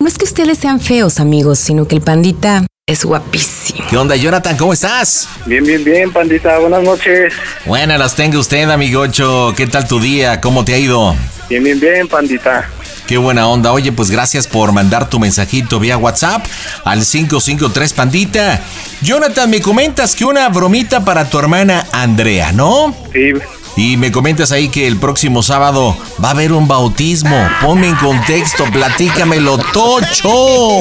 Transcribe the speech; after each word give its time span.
No 0.00 0.08
es 0.08 0.18
que 0.18 0.24
ustedes 0.24 0.58
sean 0.58 0.80
feos, 0.80 1.20
amigos, 1.20 1.58
sino 1.58 1.86
que 1.86 1.94
el 1.94 2.00
pandita 2.00 2.66
es 2.86 3.04
guapísimo. 3.04 3.84
¿Qué 3.88 3.96
onda, 3.96 4.16
Jonathan? 4.16 4.56
¿Cómo 4.56 4.72
estás? 4.72 5.28
Bien, 5.46 5.62
bien, 5.64 5.84
bien, 5.84 6.12
pandita. 6.12 6.58
Buenas 6.58 6.82
noches. 6.82 7.32
Buenas 7.64 7.98
las 7.98 8.16
tenga 8.16 8.38
usted, 8.38 8.68
amigocho. 8.68 9.54
¿Qué 9.56 9.66
tal 9.66 9.86
tu 9.86 10.00
día? 10.00 10.40
¿Cómo 10.40 10.64
te 10.64 10.74
ha 10.74 10.78
ido? 10.78 11.14
Bien, 11.48 11.62
bien, 11.62 11.78
bien, 11.78 12.08
pandita. 12.08 12.68
Qué 13.06 13.18
buena 13.18 13.46
onda. 13.48 13.72
Oye, 13.72 13.92
pues 13.92 14.10
gracias 14.10 14.46
por 14.46 14.72
mandar 14.72 15.08
tu 15.10 15.18
mensajito 15.18 15.78
vía 15.78 15.96
WhatsApp 15.96 16.44
al 16.84 17.04
553 17.04 17.92
Pandita. 17.92 18.60
Jonathan, 19.02 19.50
me 19.50 19.60
comentas 19.60 20.14
que 20.14 20.24
una 20.24 20.48
bromita 20.48 21.04
para 21.04 21.28
tu 21.28 21.38
hermana 21.38 21.86
Andrea, 21.92 22.52
¿no? 22.52 22.94
Sí, 23.12 23.32
Y 23.76 23.96
me 23.96 24.12
comentas 24.12 24.52
ahí 24.52 24.68
que 24.68 24.86
el 24.86 24.98
próximo 24.98 25.42
sábado 25.42 25.96
va 26.22 26.28
a 26.28 26.30
haber 26.32 26.52
un 26.52 26.68
bautismo. 26.68 27.48
Ponme 27.62 27.88
en 27.88 27.96
contexto, 27.96 28.64
platícamelo, 28.70 29.58
Tocho. 29.72 30.80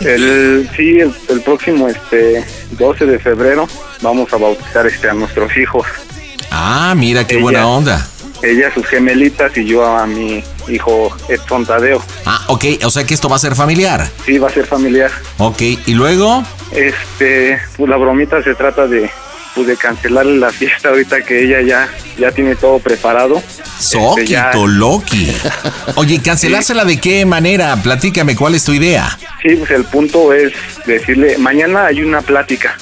el, 0.00 0.68
sí, 0.76 1.00
el, 1.00 1.14
el 1.28 1.40
próximo 1.42 1.88
este 1.88 2.44
12 2.72 3.06
de 3.06 3.18
febrero 3.18 3.68
vamos 4.00 4.32
a 4.32 4.36
bautizar 4.36 4.86
este 4.86 5.08
a 5.10 5.14
nuestros 5.14 5.56
hijos. 5.56 5.86
Ah, 6.50 6.94
mira 6.96 7.26
qué 7.26 7.34
Ella. 7.34 7.42
buena 7.42 7.66
onda. 7.66 8.06
Ella 8.42 8.72
sus 8.72 8.86
gemelitas 8.86 9.56
y 9.56 9.64
yo 9.64 9.84
a 9.84 10.06
mi 10.06 10.42
hijo 10.68 11.14
Edson 11.28 11.64
Tadeo. 11.64 12.02
Ah, 12.26 12.42
ok, 12.48 12.64
o 12.84 12.90
sea 12.90 13.04
que 13.04 13.14
esto 13.14 13.28
va 13.28 13.36
a 13.36 13.38
ser 13.40 13.54
familiar. 13.54 14.08
Sí, 14.24 14.38
va 14.38 14.48
a 14.48 14.52
ser 14.52 14.66
familiar. 14.66 15.10
Ok, 15.38 15.60
y 15.86 15.94
luego. 15.94 16.42
Este, 16.72 17.58
pues 17.76 17.88
la 17.88 17.96
bromita 17.96 18.42
se 18.42 18.54
trata 18.54 18.86
de 18.86 19.10
pues 19.56 19.66
de 19.66 19.76
cancelarle 19.76 20.36
la 20.38 20.50
fiesta 20.50 20.90
ahorita 20.90 21.22
que 21.22 21.42
ella 21.44 21.60
ya 21.62 21.88
ya 22.18 22.30
tiene 22.30 22.54
todo 22.54 22.78
preparado. 22.78 23.38
Este, 23.38 23.64
Soquito, 23.98 24.66
Loki. 24.66 25.32
Oye, 25.96 26.20
¿cancelársela 26.22 26.84
de 26.84 26.98
qué 27.00 27.24
manera? 27.26 27.74
Platícame, 27.82 28.36
¿cuál 28.36 28.54
es 28.54 28.64
tu 28.64 28.72
idea? 28.72 29.18
Sí, 29.42 29.56
pues 29.56 29.70
el 29.72 29.84
punto 29.84 30.32
es 30.32 30.52
decirle, 30.86 31.36
mañana 31.38 31.86
hay 31.86 32.02
una 32.02 32.20
plática. 32.22 32.76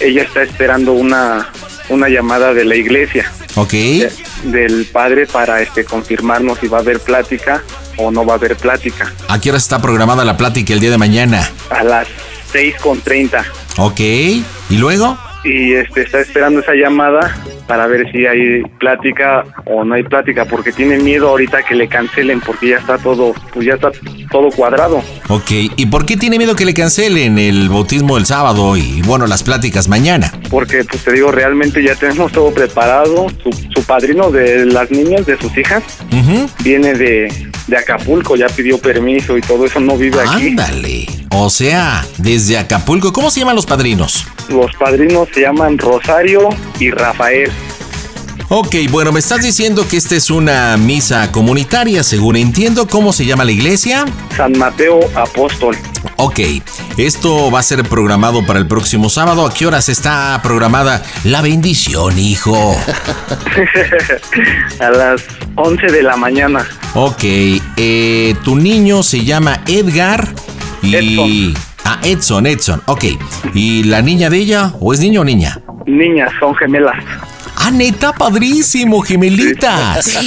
Ella 0.00 0.22
está 0.22 0.42
esperando 0.42 0.92
una 0.92 1.48
una 1.88 2.08
llamada 2.08 2.52
de 2.52 2.64
la 2.64 2.74
iglesia. 2.74 3.30
Ok. 3.54 3.70
de- 3.72 4.12
del 4.44 4.86
padre 4.86 5.26
para 5.26 5.60
este 5.62 5.84
confirmarnos 5.84 6.58
si 6.58 6.66
va 6.68 6.78
a 6.78 6.80
haber 6.80 7.00
plática 7.00 7.62
o 7.96 8.10
no 8.10 8.24
va 8.26 8.34
a 8.34 8.36
haber 8.36 8.56
plática. 8.56 9.12
¿A 9.28 9.40
qué 9.40 9.48
hora 9.50 9.58
está 9.58 9.80
programada 9.80 10.24
la 10.24 10.36
plática 10.36 10.72
el 10.74 10.80
día 10.80 10.90
de 10.90 10.98
mañana? 10.98 11.48
A 11.70 11.82
las 11.84 12.06
6 12.52 12.74
con 12.82 13.00
30. 13.00 13.44
Ok. 13.78 14.00
¿Y 14.00 14.42
luego? 14.78 15.16
Y 15.46 15.74
este 15.74 16.02
está 16.02 16.20
esperando 16.20 16.60
esa 16.60 16.74
llamada 16.74 17.36
para 17.68 17.86
ver 17.86 18.10
si 18.10 18.26
hay 18.26 18.62
plática 18.78 19.44
o 19.64 19.84
no 19.84 19.94
hay 19.94 20.02
plática, 20.02 20.44
porque 20.44 20.72
tiene 20.72 20.98
miedo 20.98 21.28
ahorita 21.28 21.62
que 21.62 21.74
le 21.74 21.88
cancelen 21.88 22.40
porque 22.40 22.70
ya 22.70 22.76
está 22.78 22.98
todo, 22.98 23.32
pues 23.52 23.64
ya 23.66 23.74
está 23.74 23.90
todo 24.30 24.50
cuadrado. 24.50 25.02
Ok. 25.28 25.50
¿Y 25.76 25.86
por 25.86 26.04
qué 26.04 26.16
tiene 26.16 26.38
miedo 26.38 26.54
que 26.56 26.64
le 26.64 26.74
cancelen 26.74 27.38
el 27.38 27.68
bautismo 27.68 28.18
el 28.18 28.26
sábado 28.26 28.76
y, 28.76 29.02
bueno, 29.02 29.26
las 29.26 29.42
pláticas 29.44 29.88
mañana? 29.88 30.32
Porque 30.50 30.84
pues 30.84 31.04
te 31.04 31.12
digo, 31.12 31.30
realmente 31.30 31.82
ya 31.82 31.94
tenemos 31.94 32.32
todo 32.32 32.52
preparado. 32.52 33.26
Su, 33.42 33.52
su 33.52 33.84
padrino 33.84 34.30
de 34.30 34.66
las 34.66 34.90
niñas, 34.90 35.26
de 35.26 35.36
sus 35.38 35.56
hijas, 35.56 35.82
Ujú. 36.12 36.48
viene 36.64 36.94
de, 36.94 37.32
de 37.68 37.76
Acapulco, 37.76 38.34
ya 38.36 38.46
pidió 38.48 38.78
permiso 38.78 39.36
y 39.38 39.40
todo 39.42 39.64
eso, 39.66 39.78
no 39.80 39.96
vive 39.96 40.20
aquí. 40.20 40.48
Ándale. 40.48 41.06
O 41.30 41.50
sea, 41.50 42.04
desde 42.18 42.56
Acapulco. 42.58 43.12
¿Cómo 43.12 43.30
se 43.30 43.40
llaman 43.40 43.56
los 43.56 43.66
padrinos? 43.66 44.26
Los 44.48 44.72
padrinos 44.76 45.28
se 45.36 45.42
llaman 45.42 45.76
Rosario 45.76 46.48
y 46.80 46.90
Rafael. 46.90 47.52
Ok, 48.48 48.74
bueno, 48.90 49.12
me 49.12 49.18
estás 49.18 49.42
diciendo 49.42 49.86
que 49.86 49.98
esta 49.98 50.16
es 50.16 50.30
una 50.30 50.78
misa 50.78 51.30
comunitaria, 51.30 52.02
según 52.02 52.36
entiendo. 52.36 52.86
¿Cómo 52.86 53.12
se 53.12 53.26
llama 53.26 53.44
la 53.44 53.52
iglesia? 53.52 54.06
San 54.34 54.56
Mateo 54.56 54.98
Apóstol. 55.14 55.76
Ok, 56.16 56.40
esto 56.96 57.50
va 57.50 57.58
a 57.58 57.62
ser 57.62 57.82
programado 57.82 58.46
para 58.46 58.58
el 58.58 58.66
próximo 58.66 59.10
sábado. 59.10 59.44
¿A 59.44 59.52
qué 59.52 59.66
horas 59.66 59.90
está 59.90 60.40
programada 60.42 61.02
la 61.24 61.42
bendición, 61.42 62.18
hijo? 62.18 62.74
a 64.80 64.90
las 64.90 65.22
11 65.56 65.86
de 65.88 66.02
la 66.02 66.16
mañana. 66.16 66.66
Ok, 66.94 67.24
eh, 67.76 68.34
tu 68.42 68.56
niño 68.56 69.02
se 69.02 69.22
llama 69.22 69.60
Edgar 69.66 70.32
y... 70.80 71.54
Ah, 71.88 72.00
Edson, 72.02 72.48
Edson, 72.48 72.82
ok. 72.86 73.04
¿Y 73.54 73.84
la 73.84 74.02
niña 74.02 74.28
de 74.28 74.38
ella? 74.38 74.72
¿O 74.80 74.92
es 74.92 74.98
niño 74.98 75.20
o 75.20 75.24
niña? 75.24 75.60
Niñas, 75.86 76.32
son 76.40 76.52
gemelas. 76.56 76.96
Ah, 77.54 77.70
neta, 77.70 78.12
padrísimo, 78.12 79.02
gemelitas. 79.02 80.18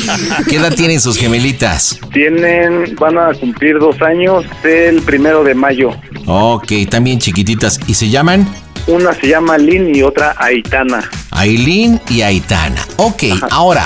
¿Qué 0.47 0.55
edad 0.55 0.73
tienen 0.73 1.01
sus 1.01 1.17
gemelitas? 1.17 1.99
Tienen, 2.13 2.95
van 2.95 3.17
a 3.17 3.33
cumplir 3.33 3.77
dos 3.77 4.01
años 4.01 4.45
el 4.63 5.01
primero 5.01 5.43
de 5.43 5.53
mayo. 5.53 5.91
Ok, 6.27 6.71
también 6.89 7.19
chiquititas. 7.19 7.77
¿Y 7.87 7.93
se 7.93 8.09
llaman? 8.09 8.47
Una 8.87 9.13
se 9.13 9.27
llama 9.27 9.57
Lynn 9.57 9.93
y 9.93 10.01
otra 10.01 10.35
Aitana. 10.37 11.09
Aileen 11.31 11.99
y 12.09 12.21
Aitana. 12.21 12.81
Ok, 12.95 13.23
ahora, 13.51 13.85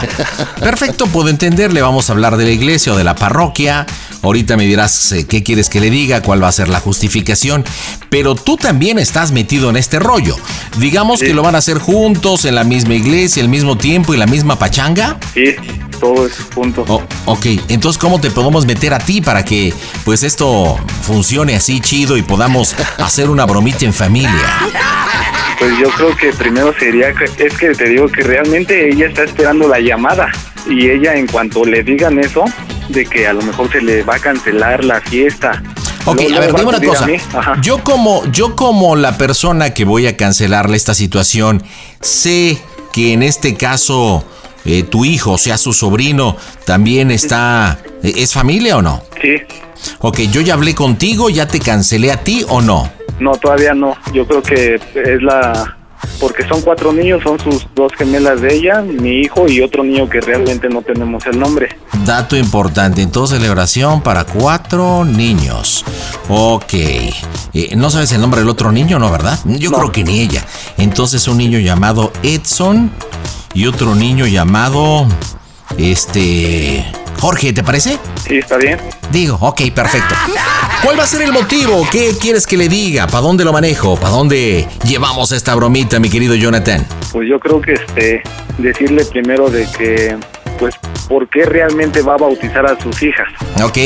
perfecto, 0.59 1.07
puedo 1.07 1.29
entenderle. 1.29 1.81
Vamos 1.81 2.07
a 2.07 2.13
hablar 2.13 2.37
de 2.37 2.45
la 2.45 2.51
iglesia 2.51 2.93
o 2.93 2.95
de 2.95 3.03
la 3.03 3.15
parroquia. 3.15 3.87
Ahorita 4.23 4.55
me 4.55 4.65
dirás 4.65 5.11
eh, 5.11 5.27
qué 5.27 5.43
quieres 5.43 5.69
que 5.69 5.81
le 5.81 5.89
diga, 5.89 6.21
cuál 6.21 6.41
va 6.41 6.47
a 6.47 6.51
ser 6.51 6.69
la 6.69 6.79
justificación. 6.79 7.65
Pero 8.09 8.35
tú 8.35 8.55
también 8.55 8.97
estás 8.97 9.33
metido 9.33 9.69
en 9.69 9.75
este 9.75 9.99
rollo. 9.99 10.37
Digamos 10.79 11.19
que 11.19 11.33
lo 11.33 11.43
van 11.43 11.55
a 11.55 11.57
hacer 11.57 11.77
juntos, 11.77 12.45
en 12.45 12.55
la 12.55 12.63
misma 12.63 12.95
iglesia, 12.95 13.43
al 13.43 13.49
mismo 13.49 13.77
tiempo 13.77 14.13
y 14.13 14.17
la 14.17 14.25
misma 14.25 14.57
pachanga. 14.57 15.17
Sí, 15.33 15.55
todo 15.99 16.25
es 16.25 16.33
junto. 16.55 16.85
Oh, 16.87 17.03
ok, 17.25 17.45
entonces 17.67 17.99
¿cómo 17.99 18.21
te 18.21 18.31
podemos 18.31 18.65
meter 18.65 18.93
a 18.93 18.99
ti 18.99 19.21
para 19.21 19.43
que 19.43 19.73
pues 20.05 20.23
esto 20.23 20.77
funcione 21.01 21.55
así 21.55 21.81
chido 21.81 22.17
y 22.17 22.21
podamos 22.21 22.75
hacer 22.99 23.29
una 23.29 23.45
bromita 23.45 23.85
en 23.85 23.93
familia? 23.93 24.31
Pues 25.59 25.79
yo 25.79 25.89
creo 25.91 26.15
que 26.15 26.31
primero 26.33 26.73
sería, 26.79 27.09
es 27.09 27.53
que 27.57 27.69
te 27.69 27.89
digo 27.89 28.07
que 28.07 28.21
realmente 28.21 28.89
ella 28.89 29.07
está 29.07 29.23
esperando 29.23 29.67
la 29.67 29.79
llamada. 29.79 30.31
Y 30.67 30.89
ella 30.89 31.15
en 31.15 31.27
cuanto 31.27 31.65
le 31.65 31.83
digan 31.83 32.19
eso, 32.19 32.45
de 32.89 33.05
que 33.05 33.27
a 33.27 33.33
lo 33.33 33.41
mejor 33.41 33.71
se 33.71 33.81
le 33.81 34.03
va 34.03 34.15
a 34.15 34.19
cancelar 34.19 34.83
la 34.83 35.01
fiesta. 35.01 35.61
Ok, 36.05 36.21
a 36.35 36.39
ver, 36.39 36.53
dime 36.53 36.69
una 36.69 36.81
cosa. 36.81 37.07
Yo 37.61 37.83
como, 37.83 38.25
yo 38.31 38.55
como 38.55 38.95
la 38.95 39.17
persona 39.17 39.73
que 39.73 39.85
voy 39.85 40.07
a 40.07 40.17
cancelarle 40.17 40.75
esta 40.75 40.93
situación, 40.93 41.63
sé 42.01 42.57
que 42.91 43.13
en 43.13 43.23
este 43.23 43.55
caso 43.55 44.25
eh, 44.65 44.83
tu 44.83 45.05
hijo, 45.05 45.31
o 45.31 45.37
sea, 45.37 45.57
su 45.57 45.73
sobrino, 45.73 46.35
también 46.65 47.09
está... 47.11 47.79
eh, 48.03 48.13
¿Es 48.17 48.33
familia 48.33 48.77
o 48.77 48.81
no? 48.81 49.01
Sí, 49.21 49.35
Ok, 49.99 50.19
yo 50.31 50.39
ya 50.41 50.53
hablé 50.53 50.75
contigo, 50.75 51.29
ya 51.29 51.45
te 51.47 51.59
cancelé 51.59 52.11
a 52.11 52.17
ti 52.23 52.45
o 52.47 52.61
no. 52.61 52.89
no, 53.19 53.31
todavía 53.35 53.73
no. 53.73 53.97
Yo 54.13 54.25
creo 54.25 54.41
que 54.41 54.75
es 54.75 55.21
la... 55.21 55.77
Porque 56.19 56.47
son 56.47 56.61
cuatro 56.61 56.93
niños, 56.93 57.21
son 57.23 57.39
sus 57.39 57.67
dos 57.75 57.91
gemelas 57.97 58.39
de 58.41 58.53
ella, 58.55 58.81
mi 58.81 59.21
hijo 59.21 59.47
y 59.47 59.61
otro 59.61 59.83
niño 59.83 60.09
que 60.09 60.21
realmente 60.21 60.69
no 60.69 60.81
tenemos 60.81 61.25
el 61.25 61.39
nombre. 61.39 61.77
Dato 62.05 62.37
importante, 62.37 63.01
entonces 63.01 63.39
celebración 63.39 64.01
para 64.01 64.23
cuatro 64.25 65.03
niños. 65.05 65.83
Ok. 66.29 66.73
Eh, 66.73 67.73
¿No 67.75 67.89
sabes 67.89 68.11
el 68.13 68.21
nombre 68.21 68.39
del 68.41 68.49
otro 68.49 68.71
niño, 68.71 68.99
no, 68.99 69.11
verdad? 69.11 69.37
Yo 69.45 69.69
No. 69.71 69.77
creo 69.77 69.91
que 69.91 70.03
ni 70.03 70.19
ella. 70.21 70.43
Entonces 70.77 71.27
un 71.27 71.37
niño 71.37 71.59
llamado 71.59 72.11
Edson 72.23 72.91
y 73.53 73.65
otro 73.67 73.95
niño 73.95 74.25
llamado... 74.27 75.05
Este... 75.77 76.85
Jorge, 77.23 77.53
¿te 77.53 77.63
parece? 77.63 77.97
Sí, 78.27 78.39
está 78.39 78.57
bien. 78.57 78.77
Digo, 79.09 79.37
ok, 79.39 79.61
perfecto. 79.73 80.13
¿Cuál 80.83 80.99
va 80.99 81.03
a 81.03 81.07
ser 81.07 81.21
el 81.21 81.31
motivo? 81.31 81.87
¿Qué 81.89 82.11
quieres 82.19 82.45
que 82.45 82.57
le 82.57 82.67
diga? 82.67 83.07
¿Para 83.07 83.21
dónde 83.21 83.45
lo 83.45 83.53
manejo? 83.53 83.95
¿Para 83.95 84.09
dónde 84.09 84.67
llevamos 84.85 85.31
esta 85.31 85.55
bromita, 85.55 86.01
mi 86.01 86.09
querido 86.09 86.35
Jonathan? 86.35 86.85
Pues 87.13 87.29
yo 87.29 87.39
creo 87.39 87.61
que 87.61 87.75
este 87.75 88.23
decirle 88.57 89.05
primero 89.05 89.49
de 89.49 89.65
que 89.77 90.17
pues 90.59 90.75
por 91.07 91.29
qué 91.29 91.45
realmente 91.45 92.01
va 92.01 92.15
a 92.15 92.17
bautizar 92.17 92.65
a 92.65 92.77
sus 92.77 93.01
hijas. 93.01 93.29
Ok. 93.63 93.77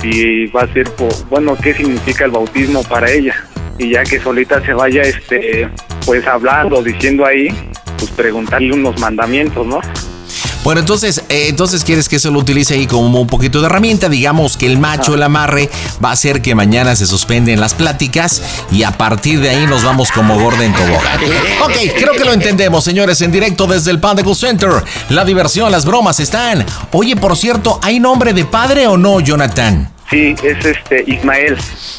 Si 0.00 0.46
va 0.46 0.62
a 0.62 0.72
ser 0.72 0.88
por, 0.92 1.12
bueno, 1.28 1.56
qué 1.60 1.74
significa 1.74 2.26
el 2.26 2.30
bautismo 2.30 2.84
para 2.84 3.10
ella. 3.10 3.34
Y 3.76 3.90
ya 3.90 4.04
que 4.04 4.20
solita 4.20 4.64
se 4.64 4.72
vaya 4.72 5.02
este 5.02 5.68
pues 6.04 6.24
hablando, 6.28 6.80
diciendo 6.80 7.26
ahí, 7.26 7.48
pues 7.98 8.12
preguntarle 8.12 8.72
unos 8.72 9.00
mandamientos, 9.00 9.66
¿no? 9.66 9.80
Bueno, 10.66 10.80
entonces, 10.80 11.24
eh, 11.28 11.46
entonces 11.48 11.84
quieres 11.84 12.08
que 12.08 12.16
eso 12.16 12.28
lo 12.32 12.40
utilice 12.40 12.74
ahí 12.74 12.88
como 12.88 13.20
un 13.20 13.28
poquito 13.28 13.60
de 13.60 13.66
herramienta. 13.66 14.08
Digamos 14.08 14.56
que 14.56 14.66
el 14.66 14.78
macho, 14.78 15.14
el 15.14 15.22
amarre, 15.22 15.70
va 16.04 16.08
a 16.08 16.12
hacer 16.14 16.42
que 16.42 16.56
mañana 16.56 16.96
se 16.96 17.06
suspenden 17.06 17.60
las 17.60 17.74
pláticas 17.74 18.66
y 18.72 18.82
a 18.82 18.90
partir 18.90 19.38
de 19.38 19.50
ahí 19.50 19.64
nos 19.68 19.84
vamos 19.84 20.10
como 20.10 20.36
gorda 20.40 20.64
en 20.64 20.72
tobogán. 20.72 21.20
Ok, 21.66 21.94
creo 21.96 22.14
que 22.14 22.24
lo 22.24 22.32
entendemos, 22.32 22.82
señores, 22.82 23.22
en 23.22 23.30
directo 23.30 23.68
desde 23.68 23.92
el 23.92 24.00
Panda 24.00 24.24
Center. 24.34 24.70
La 25.08 25.24
diversión, 25.24 25.70
las 25.70 25.84
bromas 25.84 26.18
están. 26.18 26.66
Oye, 26.90 27.14
por 27.14 27.36
cierto, 27.36 27.78
¿hay 27.80 28.00
nombre 28.00 28.32
de 28.32 28.44
padre 28.44 28.88
o 28.88 28.96
no, 28.96 29.20
Jonathan? 29.20 29.88
Sí, 30.10 30.34
es 30.42 30.64
este 30.64 31.04
Ismael. 31.06 31.56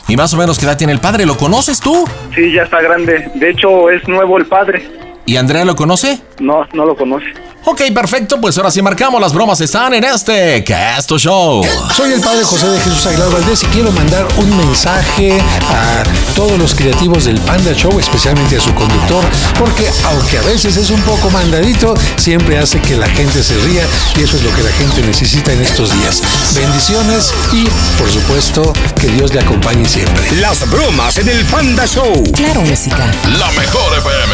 ¿Y 0.10 0.18
más 0.18 0.34
o 0.34 0.38
menos 0.38 0.60
qué 0.60 0.66
edad 0.66 0.75
tiene 0.75 0.92
el 0.92 1.00
padre? 1.00 1.25
¿Lo 1.25 1.38
conoces 1.38 1.80
tú? 1.80 2.06
Sí, 2.36 2.52
ya 2.52 2.64
está 2.64 2.81
grande. 2.81 3.31
De 3.36 3.50
hecho, 3.50 3.90
es 3.90 4.06
nuevo 4.10 4.38
el 4.38 4.46
padre. 4.46 5.06
¿Y 5.27 5.35
Andrea 5.35 5.65
lo 5.65 5.75
conoce? 5.75 6.21
No, 6.39 6.65
no 6.74 6.85
lo 6.85 6.95
conoce. 6.95 7.25
Ok, 7.65 7.81
perfecto, 7.94 8.39
pues 8.39 8.57
ahora 8.57 8.71
sí 8.71 8.81
marcamos, 8.81 9.19
las 9.19 9.33
bromas 9.33 9.59
están 9.59 9.94
en 9.94 10.06
este 10.06 10.63
Casto 10.63 11.19
Show. 11.19 11.65
Soy 11.94 12.13
el 12.13 12.21
padre 12.21 12.45
José 12.45 12.69
de 12.69 12.79
Jesús 12.79 13.06
Aguilar 13.06 13.29
Valdés 13.29 13.62
y 13.63 13.65
quiero 13.65 13.91
mandar 13.91 14.25
un 14.38 14.56
mensaje 14.56 15.38
a 15.41 16.03
todos 16.33 16.57
los 16.57 16.74
creativos 16.74 17.25
del 17.25 17.38
Panda 17.41 17.74
Show, 17.74 18.00
especialmente 18.00 18.56
a 18.56 18.62
su 18.62 18.74
conductor, 18.74 19.21
porque 19.59 19.89
aunque 20.06 20.38
a 20.38 20.44
veces 20.44 20.77
es 20.77 20.91
un 20.91 21.01
poco 21.01 21.30
mandadito, 21.30 21.94
siempre 22.15 22.57
hace 22.57 22.80
que 22.80 22.95
la 22.95 23.09
gente 23.09 23.44
se 23.44 23.57
ría 23.57 23.83
y 24.15 24.23
eso 24.23 24.38
es 24.38 24.44
lo 24.44 24.56
que 24.56 24.63
la 24.63 24.71
gente 24.71 25.01
necesita 25.01 25.51
en 25.51 25.62
estos 25.62 25.91
días. 25.91 26.23
Bendiciones 26.55 27.33
y, 27.53 27.67
por 27.99 28.09
supuesto, 28.09 28.73
que 28.99 29.07
Dios 29.09 29.33
le 29.33 29.41
acompañe 29.41 29.85
siempre. 29.85 30.31
Las 30.39 30.67
bromas 30.69 31.17
en 31.17 31.27
el 31.29 31.44
Panda 31.45 31.85
Show. 31.85 32.23
Claro, 32.33 32.61
música. 32.61 33.05
La 33.38 33.51
mejor 33.51 33.94
FM. 33.97 34.33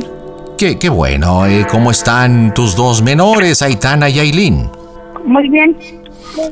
Qué, 0.58 0.80
qué 0.80 0.90
bueno. 0.90 1.46
eh, 1.46 1.68
¿Cómo 1.70 1.92
están 1.92 2.54
tus 2.56 2.76
dos 2.76 3.04
menores, 3.04 3.62
Aitana 3.62 4.10
y 4.10 4.20
Ailín? 4.20 4.70
muy 5.26 5.48
bien. 5.50 5.78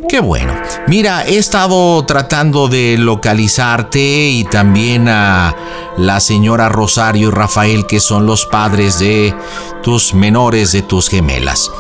Qué 0.10 0.20
bueno. 0.20 0.54
Mira, 0.88 1.26
he 1.26 1.38
estado 1.38 2.04
tratando 2.06 2.68
de 2.68 2.98
localizarte 2.98 4.30
y 4.30 4.44
también 4.44 5.08
a 5.10 5.56
la 5.98 6.20
señora 6.20 6.70
Rosario 6.70 7.30
y 7.30 7.32
Rafael, 7.32 7.86
que 7.88 8.00
son 8.00 8.26
los 8.26 8.46
padres 8.46 9.00
de 9.00 9.34
tus 9.82 10.14
menores, 10.14 10.72
de 10.72 10.82
tus 10.82 11.10
gemelas. 11.10 11.72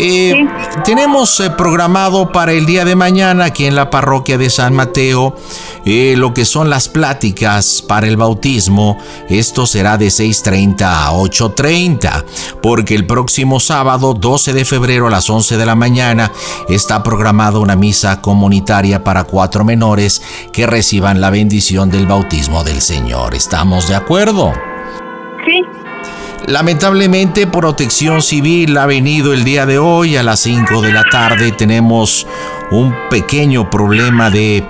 Eh, 0.00 0.46
Tenemos 0.84 1.40
eh, 1.40 1.50
programado 1.50 2.30
para 2.30 2.52
el 2.52 2.66
día 2.66 2.84
de 2.84 2.94
mañana 2.94 3.46
aquí 3.46 3.66
en 3.66 3.74
la 3.74 3.90
parroquia 3.90 4.38
de 4.38 4.48
San 4.48 4.72
Mateo 4.72 5.34
eh, 5.84 6.14
lo 6.16 6.32
que 6.32 6.44
son 6.44 6.70
las 6.70 6.88
pláticas 6.88 7.82
para 7.82 8.06
el 8.06 8.16
bautismo. 8.16 8.96
Esto 9.28 9.66
será 9.66 9.98
de 9.98 10.06
6.30 10.06 10.82
a 10.82 11.10
8.30, 11.12 12.24
porque 12.62 12.94
el 12.94 13.06
próximo 13.06 13.58
sábado 13.58 14.14
12 14.14 14.52
de 14.52 14.64
febrero 14.64 15.08
a 15.08 15.10
las 15.10 15.28
11 15.28 15.56
de 15.56 15.66
la 15.66 15.74
mañana 15.74 16.30
está 16.68 17.02
programada 17.02 17.58
una 17.58 17.74
misa 17.74 18.20
comunitaria 18.20 19.02
para 19.02 19.24
cuatro 19.24 19.64
menores 19.64 20.22
que 20.52 20.66
reciban 20.66 21.20
la 21.20 21.30
bendición 21.30 21.90
del 21.90 22.06
bautismo 22.06 22.62
del 22.62 22.82
Señor. 22.82 23.34
¿Estamos 23.34 23.88
de 23.88 23.96
acuerdo? 23.96 24.52
Sí, 25.44 25.62
Lamentablemente 26.46 27.46
Protección 27.46 28.22
Civil 28.22 28.76
ha 28.78 28.86
venido 28.86 29.34
el 29.34 29.44
día 29.44 29.66
de 29.66 29.78
hoy 29.78 30.16
a 30.16 30.22
las 30.22 30.40
5 30.40 30.80
de 30.80 30.92
la 30.92 31.04
tarde. 31.04 31.52
Tenemos 31.52 32.26
un 32.70 32.94
pequeño 33.10 33.68
problema 33.68 34.30
de 34.30 34.64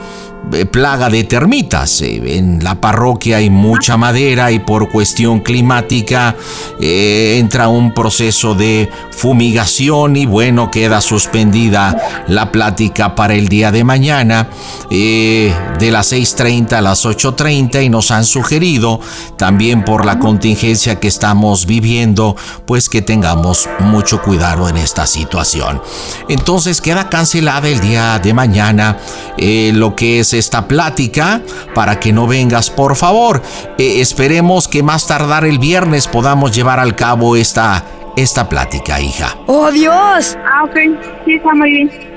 plaga 0.70 1.08
de 1.08 1.24
termitas. 1.24 2.00
Eh, 2.02 2.36
En 2.38 2.62
la 2.62 2.80
parroquia 2.80 3.38
hay 3.38 3.50
mucha 3.50 3.96
madera 3.96 4.50
y 4.52 4.58
por 4.58 4.90
cuestión 4.90 5.40
climática 5.40 6.36
eh, 6.80 7.36
entra 7.38 7.68
un 7.68 7.92
proceso 7.94 8.54
de 8.54 8.90
fumigación 9.10 10.16
y 10.16 10.26
bueno, 10.26 10.70
queda 10.70 11.00
suspendida 11.00 12.24
la 12.28 12.52
plática 12.52 13.14
para 13.14 13.34
el 13.34 13.48
día 13.48 13.72
de 13.72 13.82
mañana 13.82 14.48
eh, 14.90 15.52
de 15.78 15.90
las 15.90 16.12
6.30 16.12 16.74
a 16.74 16.80
las 16.80 17.04
8.30 17.04 17.84
y 17.84 17.88
nos 17.88 18.10
han 18.10 18.24
sugerido 18.24 19.00
también 19.36 19.84
por 19.84 20.04
la 20.04 20.18
contingencia 20.18 21.00
que 21.00 21.08
estamos 21.08 21.66
viviendo, 21.66 22.36
pues 22.66 22.88
que 22.88 23.02
tengamos 23.02 23.68
mucho 23.80 24.22
cuidado 24.22 24.68
en 24.68 24.76
esta 24.76 25.06
situación. 25.06 25.82
Entonces 26.28 26.80
queda 26.80 27.08
cancelada 27.08 27.68
el 27.68 27.80
día 27.80 28.18
de 28.18 28.32
mañana 28.32 28.98
eh, 29.36 29.72
lo 29.74 29.94
que 29.96 30.20
es 30.20 30.32
esta 30.38 30.68
plática 30.68 31.42
para 31.74 32.00
que 32.00 32.12
no 32.12 32.26
vengas, 32.26 32.70
por 32.70 32.96
favor. 32.96 33.42
Eh, 33.78 34.00
esperemos 34.00 34.68
que 34.68 34.82
más 34.82 35.06
tardar 35.06 35.44
el 35.44 35.58
viernes 35.58 36.06
podamos 36.08 36.52
llevar 36.54 36.80
al 36.80 36.96
cabo 36.96 37.36
esta, 37.36 37.84
esta 38.16 38.48
plática, 38.48 39.00
hija. 39.00 39.36
¡Oh, 39.46 39.70
Dios! 39.70 40.36
ah, 40.44 40.64
ok. 40.64 40.76
Sí, 41.24 41.34
está 41.34 41.54
muy 41.54 41.70
bien. 41.70 42.08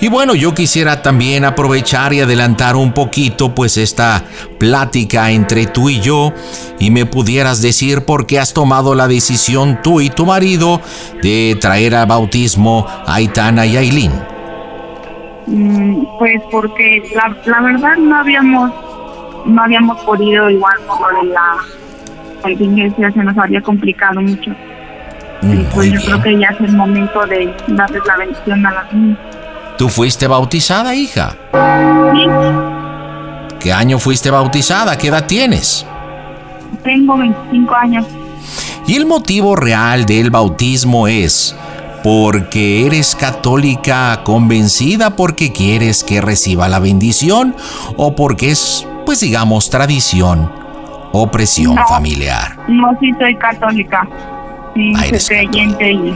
Y 0.00 0.08
bueno, 0.08 0.34
yo 0.34 0.54
quisiera 0.54 1.02
también 1.02 1.44
aprovechar 1.44 2.12
y 2.12 2.20
adelantar 2.20 2.76
un 2.76 2.92
poquito 2.92 3.54
pues 3.54 3.76
esta 3.76 4.24
plática 4.58 5.30
entre 5.30 5.66
tú 5.66 5.88
y 5.88 6.00
yo 6.00 6.32
y 6.78 6.90
me 6.90 7.06
pudieras 7.06 7.62
decir 7.62 8.04
por 8.04 8.26
qué 8.26 8.40
has 8.40 8.52
tomado 8.52 8.94
la 8.94 9.08
decisión 9.08 9.80
tú 9.82 10.00
y 10.00 10.10
tu 10.10 10.26
marido 10.26 10.80
de 11.22 11.56
traer 11.60 11.94
al 11.94 12.06
bautismo 12.06 12.86
a 12.88 13.14
Aitana 13.14 13.66
y 13.66 13.76
Ailín. 13.76 14.31
Mm, 15.46 16.04
pues 16.18 16.40
porque 16.50 17.02
la, 17.14 17.36
la 17.46 17.60
verdad 17.60 17.96
no 17.96 18.16
habíamos 18.16 18.70
no 19.44 19.62
habíamos 19.62 20.00
podido 20.02 20.48
igual 20.48 20.76
por 20.86 21.12
lo 21.12 21.22
de 21.22 21.28
la 21.30 21.56
contingencia 22.42 23.10
se 23.10 23.24
nos 23.24 23.36
había 23.36 23.60
complicado 23.60 24.20
mucho. 24.20 24.52
Y 25.42 25.56
pues 25.74 25.90
yo 25.92 26.00
creo 26.00 26.22
que 26.22 26.38
ya 26.38 26.48
es 26.48 26.60
el 26.60 26.76
momento 26.76 27.26
de 27.26 27.52
darles 27.68 28.02
la 28.06 28.16
bendición 28.16 28.64
a 28.64 28.70
las 28.70 28.92
niñas. 28.92 29.18
¿Tú 29.76 29.88
fuiste 29.88 30.28
bautizada, 30.28 30.94
hija? 30.94 31.34
Sí, 32.12 32.26
¿Qué 33.58 33.72
año 33.72 33.98
fuiste 33.98 34.30
bautizada? 34.30 34.96
¿Qué 34.96 35.08
edad 35.08 35.26
tienes? 35.26 35.86
tengo 36.82 37.16
25 37.16 37.74
años. 37.74 38.06
Y 38.86 38.96
el 38.96 39.06
motivo 39.06 39.54
real 39.56 40.04
del 40.04 40.30
bautismo 40.30 41.06
es 41.06 41.54
porque 42.02 42.86
eres 42.86 43.14
católica 43.14 44.20
convencida 44.24 45.10
porque 45.16 45.52
quieres 45.52 46.02
que 46.04 46.20
reciba 46.20 46.68
la 46.68 46.78
bendición 46.78 47.54
o 47.96 48.14
porque 48.16 48.50
es, 48.50 48.86
pues 49.06 49.20
digamos, 49.20 49.70
tradición 49.70 50.50
o 51.12 51.30
presión 51.30 51.74
No. 51.76 51.86
familiar. 51.86 52.56
No, 52.68 52.88
sí 53.00 53.12
soy 53.18 53.36
católica. 53.36 54.06
Sí, 54.74 54.92
Ah, 54.96 55.04
soy 55.18 55.46
creyente 55.48 55.92
y 55.92 56.08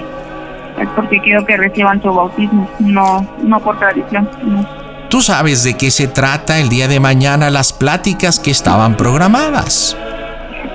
es 0.81 0.89
porque 0.95 1.21
quiero 1.21 1.45
que 1.47 1.57
reciban 1.57 2.01
su 2.03 2.13
bautismo, 2.13 2.69
no 2.79 3.27
no 3.43 3.61
por 3.61 3.79
tradición. 3.79 4.29
no. 4.43 4.67
¿Tú 5.09 5.23
sabes 5.23 5.63
de 5.63 5.75
qué 5.77 5.93
se 5.93 6.09
trata 6.09 6.59
el 6.59 6.69
día 6.69 6.89
de 6.89 6.99
mañana 6.99 7.49
las 7.51 7.73
pláticas 7.73 8.41
que 8.41 8.51
estaban 8.51 8.97
programadas? 8.97 9.97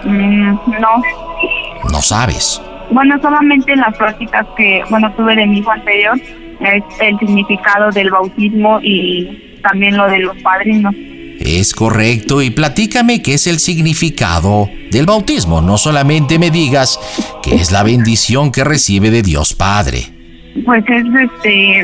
Mm, 0.05 0.51
no. 0.79 1.89
No 1.91 2.01
sabes. 2.01 2.61
Bueno, 2.91 3.19
solamente 3.21 3.75
las 3.75 3.97
prácticas 3.97 4.45
que, 4.57 4.83
bueno, 4.89 5.11
tuve 5.13 5.35
de 5.35 5.47
mi 5.47 5.59
hijo 5.59 5.71
anterior, 5.71 6.19
es 6.59 6.83
el 6.99 7.17
significado 7.19 7.89
del 7.91 8.11
bautismo 8.11 8.79
y 8.81 9.59
también 9.63 9.97
lo 9.97 10.07
de 10.09 10.19
los 10.19 10.37
padrinos. 10.39 10.93
Es 11.39 11.73
correcto, 11.73 12.41
y 12.41 12.51
platícame 12.51 13.23
qué 13.23 13.33
es 13.33 13.47
el 13.47 13.57
significado 13.57 14.69
del 14.91 15.07
bautismo. 15.07 15.61
No 15.61 15.77
solamente 15.77 16.37
me 16.37 16.51
digas 16.51 16.99
que 17.41 17.55
es 17.55 17.71
la 17.71 17.81
bendición 17.81 18.51
que 18.51 18.63
recibe 18.63 19.09
de 19.09 19.23
Dios 19.23 19.55
Padre. 19.55 20.03
Pues 20.65 20.83
es 20.87 21.05
este 21.23 21.83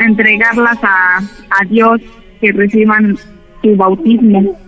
entregarlas 0.00 0.78
a, 0.82 1.18
a 1.18 1.64
Dios 1.68 2.00
que 2.40 2.50
reciban 2.52 3.16
su 3.62 3.76
bautismo. 3.76 4.58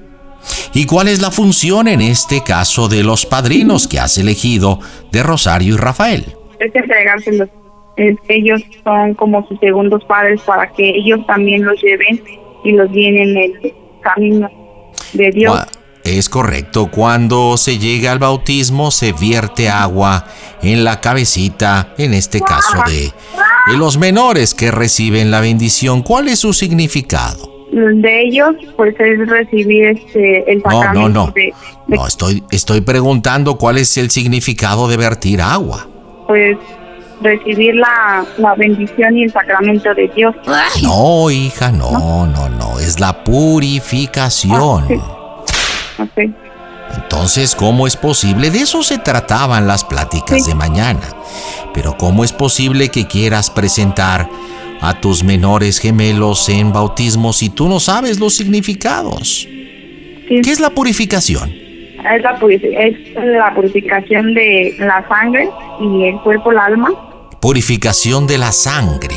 ¿Y 0.74 0.86
cuál 0.86 1.06
es 1.06 1.22
la 1.22 1.30
función 1.30 1.86
en 1.86 2.00
este 2.00 2.42
caso 2.42 2.88
de 2.88 3.04
los 3.04 3.26
padrinos 3.26 3.86
que 3.86 4.00
has 4.00 4.18
elegido 4.18 4.80
de 5.12 5.22
Rosario 5.22 5.74
y 5.74 5.76
Rafael? 5.76 6.34
Es 6.58 6.74
entregárselos. 6.74 7.48
Es, 7.96 8.16
ellos 8.28 8.60
son 8.82 9.14
como 9.14 9.46
sus 9.46 9.60
segundos 9.60 10.04
padres 10.04 10.40
para 10.40 10.68
que 10.72 10.90
ellos 10.90 11.24
también 11.28 11.64
los 11.64 11.80
lleven 11.80 12.20
y 12.64 12.72
los 12.72 12.90
guíen 12.90 13.18
en 13.18 13.36
el 13.36 13.74
camino 14.00 14.50
de 15.12 15.30
Dios. 15.30 15.60
Es 16.02 16.28
correcto, 16.28 16.90
cuando 16.90 17.56
se 17.56 17.78
llega 17.78 18.10
al 18.10 18.18
bautismo 18.18 18.90
se 18.90 19.12
vierte 19.12 19.70
agua 19.70 20.26
en 20.60 20.82
la 20.82 21.00
cabecita, 21.00 21.94
en 21.96 22.14
este 22.14 22.40
caso 22.40 22.78
de, 22.86 23.12
de 23.70 23.78
los 23.78 23.96
menores 23.96 24.54
que 24.54 24.72
reciben 24.72 25.30
la 25.30 25.40
bendición. 25.40 26.02
¿Cuál 26.02 26.28
es 26.28 26.40
su 26.40 26.52
significado? 26.52 27.53
De 27.72 28.22
ellos, 28.22 28.54
pues 28.76 28.94
es 29.00 29.28
recibir 29.28 29.86
este 29.86 30.50
el 30.52 30.58
No, 30.58 30.70
no, 30.70 30.76
sacramento 30.82 31.26
no. 31.26 31.32
de, 31.32 31.52
de, 31.88 31.96
No, 31.96 32.06
estoy, 32.06 32.44
estoy 32.50 32.80
preguntando 32.82 33.56
cuál 33.58 33.78
es 33.78 33.96
el 33.96 34.10
significado 34.10 34.86
de 34.88 34.96
vertir 34.96 35.40
agua. 35.42 35.86
pues 36.26 36.56
recibir 37.20 37.74
la, 37.76 38.24
la 38.38 38.54
bendición 38.54 39.16
y 39.16 39.22
el 39.24 39.32
sacramento 39.32 39.94
de 39.94 40.08
Dios. 40.14 40.34
No, 40.82 41.30
hija, 41.30 41.72
no, 41.72 42.26
no, 42.26 42.48
no, 42.48 42.78
es 42.80 43.00
la 43.00 43.24
purificación. 43.24 44.84
Ok. 45.98 46.30
Entonces, 46.96 47.54
¿cómo 47.54 47.86
es 47.86 47.96
posible? 47.96 48.50
De 48.50 48.58
eso 48.60 48.82
se 48.82 48.98
trataban 48.98 49.66
las 49.66 49.84
pláticas 49.84 50.46
de 50.46 50.54
mañana. 50.54 51.00
Pero 51.72 51.96
¿cómo 51.96 52.24
es 52.24 52.32
posible 52.32 52.88
que 52.90 53.06
quieras 53.06 53.50
presentar 53.50 54.28
a 54.86 55.00
tus 55.00 55.24
menores 55.24 55.78
gemelos 55.78 56.48
en 56.48 56.72
bautismo 56.72 57.32
si 57.32 57.48
tú 57.48 57.68
no 57.68 57.80
sabes 57.80 58.20
los 58.20 58.34
significados? 58.34 59.48
Sí. 60.28 60.40
¿Qué 60.42 60.50
es 60.52 60.60
la 60.60 60.70
purificación? 60.70 61.50
Es 61.50 62.22
la, 62.22 62.38
purifi- 62.38 62.76
es 62.76 63.14
la 63.24 63.54
purificación 63.54 64.34
de 64.34 64.74
la 64.78 65.06
sangre 65.08 65.48
y 65.80 66.04
el 66.08 66.20
cuerpo, 66.20 66.52
el 66.52 66.58
alma. 66.58 66.90
Purificación 67.40 68.26
de 68.26 68.36
la 68.38 68.52
sangre. 68.52 69.16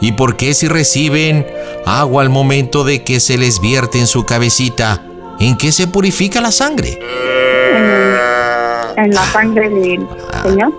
¿Y 0.00 0.12
por 0.12 0.36
qué 0.36 0.54
si 0.54 0.68
reciben 0.68 1.44
agua 1.84 2.22
al 2.22 2.30
momento 2.30 2.84
de 2.84 3.02
que 3.02 3.18
se 3.20 3.36
les 3.36 3.60
vierte 3.60 3.98
en 3.98 4.06
su 4.06 4.24
cabecita, 4.24 5.02
en 5.40 5.56
qué 5.56 5.72
se 5.72 5.88
purifica 5.88 6.40
la 6.40 6.52
sangre? 6.52 6.98
en, 7.74 9.04
en 9.04 9.10
la 9.10 9.24
sangre 9.32 9.68
del 9.68 10.00
Señor. 10.44 10.72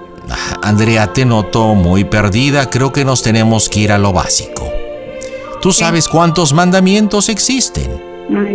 Andrea, 0.62 1.14
te 1.14 1.26
noto 1.26 1.76
muy 1.76 2.04
perdida. 2.04 2.70
Creo 2.70 2.92
que 2.92 3.06
nos 3.06 3.24
tenemos 3.24 3.70
que 3.70 3.82
ir 3.82 3.92
a 3.92 3.98
lo 3.98 4.14
básico. 4.14 4.72
¿Tú 5.62 5.72
sabes 5.72 6.08
cuántos 6.08 6.54
mandamientos 6.54 7.30
existen? 7.30 8.02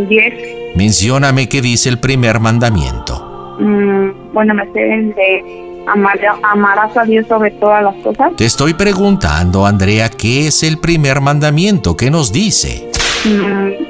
Diez. 0.08 0.34
Mencióname 0.74 1.48
qué 1.48 1.60
dice 1.60 1.88
el 1.88 1.98
primer 1.98 2.40
mandamiento. 2.40 3.56
Mm, 3.58 4.32
bueno, 4.32 4.54
me 4.54 4.64
sé 4.72 4.80
de 4.80 5.84
amar, 5.86 6.18
amarás 6.42 6.96
a 6.96 7.04
Dios 7.04 7.26
sobre 7.28 7.52
todas 7.52 7.82
las 7.82 7.94
cosas. 7.96 8.32
Te 8.36 8.44
estoy 8.44 8.74
preguntando, 8.74 9.66
Andrea, 9.66 10.08
¿qué 10.08 10.48
es 10.48 10.62
el 10.62 10.78
primer 10.78 11.20
mandamiento? 11.20 11.96
¿Qué 11.96 12.10
nos 12.10 12.32
dice? 12.32 12.90
Mm, 13.24 13.84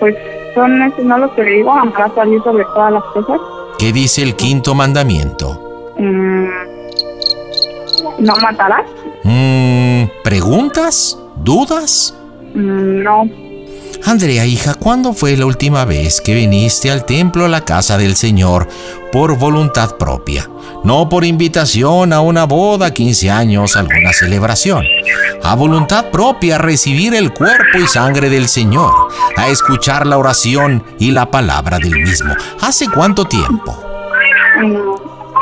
pues 0.00 0.14
son 0.54 0.82
esos, 0.82 1.04
no 1.04 1.18
los 1.18 1.32
que 1.32 1.42
le 1.42 1.50
digo, 1.50 1.72
amarás 1.72 2.16
a 2.16 2.24
Dios 2.24 2.42
sobre 2.44 2.64
todas 2.64 2.92
las 2.92 3.04
cosas. 3.12 3.40
¿Qué 3.78 3.92
dice 3.92 4.22
el 4.22 4.34
quinto 4.34 4.74
mandamiento? 4.74 5.94
Mm, 5.98 6.77
no 8.18 8.34
matarás. 8.36 8.86
Mm, 9.24 10.04
¿Preguntas? 10.22 11.18
¿Dudas? 11.36 12.14
Mm, 12.54 13.02
no. 13.02 13.48
Andrea, 14.04 14.46
hija, 14.46 14.74
¿cuándo 14.74 15.12
fue 15.12 15.36
la 15.36 15.46
última 15.46 15.84
vez 15.84 16.20
que 16.20 16.34
viniste 16.34 16.90
al 16.90 17.04
templo 17.04 17.44
a 17.44 17.48
la 17.48 17.64
casa 17.64 17.98
del 17.98 18.14
Señor 18.16 18.68
por 19.12 19.36
voluntad 19.36 19.96
propia? 19.96 20.48
No 20.84 21.08
por 21.08 21.24
invitación 21.24 22.12
a 22.12 22.20
una 22.20 22.44
boda, 22.44 22.94
15 22.94 23.30
años, 23.30 23.76
alguna 23.76 24.12
celebración. 24.12 24.84
A 25.42 25.54
voluntad 25.54 26.06
propia 26.06 26.56
a 26.56 26.58
recibir 26.58 27.14
el 27.14 27.32
cuerpo 27.32 27.78
y 27.82 27.86
sangre 27.86 28.30
del 28.30 28.48
Señor, 28.48 28.92
a 29.36 29.48
escuchar 29.48 30.06
la 30.06 30.18
oración 30.18 30.84
y 30.98 31.10
la 31.10 31.30
palabra 31.30 31.78
del 31.78 31.96
mismo. 31.96 32.34
¿Hace 32.60 32.88
cuánto 32.88 33.24
tiempo? 33.24 33.76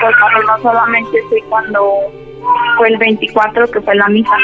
Pues 0.07 0.47
no 0.47 0.63
solamente 0.63 1.19
sé 1.31 1.43
cuando 1.49 1.83
fue 2.77 2.89
el 2.89 2.99
24 2.99 3.71
que 3.71 3.81
fue 3.81 3.95
la 3.95 4.09
misa. 4.09 4.37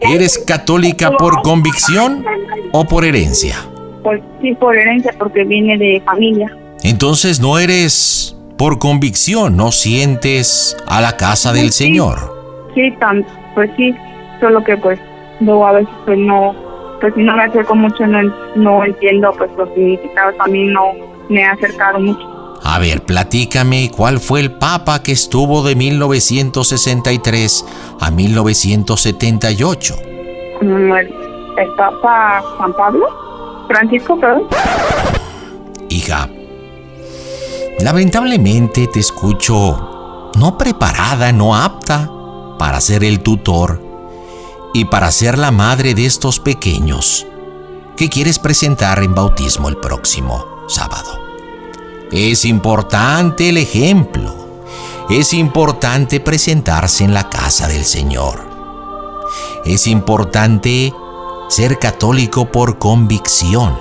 ¿Eres 0.00 0.38
católica 0.38 1.10
por 1.12 1.42
convicción 1.42 2.24
o 2.72 2.84
por 2.84 3.04
herencia? 3.04 3.56
Pues 4.02 4.22
sí, 4.40 4.54
por 4.54 4.76
herencia, 4.76 5.12
porque 5.18 5.44
viene 5.44 5.76
de 5.76 6.00
familia. 6.04 6.56
Entonces 6.82 7.40
no 7.40 7.58
eres 7.58 8.36
por 8.56 8.78
convicción, 8.78 9.56
no 9.56 9.72
sientes 9.72 10.76
a 10.86 11.00
la 11.00 11.16
casa 11.16 11.52
del 11.52 11.72
Señor. 11.72 12.34
Sí, 12.74 12.94
pues 13.54 13.70
sí, 13.76 13.94
solo 14.40 14.62
que 14.62 14.76
pues 14.76 14.98
luego 15.40 15.66
a 15.66 15.72
veces 15.72 15.94
pues 16.04 16.18
no, 16.18 16.54
pues 17.00 17.14
si 17.14 17.22
no 17.22 17.36
me 17.36 17.44
acerco 17.44 17.74
mucho 17.74 18.06
no, 18.06 18.22
no 18.54 18.84
entiendo 18.84 19.32
pues 19.36 19.50
los 19.56 19.68
significados, 19.74 20.34
a 20.38 20.46
mí 20.46 20.64
no 20.64 20.92
me 21.28 21.40
he 21.40 21.44
acercado 21.44 21.98
mucho. 21.98 22.35
A 22.62 22.78
ver, 22.78 23.02
platícame 23.04 23.90
cuál 23.90 24.20
fue 24.20 24.40
el 24.40 24.52
papa 24.52 25.02
que 25.02 25.12
estuvo 25.12 25.62
de 25.62 25.74
1963 25.76 27.64
a 28.00 28.10
1978. 28.10 29.96
Mm, 30.62 30.92
El, 30.92 31.14
el 31.58 31.74
Papa 31.76 32.42
Juan 32.56 32.72
Pablo, 32.74 33.06
Francisco, 33.68 34.18
perdón. 34.18 34.48
Hija, 35.88 36.28
lamentablemente 37.80 38.86
te 38.88 39.00
escucho 39.00 40.30
no 40.36 40.58
preparada, 40.58 41.32
no 41.32 41.56
apta 41.56 42.10
para 42.58 42.80
ser 42.80 43.04
el 43.04 43.20
tutor 43.20 43.80
y 44.74 44.84
para 44.86 45.10
ser 45.10 45.38
la 45.38 45.50
madre 45.50 45.94
de 45.94 46.04
estos 46.04 46.40
pequeños 46.40 47.26
que 47.96 48.10
quieres 48.10 48.38
presentar 48.38 49.02
en 49.02 49.14
bautismo 49.14 49.68
el 49.68 49.78
próximo 49.78 50.44
sábado. 50.68 51.25
Es 52.12 52.44
importante 52.44 53.48
el 53.48 53.58
ejemplo. 53.58 54.34
Es 55.10 55.32
importante 55.32 56.20
presentarse 56.20 57.04
en 57.04 57.14
la 57.14 57.28
casa 57.28 57.66
del 57.66 57.84
Señor. 57.84 58.48
Es 59.64 59.86
importante 59.86 60.92
ser 61.48 61.78
católico 61.78 62.50
por 62.50 62.78
convicción, 62.78 63.76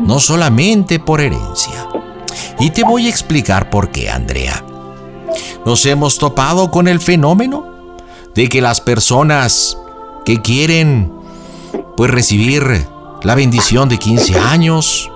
no 0.00 0.18
solamente 0.18 0.98
por 0.98 1.20
herencia. 1.20 1.88
Y 2.58 2.70
te 2.70 2.82
voy 2.82 3.06
a 3.06 3.10
explicar 3.10 3.70
por 3.70 3.90
qué, 3.90 4.10
Andrea. 4.10 4.64
Nos 5.64 5.86
hemos 5.86 6.18
topado 6.18 6.70
con 6.70 6.88
el 6.88 7.00
fenómeno 7.00 7.96
de 8.34 8.48
que 8.48 8.60
las 8.60 8.80
personas 8.80 9.76
que 10.24 10.40
quieren 10.42 11.12
pues 11.96 12.10
recibir 12.10 12.86
la 13.22 13.34
bendición 13.34 13.88
de 13.88 13.98
15 13.98 14.38
años, 14.38 15.10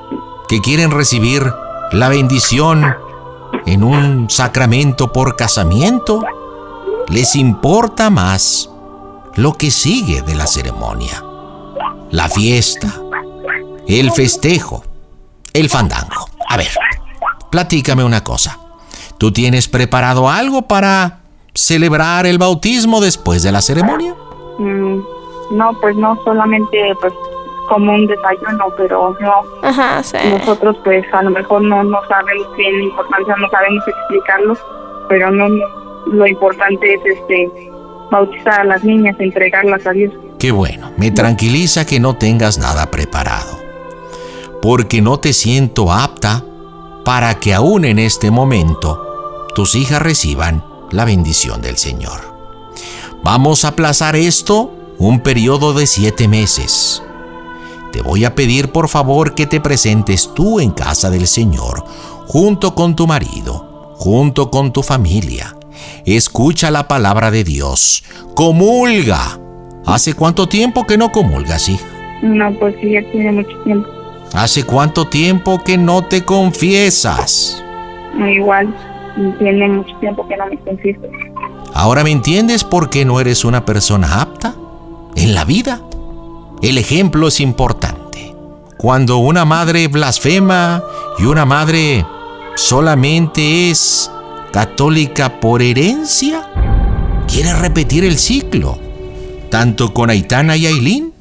que 0.48 0.60
quieren 0.60 0.90
recibir 0.90 1.52
la 1.92 2.08
bendición 2.08 2.96
en 3.66 3.84
un 3.84 4.30
sacramento 4.30 5.12
por 5.12 5.36
casamiento, 5.36 6.24
les 7.08 7.36
importa 7.36 8.10
más 8.10 8.70
lo 9.36 9.52
que 9.54 9.70
sigue 9.70 10.22
de 10.22 10.34
la 10.34 10.46
ceremonia. 10.46 11.22
La 12.10 12.28
fiesta, 12.28 12.88
el 13.86 14.10
festejo, 14.12 14.82
el 15.52 15.68
fandango. 15.68 16.26
A 16.48 16.56
ver, 16.56 16.70
platícame 17.50 18.04
una 18.04 18.24
cosa. 18.24 18.58
¿Tú 19.18 19.32
tienes 19.32 19.68
preparado 19.68 20.28
algo 20.28 20.62
para 20.62 21.20
celebrar 21.54 22.26
el 22.26 22.38
bautismo 22.38 23.00
después 23.00 23.42
de 23.42 23.52
la 23.52 23.62
ceremonia? 23.62 24.14
Mm, 24.58 25.00
no, 25.52 25.78
pues 25.80 25.96
no 25.96 26.18
solamente 26.24 26.78
pues 27.00 27.12
como 27.72 27.92
un 27.94 28.06
desayuno, 28.06 28.66
pero 28.76 29.16
no. 29.20 29.42
Ajá, 29.62 30.02
sí. 30.02 30.16
Nosotros 30.30 30.76
pues 30.84 31.04
a 31.12 31.22
lo 31.22 31.30
mejor 31.30 31.62
no, 31.62 31.82
no 31.84 31.98
sabemos 32.08 32.46
bien 32.56 32.78
la 32.78 32.84
importancia, 32.84 33.34
no 33.38 33.48
sabemos 33.48 33.84
explicarlo, 33.88 34.56
pero 35.08 35.30
no, 35.30 35.48
no- 35.48 35.82
lo 36.06 36.26
importante 36.26 36.94
es 36.94 37.00
este 37.06 37.50
bautizar 38.10 38.60
a 38.60 38.64
las 38.64 38.84
niñas, 38.84 39.16
entregarlas 39.18 39.86
a 39.86 39.92
Dios. 39.92 40.12
Qué 40.38 40.50
bueno, 40.50 40.90
me 40.96 41.10
tranquiliza 41.10 41.86
que 41.86 42.00
no 42.00 42.16
tengas 42.16 42.58
nada 42.58 42.90
preparado, 42.90 43.58
porque 44.60 45.00
no 45.00 45.18
te 45.18 45.32
siento 45.32 45.92
apta 45.92 46.44
para 47.04 47.38
que 47.40 47.54
aún 47.54 47.84
en 47.84 47.98
este 47.98 48.30
momento 48.30 49.46
tus 49.54 49.74
hijas 49.74 50.02
reciban 50.02 50.64
la 50.90 51.04
bendición 51.04 51.62
del 51.62 51.76
Señor. 51.78 52.20
Vamos 53.22 53.64
a 53.64 53.68
aplazar 53.68 54.16
esto 54.16 54.72
un 54.98 55.20
periodo 55.20 55.72
de 55.72 55.86
siete 55.86 56.28
meses. 56.28 57.02
Te 57.92 58.00
voy 58.00 58.24
a 58.24 58.34
pedir 58.34 58.72
por 58.72 58.88
favor 58.88 59.34
que 59.34 59.46
te 59.46 59.60
presentes 59.60 60.32
tú 60.34 60.60
en 60.60 60.70
casa 60.70 61.10
del 61.10 61.26
Señor, 61.26 61.84
junto 62.26 62.74
con 62.74 62.96
tu 62.96 63.06
marido, 63.06 63.92
junto 63.96 64.50
con 64.50 64.72
tu 64.72 64.82
familia. 64.82 65.54
Escucha 66.06 66.70
la 66.70 66.88
palabra 66.88 67.30
de 67.30 67.44
Dios. 67.44 68.02
Comulga. 68.34 69.38
¿Hace 69.84 70.14
cuánto 70.14 70.48
tiempo 70.48 70.86
que 70.86 70.96
no 70.96 71.12
comulgas, 71.12 71.68
hija? 71.68 71.84
No, 72.22 72.50
pues 72.58 72.74
sí, 72.80 72.92
ya 72.92 73.02
tiene 73.10 73.32
mucho 73.32 73.62
tiempo. 73.64 73.88
¿Hace 74.32 74.64
cuánto 74.64 75.08
tiempo 75.08 75.62
que 75.62 75.76
no 75.76 76.02
te 76.06 76.24
confiesas? 76.24 77.62
Igual, 78.34 78.74
tiene 79.38 79.68
mucho 79.68 79.94
tiempo 79.98 80.26
que 80.26 80.36
no 80.36 80.46
me 80.46 80.56
confieso. 80.58 81.02
¿Ahora 81.74 82.04
me 82.04 82.10
entiendes 82.10 82.64
por 82.64 82.88
qué 82.88 83.04
no 83.04 83.20
eres 83.20 83.44
una 83.44 83.66
persona 83.66 84.22
apta 84.22 84.54
en 85.14 85.34
la 85.34 85.44
vida? 85.44 85.82
El 86.62 86.78
ejemplo 86.78 87.26
es 87.26 87.40
importante. 87.40 88.32
Cuando 88.78 89.18
una 89.18 89.44
madre 89.44 89.88
blasfema 89.88 90.80
y 91.18 91.24
una 91.24 91.44
madre 91.44 92.06
solamente 92.54 93.68
es 93.70 94.08
católica 94.52 95.40
por 95.40 95.60
herencia, 95.60 96.48
quiere 97.26 97.52
repetir 97.54 98.04
el 98.04 98.16
ciclo, 98.16 98.78
tanto 99.50 99.92
con 99.92 100.08
Aitana 100.08 100.56
y 100.56 100.66
Ailín. 100.66 101.12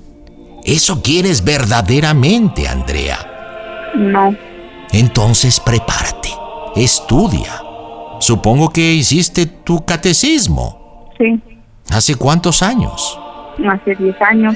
¿Eso 0.63 1.01
quieres 1.01 1.43
verdaderamente, 1.43 2.67
Andrea? 2.67 3.89
No. 3.95 4.35
Entonces 4.91 5.59
prepárate, 5.59 6.29
estudia. 6.75 7.63
Supongo 8.19 8.69
que 8.69 8.93
hiciste 8.93 9.47
tu 9.47 9.83
catecismo. 9.85 11.09
Sí. 11.17 11.41
¿Hace 11.89 12.13
cuántos 12.13 12.61
años? 12.61 13.19
Hace 13.67 13.95
10 13.95 14.21
años. 14.21 14.55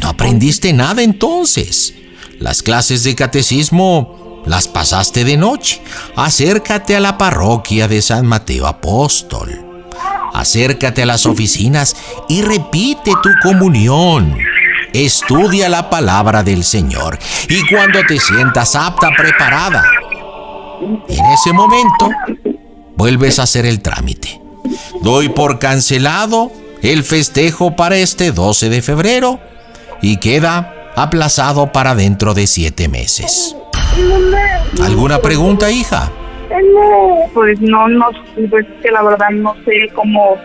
No 0.00 0.08
aprendiste 0.08 0.72
nada 0.72 1.02
entonces. 1.02 1.94
Las 2.38 2.62
clases 2.62 3.04
de 3.04 3.14
catecismo 3.14 4.42
las 4.46 4.68
pasaste 4.68 5.24
de 5.24 5.36
noche. 5.36 5.82
Acércate 6.14 6.96
a 6.96 7.00
la 7.00 7.18
parroquia 7.18 7.88
de 7.88 8.00
San 8.00 8.26
Mateo 8.26 8.66
Apóstol. 8.66 9.60
Acércate 10.32 11.02
a 11.02 11.06
las 11.06 11.26
oficinas 11.26 11.96
y 12.28 12.42
repite 12.42 13.12
tu 13.22 13.30
comunión. 13.42 14.36
Estudia 14.92 15.68
la 15.68 15.90
palabra 15.90 16.42
del 16.42 16.64
Señor 16.64 17.18
y 17.48 17.66
cuando 17.68 18.00
te 18.06 18.18
sientas 18.18 18.76
apta, 18.76 19.10
preparada, 19.16 19.84
en 21.08 21.24
ese 21.26 21.52
momento 21.52 22.10
vuelves 22.96 23.38
a 23.38 23.42
hacer 23.42 23.66
el 23.66 23.82
trámite. 23.82 24.40
Doy 25.02 25.28
por 25.28 25.58
cancelado 25.58 26.52
el 26.82 27.02
festejo 27.02 27.74
para 27.76 27.96
este 27.96 28.32
12 28.32 28.68
de 28.68 28.82
febrero 28.82 29.40
y 30.00 30.18
queda 30.18 30.72
aplazado 30.96 31.72
para 31.72 31.94
dentro 31.94 32.34
de 32.34 32.46
siete 32.46 32.88
meses. 32.88 33.56
¿Alguna 34.82 35.18
pregunta, 35.18 35.70
hija? 35.70 36.10
Pues 37.34 37.60
no, 37.60 37.88
no, 37.88 38.06
pues 38.50 38.66
que 38.82 38.90
la 38.90 39.02
verdad 39.02 39.30
no 39.30 39.54
sé 39.64 39.88
cómo 39.94 40.36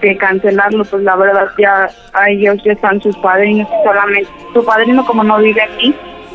de 0.00 0.16
cancelarlo, 0.16 0.84
pues 0.84 1.02
la 1.02 1.16
verdad 1.16 1.48
ya 1.58 1.90
a 2.12 2.30
ellos 2.30 2.56
ya 2.64 2.72
están 2.72 3.00
sus 3.00 3.16
padrinos 3.18 3.68
solamente. 3.84 4.30
Su 4.52 4.64
padrino 4.64 5.04
como 5.04 5.24
no 5.24 5.38
vive 5.38 5.62
aquí, 5.62 5.94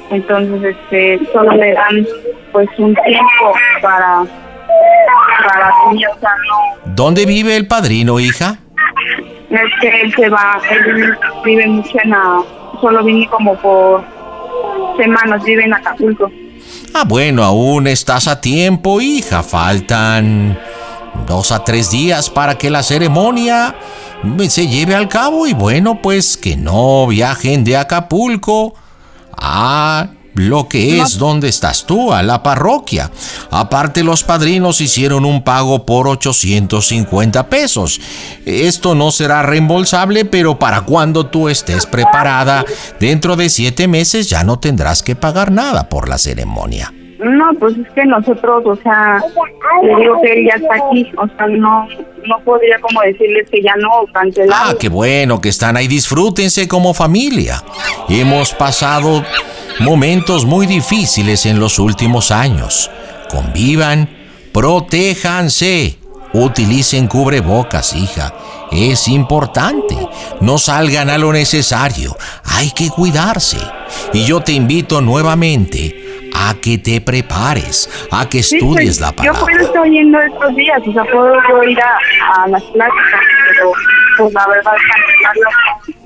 entonces 0.09 0.75
este 0.75 1.19
solo 1.31 1.51
le 1.53 1.73
dan 1.73 2.05
pues 2.51 2.67
un 2.77 2.95
tiempo 2.95 3.53
para 3.81 4.23
para 5.45 5.73
que 5.91 6.07
o 6.07 6.19
sea, 6.19 6.29
no. 6.47 6.93
¿Dónde 6.95 7.25
vive 7.25 7.55
el 7.55 7.67
padrino, 7.67 8.19
hija? 8.19 8.59
Es 9.53 9.79
que 9.79 10.01
él 10.01 10.13
se 10.15 10.29
va, 10.29 10.59
él 10.71 11.15
vive 11.45 11.67
mucho 11.67 11.97
en 12.03 12.09
la, 12.09 12.41
solo 12.81 13.03
viene 13.03 13.29
como 13.29 13.55
por 13.57 14.03
semanas, 14.97 15.43
vive 15.43 15.63
en 15.63 15.73
Acapulco. 15.73 16.31
Ah, 16.93 17.03
bueno, 17.05 17.43
aún 17.43 17.87
estás 17.87 18.27
a 18.27 18.41
tiempo, 18.41 18.99
hija. 18.99 19.43
Faltan 19.43 20.57
dos 21.27 21.51
a 21.51 21.63
tres 21.63 21.91
días 21.91 22.29
para 22.29 22.57
que 22.57 22.69
la 22.69 22.83
ceremonia 22.83 23.75
se 24.47 24.67
lleve 24.67 24.95
al 24.95 25.07
cabo 25.07 25.47
y 25.47 25.53
bueno, 25.53 26.01
pues 26.01 26.37
que 26.37 26.55
no 26.55 27.07
viajen 27.07 27.63
de 27.63 27.77
Acapulco 27.77 28.73
a 29.37 30.07
lo 30.35 30.67
que 30.67 30.99
es 30.99 31.17
donde 31.17 31.49
estás 31.49 31.85
tú, 31.85 32.13
a 32.13 32.23
la 32.23 32.43
parroquia. 32.43 33.11
Aparte 33.51 34.03
los 34.03 34.23
padrinos 34.23 34.81
hicieron 34.81 35.25
un 35.25 35.43
pago 35.43 35.85
por 35.85 36.07
850 36.07 37.49
pesos. 37.49 37.99
Esto 38.45 38.95
no 38.95 39.11
será 39.11 39.43
reembolsable, 39.43 40.25
pero 40.25 40.57
para 40.59 40.81
cuando 40.81 41.25
tú 41.25 41.49
estés 41.49 41.85
preparada, 41.85 42.65
dentro 42.99 43.35
de 43.35 43.49
siete 43.49 43.87
meses 43.87 44.29
ya 44.29 44.43
no 44.43 44.59
tendrás 44.59 45.03
que 45.03 45.15
pagar 45.15 45.51
nada 45.51 45.89
por 45.89 46.09
la 46.09 46.17
ceremonia. 46.17 46.93
No, 47.23 47.53
pues 47.57 47.77
es 47.77 47.89
que 47.93 48.05
nosotros, 48.05 48.63
o 48.65 48.75
sea, 48.83 49.21
le 49.81 49.95
digo 49.95 50.19
que 50.21 50.45
ya 50.45 50.55
está 50.55 50.75
aquí, 50.75 51.09
o 51.17 51.27
sea, 51.37 51.47
no, 51.47 51.87
no 52.27 52.39
podría 52.43 52.79
como 52.81 53.01
decirles 53.01 53.47
que 53.49 53.61
ya 53.61 53.75
no, 53.77 54.05
cancelar. 54.13 54.49
Ah, 54.51 54.73
qué 54.77 54.89
bueno 54.89 55.39
que 55.39 55.49
están 55.49 55.77
ahí, 55.77 55.87
disfrútense 55.87 56.67
como 56.67 56.93
familia. 56.93 57.63
Hemos 58.09 58.53
pasado 58.53 59.23
momentos 59.79 60.45
muy 60.45 60.67
difíciles 60.67 61.45
en 61.45 61.59
los 61.59 61.79
últimos 61.79 62.31
años. 62.31 62.91
Convivan, 63.29 64.09
protéjanse, 64.51 65.97
utilicen 66.33 67.07
cubrebocas, 67.07 67.95
hija. 67.95 68.33
Es 68.71 69.07
importante. 69.07 69.95
No 70.41 70.57
salgan 70.57 71.09
a 71.09 71.17
lo 71.17 71.31
necesario. 71.31 72.17
Hay 72.43 72.71
que 72.71 72.89
cuidarse. 72.89 73.59
Y 74.11 74.25
yo 74.25 74.41
te 74.41 74.51
invito 74.51 74.99
nuevamente 74.99 76.02
a 76.35 76.55
que 76.55 76.77
te 76.77 77.01
prepares, 77.01 78.07
a 78.11 78.27
que 78.27 78.39
estudies 78.39 78.97
pues, 78.97 78.99
la 78.99 79.11
palabra. 79.11 79.39
Yo 79.39 79.45
puedo 79.45 79.59
estar 79.59 79.85
yendo 79.85 80.19
estos 80.21 80.55
días, 80.55 80.81
o 80.87 80.93
sea, 80.93 81.03
puedo 81.05 81.33
yo 81.49 81.63
ir 81.63 81.79
a, 81.79 82.43
a 82.43 82.47
las 82.47 82.63
pláticas, 82.63 83.21
pero 83.49 83.71
pues 84.17 84.33
la 84.33 84.47
verdad 84.47 84.73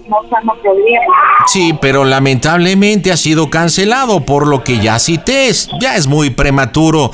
no, 0.09 0.21
no, 0.21 0.41
no 0.43 0.53
podría. 0.61 1.01
Sí, 1.47 1.77
pero 1.81 2.05
lamentablemente 2.05 3.11
ha 3.11 3.17
sido 3.17 3.49
cancelado 3.49 4.21
por 4.21 4.47
lo 4.47 4.63
que 4.63 4.79
ya 4.79 4.99
cité. 4.99 5.51
Ya 5.79 5.95
es 5.95 6.07
muy 6.07 6.29
prematuro. 6.29 7.11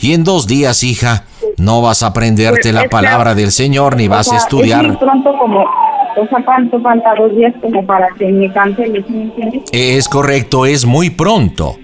Y 0.00 0.12
en 0.12 0.24
dos 0.24 0.46
días, 0.46 0.82
hija, 0.82 1.24
no 1.58 1.82
vas 1.82 2.02
a 2.02 2.08
aprenderte 2.08 2.60
Pues, 2.62 2.74
la 2.74 2.80
es 2.80 2.86
que, 2.86 2.90
palabra 2.90 3.34
del 3.34 3.50
Señor 3.50 3.96
ni 3.96 4.08
vas 4.08 4.32
a 4.32 4.36
estudiar. 4.36 4.84
Es 4.84 4.88
muy 4.88 4.96
pronto 4.98 5.32
como, 5.38 5.60
o 5.60 6.26
sea, 6.28 6.44
¿cuánto 6.44 6.80
falta? 6.80 7.14
Dos 7.14 7.34
días 7.36 7.54
como 7.60 7.84
para 7.84 8.08
que 8.18 8.26
me 8.26 8.52
cancele, 8.52 9.04
¿sí 9.06 9.12
me 9.12 9.22
entiendes? 9.24 9.62
Es 9.72 10.08
correcto, 10.08 10.66
es 10.66 10.84
muy 10.84 11.10
pronto. 11.10 11.76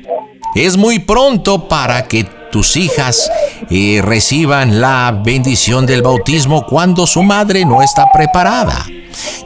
Es 0.54 0.76
muy 0.76 0.98
pronto 0.98 1.66
para 1.68 2.06
que 2.08 2.24
tus 2.50 2.76
hijas 2.76 3.30
eh, 3.70 4.00
reciban 4.02 4.80
la 4.80 5.18
bendición 5.24 5.86
del 5.86 6.02
bautismo 6.02 6.66
cuando 6.66 7.06
su 7.06 7.22
madre 7.22 7.64
no 7.64 7.80
está 7.82 8.06
preparada. 8.12 8.84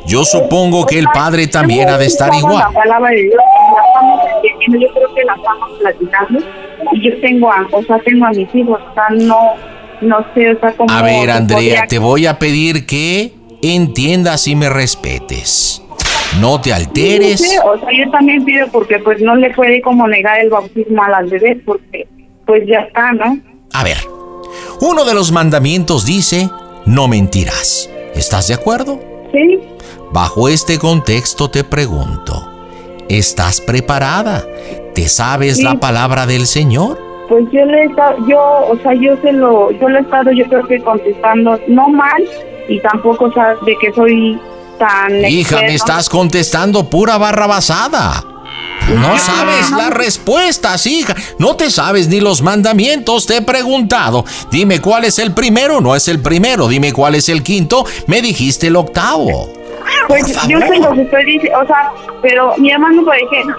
Yo 0.06 0.24
supongo 0.24 0.84
que 0.86 0.98
el 0.98 1.06
padre 1.12 1.46
también 1.46 1.88
ha 1.88 1.98
de 1.98 2.06
estar 2.06 2.32
igual. 2.34 2.58
La 2.58 2.70
palabra 2.70 3.10
de 3.10 3.22
Dios, 3.22 3.34
la 3.36 3.82
estamos 3.86 4.20
entendiendo, 4.42 4.86
yo 4.86 4.92
creo 4.94 5.14
que 5.14 5.24
la 5.24 5.34
estamos 5.34 5.70
platicando 5.80 6.38
y 6.92 7.10
yo 7.10 7.20
tengo 7.20 7.52
a, 7.52 7.66
o 7.72 7.82
sea, 7.82 7.98
tengo 8.04 8.26
a 8.26 8.30
mis 8.30 8.54
hijos, 8.54 8.80
o 8.90 8.94
sea, 8.94 9.04
no, 9.10 9.38
no 10.00 10.26
sé, 10.34 10.50
o 10.52 10.60
sea, 10.60 10.72
como... 10.76 10.92
A 10.92 11.02
ver, 11.02 11.30
Andrea, 11.30 11.56
podría- 11.58 11.86
te 11.88 11.98
voy 11.98 12.26
a 12.26 12.38
pedir 12.38 12.86
que 12.86 13.32
entiendas 13.62 14.46
y 14.46 14.54
me 14.56 14.68
respetes. 14.68 15.82
No 16.40 16.60
te 16.60 16.72
alteres. 16.72 17.40
Sí, 17.40 17.56
o 17.64 17.78
sea, 17.78 17.88
yo 17.92 18.10
también 18.10 18.44
pido 18.44 18.66
porque 18.70 18.98
pues 18.98 19.20
no 19.22 19.34
le 19.36 19.50
puede 19.54 19.80
como 19.80 20.06
negar 20.06 20.40
el 20.40 20.50
bautismo 20.50 21.02
a 21.02 21.08
las 21.10 21.30
bebés 21.30 21.58
porque 21.64 22.06
pues 22.46 22.62
ya 22.66 22.80
está, 22.80 23.12
¿no? 23.12 23.38
A 23.72 23.84
ver, 23.84 23.96
uno 24.80 25.04
de 25.04 25.14
los 25.14 25.32
mandamientos 25.32 26.04
dice, 26.04 26.50
no 26.84 27.08
mentirás. 27.08 27.90
¿Estás 28.14 28.48
de 28.48 28.54
acuerdo? 28.54 28.98
Sí, 29.32 29.58
Bajo 30.12 30.48
este 30.48 30.78
contexto 30.78 31.50
te 31.50 31.64
pregunto, 31.64 32.48
¿estás 33.08 33.60
preparada? 33.60 34.44
¿Te 34.94 35.08
sabes 35.08 35.56
Sí. 35.58 35.62
la 35.64 35.74
palabra 35.74 36.26
del 36.26 36.46
Señor? 36.46 37.04
pues 37.28 37.44
yo 37.50 37.64
le 37.64 37.82
he 37.82 37.84
estado, 37.86 38.16
yo, 38.28 38.38
o 38.70 38.78
sea, 38.82 38.94
yo 38.94 39.16
se 39.20 39.32
lo, 39.32 39.72
yo 39.72 39.88
le 39.88 39.98
he 39.98 40.02
estado 40.02 40.30
yo 40.30 40.44
creo 40.46 40.64
que 40.68 40.80
contestando 40.80 41.58
no 41.66 41.88
mal 41.88 42.22
y 42.68 42.78
tampoco, 42.78 43.24
o 43.24 43.32
sea, 43.32 43.56
de 43.66 43.76
que 43.80 43.92
soy 43.94 44.38
tan... 44.78 45.24
Hija, 45.24 45.60
me 45.60 45.74
estás 45.74 46.08
contestando 46.08 46.88
pura 46.88 47.18
barra 47.18 47.46
basada. 47.46 48.24
No 48.94 49.18
sabes 49.18 49.70
las 49.70 49.90
respuestas, 49.90 50.86
hija. 50.86 51.14
No 51.38 51.56
te 51.56 51.70
sabes 51.70 52.08
ni 52.08 52.20
los 52.20 52.42
mandamientos. 52.42 53.26
Te 53.26 53.38
he 53.38 53.42
preguntado. 53.42 54.24
Dime 54.50 54.80
cuál 54.80 55.04
es 55.04 55.18
el 55.18 55.32
primero. 55.32 55.80
No 55.80 55.96
es 55.96 56.06
el 56.08 56.20
primero. 56.20 56.68
Dime 56.68 56.92
cuál 56.92 57.16
es 57.16 57.28
el 57.28 57.42
quinto. 57.42 57.84
Me 58.06 58.22
dijiste 58.22 58.68
el 58.68 58.76
octavo. 58.76 59.48
Pues 60.08 60.26
yo 60.48 60.60
se 60.60 60.78
los 60.78 60.98
estoy 60.98 61.24
diciendo, 61.24 61.60
o 61.62 61.66
sea, 61.66 61.90
pero 62.22 62.56
mi 62.58 62.70
hermano, 62.70 63.04
por 63.04 63.14
ejemplo, 63.16 63.56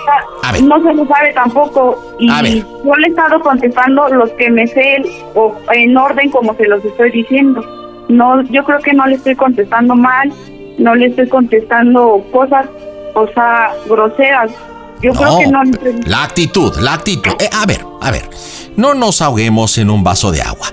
no 0.64 0.84
se 0.84 0.94
lo 0.94 1.06
sabe 1.08 1.34
tampoco. 1.34 2.16
Y 2.20 2.30
A 2.30 2.42
ver. 2.42 2.66
yo 2.86 2.96
le 2.96 3.08
he 3.08 3.10
estado 3.10 3.40
contestando 3.42 4.08
los 4.10 4.30
que 4.32 4.50
me 4.50 4.66
sé 4.68 5.02
o 5.36 5.56
en 5.74 5.96
orden 5.98 6.30
como 6.30 6.54
se 6.56 6.68
los 6.68 6.84
estoy 6.86 7.12
diciendo. 7.12 7.62
No, 8.08 8.42
yo 8.44 8.64
creo 8.64 8.80
que 8.80 8.94
no 8.94 9.06
le 9.08 9.16
estoy 9.16 9.36
contestando 9.36 9.96
mal 9.96 10.32
no 10.78 10.96
le 10.96 11.08
estoy 11.08 11.28
contestando 11.28 12.24
cosas, 12.32 12.68
sea, 13.34 13.72
groseras. 13.90 14.52
Yo 15.02 15.12
creo 15.14 15.38
que 15.38 15.48
no. 15.48 15.62
La 16.06 16.24
actitud, 16.24 16.76
la 16.80 16.94
actitud. 16.94 17.32
Eh, 17.40 17.50
a 17.52 17.66
ver, 17.66 17.86
a 18.02 18.12
ver. 18.12 18.30
No 18.76 18.94
nos 18.94 19.22
ahoguemos 19.22 19.78
en 19.78 19.90
un 19.90 20.04
vaso 20.04 20.32
de 20.32 20.42
agua. 20.42 20.68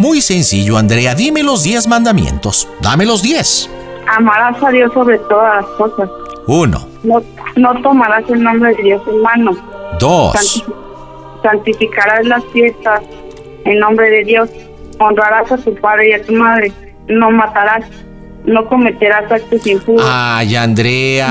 Muy 0.00 0.20
sencillo, 0.20 0.78
Andrea. 0.78 1.14
Dime 1.14 1.42
los 1.42 1.62
10 1.62 1.86
mandamientos. 1.88 2.68
Dame 2.80 3.04
los 3.06 3.22
10. 3.22 3.70
Amarás 4.16 4.62
a 4.62 4.70
Dios 4.70 4.92
sobre 4.94 5.18
todas 5.20 5.62
las 5.62 5.66
cosas. 5.76 6.08
Uno. 6.46 6.86
No, 7.04 7.20
no 7.56 7.82
tomarás 7.82 8.24
el 8.30 8.42
nombre 8.42 8.74
de 8.74 8.82
Dios 8.82 9.02
en 9.08 9.22
mano. 9.22 9.56
Dos. 10.00 10.32
Santi- 10.34 10.72
santificarás 11.42 12.26
las 12.26 12.44
fiestas 12.52 13.00
en 13.64 13.78
nombre 13.78 14.08
de 14.10 14.24
Dios. 14.24 14.50
Honrarás 14.98 15.52
a 15.52 15.56
tu 15.58 15.74
padre 15.76 16.10
y 16.10 16.12
a 16.14 16.22
tu 16.24 16.32
madre. 16.32 16.72
No 17.08 17.30
matarás. 17.30 17.84
No 18.48 18.66
cometerás 18.66 19.30
actos 19.30 19.66
impuros. 19.66 20.04
Ay, 20.08 20.56
Andrea, 20.56 21.28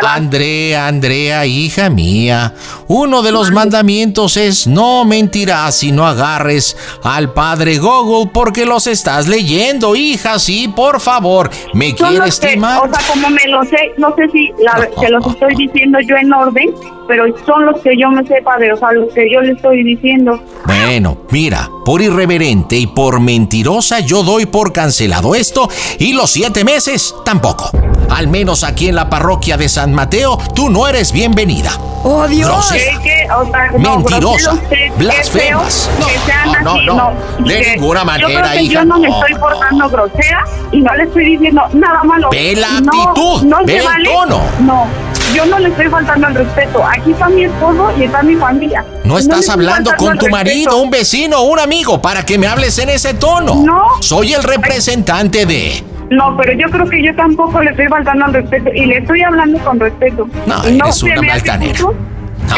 No. 0.00 0.08
Andrea, 0.08 0.86
Andrea, 0.86 1.46
hija 1.46 1.90
mía. 1.90 2.54
Uno 2.88 3.22
de 3.22 3.32
los 3.32 3.50
mandamientos 3.50 4.36
es 4.36 4.66
no 4.66 5.04
mentirás 5.04 5.82
y 5.82 5.92
no 5.92 6.06
agarres 6.06 6.76
al 7.02 7.32
padre 7.32 7.78
Google 7.78 8.30
porque 8.32 8.64
los 8.66 8.86
estás 8.86 9.28
leyendo, 9.28 9.94
hija, 9.94 10.38
sí, 10.38 10.68
por 10.68 11.00
favor. 11.00 11.50
¿Me 11.74 11.94
quieres 11.94 12.40
timar? 12.40 12.88
o 12.88 12.94
sea, 12.94 13.06
como 13.12 13.30
me 13.30 13.46
lo 13.48 13.62
sé, 13.64 13.92
no 13.98 14.14
sé 14.16 14.28
si 14.30 14.50
la, 14.62 14.88
se 15.00 15.10
los 15.10 15.26
estoy 15.26 15.54
diciendo 15.56 15.98
yo 16.00 16.16
en 16.16 16.32
orden, 16.32 16.74
pero 17.06 17.24
son 17.44 17.66
los 17.66 17.80
que 17.80 17.90
yo 17.98 18.08
me 18.10 18.24
sepa 18.26 18.56
de, 18.58 18.72
o 18.72 18.76
sea, 18.76 18.92
los 18.92 19.12
que 19.12 19.30
yo 19.32 19.40
le 19.40 19.52
estoy 19.52 19.82
diciendo. 19.84 20.40
Bueno, 20.66 21.18
mira, 21.30 21.68
por 21.84 22.00
irreverente 22.02 22.76
y 22.76 22.86
por 22.86 23.20
mentirosa 23.20 24.00
yo 24.00 24.22
doy 24.22 24.46
por 24.46 24.72
cancelado 24.72 25.34
esto 25.34 25.68
y 25.98 26.12
los 26.12 26.30
siete 26.30 26.64
meses 26.64 27.14
tampoco. 27.24 27.70
Al 28.10 28.28
menos 28.28 28.64
aquí 28.64 28.88
en 28.88 28.94
la 28.96 29.08
parroquia 29.10 29.56
de 29.56 29.68
San 29.68 29.92
Mateo, 29.92 30.38
tú 30.54 30.68
no 30.70 30.86
eres 30.86 31.10
bienvenida. 31.12 31.70
¡Oh, 32.06 32.26
Dios! 32.28 32.70
Que, 32.70 32.98
que, 33.02 33.26
o 33.32 33.46
sea, 33.50 33.70
no, 33.78 33.96
Mentirosa, 33.96 34.58
blasfemas. 34.98 35.90
No, 35.98 36.06
sean 36.26 36.64
no, 36.64 36.70
así, 36.74 36.86
no, 36.86 36.94
no. 37.38 37.44
de 37.46 37.70
ninguna 37.76 38.00
Yo 38.00 38.04
manera, 38.06 38.40
creo 38.42 38.52
que 38.52 38.62
hija, 38.62 38.72
yo 38.74 38.84
no 38.84 38.98
me 38.98 39.08
no. 39.08 39.14
estoy 39.24 39.40
portando 39.40 39.88
grosera 39.88 40.44
y 40.72 40.80
no 40.80 40.94
le 40.96 41.02
estoy 41.04 41.24
diciendo 41.24 41.62
nada 41.72 42.02
malo. 42.04 42.28
Ve 42.30 42.54
la 42.56 42.80
No, 42.80 42.92
actitud, 43.02 43.42
no 43.44 43.56
ve 43.64 43.76
el 43.78 43.84
vale. 43.84 44.04
tono. 44.04 44.40
No, 44.60 44.86
yo 45.34 45.46
no 45.46 45.58
le 45.58 45.68
estoy 45.68 45.86
faltando 45.88 46.26
al 46.26 46.34
respeto. 46.34 46.84
Aquí 46.86 47.12
está 47.12 47.28
mi 47.28 47.44
esposo 47.44 47.92
y 47.98 48.04
está 48.04 48.22
mi 48.22 48.36
familia. 48.36 48.84
No 49.04 49.18
estás 49.18 49.48
hablando 49.48 49.92
con 49.96 50.18
tu 50.18 50.28
marido, 50.28 50.80
un 50.80 50.90
vecino, 50.90 51.42
un 51.44 51.58
amigo, 51.58 52.00
para 52.02 52.24
que 52.24 52.38
me 52.38 52.46
hables 52.46 52.78
en 52.78 52.88
ese 52.90 53.14
tono. 53.14 53.62
No. 53.64 53.82
Soy 54.00 54.32
el 54.32 54.42
representante 54.42 55.46
de... 55.46 55.82
No, 56.10 56.36
pero 56.36 56.52
yo 56.52 56.68
creo 56.70 56.88
que 56.88 57.02
yo 57.02 57.14
tampoco 57.16 57.62
le 57.62 57.70
estoy 57.70 57.86
faltando 57.86 58.26
al 58.26 58.34
respeto 58.34 58.70
y 58.74 58.84
le 58.86 58.98
estoy 58.98 59.22
hablando 59.22 59.58
con 59.60 59.80
respeto. 59.80 60.28
No, 60.46 60.62
eres 60.64 60.96
se 60.96 61.06
una 61.06 61.20
me 61.22 61.30
hace 61.30 61.40
altanera. 61.40 61.78
justo 61.78 61.94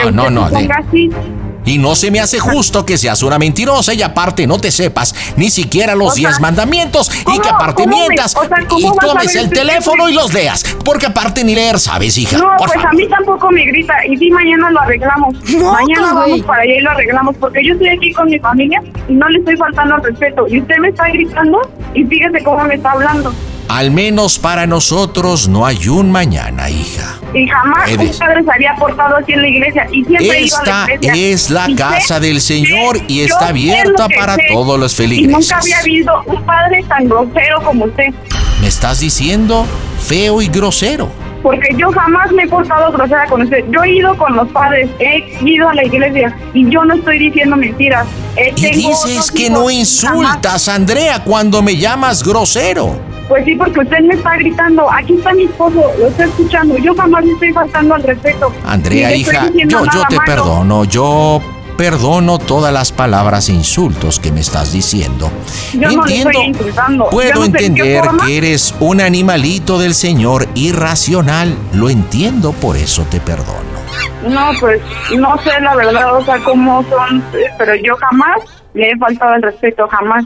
No, 0.05 0.11
no, 0.11 0.31
no, 0.31 0.51
de- 0.51 0.69
así. 0.73 1.11
Y 1.67 1.77
no 1.79 1.95
se 1.95 2.11
me 2.11 2.21
hace 2.21 2.39
justo 2.39 2.87
que 2.87 2.97
seas 2.97 3.23
una 3.23 3.39
mentirosa 3.39 3.93
y 3.93 4.01
aparte 4.03 4.47
no 4.47 4.59
te 4.59 4.71
sepas 4.71 5.15
ni 5.37 5.51
siquiera 5.51 5.95
los 5.95 6.13
O 6.13 6.15
sea, 6.15 6.29
10 6.31 6.41
mandamientos 6.41 7.11
y 7.21 7.25
¿cómo- 7.25 7.41
que 7.43 7.49
aparte 7.49 7.87
me- 7.87 7.97
mientas 7.97 8.35
o 8.37 8.47
sea, 8.47 8.57
y 8.79 8.99
tomes 9.07 9.35
el 9.37 9.51
teléfono 9.51 10.07
te- 10.07 10.13
y 10.13 10.15
los 10.15 10.33
leas. 10.33 10.65
Porque 10.85 11.07
aparte 11.07 11.43
ni 11.45 11.55
leer 11.55 11.79
sabes, 11.79 12.17
hija. 12.17 12.39
No, 12.39 12.45
por 12.57 12.69
pues 12.69 12.73
favor. 12.75 12.89
a 12.89 12.93
mí 12.93 13.09
tampoco 13.09 13.51
me 13.51 13.65
grita. 13.67 13.95
Y 14.09 14.17
sí, 14.17 14.31
mañana 14.31 14.71
lo 14.71 14.81
arreglamos. 14.81 15.35
No, 15.51 15.73
mañana 15.73 16.13
vamos 16.15 16.41
para 16.43 16.63
allá 16.63 16.75
y 16.77 16.81
lo 16.81 16.91
arreglamos. 16.91 17.37
Porque 17.41 17.65
yo 17.65 17.73
estoy 17.73 17.89
aquí 17.89 18.13
con 18.13 18.31
mi 18.31 18.39
familia 18.39 18.81
y 19.09 19.13
no 19.15 19.29
le 19.29 19.39
estoy 19.41 19.57
faltando 19.57 19.97
al 19.97 20.05
respeto. 20.05 20.47
Y 20.49 20.61
usted 20.61 20.77
me 20.79 20.89
está 20.91 21.09
gritando 21.09 21.59
y 21.95 22.05
fíjese 22.05 22.43
cómo 22.45 22.63
me 22.65 22.75
está 22.77 22.93
hablando. 22.93 23.35
Al 23.69 23.91
menos 23.91 24.39
para 24.39 24.67
nosotros 24.67 25.49
no 25.49 25.67
hay 25.67 25.89
un 25.89 26.11
mañana, 26.11 26.71
hija. 26.71 27.19
Y 27.35 27.47
jamás 27.49 27.91
Eres- 27.91 28.13
un 28.13 28.19
padre 28.19 28.45
se 28.45 28.53
había 28.53 28.75
portado 28.79 29.17
así 29.17 29.33
en 29.33 29.43
la 29.43 29.49
iglesia. 29.49 29.87
Y 29.91 30.05
siempre 30.05 30.39
he 30.39 30.45
ido 30.45 30.57
a 30.57 30.61
Esta 30.61 30.87
la 30.87 30.95
iglesia. 30.95 31.27
es 31.35 31.51
la 31.51 31.71
Y 31.71 31.75
casa 31.75 32.21
del 32.21 32.41
Señor 32.41 32.99
y 33.09 33.21
está 33.23 33.49
abierta 33.49 34.09
para 34.09 34.37
sé. 34.37 34.43
todos 34.53 34.79
los 34.79 34.93
Y 34.93 34.97
feligreses. 34.97 35.33
nunca 35.51 35.59
había 35.59 35.79
habido 35.81 36.23
un 36.27 36.43
padre 36.45 36.85
tan 36.89 37.09
grosero 37.09 37.61
como 37.65 37.85
usted. 37.87 38.15
Me 38.61 38.69
estás 38.69 39.01
diciendo 39.01 39.67
feo 40.01 40.41
y 40.41 40.47
grosero. 40.47 41.11
Porque 41.43 41.69
yo 41.77 41.91
jamás 41.93 42.31
me 42.33 42.45
he 42.45 42.49
portado 42.49 42.91
grosera 42.93 43.27
con 43.27 43.43
usted. 43.43 43.65
Yo 43.71 43.83
he 43.83 43.97
ido 43.97 44.17
con 44.17 44.35
los 44.35 44.49
padres, 44.49 44.89
he 45.01 45.37
ido 45.45 45.69
a 45.69 45.75
la 45.75 45.85
iglesia 45.85 46.35
y 46.55 46.69
yo 46.71 46.85
no 46.85 46.95
estoy 46.95 47.19
diciendo 47.19 47.57
mentiras. 47.57 48.07
Eh, 48.37 48.53
Y 48.57 48.71
dices 48.77 49.31
que 49.31 49.51
no 49.51 49.69
y 49.71 49.81
insultas, 49.81 50.69
Andrea, 50.69 51.23
cuando 51.25 51.63
me 51.63 51.77
llamas 51.77 52.23
grosero. 52.25 52.99
Pues 53.29 53.45
sí, 53.45 53.57
porque 53.57 53.81
usted 53.81 54.01
me 54.01 54.15
está 54.15 54.37
gritando. 54.37 54.91
Aquí 54.91 55.15
está 55.15 55.33
mi 55.33 55.45
esposo, 55.45 55.83
lo 55.99 56.07
está 56.07 56.25
escuchando. 56.25 56.77
Yo 56.79 56.95
jamás 56.95 57.25
le 57.25 57.33
estoy 57.33 57.53
faltando 57.53 57.95
al 57.95 58.03
respeto. 58.03 58.53
Andrea, 58.65 59.15
hija, 59.15 59.51
yo, 59.53 59.85
yo 59.85 60.03
te 60.09 60.17
malo. 60.17 60.27
perdono, 60.27 60.85
yo 60.85 61.41
perdono 61.77 62.39
todas 62.39 62.73
las 62.73 62.91
palabras 62.93 63.49
e 63.49 63.53
insultos 63.53 64.19
que 64.19 64.33
me 64.33 64.41
estás 64.41 64.73
diciendo. 64.73 65.31
Yo 65.73 65.91
no 65.91 66.05
le 66.05 66.19
estoy 66.19 66.37
insultando. 66.37 67.11
puedo 67.11 67.35
no 67.35 67.45
entender 67.45 68.03
que 68.25 68.39
eres 68.39 68.75
un 68.81 69.01
animalito 69.01 69.79
del 69.79 69.95
Señor 69.95 70.49
irracional, 70.55 71.55
lo 71.73 71.91
entiendo, 71.91 72.53
por 72.53 72.77
eso 72.77 73.05
te 73.11 73.21
perdono. 73.21 73.77
No, 74.27 74.51
pues 74.59 74.81
no 75.17 75.37
sé 75.43 75.61
la 75.61 75.75
verdad, 75.77 76.17
o 76.17 76.25
sea, 76.25 76.39
cómo 76.43 76.83
son, 76.89 77.23
pero 77.59 77.75
yo 77.77 77.95
jamás 77.97 78.39
le 78.75 78.91
he 78.91 78.97
faltado 78.97 79.35
el 79.35 79.43
respeto, 79.43 79.87
jamás. 79.89 80.25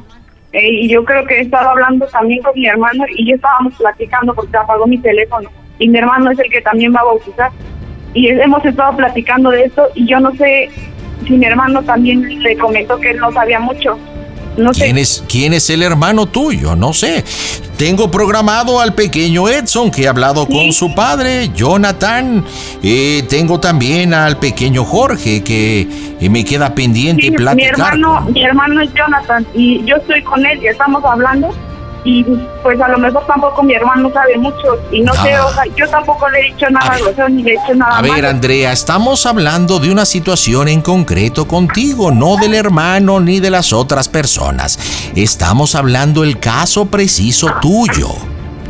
Eh, 0.53 0.69
y 0.83 0.89
yo 0.89 1.05
creo 1.05 1.25
que 1.27 1.37
he 1.37 1.41
estado 1.43 1.71
hablando 1.71 2.07
también 2.07 2.43
con 2.43 2.53
mi 2.55 2.67
hermano 2.67 3.05
y 3.17 3.29
yo 3.29 3.37
estábamos 3.37 3.75
platicando 3.77 4.35
porque 4.35 4.57
apagó 4.57 4.87
mi 4.87 4.99
teléfono. 4.99 5.51
Y 5.79 5.89
mi 5.89 5.99
hermano 5.99 6.31
es 6.31 6.39
el 6.39 6.51
que 6.51 6.61
también 6.61 6.95
va 6.95 7.01
a 7.01 7.05
bautizar. 7.05 7.51
Y 8.15 8.29
hemos 8.29 8.65
estado 8.65 8.97
platicando 8.97 9.51
de 9.51 9.65
esto 9.65 9.89
y 9.95 10.07
yo 10.07 10.19
no 10.19 10.35
sé 10.35 10.69
si 11.27 11.37
mi 11.37 11.47
hermano 11.47 11.83
también 11.83 12.43
le 12.43 12.57
comentó 12.57 12.99
que 12.99 13.11
él 13.11 13.19
no 13.19 13.31
sabía 13.33 13.61
mucho. 13.61 13.97
No 14.57 14.75
sé. 14.75 14.85
¿Quién 14.85 14.99
es, 14.99 15.25
¿Quién 15.29 15.53
es 15.55 15.71
el 15.71 15.83
hermano 15.83 16.27
tuyo? 16.27 16.75
No 16.77 16.93
sé. 16.93 17.25
Tengo 17.77 18.11
programado 18.11 18.79
al 18.81 18.95
pequeño 18.95 19.49
Edson, 19.49 19.91
que 19.91 20.03
he 20.03 20.09
hablado 20.09 20.47
con 20.47 20.73
su 20.73 20.95
padre, 20.95 21.51
Jonathan. 21.55 22.45
Eh, 22.83 23.25
tengo 23.29 23.59
también 23.59 24.13
al 24.13 24.37
pequeño 24.39 24.85
Jorge, 24.85 25.43
que 25.43 25.89
me 26.29 26.45
queda 26.45 26.75
pendiente 26.75 27.23
Sí, 27.23 27.31
mi 27.31 27.37
platicar. 27.39 27.95
hermano, 27.95 28.21
mi 28.31 28.43
hermano 28.45 28.83
es 28.83 28.91
Jonathan 28.93 29.47
y 29.55 29.83
yo 29.87 29.97
estoy 29.97 30.23
con 30.23 30.45
él 30.45 30.61
y 30.63 30.67
estamos 30.67 31.03
hablando 31.05 31.49
y 32.05 32.25
pues 32.63 32.81
a 32.81 32.89
lo 32.89 32.99
mejor 32.99 33.27
tampoco 33.27 33.63
mi 33.63 33.75
hermano 33.75 34.11
sabe 34.13 34.39
mucho 34.39 34.57
y 34.91 35.01
no 35.03 35.13
sé, 35.15 35.35
Ah. 35.35 35.47
o 35.47 35.53
sea, 35.53 35.65
yo 35.77 35.89
tampoco 35.91 36.29
le 36.31 36.41
he 36.41 36.45
dicho 36.53 36.67
nada 36.71 36.93
A 36.95 36.99
grosero 36.99 37.29
ni 37.29 37.43
le 37.43 37.51
he 37.51 37.59
dicho 37.61 37.75
nada 37.75 37.99
A 37.99 38.03
ver, 38.03 38.13
malo. 38.13 38.29
Andrea, 38.29 38.73
estamos 38.73 39.27
hablando 39.27 39.79
de 39.81 39.91
una 39.91 40.07
situación 40.07 40.69
en 40.69 40.81
concreto 40.81 41.47
contigo, 41.47 42.11
no 42.11 42.37
del 42.37 42.55
hermano 42.55 43.21
ni 43.21 43.39
de 43.41 43.51
las 43.51 43.73
otras 43.73 44.09
personas. 44.09 44.79
Estamos 45.15 45.75
hablando 45.75 46.25
el 46.25 46.39
caso 46.41 46.87
preciso 46.87 47.49
tuyo. 47.61 48.09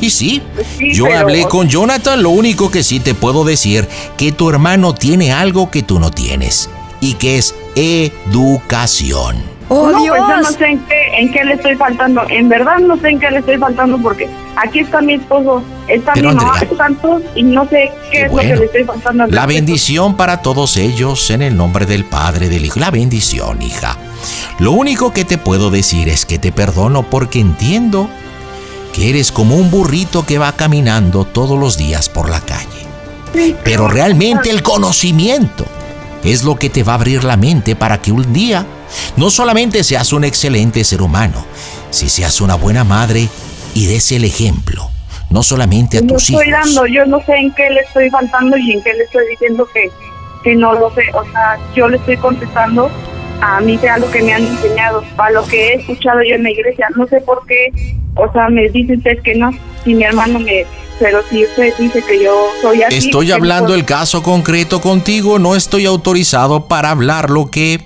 Y 0.00 0.08
sí, 0.10 0.42
Sí, 0.78 0.94
yo 0.94 1.04
pero- 1.04 1.18
hablé 1.18 1.44
con 1.44 1.68
Jonathan, 1.68 2.22
lo 2.22 2.30
único 2.30 2.70
que 2.70 2.82
sí 2.82 3.00
te 3.00 3.14
puedo 3.14 3.44
decir, 3.44 3.86
que 4.16 4.32
tu 4.32 4.48
hermano 4.48 4.94
tiene 4.94 5.32
algo 5.32 5.70
que 5.70 5.82
tú 5.82 6.00
no 6.00 6.10
tienes, 6.10 6.70
y 7.02 7.14
que 7.14 7.36
es 7.38 7.54
educación. 7.74 9.36
¡Oh, 9.72 9.88
no, 9.88 10.02
Dios! 10.02 10.16
pues 10.18 10.28
yo 10.28 10.36
no 10.36 10.50
sé 10.50 10.64
en 10.66 10.78
qué, 10.80 11.06
en 11.16 11.32
qué 11.32 11.44
le 11.44 11.54
estoy 11.54 11.76
faltando. 11.76 12.22
En 12.28 12.48
verdad 12.48 12.78
no 12.78 12.96
sé 12.96 13.10
en 13.10 13.20
qué 13.20 13.30
le 13.30 13.38
estoy 13.38 13.56
faltando 13.56 13.98
porque 13.98 14.28
aquí 14.56 14.80
está 14.80 15.00
mi 15.00 15.14
esposo, 15.14 15.62
está 15.86 16.12
Pero, 16.12 16.30
mi 16.30 16.34
mamá, 16.34 16.54
Andrea. 16.54 16.70
están 16.72 16.96
todos 16.96 17.22
y 17.36 17.42
no 17.44 17.68
sé 17.68 17.92
qué, 18.10 18.18
Qué 18.18 18.22
es 18.26 18.32
lo 18.32 18.38
que 18.38 18.56
le 18.56 18.64
estoy 18.64 18.84
faltando. 18.84 19.24
al 19.24 19.30
La 19.30 19.46
bendición 19.46 20.16
para 20.16 20.42
todos 20.42 20.76
ellos 20.76 21.30
en 21.30 21.42
el 21.42 21.56
nombre 21.56 21.86
del 21.86 22.04
Padre, 22.04 22.48
del 22.48 22.64
Hijo. 22.64 22.80
La 22.80 22.90
bendición, 22.90 23.62
hija. 23.62 23.96
Lo 24.58 24.72
único 24.72 25.12
que 25.12 25.24
te 25.24 25.38
puedo 25.38 25.70
decir 25.70 26.08
es 26.08 26.26
que 26.26 26.40
te 26.40 26.50
perdono 26.50 27.04
porque 27.04 27.38
entiendo 27.38 28.10
que 28.92 29.08
eres 29.10 29.30
como 29.30 29.54
un 29.54 29.70
burrito 29.70 30.26
que 30.26 30.38
va 30.38 30.50
caminando 30.56 31.24
todos 31.24 31.56
los 31.56 31.78
días 31.78 32.08
por 32.08 32.28
la 32.28 32.40
calle. 32.40 33.54
Pero 33.62 33.86
realmente 33.86 34.50
el 34.50 34.64
conocimiento 34.64 35.64
es 36.24 36.42
lo 36.42 36.56
que 36.56 36.68
te 36.70 36.82
va 36.82 36.92
a 36.92 36.96
abrir 36.96 37.22
la 37.22 37.36
mente 37.36 37.76
para 37.76 38.02
que 38.02 38.10
un 38.10 38.32
día 38.32 38.66
no 39.16 39.30
solamente 39.30 39.84
seas 39.84 40.12
un 40.12 40.24
excelente 40.24 40.84
ser 40.84 41.02
humano, 41.02 41.44
si 41.90 42.08
seas 42.08 42.40
una 42.40 42.54
buena 42.54 42.84
madre 42.84 43.28
y 43.74 43.86
des 43.86 44.12
el 44.12 44.24
ejemplo, 44.24 44.90
no 45.30 45.42
solamente 45.42 45.98
a 45.98 46.00
Yo 46.00 46.08
tus 46.08 46.30
hijos. 46.30 46.42
estoy 46.42 46.52
dando, 46.52 46.86
yo 46.86 47.06
no 47.06 47.22
sé 47.24 47.36
en 47.36 47.52
qué 47.52 47.70
le 47.70 47.80
estoy 47.80 48.10
faltando 48.10 48.56
y 48.56 48.72
en 48.72 48.82
qué 48.82 48.94
le 48.94 49.04
estoy 49.04 49.26
diciendo 49.30 49.68
que, 49.72 49.90
que 50.42 50.54
no 50.54 50.72
lo 50.74 50.92
sé. 50.94 51.02
O 51.14 51.24
sea, 51.30 51.58
yo 51.74 51.88
le 51.88 51.96
estoy 51.96 52.16
contestando 52.16 52.90
a 53.40 53.60
mí 53.60 53.78
sea 53.78 53.98
lo 53.98 54.10
que 54.10 54.22
me 54.22 54.34
han 54.34 54.46
enseñado, 54.46 55.02
a 55.16 55.30
lo 55.30 55.44
que 55.46 55.68
he 55.68 55.74
escuchado 55.76 56.22
yo 56.22 56.34
en 56.34 56.42
la 56.42 56.50
iglesia. 56.50 56.88
No 56.96 57.06
sé 57.06 57.20
por 57.20 57.44
qué, 57.46 57.72
o 58.14 58.30
sea, 58.32 58.48
me 58.48 58.68
dice 58.68 58.94
usted 58.96 59.22
que 59.22 59.34
no, 59.34 59.50
si 59.84 59.94
mi 59.94 60.04
hermano 60.04 60.38
me... 60.38 60.64
Pero 60.98 61.22
si 61.30 61.44
usted 61.44 61.72
dice 61.78 62.04
que 62.06 62.22
yo 62.22 62.48
soy 62.60 62.82
así... 62.82 62.98
Estoy 62.98 63.32
hablando 63.32 63.74
el 63.74 63.86
caso 63.86 64.22
concreto 64.22 64.82
contigo, 64.82 65.38
no 65.38 65.56
estoy 65.56 65.86
autorizado 65.86 66.68
para 66.68 66.90
hablar 66.90 67.30
lo 67.30 67.50
que 67.50 67.80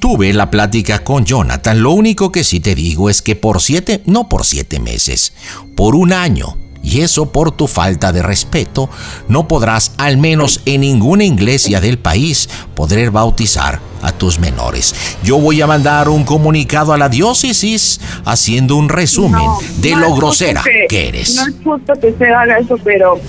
tuve 0.00 0.32
la 0.32 0.50
plática 0.50 1.04
con 1.04 1.24
Jonathan. 1.24 1.82
Lo 1.82 1.92
único 1.92 2.32
que 2.32 2.42
sí 2.42 2.58
te 2.58 2.74
digo 2.74 3.08
es 3.10 3.22
que 3.22 3.36
por 3.36 3.60
siete, 3.60 4.02
no 4.06 4.28
por 4.28 4.44
siete 4.44 4.80
meses, 4.80 5.32
por 5.76 5.94
un 5.94 6.12
año, 6.12 6.56
Y 6.82 7.02
eso 7.02 7.26
por 7.30 7.52
tu 7.52 7.66
falta 7.66 8.10
de 8.12 8.22
respeto, 8.22 8.88
no 9.28 9.46
podrás, 9.46 9.92
al 9.98 10.16
menos 10.16 10.62
en 10.64 10.80
ninguna 10.80 11.24
iglesia 11.24 11.80
del 11.80 11.98
país, 11.98 12.48
poder 12.74 13.10
bautizar 13.10 13.80
a 14.02 14.12
tus 14.12 14.38
menores. 14.38 14.94
Yo 15.22 15.38
voy 15.38 15.60
a 15.60 15.66
mandar 15.66 16.08
un 16.08 16.24
comunicado 16.24 16.94
a 16.94 16.98
la 16.98 17.10
diócesis 17.10 18.00
haciendo 18.24 18.76
un 18.76 18.88
resumen 18.88 19.44
No, 19.44 19.58
de 19.76 19.90
no 19.90 20.00
lo 20.00 20.14
grosera 20.14 20.62
que- 20.62 20.86
que 20.88 21.08
eres. 21.08 21.36
No 21.36 21.42
es 21.42 21.54
justo 21.62 21.92
que 22.00 22.14
se 22.18 22.26
haga 22.26 22.58
eso, 22.58 22.76
pero 22.82 23.20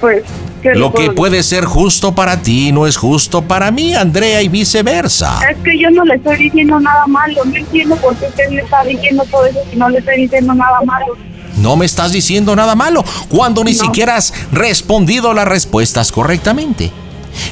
pues... 0.00 0.24
¿qué 0.62 0.70
le 0.70 0.80
Lo 0.80 0.92
que 0.92 1.12
puede 1.12 1.44
ser 1.44 1.64
justo 1.64 2.12
para 2.12 2.42
ti 2.42 2.72
no 2.72 2.88
es 2.88 2.96
justo 2.96 3.42
para 3.42 3.70
mí, 3.70 3.94
Andrea, 3.94 4.42
y 4.42 4.48
viceversa. 4.48 5.38
Es 5.48 5.58
que 5.58 5.78
yo 5.78 5.90
no 5.90 6.04
le 6.04 6.14
estoy 6.16 6.38
diciendo 6.38 6.80
nada 6.80 7.06
malo, 7.06 7.44
no 7.44 7.54
entiendo 7.54 7.94
por 7.96 8.16
qué 8.16 8.26
usted 8.26 8.50
me 8.50 8.62
está 8.62 8.82
diciendo 8.82 9.22
todo 9.30 9.46
eso 9.46 9.60
si 9.70 9.76
no 9.76 9.88
le 9.90 9.98
estoy 9.98 10.22
diciendo 10.22 10.54
nada 10.54 10.80
malo. 10.84 11.06
No 11.56 11.76
me 11.76 11.86
estás 11.86 12.12
diciendo 12.12 12.54
nada 12.56 12.74
malo 12.74 13.04
cuando 13.28 13.64
ni 13.64 13.72
No. 13.72 13.78
siquiera 13.84 14.16
has 14.16 14.32
respondido 14.52 15.32
las 15.34 15.46
respuestas 15.48 16.12
correctamente. 16.12 16.90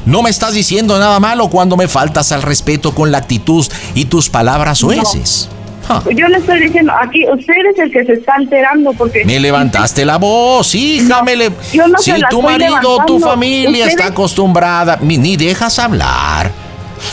No 0.06 0.22
me 0.22 0.30
estás 0.30 0.54
diciendo 0.54 0.98
nada 0.98 1.20
malo 1.20 1.48
cuando 1.48 1.76
me 1.76 1.88
faltas 1.88 2.32
al 2.32 2.42
respeto 2.42 2.94
con 2.94 3.10
la 3.12 3.18
actitud 3.18 3.66
y 3.94 4.06
tus 4.06 4.30
palabras 4.30 4.82
oeces. 4.82 5.48
Ja, 5.86 6.02
Yo 6.16 6.26
le 6.28 6.38
estoy 6.38 6.60
diciendo, 6.60 6.92
aquí 6.98 7.24
usted 7.30 7.52
es 7.74 7.78
el 7.78 7.90
que 7.92 8.04
se 8.06 8.12
está 8.14 8.36
alterando 8.36 8.94
porque... 8.94 9.22
Me 9.26 9.38
levantaste 9.38 10.06
la 10.06 10.16
voz, 10.16 10.74
hija, 10.74 11.18
No, 11.18 11.24
me 11.24 11.36
le... 11.36 11.50
yo 11.74 11.86
no 11.86 11.98
si 11.98 12.12
tu 12.30 12.40
marido, 12.40 12.70
tu 13.06 13.18
levantando. 13.18 13.20
familia 13.20 13.86
está 13.86 14.06
acostumbrada, 14.06 14.98
ni 15.02 15.36
dejas 15.36 15.78
hablar. 15.78 16.63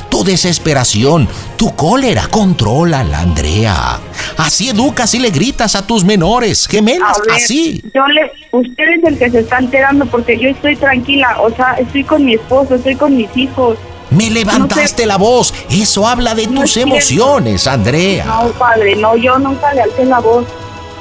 Tu 0.10 0.24
desesperación, 0.24 1.28
tu 1.58 1.76
cólera, 1.76 2.28
contrólala, 2.28 3.20
Andrea. 3.20 4.00
Así 4.38 4.70
educas 4.70 5.14
y 5.14 5.20
le 5.20 5.30
gritas 5.30 5.76
a 5.76 5.86
tus 5.86 6.04
menores, 6.04 6.68
gemelas, 6.68 7.18
A 7.18 7.22
ver, 7.22 7.32
así. 7.36 7.84
Yo 7.94 8.06
le, 8.08 8.32
usted 8.52 8.84
es 8.98 9.04
el 9.04 9.18
que 9.18 9.30
se 9.30 9.40
está 9.40 9.58
alterando 9.58 10.06
porque 10.06 10.38
yo 10.38 10.50
estoy 10.50 10.76
tranquila, 10.76 11.38
o 11.42 11.50
sea, 11.56 11.74
estoy 11.74 12.04
con 12.04 12.26
mi 12.26 12.34
esposo, 12.36 12.76
estoy 12.76 12.96
con 12.96 13.16
mis 13.16 13.30
hijos. 13.36 13.78
Me 14.12 14.30
levantaste 14.30 15.06
la 15.06 15.18
voz. 15.18 15.54
Eso 15.70 16.06
habla 16.06 16.36
de 16.36 16.46
No 16.48 16.62
tus 16.62 16.78
emociones, 16.78 17.66
Andrea. 17.66 18.26
No, 18.26 18.52
padre, 18.52 18.96
no, 18.98 19.16
yo 19.16 19.40
nunca 19.40 19.74
le 19.74 19.82
alcé 19.82 20.06
la 20.06 20.20
voz. 20.20 20.46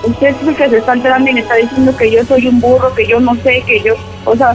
Usted 0.05 0.29
es 0.29 0.49
el 0.49 0.57
que 0.57 0.69
se 0.69 0.79
está 0.79 0.93
alterando 0.93 1.29
y 1.29 1.35
me 1.35 1.41
está 1.41 1.57
diciendo 1.57 1.95
que 1.97 2.11
yo 2.11 2.25
soy 2.25 2.47
un 2.47 2.61
burro, 2.61 2.95
que 2.95 3.07
yo 3.07 3.21
no 3.21 3.35
sé, 3.43 3.63
que 3.67 3.83
yo, 3.83 3.95
o 4.25 4.35
sea, 4.37 4.55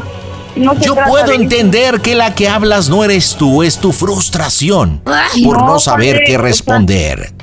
no 0.56 0.74
Yo 0.80 0.96
puedo 1.08 1.32
entender 1.32 2.02
que 2.02 2.16
la 2.16 2.34
que 2.36 2.48
hablas 2.50 2.90
no 2.90 3.04
eres 3.04 3.36
tú, 3.36 3.64
es 3.64 3.78
tu 3.78 3.92
frustración 3.92 5.02
por 5.44 5.58
no, 5.58 5.68
No, 5.74 5.80
saber 5.80 6.16
padre, 6.16 6.26
qué 6.26 6.36
o 6.38 6.40
sea- 6.40 6.48
responder. 6.48 7.34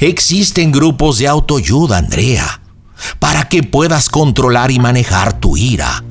Existen 0.00 0.72
grupos 0.72 1.18
de 1.18 1.28
autoayuda, 1.28 1.98
Andrea, 1.98 2.60
para 3.18 3.48
que 3.48 3.62
puedas 3.62 4.08
controlar 4.08 4.70
y 4.70 4.78
manejar 4.78 5.32
tu 5.40 5.56
ira. 5.56 6.04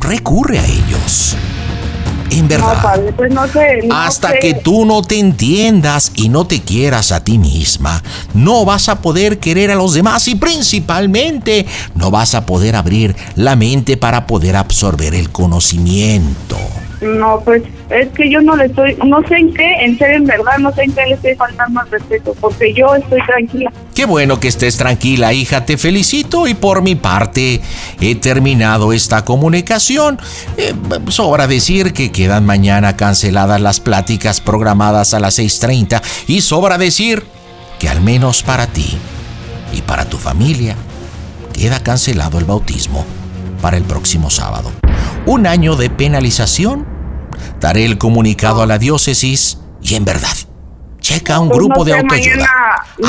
Recurre 0.00 0.58
a 0.58 0.64
ellos. 0.66 1.36
En 2.38 2.44
No, 2.44 2.48
verdad. 2.50 2.82
padre, 2.82 3.12
pues 3.12 3.32
no 3.32 3.46
sé. 3.48 3.80
no 3.86 3.94
Hasta 3.96 4.30
sé. 4.32 4.38
que 4.40 4.54
tú 4.54 4.84
no 4.84 5.02
te 5.02 5.18
entiendas 5.18 6.12
y 6.14 6.28
no 6.28 6.46
te 6.46 6.62
quieras 6.62 7.10
a 7.12 7.24
ti 7.24 7.38
misma, 7.38 8.02
no 8.34 8.64
vas 8.64 8.88
a 8.88 9.00
poder 9.02 9.38
querer 9.38 9.70
a 9.70 9.74
los 9.74 9.94
demás 9.94 10.28
y 10.28 10.34
principalmente 10.36 11.66
no 11.94 12.10
vas 12.10 12.34
a 12.34 12.46
poder 12.46 12.76
abrir 12.76 13.16
la 13.34 13.56
mente 13.56 13.96
para 13.96 14.26
poder 14.26 14.56
absorber 14.56 15.14
el 15.14 15.30
conocimiento. 15.30 16.56
No, 17.00 17.40
pues 17.44 17.62
es 17.90 18.08
que 18.08 18.28
yo 18.28 18.40
no 18.40 18.56
le 18.56 18.66
estoy, 18.66 18.96
no 19.06 19.22
sé 19.28 19.36
en 19.36 19.54
qué, 19.54 19.84
en 19.84 19.96
serio, 19.98 20.16
en 20.16 20.24
verdad, 20.24 20.58
no 20.58 20.72
sé 20.72 20.82
en 20.82 20.92
qué 20.92 21.06
le 21.06 21.14
estoy 21.14 21.34
faltando 21.36 21.80
al 21.80 21.90
respeto, 21.90 22.34
porque 22.40 22.74
yo 22.74 22.94
estoy 22.94 23.20
tranquila. 23.24 23.72
Qué 23.94 24.04
bueno 24.04 24.40
que 24.40 24.48
estés 24.48 24.76
tranquila, 24.76 25.32
hija, 25.32 25.64
te 25.64 25.76
felicito 25.76 26.46
y 26.46 26.54
por 26.54 26.82
mi 26.82 26.96
parte 26.96 27.60
he 28.00 28.14
terminado 28.16 28.92
esta 28.92 29.24
comunicación. 29.24 30.18
Eh, 30.56 30.74
sobra 31.08 31.46
decir 31.46 31.92
que 31.92 32.10
quedan 32.10 32.44
mañana 32.44 32.96
canceladas 32.96 33.60
las 33.60 33.80
pláticas 33.80 34.40
programadas 34.40 35.14
a 35.14 35.20
las 35.20 35.38
6.30 35.38 36.02
y 36.26 36.40
sobra 36.40 36.78
decir 36.78 37.24
que 37.78 37.88
al 37.88 38.00
menos 38.00 38.42
para 38.42 38.66
ti 38.66 38.98
y 39.72 39.82
para 39.82 40.04
tu 40.04 40.18
familia 40.18 40.74
queda 41.52 41.80
cancelado 41.80 42.38
el 42.38 42.44
bautismo 42.44 43.04
para 43.60 43.76
el 43.76 43.84
próximo 43.84 44.30
sábado. 44.30 44.72
Un 45.26 45.46
año 45.46 45.76
de 45.76 45.90
penalización. 45.90 46.86
Daré 47.60 47.84
el 47.84 47.98
comunicado 47.98 48.62
a 48.62 48.66
la 48.66 48.78
diócesis 48.78 49.58
y 49.82 49.94
en 49.94 50.04
verdad, 50.04 50.36
checa 51.00 51.38
un 51.40 51.48
Pues 51.48 51.58
grupo 51.58 51.84
de 51.84 51.94
autoayuda. 51.94 52.48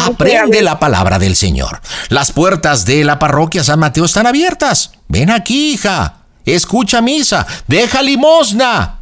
Aprende 0.05 0.61
la 0.61 0.79
palabra 0.79 1.19
del 1.19 1.35
Señor. 1.35 1.81
Las 2.09 2.31
puertas 2.31 2.85
de 2.85 3.03
la 3.03 3.19
parroquia 3.19 3.63
San 3.63 3.79
Mateo 3.79 4.05
están 4.05 4.27
abiertas. 4.27 4.91
Ven 5.07 5.29
aquí, 5.31 5.73
hija. 5.73 6.17
Escucha 6.45 7.01
misa. 7.01 7.45
Deja 7.67 8.01
limosna. 8.01 9.01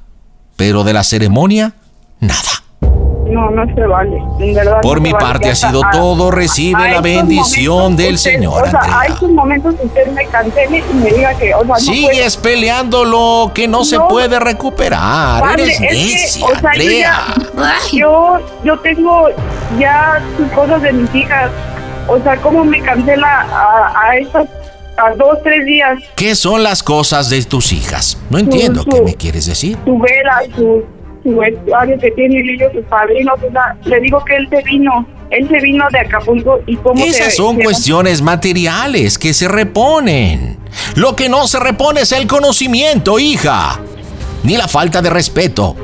Pero 0.55 0.83
de 0.83 0.93
la 0.93 1.03
ceremonia, 1.03 1.75
nada. 2.19 2.63
No, 3.29 3.49
no 3.51 3.65
se 3.75 3.81
vale, 3.85 4.17
en 4.39 4.53
verdad. 4.53 4.81
Por 4.81 4.97
no 4.97 5.03
mi 5.03 5.09
se 5.09 5.13
vale. 5.13 5.25
parte 5.25 5.45
ha 5.45 5.53
Ya 5.53 5.55
sido 5.67 5.81
está. 5.81 5.91
todo. 5.91 6.31
Recibe 6.31 6.83
a 6.83 6.91
la 6.91 7.01
bendición 7.01 7.95
del 7.95 8.15
usted- 8.15 8.31
Señor, 8.33 8.63
O 8.63 8.69
sea, 8.69 8.79
a 8.79 8.83
Andrea. 8.83 9.13
estos 9.13 9.29
momentos 9.31 9.75
usted 9.83 10.07
me 10.11 10.25
cancele 10.27 10.83
y 10.91 10.93
me 10.95 11.09
diga 11.11 11.33
que, 11.35 11.53
o 11.53 11.59
sea, 11.61 11.67
no 11.75 11.79
Sigues 11.79 12.37
peleando 12.37 13.03
lo 13.05 13.51
que 13.53 13.67
no, 13.67 13.83
se 13.85 13.97
No. 13.97 14.07
puede 14.07 14.39
recuperar. 14.39 15.41
Padre, 15.41 15.63
Eres 15.63 15.81
es 15.81 15.87
que, 15.87 15.93
necia, 15.93 16.45
o 16.45 16.49
sea, 16.49 16.59
yo 16.61 16.67
Andrea. 16.69 17.23
Yo, 17.93 18.37
yo 18.63 18.79
tengo 18.79 19.27
ya 19.79 20.21
sus 20.37 20.47
cosas 20.51 20.81
de 20.81 20.93
mis 20.93 21.13
hijas. 21.15 21.51
O 22.07 22.17
sea, 22.19 22.37
¿cómo 22.37 22.63
me 22.63 22.81
cancela 22.81 23.41
a, 23.51 23.93
a 24.09 24.17
estas, 24.17 24.47
a 24.97 25.11
dos, 25.15 25.39
tres 25.43 25.65
días? 25.65 25.99
¿Qué 26.15 26.35
son 26.35 26.63
las 26.63 26.81
cosas 26.81 27.29
de 27.29 27.43
tus 27.43 27.71
hijas? 27.73 28.17
No 28.29 28.37
entiendo 28.37 28.83
su- 28.83 28.89
qué 28.89 29.01
me 29.01 29.15
quieres 29.15 29.45
decir. 29.45 29.77
Su 29.83 29.97
vela, 29.99 30.41
su, 30.55 30.85
su 31.23 31.35
vestuario 31.37 31.97
que 31.99 32.11
tiene 32.11 32.39
ellos, 32.39 32.71
sus 32.73 32.85
padrinos. 32.85 33.35
O 33.47 33.51
sea, 33.51 33.75
le 33.85 33.99
digo 34.01 34.23
que 34.25 34.35
él 34.35 34.47
se 34.49 34.61
vino. 34.63 35.07
Él 35.29 35.47
se 35.49 35.59
vino 35.59 35.85
de 35.91 35.99
Acapulco 35.99 36.61
y 36.65 36.77
cómo 36.77 37.03
Esas 37.03 37.25
se- 37.25 37.31
son 37.31 37.57
se- 37.57 37.63
cuestiones 37.63 38.21
materiales 38.21 39.17
que 39.17 39.33
se 39.33 39.47
reponen. 39.47 40.57
Lo 40.95 41.15
que 41.15 41.27
no 41.27 41.47
se 41.47 41.59
repone 41.59 42.01
es 42.01 42.11
el 42.13 42.27
conocimiento, 42.27 43.19
hija. 43.19 43.79
Ni 44.43 44.55
la 44.55 44.67
falta 44.67 45.01
de 45.01 45.09
respeto 45.09 45.75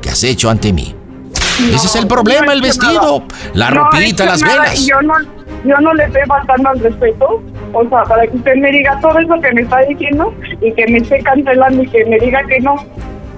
que 0.00 0.10
has 0.10 0.22
hecho 0.22 0.48
ante 0.48 0.72
mí. 0.72 0.94
Ese 1.74 1.86
es 1.88 1.96
el 1.96 2.06
problema, 2.06 2.46
no 2.46 2.52
el 2.52 2.62
vestido, 2.62 3.24
la 3.54 3.70
No 3.70 3.84
ropita, 3.90 4.24
las 4.26 4.40
nada 4.42 4.60
velas. 4.62 4.86
Yo 4.86 5.02
no, 5.02 5.14
yo 5.64 5.76
no 5.80 5.92
le 5.94 6.04
estoy 6.04 6.22
faltando 6.28 6.68
al 6.68 6.78
respeto. 6.78 7.42
O 7.72 7.88
sea, 7.88 8.04
para 8.04 8.26
que 8.28 8.36
usted 8.36 8.54
me 8.56 8.70
diga 8.70 8.96
todo 9.00 9.18
eso 9.18 9.34
que 9.42 9.52
me 9.52 9.62
está 9.62 9.78
diciendo 9.80 10.32
y 10.60 10.72
que 10.72 10.86
me 10.86 10.98
esté 10.98 11.18
cancelando 11.20 11.82
y 11.82 11.88
que 11.88 12.04
me 12.04 12.18
diga 12.20 12.44
que 12.46 12.60
no. 12.60 12.76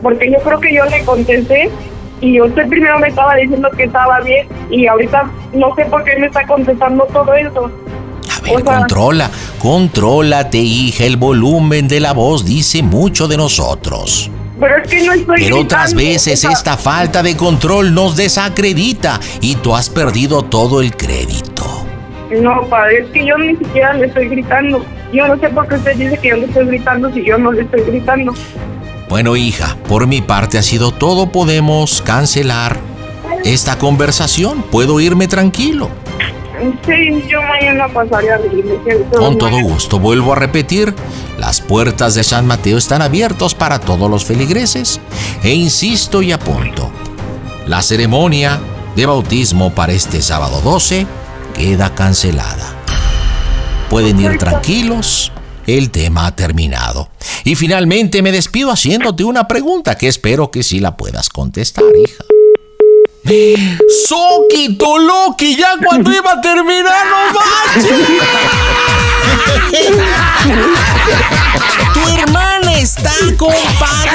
Porque 0.02 0.30
yo 0.30 0.38
creo 0.38 0.60
que 0.60 0.74
yo 0.74 0.84
le 0.86 1.04
contesté 1.04 1.70
y 2.20 2.40
usted 2.40 2.68
primero 2.68 2.98
me 2.98 3.08
estaba 3.08 3.34
diciendo 3.36 3.68
que 3.76 3.84
estaba 3.84 4.20
bien 4.20 4.46
y 4.70 4.86
ahorita 4.86 5.30
no 5.54 5.74
sé 5.74 5.84
por 5.86 6.04
qué 6.04 6.16
me 6.18 6.26
está 6.26 6.46
contestando 6.46 7.04
todo 7.12 7.32
eso. 7.34 7.70
A 8.36 8.40
ver, 8.42 8.56
o 8.56 8.60
sea- 8.60 8.78
controla, 8.78 9.30
contrólate, 9.58 10.58
hija. 10.58 11.04
El 11.04 11.16
volumen 11.16 11.88
de 11.88 12.00
la 12.00 12.12
voz 12.12 12.44
dice 12.44 12.82
mucho 12.82 13.26
de 13.28 13.36
nosotros. 13.36 14.30
Pero 14.58 14.76
es 14.76 14.90
que 14.90 15.02
no 15.06 15.12
estoy 15.14 15.44
Pero 15.44 15.60
otras 15.60 15.94
veces 15.94 16.44
esta 16.44 16.76
falta 16.76 17.22
de 17.22 17.34
control 17.34 17.94
nos 17.94 18.14
desacredita 18.16 19.18
y 19.40 19.54
tú 19.56 19.74
has 19.74 19.88
perdido 19.88 20.42
todo 20.42 20.82
el 20.82 20.94
crédito. 20.94 21.64
No, 22.42 22.62
padre, 22.68 23.00
es 23.00 23.08
que 23.08 23.26
yo 23.26 23.36
ni 23.38 23.56
siquiera 23.56 23.94
le 23.94 24.06
estoy 24.06 24.28
gritando. 24.28 24.84
Yo 25.12 25.26
no 25.26 25.36
sé 25.38 25.48
por 25.48 25.66
qué 25.66 25.76
usted 25.76 25.96
dice 25.96 26.18
que 26.18 26.28
yo 26.28 26.36
le 26.36 26.44
estoy 26.44 26.66
gritando 26.66 27.10
si 27.12 27.24
yo 27.24 27.38
no 27.38 27.52
le 27.52 27.62
estoy 27.62 27.80
gritando. 27.80 28.34
Bueno, 29.10 29.34
hija, 29.34 29.76
por 29.88 30.06
mi 30.06 30.20
parte 30.20 30.56
ha 30.56 30.62
sido 30.62 30.92
todo. 30.92 31.32
Podemos 31.32 32.00
cancelar 32.00 32.78
esta 33.44 33.76
conversación. 33.76 34.62
Puedo 34.62 35.00
irme 35.00 35.26
tranquilo. 35.26 35.90
Sí, 36.86 37.24
yo 37.28 37.42
mañana 37.42 37.88
pasaría 37.88 38.36
a 38.36 38.38
la 38.38 38.46
iglesia. 38.46 38.94
Con 39.18 39.36
todo 39.36 39.60
gusto. 39.62 39.98
Vuelvo 39.98 40.32
a 40.32 40.36
repetir, 40.36 40.94
las 41.38 41.60
puertas 41.60 42.14
de 42.14 42.22
San 42.22 42.46
Mateo 42.46 42.78
están 42.78 43.02
abiertas 43.02 43.56
para 43.56 43.80
todos 43.80 44.08
los 44.08 44.24
feligreses. 44.24 45.00
E 45.42 45.54
insisto 45.54 46.22
y 46.22 46.30
apunto, 46.30 46.88
la 47.66 47.82
ceremonia 47.82 48.60
de 48.94 49.06
bautismo 49.06 49.74
para 49.74 49.92
este 49.92 50.22
sábado 50.22 50.60
12 50.62 51.04
queda 51.56 51.92
cancelada. 51.96 52.76
Pueden 53.88 54.20
ir 54.20 54.38
tranquilos, 54.38 55.32
el 55.78 55.90
tema 55.90 56.26
ha 56.26 56.36
terminado. 56.36 57.10
Y 57.44 57.54
finalmente 57.54 58.22
me 58.22 58.32
despido 58.32 58.70
haciéndote 58.70 59.24
una 59.24 59.48
pregunta 59.48 59.96
que 59.96 60.08
espero 60.08 60.50
que 60.50 60.62
sí 60.62 60.80
la 60.80 60.96
puedas 60.96 61.28
contestar, 61.28 61.84
hija. 61.96 62.24
Soki, 64.06 64.78
Loki, 64.78 65.56
ya 65.56 65.76
cuando 65.84 66.12
iba 66.12 66.32
a 66.32 66.40
terminar, 66.40 67.06
no 67.06 67.38
manches. 67.40 68.08
Tu 71.92 72.08
hermana 72.08 72.74
está, 72.74 73.12
compadre. 73.36 74.10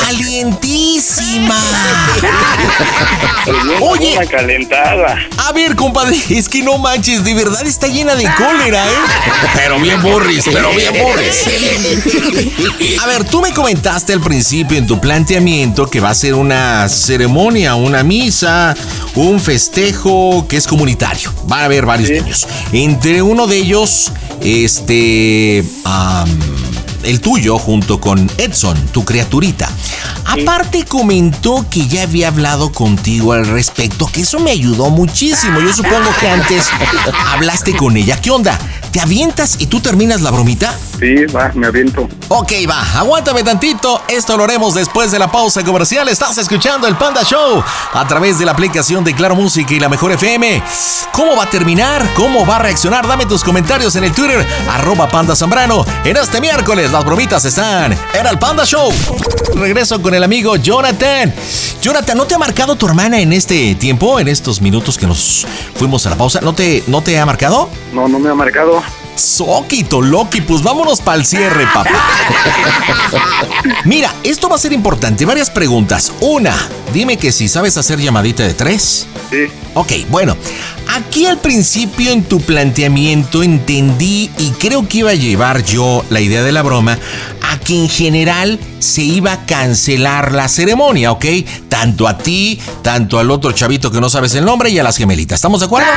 ¡Calientísima! 0.00 1.56
Oye. 3.80 4.16
Una 4.16 4.26
calentada. 4.26 5.18
A 5.38 5.52
ver, 5.52 5.74
compadre, 5.74 6.16
es 6.30 6.48
que 6.48 6.62
no 6.62 6.78
manches, 6.78 7.24
de 7.24 7.34
verdad 7.34 7.66
está 7.66 7.88
llena 7.88 8.14
de 8.14 8.24
cólera, 8.36 8.86
¿eh? 8.86 8.94
Pero 9.54 9.80
bien 9.80 10.00
Boris, 10.00 10.44
pero 10.52 10.70
bien 10.70 10.92
Boris. 11.02 11.44
A 13.02 13.06
ver, 13.06 13.24
tú 13.24 13.40
me 13.40 13.52
comentaste 13.52 14.12
al 14.12 14.20
principio 14.20 14.78
en 14.78 14.86
tu 14.86 15.00
planteamiento 15.00 15.88
que 15.88 16.00
va 16.00 16.10
a 16.10 16.14
ser 16.14 16.34
una 16.34 16.88
ceremonia, 16.88 17.74
una 17.74 18.02
misa, 18.02 18.74
un 19.14 19.40
festejo 19.40 20.46
que 20.48 20.56
es 20.56 20.66
comunitario. 20.66 21.32
Van 21.46 21.60
a 21.60 21.64
haber 21.64 21.86
varios 21.86 22.10
niños. 22.10 22.46
Entre 22.72 23.22
uno 23.22 23.46
de 23.46 23.58
ellos, 23.58 24.12
este 24.40 25.64
el 27.02 27.20
tuyo 27.20 27.58
junto 27.58 28.00
con 28.00 28.30
Edson, 28.38 28.76
tu 28.88 29.04
criaturita. 29.04 29.68
Aparte 30.24 30.84
comentó 30.84 31.66
que 31.70 31.86
ya 31.86 32.02
había 32.02 32.28
hablado 32.28 32.72
contigo 32.72 33.32
al 33.32 33.46
respecto, 33.46 34.08
que 34.12 34.22
eso 34.22 34.38
me 34.38 34.50
ayudó 34.50 34.90
muchísimo. 34.90 35.60
Yo 35.60 35.72
supongo 35.72 36.10
que 36.20 36.28
antes 36.28 36.68
hablaste 37.32 37.76
con 37.76 37.96
ella. 37.96 38.20
¿Qué 38.20 38.30
onda? 38.30 38.58
¿Te 38.92 39.00
avientas 39.00 39.56
y 39.58 39.66
tú 39.66 39.80
terminas 39.80 40.20
la 40.20 40.30
bromita? 40.30 40.78
Sí, 40.98 41.24
va, 41.34 41.50
me 41.54 41.66
aviento. 41.66 42.08
Ok, 42.28 42.52
va, 42.68 42.98
aguántame 42.98 43.42
tantito. 43.42 44.02
Esto 44.06 44.36
lo 44.36 44.44
haremos 44.44 44.74
después 44.74 45.10
de 45.10 45.18
la 45.18 45.32
pausa 45.32 45.64
comercial. 45.64 46.08
Estás 46.08 46.36
escuchando 46.38 46.86
el 46.86 46.96
Panda 46.96 47.24
Show 47.24 47.64
a 47.94 48.06
través 48.06 48.38
de 48.38 48.44
la 48.44 48.52
aplicación 48.52 49.02
de 49.02 49.14
Claro 49.14 49.34
Música 49.34 49.72
y 49.72 49.80
la 49.80 49.88
Mejor 49.88 50.12
FM. 50.12 50.62
¿Cómo 51.12 51.36
va 51.36 51.44
a 51.44 51.50
terminar? 51.50 52.06
¿Cómo 52.14 52.44
va 52.44 52.56
a 52.56 52.58
reaccionar? 52.60 53.08
Dame 53.08 53.24
tus 53.24 53.42
comentarios 53.42 53.96
en 53.96 54.04
el 54.04 54.12
Twitter, 54.12 54.46
arroba 54.70 55.08
Panda 55.08 55.34
Zambrano. 55.34 55.84
En 56.04 56.16
este 56.18 56.40
miércoles 56.40 56.91
las 56.92 57.04
bromitas 57.06 57.42
están 57.46 57.92
en 57.92 58.26
el 58.26 58.38
Panda 58.38 58.66
Show. 58.66 58.92
Regreso 59.54 60.00
con 60.02 60.14
el 60.14 60.22
amigo 60.22 60.56
Jonathan. 60.56 61.32
Jonathan, 61.80 62.18
¿no 62.18 62.26
te 62.26 62.34
ha 62.34 62.38
marcado 62.38 62.76
tu 62.76 62.86
hermana 62.86 63.18
en 63.20 63.32
este 63.32 63.74
tiempo, 63.76 64.20
en 64.20 64.28
estos 64.28 64.60
minutos 64.60 64.98
que 64.98 65.06
nos 65.06 65.46
fuimos 65.74 66.06
a 66.06 66.10
la 66.10 66.16
pausa? 66.16 66.40
¿No 66.42 66.54
te, 66.54 66.84
no 66.88 67.02
te 67.02 67.18
ha 67.18 67.24
marcado? 67.24 67.70
No, 67.94 68.08
no 68.08 68.18
me 68.18 68.28
ha 68.28 68.34
marcado. 68.34 68.82
Soquito, 69.14 70.00
Loki, 70.00 70.40
pues 70.40 70.62
vámonos 70.62 71.00
para 71.00 71.18
el 71.18 71.26
cierre, 71.26 71.66
papá. 71.72 71.90
Mira, 73.84 74.12
esto 74.22 74.48
va 74.48 74.56
a 74.56 74.58
ser 74.58 74.72
importante. 74.72 75.24
Varias 75.24 75.50
preguntas. 75.50 76.12
Una, 76.20 76.54
dime 76.92 77.16
que 77.16 77.32
si 77.32 77.48
sabes 77.48 77.76
hacer 77.76 78.00
llamadita 78.00 78.42
de 78.42 78.54
tres. 78.54 79.06
Sí. 79.30 79.44
Ok, 79.74 79.92
bueno. 80.08 80.36
Aquí 80.94 81.26
al 81.26 81.38
principio 81.38 82.10
en 82.10 82.24
tu 82.24 82.40
planteamiento 82.40 83.42
entendí 83.42 84.30
y 84.38 84.50
creo 84.50 84.86
que 84.88 84.98
iba 84.98 85.10
a 85.10 85.14
llevar 85.14 85.64
yo 85.64 86.04
la 86.10 86.20
idea 86.20 86.42
de 86.42 86.52
la 86.52 86.60
broma 86.62 86.98
a 87.50 87.58
que 87.58 87.78
en 87.78 87.88
general 87.88 88.58
se 88.78 89.02
iba 89.02 89.32
a 89.32 89.46
cancelar 89.46 90.32
la 90.32 90.48
ceremonia, 90.48 91.12
¿ok? 91.12 91.24
Tanto 91.68 92.08
a 92.08 92.18
ti, 92.18 92.60
tanto 92.82 93.18
al 93.18 93.30
otro 93.30 93.52
chavito 93.52 93.90
que 93.90 94.00
no 94.00 94.10
sabes 94.10 94.34
el 94.34 94.44
nombre 94.44 94.70
y 94.70 94.78
a 94.78 94.82
las 94.82 94.96
gemelitas. 94.96 95.36
¿Estamos 95.36 95.60
de 95.60 95.66
acuerdo? 95.66 95.88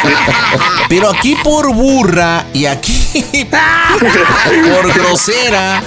Pero 0.88 1.10
aquí 1.10 1.36
por 1.44 1.72
burra 1.72 2.19
y 2.52 2.66
aquí 2.66 2.92
por 3.50 4.92
grosera 4.92 5.82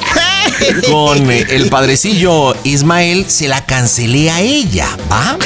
con 0.90 1.30
el 1.30 1.70
padrecillo 1.70 2.56
Ismael 2.64 3.26
se 3.28 3.48
la 3.48 3.64
cancelé 3.64 4.32
a 4.32 4.42
ella, 4.42 4.88
¿va? 5.12 5.38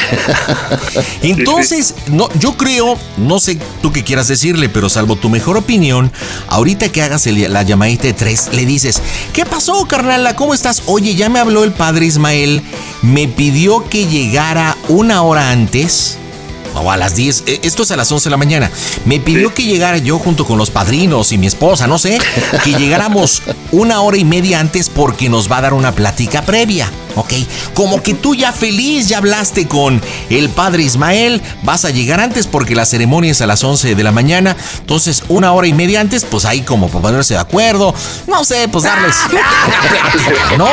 Entonces, 1.21 1.93
no, 2.08 2.30
yo 2.39 2.56
creo, 2.56 2.97
no 3.17 3.39
sé 3.39 3.58
tú 3.82 3.91
qué 3.91 4.04
quieras 4.04 4.30
decirle, 4.30 4.69
pero 4.69 4.88
salvo 4.88 5.17
tu 5.17 5.30
mejor 5.30 5.58
opinión, 5.58 6.12
ahorita 6.47 6.89
que 6.89 7.02
hagas 7.02 7.26
la 7.26 7.63
llamadita 7.63 8.04
de 8.04 8.13
tres, 8.13 8.50
le 8.54 8.65
dices, 8.65 9.02
¿qué 9.34 9.45
pasó, 9.45 9.86
carnala? 9.88 10.36
¿Cómo 10.36 10.54
estás? 10.54 10.84
Oye, 10.86 11.15
ya 11.15 11.28
me 11.28 11.39
habló 11.39 11.65
el 11.65 11.73
padre 11.73 12.06
Ismael, 12.06 12.62
me 13.02 13.28
pidió 13.28 13.88
que 13.89 14.08
llegara 14.08 14.78
una 14.88 15.21
hora 15.23 15.52
antes 15.52 16.17
o 16.75 16.91
a 16.91 16.97
las 16.97 17.15
10, 17.15 17.43
eh, 17.47 17.60
esto 17.63 17.84
es 17.84 17.91
a 17.91 17.97
las 17.97 18.12
11 18.12 18.25
de 18.25 18.32
la 18.32 18.38
mañana. 18.38 18.71
Me 19.06 19.19
pidió 19.19 19.53
que 19.53 19.63
llegara 19.63 19.97
yo 19.97 20.19
junto 20.19 20.45
con 20.45 20.58
los 20.58 20.69
padrinos 20.69 21.32
y 21.32 21.38
mi 21.38 21.47
esposa, 21.47 21.88
no 21.88 21.97
sé, 21.97 22.19
que 22.63 22.73
llegáramos 22.73 23.43
una 23.71 24.01
hora 24.01 24.17
y 24.17 24.25
media 24.25 24.60
antes 24.60 24.89
porque 24.89 25.30
nos 25.30 25.51
va 25.51 25.58
a 25.58 25.62
dar 25.62 25.73
una 25.73 25.93
plática 25.93 26.41
previa. 26.43 26.91
¿Ok? 27.17 27.34
Como 27.73 28.01
que 28.01 28.13
tú 28.13 28.36
ya 28.36 28.51
feliz, 28.51 29.08
ya 29.08 29.17
hablaste 29.17 29.67
con 29.67 30.01
el 30.30 30.49
padre 30.49 30.84
Ismael, 30.84 31.41
vas 31.63 31.86
a 31.86 31.89
llegar 31.89 32.19
antes 32.19 32.47
porque 32.47 32.75
la 32.75 32.86
ceremonia 32.86 33.32
es 33.32 33.41
a 33.41 33.47
las 33.47 33.63
11 33.63 33.95
de 33.95 34.03
la 34.03 34.12
mañana, 34.12 34.56
entonces 34.80 35.23
una 35.27 35.51
hora 35.53 35.67
y 35.67 35.73
media 35.73 36.01
antes, 36.01 36.25
pues 36.25 36.45
ahí 36.45 36.62
como 36.62 36.88
para 36.88 37.01
ponerse 37.01 37.34
de 37.36 37.39
acuerdo, 37.39 37.93
no 38.27 38.43
sé, 38.43 38.67
pues 38.67 38.84
darles, 38.84 39.15
¿no? 40.58 40.67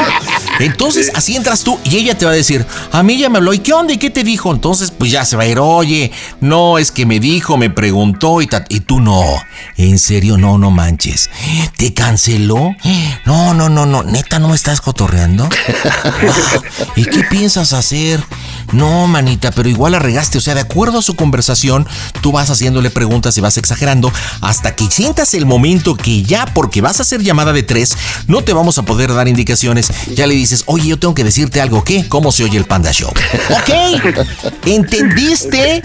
Entonces 0.60 1.10
así 1.14 1.36
entras 1.36 1.64
tú 1.64 1.78
y 1.84 1.96
ella 1.96 2.16
te 2.16 2.24
va 2.24 2.30
a 2.30 2.34
decir, 2.34 2.64
a 2.92 3.02
mí 3.02 3.18
ya 3.18 3.28
me 3.28 3.38
habló, 3.38 3.52
¿y 3.52 3.58
qué 3.58 3.72
onda? 3.72 3.92
¿Y 3.92 3.98
qué 3.98 4.10
te 4.10 4.22
dijo? 4.22 4.52
Entonces 4.52 4.92
pues 4.96 5.10
ya 5.10 5.24
se 5.24 5.36
va 5.36 5.44
a 5.44 5.46
ir, 5.46 5.58
oye, 5.58 6.12
no, 6.40 6.78
es 6.78 6.90
que 6.90 7.06
me 7.06 7.20
dijo, 7.20 7.56
me 7.56 7.70
preguntó 7.70 8.40
y, 8.40 8.48
y 8.68 8.80
tú 8.80 9.00
no, 9.00 9.22
en 9.76 9.98
serio, 9.98 10.36
no, 10.36 10.58
no 10.58 10.70
manches, 10.70 11.30
¿te 11.76 11.92
canceló? 11.92 12.74
No, 13.24 13.54
no, 13.54 13.68
no, 13.68 13.86
no, 13.86 14.02
neta, 14.02 14.38
¿no 14.38 14.48
me 14.48 14.54
estás 14.54 14.80
cotorreando? 14.80 15.48
¿Y 16.96 17.04
qué 17.04 17.24
piensas 17.30 17.72
hacer? 17.72 18.20
No, 18.72 19.06
manita, 19.06 19.50
pero 19.50 19.68
igual 19.68 19.92
la 19.92 19.98
regaste. 19.98 20.38
O 20.38 20.40
sea, 20.40 20.54
de 20.54 20.60
acuerdo 20.60 20.98
a 20.98 21.02
su 21.02 21.14
conversación, 21.14 21.86
tú 22.20 22.32
vas 22.32 22.50
haciéndole 22.50 22.90
preguntas 22.90 23.36
y 23.38 23.40
vas 23.40 23.56
exagerando 23.56 24.12
hasta 24.40 24.74
que 24.74 24.90
sientas 24.90 25.34
el 25.34 25.46
momento 25.46 25.94
que 25.94 26.22
ya, 26.22 26.46
porque 26.46 26.80
vas 26.80 26.98
a 26.98 27.02
hacer 27.02 27.22
llamada 27.22 27.52
de 27.52 27.62
tres, 27.62 27.96
no 28.26 28.42
te 28.42 28.52
vamos 28.52 28.78
a 28.78 28.82
poder 28.82 29.12
dar 29.14 29.28
indicaciones. 29.28 29.92
Ya 30.14 30.26
le 30.26 30.34
dices, 30.34 30.64
oye, 30.66 30.88
yo 30.88 30.98
tengo 30.98 31.14
que 31.14 31.24
decirte 31.24 31.60
algo, 31.60 31.84
¿qué? 31.84 32.08
¿Cómo 32.08 32.32
se 32.32 32.44
oye 32.44 32.58
el 32.58 32.64
Panda 32.64 32.92
Show? 32.92 33.10
¿Ok? 33.10 33.70
¿Entendiste? 34.66 35.82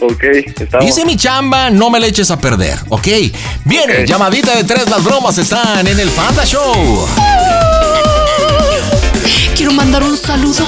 Ok, 0.00 0.22
estamos. 0.60 0.86
Dice 0.86 1.04
mi 1.04 1.16
chamba, 1.16 1.70
no 1.70 1.90
me 1.90 1.98
le 1.98 2.08
eches 2.08 2.30
a 2.30 2.38
perder, 2.38 2.78
¿ok? 2.88 3.08
Viene, 3.64 4.06
llamadita 4.06 4.54
de 4.54 4.64
tres, 4.64 4.88
las 4.88 5.02
bromas 5.02 5.38
están 5.38 5.86
en 5.86 5.98
el 5.98 6.10
Panda 6.10 6.44
Show 6.44 7.06
quiero 9.58 9.72
mandar 9.72 10.04
un 10.04 10.16
saludo 10.16 10.64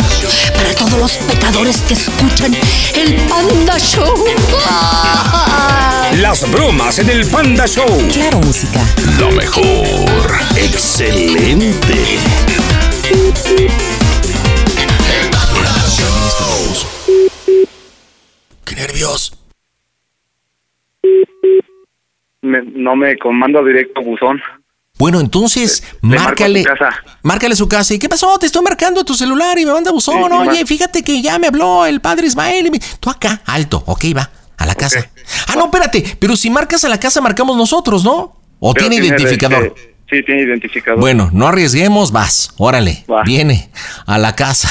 para 0.52 0.74
todos 0.74 0.98
los 0.98 1.16
pecadores 1.18 1.80
que 1.82 1.94
escuchan 1.94 2.52
el 2.92 3.14
Panda 3.28 3.78
Show. 3.78 4.16
Las 6.20 6.50
bromas 6.50 6.98
en 6.98 7.08
el 7.08 7.24
Panda 7.26 7.68
Show. 7.68 7.86
Claro, 8.12 8.40
música. 8.40 8.80
Lo 9.20 9.30
mejor. 9.30 10.26
Excelente. 10.56 11.94
Qué 18.64 18.74
nervios. 18.74 19.38
no 22.42 22.96
me 22.96 23.16
comando 23.18 23.62
directo 23.62 24.02
buzón. 24.02 24.42
Bueno, 25.00 25.18
entonces, 25.18 25.82
márcale, 26.02 26.62
márcale 27.22 27.56
su 27.56 27.66
casa. 27.66 27.94
¿Y 27.94 27.98
qué 27.98 28.06
pasó? 28.06 28.38
Te 28.38 28.44
estoy 28.44 28.62
marcando 28.62 29.02
tu 29.02 29.14
celular 29.14 29.58
y 29.58 29.64
me 29.64 29.72
manda 29.72 29.90
buzón. 29.90 30.30
Oye, 30.30 30.66
fíjate 30.66 31.02
que 31.02 31.22
ya 31.22 31.38
me 31.38 31.46
habló 31.46 31.86
el 31.86 32.02
padre 32.02 32.26
Ismael. 32.26 32.66
Y 32.66 32.78
Tú 33.00 33.08
acá, 33.08 33.40
alto. 33.46 33.82
Ok, 33.86 34.04
va, 34.14 34.30
a 34.58 34.66
la 34.66 34.74
casa. 34.74 35.10
Ah, 35.48 35.54
no, 35.56 35.64
espérate. 35.64 36.18
Pero 36.20 36.36
si 36.36 36.50
marcas 36.50 36.84
a 36.84 36.90
la 36.90 37.00
casa, 37.00 37.22
marcamos 37.22 37.56
nosotros, 37.56 38.04
¿no? 38.04 38.36
¿O 38.58 38.74
tiene, 38.74 38.96
identificador? 38.96 39.74
sí, 40.10 40.22
tiene 40.22 40.42
identificador. 40.42 41.00
Bueno, 41.00 41.30
no 41.32 41.48
arriesguemos, 41.48 42.12
vas. 42.12 42.52
Órale, 42.58 43.06
viene 43.24 43.70
a 44.04 44.18
la 44.18 44.36
casa. 44.36 44.68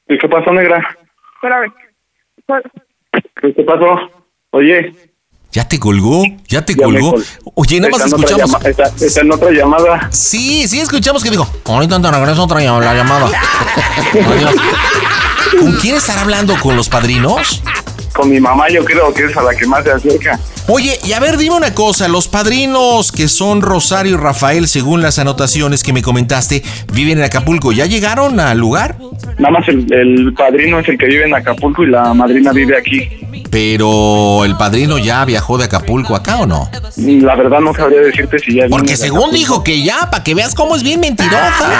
¿Y 0.08 0.16
qué 0.18 0.28
pasó, 0.28 0.52
negra? 0.52 0.96
Espérame. 1.34 1.72
¿Qué 3.42 3.62
pasó? 3.64 3.96
Oye. 4.50 4.94
¿Ya 5.56 5.66
te 5.66 5.78
colgó? 5.78 6.22
¿Ya 6.48 6.66
te 6.66 6.76
colgó? 6.76 7.14
Oye, 7.54 7.80
nada 7.80 7.90
más 7.90 8.06
escuchamos. 8.06 8.62
Está, 8.62 8.92
está, 9.00 9.20
en 9.22 9.32
otra 9.32 9.50
llamada. 9.50 10.06
Sí, 10.12 10.68
sí, 10.68 10.80
escuchamos 10.80 11.24
que 11.24 11.30
dijo. 11.30 11.48
Ahorita 11.64 11.98
te 11.98 12.10
regreso 12.10 12.42
otra 12.42 12.60
la 12.60 12.92
llamada. 12.92 13.30
¿Con 15.58 15.72
quién 15.76 15.96
estará 15.96 16.20
hablando? 16.20 16.60
¿Con 16.60 16.76
los 16.76 16.90
padrinos? 16.90 17.62
Con 18.16 18.30
mi 18.30 18.40
mamá, 18.40 18.68
yo 18.70 18.82
creo 18.82 19.12
que 19.12 19.24
es 19.24 19.36
a 19.36 19.42
la 19.42 19.54
que 19.54 19.66
más 19.66 19.84
se 19.84 19.90
acerca. 19.92 20.40
Oye, 20.68 20.98
y 21.04 21.12
a 21.12 21.20
ver, 21.20 21.36
dime 21.36 21.54
una 21.54 21.74
cosa, 21.74 22.08
los 22.08 22.26
padrinos 22.28 23.12
que 23.12 23.28
son 23.28 23.60
Rosario 23.60 24.14
y 24.14 24.16
Rafael, 24.16 24.66
según 24.68 25.02
las 25.02 25.18
anotaciones 25.18 25.82
que 25.82 25.92
me 25.92 26.02
comentaste, 26.02 26.62
viven 26.92 27.18
en 27.18 27.24
Acapulco, 27.24 27.72
¿ya 27.72 27.84
llegaron 27.86 28.40
al 28.40 28.58
lugar? 28.58 28.96
Nada 29.38 29.50
más 29.58 29.68
el, 29.68 29.92
el 29.92 30.32
padrino 30.34 30.80
es 30.80 30.88
el 30.88 30.96
que 30.98 31.06
vive 31.06 31.26
en 31.26 31.34
Acapulco 31.34 31.84
y 31.84 31.88
la 31.88 32.12
madrina 32.14 32.52
vive 32.52 32.76
aquí. 32.76 33.08
pero 33.50 34.44
el 34.44 34.56
padrino 34.56 34.98
ya 34.98 35.24
viajó 35.24 35.56
de 35.58 35.64
Acapulco 35.64 36.16
acá 36.16 36.38
o 36.38 36.46
no? 36.46 36.68
La 36.96 37.36
verdad 37.36 37.60
no 37.60 37.72
sabría 37.74 38.00
decirte 38.00 38.38
si 38.38 38.56
ya... 38.56 38.66
Porque 38.68 38.96
según 38.96 39.30
dijo 39.30 39.62
que 39.62 39.82
ya, 39.82 40.10
para 40.10 40.24
que 40.24 40.34
veas 40.34 40.54
cómo 40.54 40.74
es 40.74 40.82
bien 40.82 41.00
mentirosa. 41.00 41.70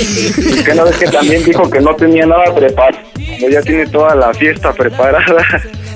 Es 0.00 0.62
que 0.64 0.74
no 0.74 0.84
ves 0.84 0.96
que 0.96 1.06
también 1.06 1.44
dijo 1.44 1.68
que 1.68 1.80
no 1.80 1.94
tenía 1.96 2.26
nada 2.26 2.54
preparado. 2.54 2.98
Ya 3.50 3.62
tiene 3.70 3.86
toda 3.86 4.16
la 4.16 4.34
fiesta 4.34 4.72
preparada. 4.72 5.22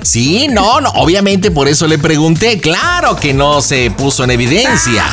Sí, 0.01 0.47
no, 0.47 0.81
no, 0.81 0.91
obviamente 0.91 1.49
por 1.49 1.67
eso 1.67 1.87
le 1.87 1.97
pregunté. 1.97 2.59
Claro 2.61 3.15
que 3.15 3.33
no 3.33 3.59
se 3.59 3.89
puso 3.89 4.23
en 4.23 4.29
evidencia. 4.31 5.03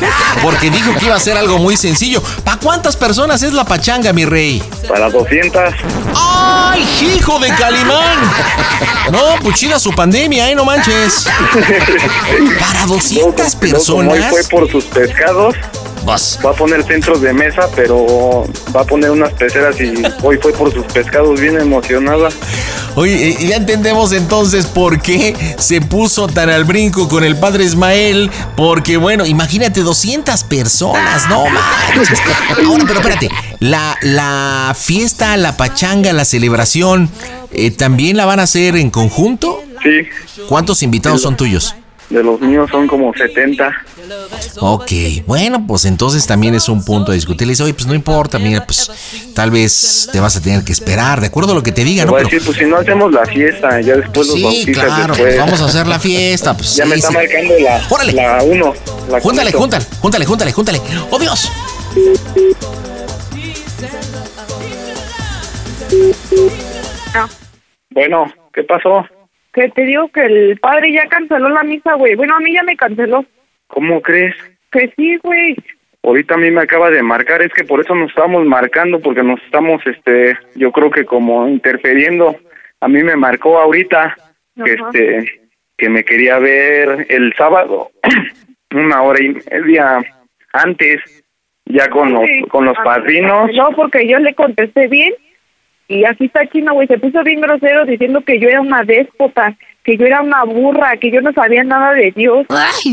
Porque 0.43 0.71
dijo 0.71 0.95
que 0.99 1.07
iba 1.07 1.15
a 1.17 1.19
ser 1.19 1.37
algo 1.39 1.59
muy 1.59 1.79
sencillo. 1.79 2.23
¿Para 2.45 2.59
cuántas 2.59 2.95
personas 2.97 3.43
es 3.43 3.55
la 3.55 3.65
pachanga, 3.65 4.13
mi 4.13 4.27
rey? 4.27 4.63
Para 4.87 5.09
200. 5.09 5.61
¡Ay, 6.15 6.87
hijo 7.17 7.39
de 7.39 7.49
Calimán! 7.49 8.19
No, 9.11 9.19
pues 9.43 9.57
chida 9.57 9.79
su 9.79 9.93
pandemia, 9.93 10.51
¿eh? 10.51 10.55
No 10.55 10.65
manches. 10.67 11.27
Para 12.61 12.87
200 12.87 13.57
Luego, 13.63 13.85
como 13.87 14.13
hoy 14.13 14.21
fue 14.21 14.29
personas. 14.29 14.49
por 14.49 14.71
sus 14.71 14.85
pescados, 14.85 15.57
Vas. 16.05 16.39
va 16.45 16.51
a 16.51 16.55
poner 16.55 16.83
centros 16.85 17.21
de 17.21 17.33
mesa, 17.33 17.69
pero 17.75 18.45
va 18.75 18.83
a 18.83 18.85
poner 18.85 19.11
unas 19.11 19.33
peceras 19.35 19.81
y 19.81 19.95
hoy 20.23 20.39
fue 20.41 20.53
por 20.53 20.73
sus 20.73 20.85
pescados 20.87 21.41
bien 21.41 21.61
emocionada. 21.61 22.29
Oye, 22.95 23.37
ya 23.41 23.57
entendemos 23.57 24.13
entonces 24.13 24.67
por 24.67 25.01
qué 25.01 25.35
se 25.59 25.81
puso 25.81 26.27
tan 26.29 26.51
al 26.51 26.65
brinco 26.65 27.09
con 27.09 27.25
el 27.25 27.37
padre 27.37 27.65
Ismael. 27.65 28.31
Porque, 28.57 28.99
bueno, 28.99 29.25
imagínate, 29.25 29.81
200 29.81 30.45
personas, 30.45 31.29
no 31.29 31.45
manches. 31.47 32.19
Ahora, 32.51 32.85
pero 32.87 33.01
espérate, 33.01 33.31
la, 33.61 33.97
la 34.03 34.77
fiesta, 34.79 35.37
la 35.39 35.57
pachanga, 35.57 36.13
la 36.13 36.27
celebración, 36.27 37.09
eh, 37.51 37.71
¿también 37.71 38.17
la 38.17 38.27
van 38.27 38.41
a 38.41 38.43
hacer 38.43 38.77
en 38.77 38.91
conjunto? 38.91 39.63
Sí, 39.83 40.43
¿Cuántos 40.49 40.83
invitados 40.83 41.23
son 41.23 41.37
tuyos? 41.37 41.75
De 42.13 42.23
los 42.23 42.41
míos 42.41 42.69
son 42.71 42.87
como 42.87 43.13
70. 43.15 43.73
Ok, 44.61 44.93
bueno, 45.27 45.67
pues 45.67 45.85
entonces 45.87 46.27
también 46.27 46.55
es 46.55 46.69
un 46.69 46.85
punto 46.85 47.13
a 47.13 47.15
discutir. 47.15 47.47
Le 47.47 47.53
dice, 47.53 47.63
oye, 47.63 47.75
pues 47.75 47.87
no 47.87 47.95
importa, 47.95 48.39
mira, 48.39 48.65
pues 48.67 48.91
tal 49.35 49.51
vez 49.51 50.09
te 50.13 50.21
vas 50.21 50.37
a 50.37 50.43
tener 50.43 50.63
que 50.65 50.73
esperar, 50.73 51.21
de 51.21 51.29
acuerdo 51.29 51.53
a 51.53 51.55
lo 51.55 51.63
que 51.63 51.73
te 51.73 51.85
diga, 51.85 52.05
¿no? 52.05 52.13
va 52.13 52.19
a 52.19 52.23
Pero, 52.23 52.31
decir, 52.31 52.47
pues 52.47 52.59
si 52.59 52.65
no 52.67 52.77
hacemos 52.77 53.13
la 53.13 53.25
fiesta, 53.25 53.81
ya 53.81 53.97
después 53.97 54.29
los 54.29 54.37
sí, 54.39 54.67
claro, 54.73 55.09
después. 55.15 55.19
pues 55.21 55.39
vamos 55.39 55.61
a 55.63 55.65
hacer 55.65 55.87
la 55.87 55.99
fiesta. 55.99 56.57
Pues, 56.57 56.77
ya 56.77 56.85
sí, 56.85 56.91
me 56.91 56.97
está 56.97 57.09
sí. 57.09 57.15
marcando 57.15 57.55
la, 57.59 57.83
Órale. 57.89 58.13
la 58.13 58.43
1. 58.43 58.75
La 59.11 59.21
Júntale, 59.21 59.53
júntale, 59.53 59.85
júntale, 60.01 60.25
júntale, 60.27 60.53
júntale. 60.53 60.81
¡Oh, 61.11 61.19
Dios! 61.19 61.51
Bueno, 67.91 68.25
¿qué 68.53 68.63
pasó? 68.65 69.05
Que 69.53 69.69
te 69.69 69.83
digo 69.83 70.09
que 70.09 70.25
el 70.25 70.59
padre 70.59 70.93
ya 70.93 71.07
canceló 71.09 71.49
la 71.51 71.63
misa, 71.63 71.95
güey. 71.95 72.15
Bueno, 72.15 72.37
a 72.37 72.41
mí 72.41 72.53
ya 72.55 72.63
me 72.63 72.77
canceló. 72.77 73.25
¿Cómo 73.67 74.01
crees? 74.01 74.35
Que 74.71 74.93
sí, 74.97 75.17
güey. 75.23 75.57
Ahorita 76.03 76.35
a 76.35 76.39
mí 76.39 76.51
me 76.51 76.63
acaba 76.63 76.91
de 76.91 77.03
marcar, 77.03 77.43
es 77.43 77.53
que 77.53 77.63
por 77.63 77.81
eso 77.81 77.95
nos 77.95 78.09
estamos 78.09 78.45
marcando, 78.45 78.99
porque 79.01 79.23
nos 79.23 79.41
estamos, 79.43 79.81
este, 79.87 80.37
yo 80.57 80.73
creo 80.73 80.91
que 80.91 81.05
como 81.05 81.47
interfiriendo. 81.47 82.35
A 82.81 82.89
mí 82.89 83.03
me 83.05 83.15
marcó 83.15 83.59
ahorita 83.59 84.17
que, 84.65 84.73
este, 84.73 85.41
que 85.77 85.89
me 85.89 86.03
quería 86.03 86.39
ver 86.39 87.07
el 87.09 87.33
sábado, 87.37 87.91
una 88.75 89.03
hora 89.03 89.23
y 89.23 89.29
media 89.29 90.03
antes, 90.53 91.01
ya 91.67 91.89
con 91.89 92.13
los, 92.13 92.25
con 92.49 92.65
los 92.65 92.77
Ah, 92.79 92.85
padrinos. 92.85 93.51
No, 93.55 93.71
porque 93.71 94.09
yo 94.09 94.19
le 94.19 94.35
contesté 94.35 94.89
bien 94.89 95.13
y 96.01 96.05
aquí 96.05 96.27
está 96.27 96.47
chino, 96.47 96.75
güey. 96.75 96.87
Se 96.89 96.99
puso 96.99 97.23
bien 97.23 97.41
grosero 97.41 97.85
diciendo 97.85 98.21
que 98.23 98.39
yo 98.39 98.49
era 98.49 98.61
una 98.61 98.83
déspota, 98.85 99.57
que 99.85 99.97
yo 99.97 100.07
era 100.07 100.21
una 100.21 100.45
burra, 100.45 100.97
que 100.97 101.11
yo 101.11 101.21
no 101.21 101.33
sabía 101.33 101.65
nada 101.65 101.93
de 101.95 102.13
Dios. 102.13 102.47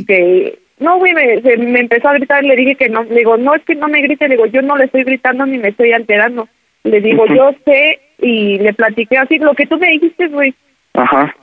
Que 0.06 0.60
no, 0.80 0.98
güey, 0.98 1.14
me, 1.14 1.42
se- 1.42 1.58
me 1.58 1.80
empezó 1.80 2.10
a 2.10 2.14
gritar. 2.14 2.44
Le 2.44 2.56
dije 2.56 2.76
que 2.76 2.90
no. 2.90 3.04
Le 3.04 3.16
digo, 3.20 3.38
no, 3.38 3.56
es 3.56 3.64
que 3.64 3.76
no 3.76 3.88
me 3.88 4.02
grite. 4.02 4.28
Le 4.28 4.36
digo, 4.36 4.46
yo 4.48 4.62
no 4.62 4.78
le 4.78 4.86
estoy 4.86 5.04
gritando 5.04 5.46
ni 5.46 5.58
me 5.58 5.70
estoy 5.70 5.92
alterando. 5.92 6.48
Le 6.84 7.02
digo, 7.02 7.26
yo 7.28 7.52
sé 7.66 8.00
y 8.20 8.58
le 8.60 8.74
platiqué 8.74 9.18
así 9.18 9.38
lo 9.40 9.54
que 9.54 9.66
tú 9.66 9.78
me 9.78 9.90
dijiste, 9.90 10.28
güey. 10.28 10.54
Ajá. 10.94 11.36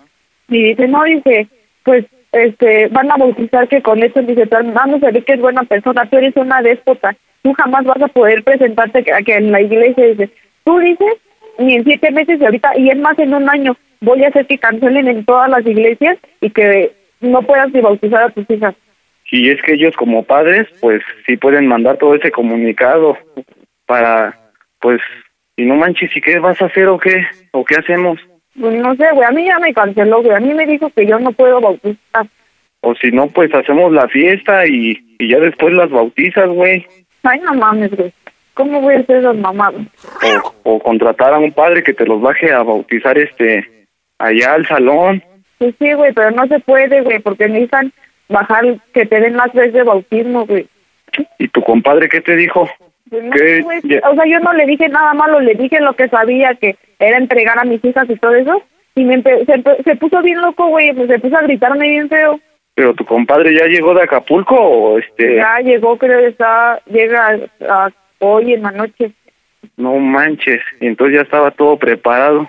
Y 0.49 0.63
dice, 0.63 0.89
no, 0.89 1.03
dice, 1.05 1.49
pues, 1.85 2.05
este, 2.33 2.89
van 2.89 3.11
a 3.11 3.17
bautizar 3.17 3.67
que 3.69 3.81
con 3.83 4.03
eso, 4.03 4.21
dice, 4.23 4.45
vamos 4.51 5.03
a 5.03 5.11
ver 5.11 5.25
que 5.25 5.33
es 5.35 5.41
buena 5.41 5.63
persona, 5.65 6.05
tú 6.11 6.19
eres 6.19 6.37
una 6.37 6.61
déspota, 6.63 7.17
tú 7.43 7.53
jamás 7.55 7.85
vas 7.85 8.03
a 8.03 8.09
poder 8.09 8.45
presentarte 8.45 9.03
que, 9.05 9.13
que 9.25 9.37
en 9.37 9.53
la 9.53 9.61
iglesia, 9.63 10.05
dice, 10.07 10.31
tú 10.65 10.79
dices, 10.79 11.15
ni 11.59 11.75
en 11.75 11.85
siete 11.85 12.11
meses 12.11 12.41
y 12.41 12.45
ahorita, 12.45 12.79
y 12.79 12.91
es 12.91 12.99
más 12.99 13.19
en 13.19 13.35
un 13.35 13.49
año, 13.49 13.77
voy 14.01 14.25
a 14.25 14.29
hacer 14.29 14.47
que 14.47 14.59
cancelen 14.59 15.09
en 15.09 15.25
todas 15.25 15.49
las 15.51 15.67
iglesias 15.67 16.19
y 16.41 16.51
que 16.51 16.93
no 17.21 17.43
puedas 17.43 17.73
ni 17.73 17.81
bautizar 17.81 18.25
a 18.25 18.31
tus 18.31 18.49
hijas. 18.51 18.75
Y 19.31 19.51
es 19.51 19.61
que 19.63 19.75
ellos 19.75 19.97
como 19.97 20.23
padres, 20.23 20.69
pues 20.81 21.03
sí 21.27 21.37
pueden 21.37 21.67
mandar 21.67 21.97
todo 21.99 22.15
ese 22.15 22.31
comunicado 22.31 23.17
para, 23.87 24.39
pues, 24.81 25.01
y 25.57 25.65
no 25.65 25.75
manches, 25.75 26.15
¿y 26.17 26.21
qué 26.21 26.39
vas 26.39 26.61
a 26.63 26.67
hacer 26.67 26.87
o 26.89 26.99
qué? 26.99 27.27
¿O 27.53 27.65
qué 27.65 27.77
hacemos? 27.77 28.21
Pues 28.59 28.81
no 28.81 28.95
sé, 28.95 29.05
güey, 29.13 29.27
a 29.27 29.33
mí 29.33 29.45
ya 29.45 29.59
me 29.59 29.75
canceló, 29.75 30.23
güey, 30.23 30.37
a 30.37 30.41
mí 30.41 30.55
me 30.55 30.67
dijo 30.67 30.91
que 30.91 31.07
yo 31.07 31.19
no 31.19 31.33
puedo 31.33 31.61
bautizar. 31.61 32.27
O 32.83 32.95
si 32.95 33.11
no, 33.11 33.27
pues 33.29 33.53
hacemos 33.53 33.93
la 33.93 34.07
fiesta 34.09 34.67
y, 34.67 34.97
y 35.19 35.29
ya 35.29 35.41
después 35.41 35.75
las 35.75 35.91
bautizas, 35.91 36.49
güey. 36.49 36.87
Ay, 37.25 37.41
no 37.41 37.55
mames, 37.55 37.91
güey, 37.97 38.13
¿cómo 38.57 38.81
voy 38.81 38.95
a 38.95 38.99
hacer 38.99 39.19
esas 39.19 39.37
mamadas? 39.37 39.83
O, 40.65 40.75
o 40.75 40.79
contratar 40.81 41.33
a 41.35 41.39
un 41.39 41.53
padre 41.53 41.83
que 41.85 41.95
te 41.95 42.05
los 42.07 42.21
baje 42.21 42.53
a 42.53 42.63
bautizar 42.63 43.17
este 43.19 43.65
allá 44.19 44.55
al 44.55 44.67
salón. 44.67 45.23
Pues 45.59 45.75
sí, 45.79 45.93
güey, 45.93 46.13
pero 46.13 46.31
no 46.33 46.47
se 46.49 46.59
puede, 46.61 47.03
güey, 47.03 47.19
porque 47.21 47.47
necesitan 47.49 47.93
bajar, 48.29 48.65
que 48.93 49.07
te 49.07 49.21
den 49.21 49.37
las 49.37 49.53
veces 49.53 49.75
de 49.75 49.83
bautismo, 49.85 50.47
güey. 50.47 50.67
¿Y 51.39 51.49
tu 51.49 51.63
compadre 51.63 52.09
qué 52.09 52.21
te 52.21 52.35
dijo? 52.35 52.69
Pues 53.09 53.25
O 54.05 54.15
sea, 54.15 54.25
yo 54.27 54.41
no 54.41 54.53
le 54.53 54.67
dije 54.67 54.89
nada 54.89 55.15
malo, 55.15 55.39
le 55.41 55.55
dije 55.55 55.81
lo 55.81 55.95
que 55.95 56.09
sabía, 56.09 56.55
que 56.57 56.77
era 56.99 57.19
entregar 57.19 57.59
a 57.59 57.65
mis 57.65 57.85
hijas 57.85 58.09
y 58.11 58.17
todo 58.17 58.35
eso. 58.35 58.63
Y 58.97 59.05
me 59.05 59.19
empe- 59.23 59.45
se, 59.47 59.53
empe- 59.55 59.83
se 59.85 59.95
puso 59.97 60.21
bien 60.23 60.41
loco, 60.41 60.67
güey, 60.69 60.93
pues 60.95 61.09
se 61.09 61.19
puso 61.19 61.37
a 61.37 61.43
gritarme 61.43 61.89
bien 61.89 62.09
feo. 62.09 62.41
¿Pero 62.75 62.95
tu 62.95 63.05
compadre 63.05 63.55
ya 63.55 63.67
llegó 63.67 63.95
de 63.95 64.03
Acapulco 64.03 64.55
o 64.57 64.99
este? 64.99 65.37
Ya 65.37 65.61
llegó, 65.61 65.97
creo 65.97 66.19
que 66.21 66.27
está, 66.29 66.81
llega 66.87 67.39
a- 67.69 67.91
hoy 68.19 68.55
en 68.55 68.63
la 68.63 68.71
noche. 68.73 69.13
No 69.77 69.97
manches. 69.97 70.63
Entonces 70.81 71.17
ya 71.17 71.23
estaba 71.23 71.51
todo 71.51 71.77
preparado. 71.79 72.49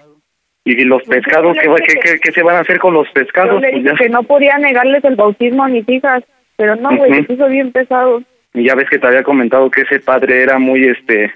¿Y 0.65 0.83
los 0.83 1.01
Pues 1.03 1.21
pescados? 1.21 1.55
¿Qué, 1.61 1.67
qué, 1.67 1.93
que- 1.93 1.99
qué- 1.99 2.19
qué 2.19 2.31
se 2.31 2.43
van 2.43 2.57
a 2.57 2.59
hacer 2.59 2.77
con 2.79 2.93
los 2.93 3.07
Yo 3.07 3.13
pescados? 3.13 3.61
le 3.61 3.71
Pues 3.71 3.83
dije 3.83 3.95
que 3.95 4.09
no 4.09 4.23
podía 4.23 4.57
negarles 4.57 5.03
el 5.05 5.15
bautismo 5.15 5.63
a 5.63 5.69
mis 5.69 5.87
hijas. 5.87 6.23
Pero 6.57 6.75
no, 6.75 6.89
güey, 6.97 7.13
se 7.13 7.19
Ujú. 7.19 7.27
puso 7.27 7.47
bien 7.47 7.71
pesado. 7.71 8.21
Y 8.53 8.65
ya 8.65 8.75
ves 8.75 8.89
que 8.89 8.97
te 8.97 9.07
había 9.07 9.23
comentado 9.23 9.69
que 9.69 9.81
ese 9.81 9.99
padre 9.99 10.41
era 10.41 10.57
muy, 10.59 10.83
este, 10.87 11.31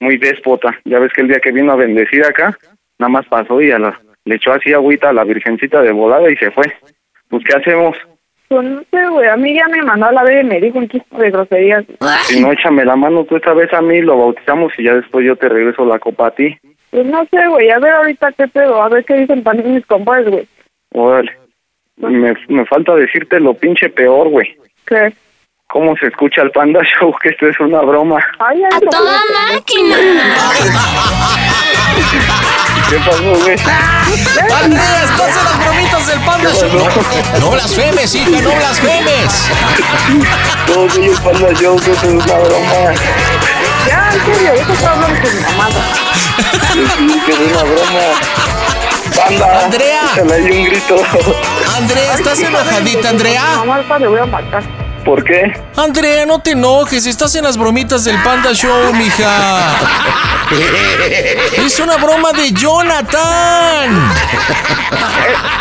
muy 0.00 0.18
déspota. 0.18 0.78
Ya 0.84 0.98
ves 0.98 1.12
que 1.12 1.22
el 1.22 1.28
día 1.28 1.40
que 1.40 1.50
vino 1.50 1.72
a 1.72 1.76
bendecir 1.76 2.24
acá, 2.24 2.56
nada 2.98 3.08
más 3.10 3.26
pasó 3.26 3.60
y 3.62 3.70
a 3.70 3.78
la, 3.78 3.98
le 4.24 4.34
echó 4.36 4.52
así 4.52 4.72
agüita 4.72 5.08
a 5.08 5.12
la 5.14 5.24
virgencita 5.24 5.80
de 5.82 5.92
volada 5.92 6.30
y 6.30 6.36
se 6.36 6.50
fue. 6.50 6.64
Pues, 7.28 7.42
¿qué 7.44 7.56
hacemos? 7.56 7.96
Pues 8.48 8.64
no 8.64 8.80
sé, 8.90 9.08
güey, 9.08 9.28
a 9.28 9.36
mí 9.36 9.54
ya 9.54 9.66
me 9.68 9.82
mandó 9.82 10.06
a 10.06 10.12
la 10.12 10.22
vez 10.22 10.44
y 10.44 10.46
me 10.46 10.60
dijo 10.60 10.78
un 10.78 10.88
chiste 10.88 11.16
de 11.16 11.30
groserías. 11.30 11.84
Si 12.24 12.40
no, 12.40 12.52
échame 12.52 12.84
la 12.84 12.94
mano 12.94 13.24
tú 13.24 13.36
esta 13.36 13.52
vez 13.54 13.72
a 13.72 13.82
mí, 13.82 14.00
lo 14.00 14.16
bautizamos 14.16 14.72
y 14.78 14.84
ya 14.84 14.94
después 14.94 15.26
yo 15.26 15.34
te 15.34 15.48
regreso 15.48 15.84
la 15.84 15.98
copa 15.98 16.28
a 16.28 16.30
ti. 16.30 16.56
Pues 16.90 17.04
no 17.06 17.26
sé, 17.30 17.46
güey, 17.48 17.70
a 17.70 17.78
ver 17.80 17.92
ahorita 17.92 18.32
qué 18.32 18.46
pedo, 18.46 18.80
a 18.80 18.88
ver 18.88 19.04
qué 19.04 19.14
dicen 19.14 19.42
también 19.42 19.74
mis 19.74 19.86
compadres, 19.86 20.30
güey. 20.30 20.46
Órale. 20.92 21.32
Me, 21.96 22.34
me 22.48 22.64
falta 22.66 22.94
decirte 22.94 23.40
lo 23.40 23.54
pinche 23.54 23.88
peor, 23.88 24.28
güey. 24.28 24.56
¿Qué? 24.86 25.12
¿Cómo 25.68 25.96
se 25.96 26.06
escucha 26.06 26.42
el 26.42 26.52
Panda 26.52 26.80
Show? 26.84 27.12
Que 27.20 27.30
esto 27.30 27.48
es 27.48 27.58
una 27.58 27.80
broma. 27.80 28.18
Ay, 28.38 28.62
ay, 28.62 28.70
¡A 28.76 28.80
toda 28.90 29.18
máquina! 29.50 29.96
¿Qué 32.88 32.98
pasó, 32.98 33.22
güey? 33.42 33.56
¡Andrea, 34.62 35.02
estás 35.04 35.36
en 35.36 35.44
las 35.44 35.58
bromitas 35.58 36.06
del 36.06 36.20
Panda 36.20 36.50
Show! 36.52 37.40
No 37.40 37.50
blasfemes, 37.50 38.14
hija, 38.14 38.40
no 38.42 38.50
blasfemes. 38.54 39.48
Todo 40.68 40.88
soy 40.90 41.06
el 41.06 41.16
Panda 41.16 41.52
Show, 41.54 41.76
que 41.80 41.90
esto 41.90 42.06
es 42.06 42.14
una 42.14 42.24
broma. 42.24 42.94
Ya, 43.88 44.10
en 44.12 44.24
serio, 44.24 44.52
eso 44.52 44.72
está 44.72 44.92
hablando 44.92 45.20
con 45.20 45.36
mi 45.36 45.42
mamada. 45.42 45.84
Sí, 46.72 47.20
que 47.26 47.32
es 47.32 47.38
una 47.38 47.62
broma. 47.64 48.04
Panda, 49.16 49.64
Andrea. 49.64 50.00
échale 50.12 50.34
ahí 50.34 50.50
un 50.52 50.64
grito. 50.66 50.96
Andrea, 51.76 52.14
¿estás 52.14 52.38
enojadita, 52.38 53.08
Andrea? 53.08 53.64
Mamá, 53.64 53.98
le 53.98 54.06
voy 54.06 54.20
a 54.20 54.26
matar. 54.26 54.62
¿Por 55.06 55.22
qué? 55.22 55.52
Andrea, 55.76 56.26
no 56.26 56.40
te 56.40 56.50
enojes, 56.50 57.06
estás 57.06 57.32
en 57.36 57.44
las 57.44 57.56
bromitas 57.56 58.02
del 58.02 58.20
Panda 58.24 58.52
Show, 58.52 58.92
mija. 58.92 59.76
Es 61.56 61.80
una 61.80 61.96
broma 61.96 62.32
de 62.32 62.52
Jonathan. 62.52 64.12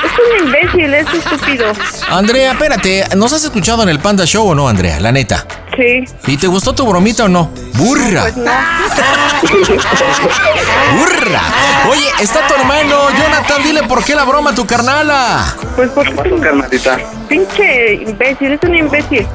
Es 0.03 0.11
un 0.19 0.47
imbécil, 0.47 0.93
es 0.93 1.07
estúpido. 1.13 1.73
Andrea, 2.09 2.51
espérate, 2.51 3.03
¿nos 3.15 3.33
has 3.33 3.43
escuchado 3.43 3.81
en 3.83 3.89
el 3.89 3.99
Panda 3.99 4.25
Show 4.25 4.47
o 4.49 4.53
no, 4.55 4.67
Andrea? 4.69 4.99
La 4.99 5.11
neta. 5.11 5.45
Sí. 5.75 6.03
¿Y 6.27 6.37
te 6.37 6.47
gustó 6.47 6.73
tu 6.73 6.85
bromita 6.87 7.25
o 7.25 7.27
no? 7.27 7.49
¡Burra! 7.73 8.21
Pues 8.21 8.37
no. 8.37 8.51
¡Burra! 10.97 11.41
Oye, 11.89 12.07
está 12.21 12.47
tu 12.47 12.53
hermano, 12.55 13.09
Jonathan, 13.11 13.63
dile 13.63 13.83
por 13.83 14.03
qué 14.03 14.15
la 14.15 14.23
broma 14.23 14.51
a 14.51 14.55
tu 14.55 14.65
carnala. 14.65 15.55
Pues 15.75 15.89
por 15.89 16.13
Pasó, 16.15 16.39
carnalita. 16.39 16.97
pinche 17.27 17.95
imbécil, 17.95 18.53
es 18.53 18.59
un 18.63 18.75
imbécil. 18.75 19.27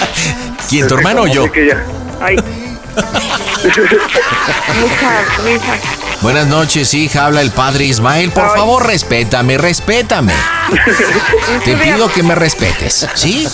¿Quién, 0.68 0.88
tu 0.88 0.94
hermano 0.96 1.22
o 1.22 1.26
yo? 1.26 1.44
Ay. 2.20 2.36
Mucha 4.80 5.24
risa. 5.44 5.74
Buenas 6.22 6.46
noches, 6.46 6.94
hija, 6.94 7.26
habla 7.26 7.42
el 7.42 7.50
padre 7.50 7.84
Ismael. 7.84 8.30
Por 8.30 8.44
Ay. 8.44 8.50
favor, 8.54 8.86
respétame, 8.86 9.58
respétame. 9.58 10.32
Te 11.64 11.76
pido 11.76 12.08
que 12.10 12.22
me 12.22 12.34
respetes, 12.34 13.06
¿sí? 13.14 13.46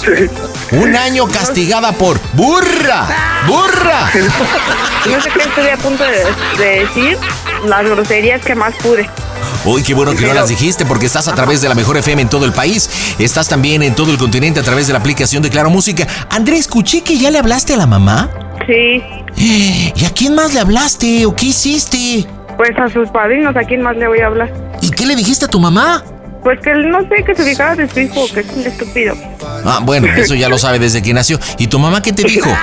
Un 0.72 0.94
año 0.96 1.26
castigada 1.26 1.92
por 1.92 2.20
burra, 2.34 3.06
burra. 3.46 4.10
No 5.10 5.20
sé 5.20 5.30
qué 5.30 5.40
estoy 5.40 5.68
a 5.68 5.76
punto 5.78 6.04
de, 6.04 6.24
de 6.62 6.80
decir. 6.84 7.18
Las 7.66 7.84
groserías 7.84 8.42
que 8.44 8.54
más 8.54 8.74
pude. 8.76 9.08
Uy, 9.64 9.82
qué 9.82 9.92
bueno 9.94 10.14
que 10.14 10.26
no 10.26 10.32
las 10.32 10.48
dijiste 10.48 10.86
porque 10.86 11.06
estás 11.06 11.28
a 11.28 11.34
través 11.34 11.60
de 11.60 11.68
la 11.68 11.74
mejor 11.74 11.96
FM 11.98 12.22
en 12.22 12.28
todo 12.28 12.44
el 12.46 12.52
país. 12.52 12.88
Estás 13.18 13.48
también 13.48 13.82
en 13.82 13.94
todo 13.94 14.10
el 14.10 14.16
continente 14.18 14.60
a 14.60 14.62
través 14.62 14.86
de 14.86 14.92
la 14.94 14.98
aplicación 15.00 15.42
de 15.42 15.50
Claro 15.50 15.68
Música. 15.70 16.06
Andrés, 16.30 16.60
escuché 16.60 17.02
que 17.02 17.18
ya 17.18 17.30
le 17.30 17.38
hablaste 17.38 17.74
a 17.74 17.76
la 17.76 17.86
mamá. 17.86 18.30
Sí. 18.66 19.02
¿Y 19.36 20.04
a 20.04 20.10
quién 20.14 20.34
más 20.34 20.52
le 20.54 20.60
hablaste 20.60 21.26
o 21.26 21.34
qué 21.34 21.46
hiciste? 21.46 22.26
Pues 22.56 22.70
a 22.78 22.88
sus 22.88 23.08
padrinos, 23.10 23.56
¿a 23.56 23.60
quién 23.60 23.82
más 23.82 23.96
le 23.96 24.06
voy 24.06 24.20
a 24.20 24.26
hablar? 24.26 24.52
¿Y 24.82 24.90
qué 24.90 25.06
le 25.06 25.16
dijiste 25.16 25.46
a 25.46 25.48
tu 25.48 25.58
mamá? 25.60 26.02
Pues 26.42 26.58
que 26.60 26.72
no 26.74 27.00
sé, 27.02 27.22
que 27.24 27.34
se 27.34 27.44
fijara 27.44 27.74
de 27.76 27.88
su 27.88 28.00
hijo, 28.00 28.24
que 28.32 28.40
es 28.40 28.46
un 28.50 28.66
estúpido. 28.66 29.14
Ah, 29.64 29.80
bueno, 29.82 30.06
eso 30.16 30.34
ya 30.34 30.48
lo 30.48 30.58
sabe 30.58 30.78
desde 30.78 31.02
que 31.02 31.12
nació. 31.12 31.38
¿Y 31.58 31.66
tu 31.66 31.78
mamá 31.78 32.00
qué 32.02 32.12
te 32.12 32.22
dijo? 32.24 32.50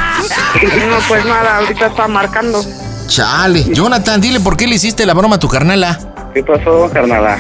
No, 0.90 0.98
pues 1.08 1.24
nada, 1.26 1.58
ahorita 1.58 1.88
está 1.88 2.08
marcando. 2.08 2.64
Chale, 3.08 3.64
Jonathan, 3.66 4.20
dile 4.20 4.40
por 4.40 4.58
qué 4.58 4.66
le 4.68 4.76
hiciste 4.76 5.06
la 5.06 5.14
broma 5.14 5.36
a 5.36 5.40
tu 5.40 5.48
carnala. 5.48 6.00
¿Qué 6.34 6.44
pasó, 6.44 6.90
carnala? 6.92 7.38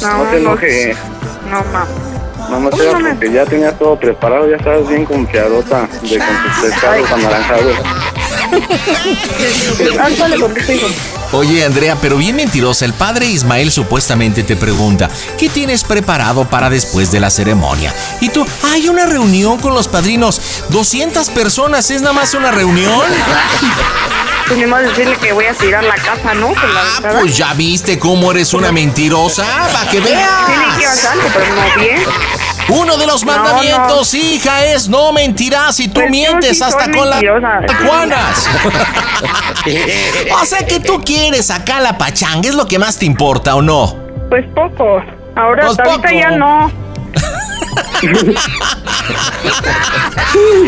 No, 0.00 0.18
No 0.18 0.24
te 0.30 0.30
no. 0.40 0.50
enojes. 0.50 0.96
No, 1.50 1.64
ma. 1.72 1.84
No 2.50 2.60
me 2.60 2.68
Oye, 2.68 2.82
era 2.88 2.92
mamá. 2.98 3.08
porque 3.10 3.32
ya 3.32 3.44
tenías 3.46 3.78
todo 3.78 3.98
preparado, 3.98 4.48
ya 4.48 4.56
estabas 4.56 4.88
bien 4.88 5.04
confiadota 5.04 5.88
de 6.02 6.18
con 6.18 6.28
tus 6.44 6.70
pescados 6.70 7.10
anaranjados. 7.12 7.76
Oye, 11.32 11.64
Andrea, 11.64 11.96
pero 12.00 12.16
bien 12.18 12.36
mentirosa, 12.36 12.84
el 12.84 12.92
padre 12.92 13.26
Ismael 13.26 13.72
supuestamente 13.72 14.42
te 14.42 14.54
pregunta, 14.56 15.08
¿qué 15.38 15.48
tienes 15.48 15.82
preparado 15.84 16.48
para 16.48 16.68
después 16.68 17.10
de 17.10 17.20
la 17.20 17.30
ceremonia? 17.30 17.94
Y 18.20 18.28
tú, 18.28 18.46
hay 18.62 18.88
una 18.88 19.06
reunión 19.06 19.58
con 19.58 19.74
los 19.74 19.88
padrinos, 19.88 20.40
200 20.68 21.30
personas, 21.30 21.90
¿es 21.90 22.02
nada 22.02 22.12
más 22.12 22.34
una 22.34 22.50
reunión? 22.50 23.00
Pues 24.46 24.58
ni 24.58 24.66
más 24.66 24.82
decirle 24.82 25.16
que 25.16 25.32
voy 25.32 25.46
a 25.46 25.54
tirar 25.54 25.84
la 25.84 25.94
casa, 25.94 26.34
¿no? 26.34 26.48
Con 26.48 26.74
la 26.74 26.82
Ah, 26.82 27.00
pues 27.20 27.36
ya 27.36 27.54
viste 27.54 27.98
cómo 27.98 28.30
eres 28.32 28.52
una 28.52 28.70
mentirosa, 28.72 29.44
para 29.72 29.90
que 29.90 29.98
Sí, 29.98 30.02
que 30.02 30.10
veas. 30.10 30.84
bastante, 30.84 31.26
pero 31.32 31.54
no 31.54 31.80
bien. 31.80 32.02
Uno 32.68 32.96
de 32.96 33.06
los 33.06 33.24
No, 33.24 33.32
mandamientos, 33.32 34.14
hija, 34.14 34.64
es 34.66 34.88
no 34.88 35.12
mentirás 35.12 35.78
y 35.80 35.88
tú 35.88 35.94
Pues 36.00 36.10
mientes 36.10 36.58
sí 36.58 36.64
hasta 36.64 36.90
con 36.90 37.08
las 37.10 37.20
juanas. 37.86 38.48
o 40.40 40.44
sea 40.44 40.66
que 40.66 40.80
tú 40.80 41.00
quieres 41.04 41.50
acá 41.50 41.80
la 41.80 41.98
pachanga, 41.98 42.48
es 42.48 42.54
lo 42.54 42.66
que 42.66 42.78
más 42.78 42.98
te 42.98 43.04
importa, 43.04 43.54
¿o 43.56 43.62
no? 43.62 43.96
Pues 44.30 44.44
poco. 44.54 45.02
Ahora, 45.36 45.66
Pues 45.66 45.78
ahorita 45.78 45.96
poco. 46.08 46.14
ya 46.14 46.30
no. 46.30 46.70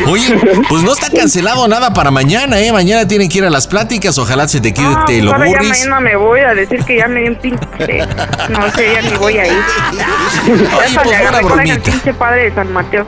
Oye, 0.09 0.38
pues 0.68 0.82
no 0.82 0.92
está 0.92 1.11
cancelado 1.11 1.66
nada 1.68 1.92
para 1.92 2.11
mañana, 2.11 2.59
¿eh? 2.61 2.72
Mañana 2.72 3.07
tienen 3.09 3.28
que 3.28 3.38
ir 3.38 3.44
a 3.44 3.50
las 3.50 3.66
pláticas, 3.66 4.18
ojalá 4.18 4.46
se 4.48 4.61
te 4.61 4.74
quede 4.74 4.84
No, 4.86 5.24
lo 5.24 5.32
ahora 5.32 5.50
ya 5.50 5.62
mañana 5.62 6.00
me 6.00 6.16
voy 6.16 6.40
a 6.40 6.55
decir 6.55 6.84
que 6.84 6.98
ya 6.98 7.09
me 7.09 7.20
dio 7.20 7.30
un 7.30 7.36
pinche. 7.36 7.66
No 8.48 8.70
sé, 8.72 8.92
ya 8.94 9.02
ni 9.02 9.16
voy 9.16 9.38
a 9.38 9.46
ir. 9.46 9.52
Oye, 10.42 10.98
pues 11.02 11.20
una 11.28 11.40
bromita. 11.40 11.90
pinche 11.90 12.14
padre 12.14 12.44
de 12.44 12.55
San 12.55 12.72
Mateo. 12.72 13.07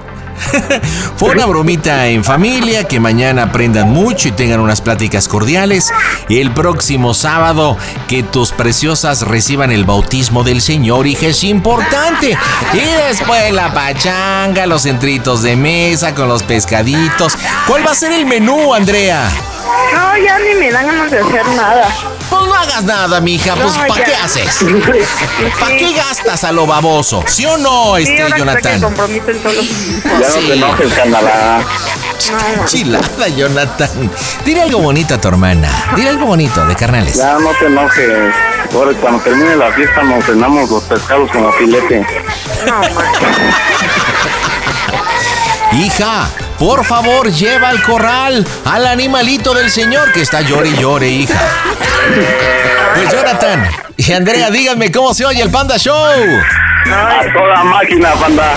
Fue 1.17 1.31
una 1.31 1.47
bromita 1.47 2.07
en 2.09 2.25
familia, 2.25 2.85
que 2.85 3.01
mañana 3.01 3.45
aprendan 3.45 3.91
mucho 3.91 4.29
y 4.29 4.33
tengan 4.33 4.61
unas 4.61 4.81
pláticas 4.81 5.29
cordiales. 5.29 5.93
El 6.29 6.53
próximo 6.53 7.15
sábado, 7.15 7.77
que 8.09 8.23
tus 8.23 8.53
preciosas 8.53 9.23
reciban 9.23 9.71
el 9.73 9.85
bautismo 9.85 10.45
del 10.45 10.61
Señor, 10.61 11.07
hija, 11.07 11.27
es 11.27 11.45
importante. 11.45 12.37
Y 12.75 13.09
después 13.09 13.53
la 13.53 13.73
pachanga, 13.73 14.67
los 14.67 14.83
centritos 14.83 15.43
de 15.43 15.57
mesa 15.57 16.15
con 16.15 16.29
los 16.29 16.43
pescaditos. 16.43 17.35
¿Cuál 17.67 17.87
va 17.87 17.93
a 17.93 17.95
ser 17.95 18.13
el 18.13 18.27
menú, 18.27 18.75
Andrea? 18.75 19.31
No, 19.95 20.17
ya 20.17 20.39
ni 20.39 20.55
me 20.55 20.71
dan 20.73 20.87
ganas 20.87 21.11
de 21.11 21.19
hacer 21.21 21.47
nada. 21.49 21.89
Pues 22.31 22.43
no 22.47 22.55
hagas 22.55 22.83
nada, 22.85 23.21
mija, 23.21 23.55
pues 23.55 23.77
No, 23.77 23.87
¿para 23.87 24.05
qué 24.05 24.15
haces? 24.15 24.59
¿Para 25.61 25.77
qué 25.77 25.93
gastas 25.93 26.45
a 26.45 26.53
lo 26.53 26.67
baboso? 26.67 27.23
¿Sí 27.27 27.47
o 27.47 27.57
no, 27.59 27.97
Sí, 27.97 28.03
este 28.03 28.33
que 28.33 28.39
Jonathan? 28.39 28.81
Ya 28.81 28.89
no 28.89 28.97
te 30.47 30.53
enojes, 30.55 30.93
carnala. 30.93 31.59
No, 31.59 32.59
ma. 32.59 32.65
Chilada, 32.67 33.29
Jonathan. 33.29 34.11
Dile 34.45 34.63
algo 34.63 34.79
bonito 34.81 35.15
a 35.15 35.21
tu 35.21 35.29
hermana. 35.29 35.71
Dile 35.95 36.09
algo 36.11 36.27
bonito 36.27 36.65
de 36.67 36.75
carnales. 36.75 37.17
Ya 37.17 37.39
no 37.39 37.51
te 37.51 37.67
enojes. 37.67 38.35
Ahora 38.75 38.93
cuando 39.01 39.21
termine 39.23 39.57
la 39.57 39.73
fiesta 39.73 40.03
nos 40.03 40.25
cenamos 40.25 40.69
los 40.71 40.83
pescados 40.85 41.31
como 41.31 41.53
filete. 41.53 42.05
no. 42.67 42.81
Hija, 45.73 46.29
por 46.59 46.85
favor, 46.85 47.31
lleva 47.31 47.69
al 47.69 47.83
corral 47.83 48.47
al 48.65 48.87
animalito 48.87 49.55
del 49.55 49.71
señor 49.71 50.13
que 50.13 50.23
está 50.23 50.41
llore 50.41 50.71
y 50.71 50.77
llore, 50.77 51.09
hija. 51.09 51.41
Pues 52.95 53.13
Jonathan 53.13 53.69
y 53.97 54.13
Andrea, 54.13 54.51
díganme 54.51 54.91
cómo 54.91 55.13
se 55.15 55.25
oye 55.25 55.43
el 55.43 55.51
Panda 55.51 55.79
Show. 55.79 55.95
A 55.95 57.33
toda 57.33 57.65
máquina, 57.65 58.15
panda. 58.15 58.55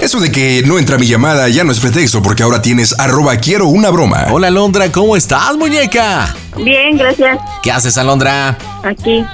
Eso 0.00 0.18
de 0.18 0.32
que 0.32 0.62
no 0.66 0.78
entra 0.78 0.96
mi 0.96 1.06
llamada 1.06 1.48
ya 1.50 1.62
no 1.62 1.72
es 1.72 1.78
pretexto 1.78 2.22
porque 2.22 2.42
ahora 2.42 2.62
tienes 2.62 2.98
arroba 2.98 3.36
quiero 3.36 3.66
una 3.66 3.90
broma. 3.90 4.28
Hola, 4.30 4.46
Alondra, 4.48 4.90
¿cómo 4.90 5.14
estás, 5.14 5.56
muñeca? 5.56 6.34
Bien, 6.56 6.96
gracias. 6.96 7.38
¿Qué 7.62 7.70
haces, 7.70 7.98
Alondra? 7.98 8.56
Aquí. 8.82 9.24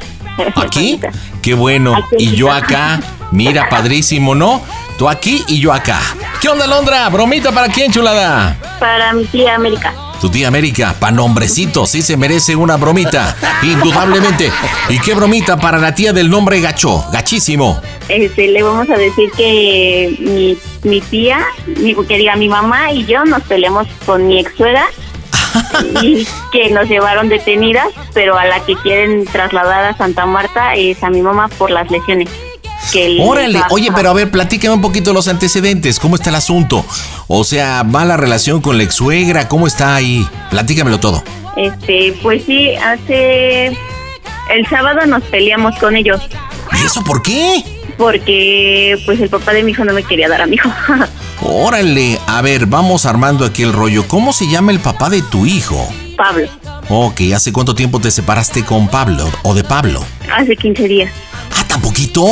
¿Aquí? 0.57 1.01
Qué 1.47 1.55
bueno. 1.55 1.95
Y 2.19 2.35
yo 2.35 2.51
acá. 2.51 2.99
Mira, 3.31 3.69
padrísimo, 3.69 4.35
¿no? 4.35 4.61
Tú 4.99 5.09
aquí 5.09 5.45
y 5.47 5.61
yo 5.61 5.73
acá. 5.73 6.01
¿Qué 6.41 6.49
onda, 6.49 6.65
Alondra? 6.65 7.09
¿Bromita 7.09 7.53
para 7.53 7.69
quién, 7.69 7.93
chulada? 7.93 8.59
Para 8.81 9.13
mi 9.13 9.25
tía 9.27 9.55
América. 9.55 9.95
Tu 10.21 10.29
tía 10.29 10.49
América, 10.49 10.97
pa' 10.99 11.13
nombrecito, 11.13 11.87
sí 11.87 12.03
se 12.03 12.17
merece 12.17 12.57
una 12.57 12.77
bromita. 12.77 13.37
Indudablemente. 13.63 14.51
¿Y 14.89 14.99
qué 14.99 15.15
bromita 15.15 15.57
para 15.57 15.79
la 15.79 15.95
tía 15.95 16.13
del 16.13 16.29
nombre 16.29 16.61
gacho? 16.61 17.05
Gachísimo. 17.13 17.81
Este, 18.09 18.49
le 18.49 18.65
vamos 18.65 18.91
a 18.91 18.97
decir 18.97 19.31
que 19.37 20.17
mi, 20.19 20.59
mi 20.83 21.01
tía, 21.01 21.47
mi, 21.81 21.95
que 21.95 22.19
diga 22.19 22.35
mi 22.35 22.49
mamá 22.49 22.91
y 22.91 23.05
yo 23.07 23.25
nos 23.25 23.45
peleamos 23.45 23.87
con 24.05 24.27
mi 24.27 24.41
ex 24.41 24.53
suegra 24.57 24.89
y 26.03 26.27
que 26.53 26.71
nos 26.71 26.89
llevaron 26.89 27.29
detenidas, 27.29 27.89
pero 28.15 28.39
a 28.39 28.45
la 28.45 28.65
que 28.65 28.75
quieren 28.77 29.25
trasladar 29.27 29.85
a 29.85 29.97
Santa 29.97 30.27
Marta 30.27 30.75
es 30.75 31.03
a 31.03 31.11
mi 31.11 31.23
mamá 31.23 31.49
por 31.49 31.71
las 31.71 31.91
lesiones. 31.91 32.29
Que 32.93 33.09
le- 33.09 33.23
Órale, 33.25 33.61
oye, 33.71 33.91
pero 33.95 34.11
a 34.11 34.13
ver, 34.13 34.31
platícame 34.31 34.75
un 34.75 34.81
poquito 34.81 35.13
los 35.13 35.27
antecedentes. 35.29 35.99
¿Cómo 35.99 36.15
está 36.17 36.31
el 36.31 36.37
asunto? 36.37 36.85
O 37.27 37.43
sea, 37.45 37.83
¿mala 37.85 38.17
relación 38.17 38.61
con 38.61 38.77
la 38.79 38.85
ex 38.85 38.95
suegra? 38.95 39.49
¿Cómo 39.49 39.67
está 39.67 39.97
ahí? 39.97 40.27
Platícamelo 40.51 41.01
todo. 41.01 41.23
Este, 41.57 42.15
pues 42.23 42.45
sí, 42.45 42.71
hace 42.77 43.67
el 43.67 44.67
sábado 44.71 45.05
nos 45.07 45.23
peleamos 45.25 45.75
con 45.79 45.97
ellos 45.97 46.21
¿Y 46.73 46.85
eso 46.87 47.03
por 47.03 47.23
qué? 47.23 47.65
porque 47.97 48.97
pues 49.07 49.19
el 49.21 49.31
papá 49.31 49.53
de 49.55 49.63
mi 49.63 49.71
hijo 49.73 49.85
no 49.85 49.93
me 49.95 50.03
quería 50.05 50.29
dar 50.29 50.43
a 50.43 50.47
mi 50.47 50.57
hijo. 50.57 50.71
Órale, 51.43 52.19
a 52.27 52.41
ver, 52.43 52.67
vamos 52.67 53.07
armando 53.07 53.45
aquí 53.45 53.63
el 53.63 53.73
rollo. 53.73 54.07
¿Cómo 54.09 54.33
se 54.33 54.49
llama 54.49 54.73
el 54.73 54.81
papá 54.81 55.11
de 55.11 55.23
tu 55.23 55.47
hijo? 55.47 55.89
Pablo, 56.17 56.49
Ok, 56.89 57.21
¿hace 57.35 57.53
cuánto 57.53 57.75
tiempo 57.75 58.01
te 58.01 58.11
separaste 58.11 58.65
con 58.65 58.89
Pablo 58.89 59.29
o 59.43 59.55
de 59.55 59.65
Pablo? 59.65 60.05
hace 60.35 60.57
15 60.57 60.89
días. 60.89 61.13
Ah, 61.57 61.65
¿tan 61.69 61.81
poquito? 61.83 62.25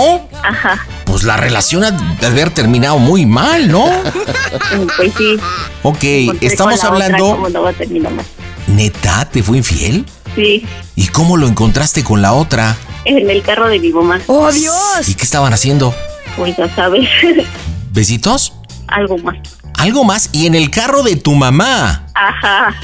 Ajá, 0.42 0.86
Pues 1.05 1.22
la 1.24 1.36
relación 1.36 1.84
ha 1.84 1.90
de 1.90 2.26
haber 2.26 2.50
terminado 2.50 2.98
muy 2.98 3.26
mal, 3.26 3.70
¿no? 3.70 3.84
pues 4.96 5.12
sí. 5.18 5.36
Ok, 5.82 6.02
encontré 6.05 6.46
estamos 6.48 6.80
con 6.80 6.90
la 6.90 6.94
otra, 6.96 7.07
hablando... 7.07 7.30
¿cómo 7.36 7.48
no 7.48 7.62
va 7.62 7.70
a 7.70 7.72
terminar 7.72 8.12
mal? 8.12 8.24
¿Neta? 8.68 9.28
¿Te 9.30 9.42
fue 9.42 9.59
infiel? 9.59 10.07
Sí, 10.34 10.66
¿Y 10.96 11.09
cómo 11.09 11.36
lo 11.36 11.46
encontraste 11.46 12.02
con 12.02 12.22
la 12.22 12.32
otra? 12.32 12.76
en 13.05 13.28
el 13.28 13.42
carro 13.42 13.68
de 13.68 13.78
mi 13.78 13.90
mamá. 13.92 14.18
¡Oh, 14.28 14.50
Dios! 14.50 15.09
¿Y 15.09 15.14
qué 15.14 15.24
estaban 15.24 15.52
haciendo? 15.52 15.94
Pues 16.36 16.57
ya 16.57 16.74
sabes, 16.74 17.07
¿Besitos? 17.92 18.55
Algo 18.89 19.18
más. 19.18 19.37
Algo 19.78 20.05
más. 20.05 20.30
Y 20.32 20.47
en 20.47 20.55
el 20.55 20.70
carro 20.70 21.03
de 21.03 21.16
tu 21.16 21.35
mamá. 21.35 22.07
Ajá. 22.14 22.74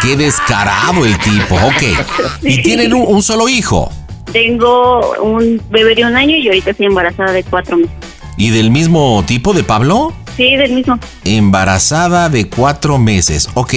Qué 0.00 0.16
descarado 0.16 1.04
el 1.04 1.18
tipo. 1.18 1.54
Ok. 1.56 1.82
Y 2.42 2.62
tienen 2.62 2.92
un, 2.94 3.04
un 3.06 3.22
solo 3.22 3.48
hijo. 3.48 3.90
Tengo 4.32 5.12
un 5.20 5.60
bebé 5.70 5.94
de 5.94 6.04
un 6.04 6.16
año 6.16 6.36
y 6.36 6.48
ahorita 6.48 6.70
estoy 6.70 6.86
embarazada 6.86 7.32
de 7.32 7.44
cuatro 7.44 7.76
meses. 7.76 7.92
¿Y 8.36 8.50
del 8.50 8.70
mismo 8.70 9.22
tipo 9.26 9.52
de 9.52 9.62
Pablo? 9.62 10.12
Sí, 10.36 10.56
del 10.56 10.72
mismo. 10.72 10.98
Embarazada 11.24 12.28
de 12.30 12.48
cuatro 12.48 12.98
meses. 12.98 13.48
Ok. 13.54 13.74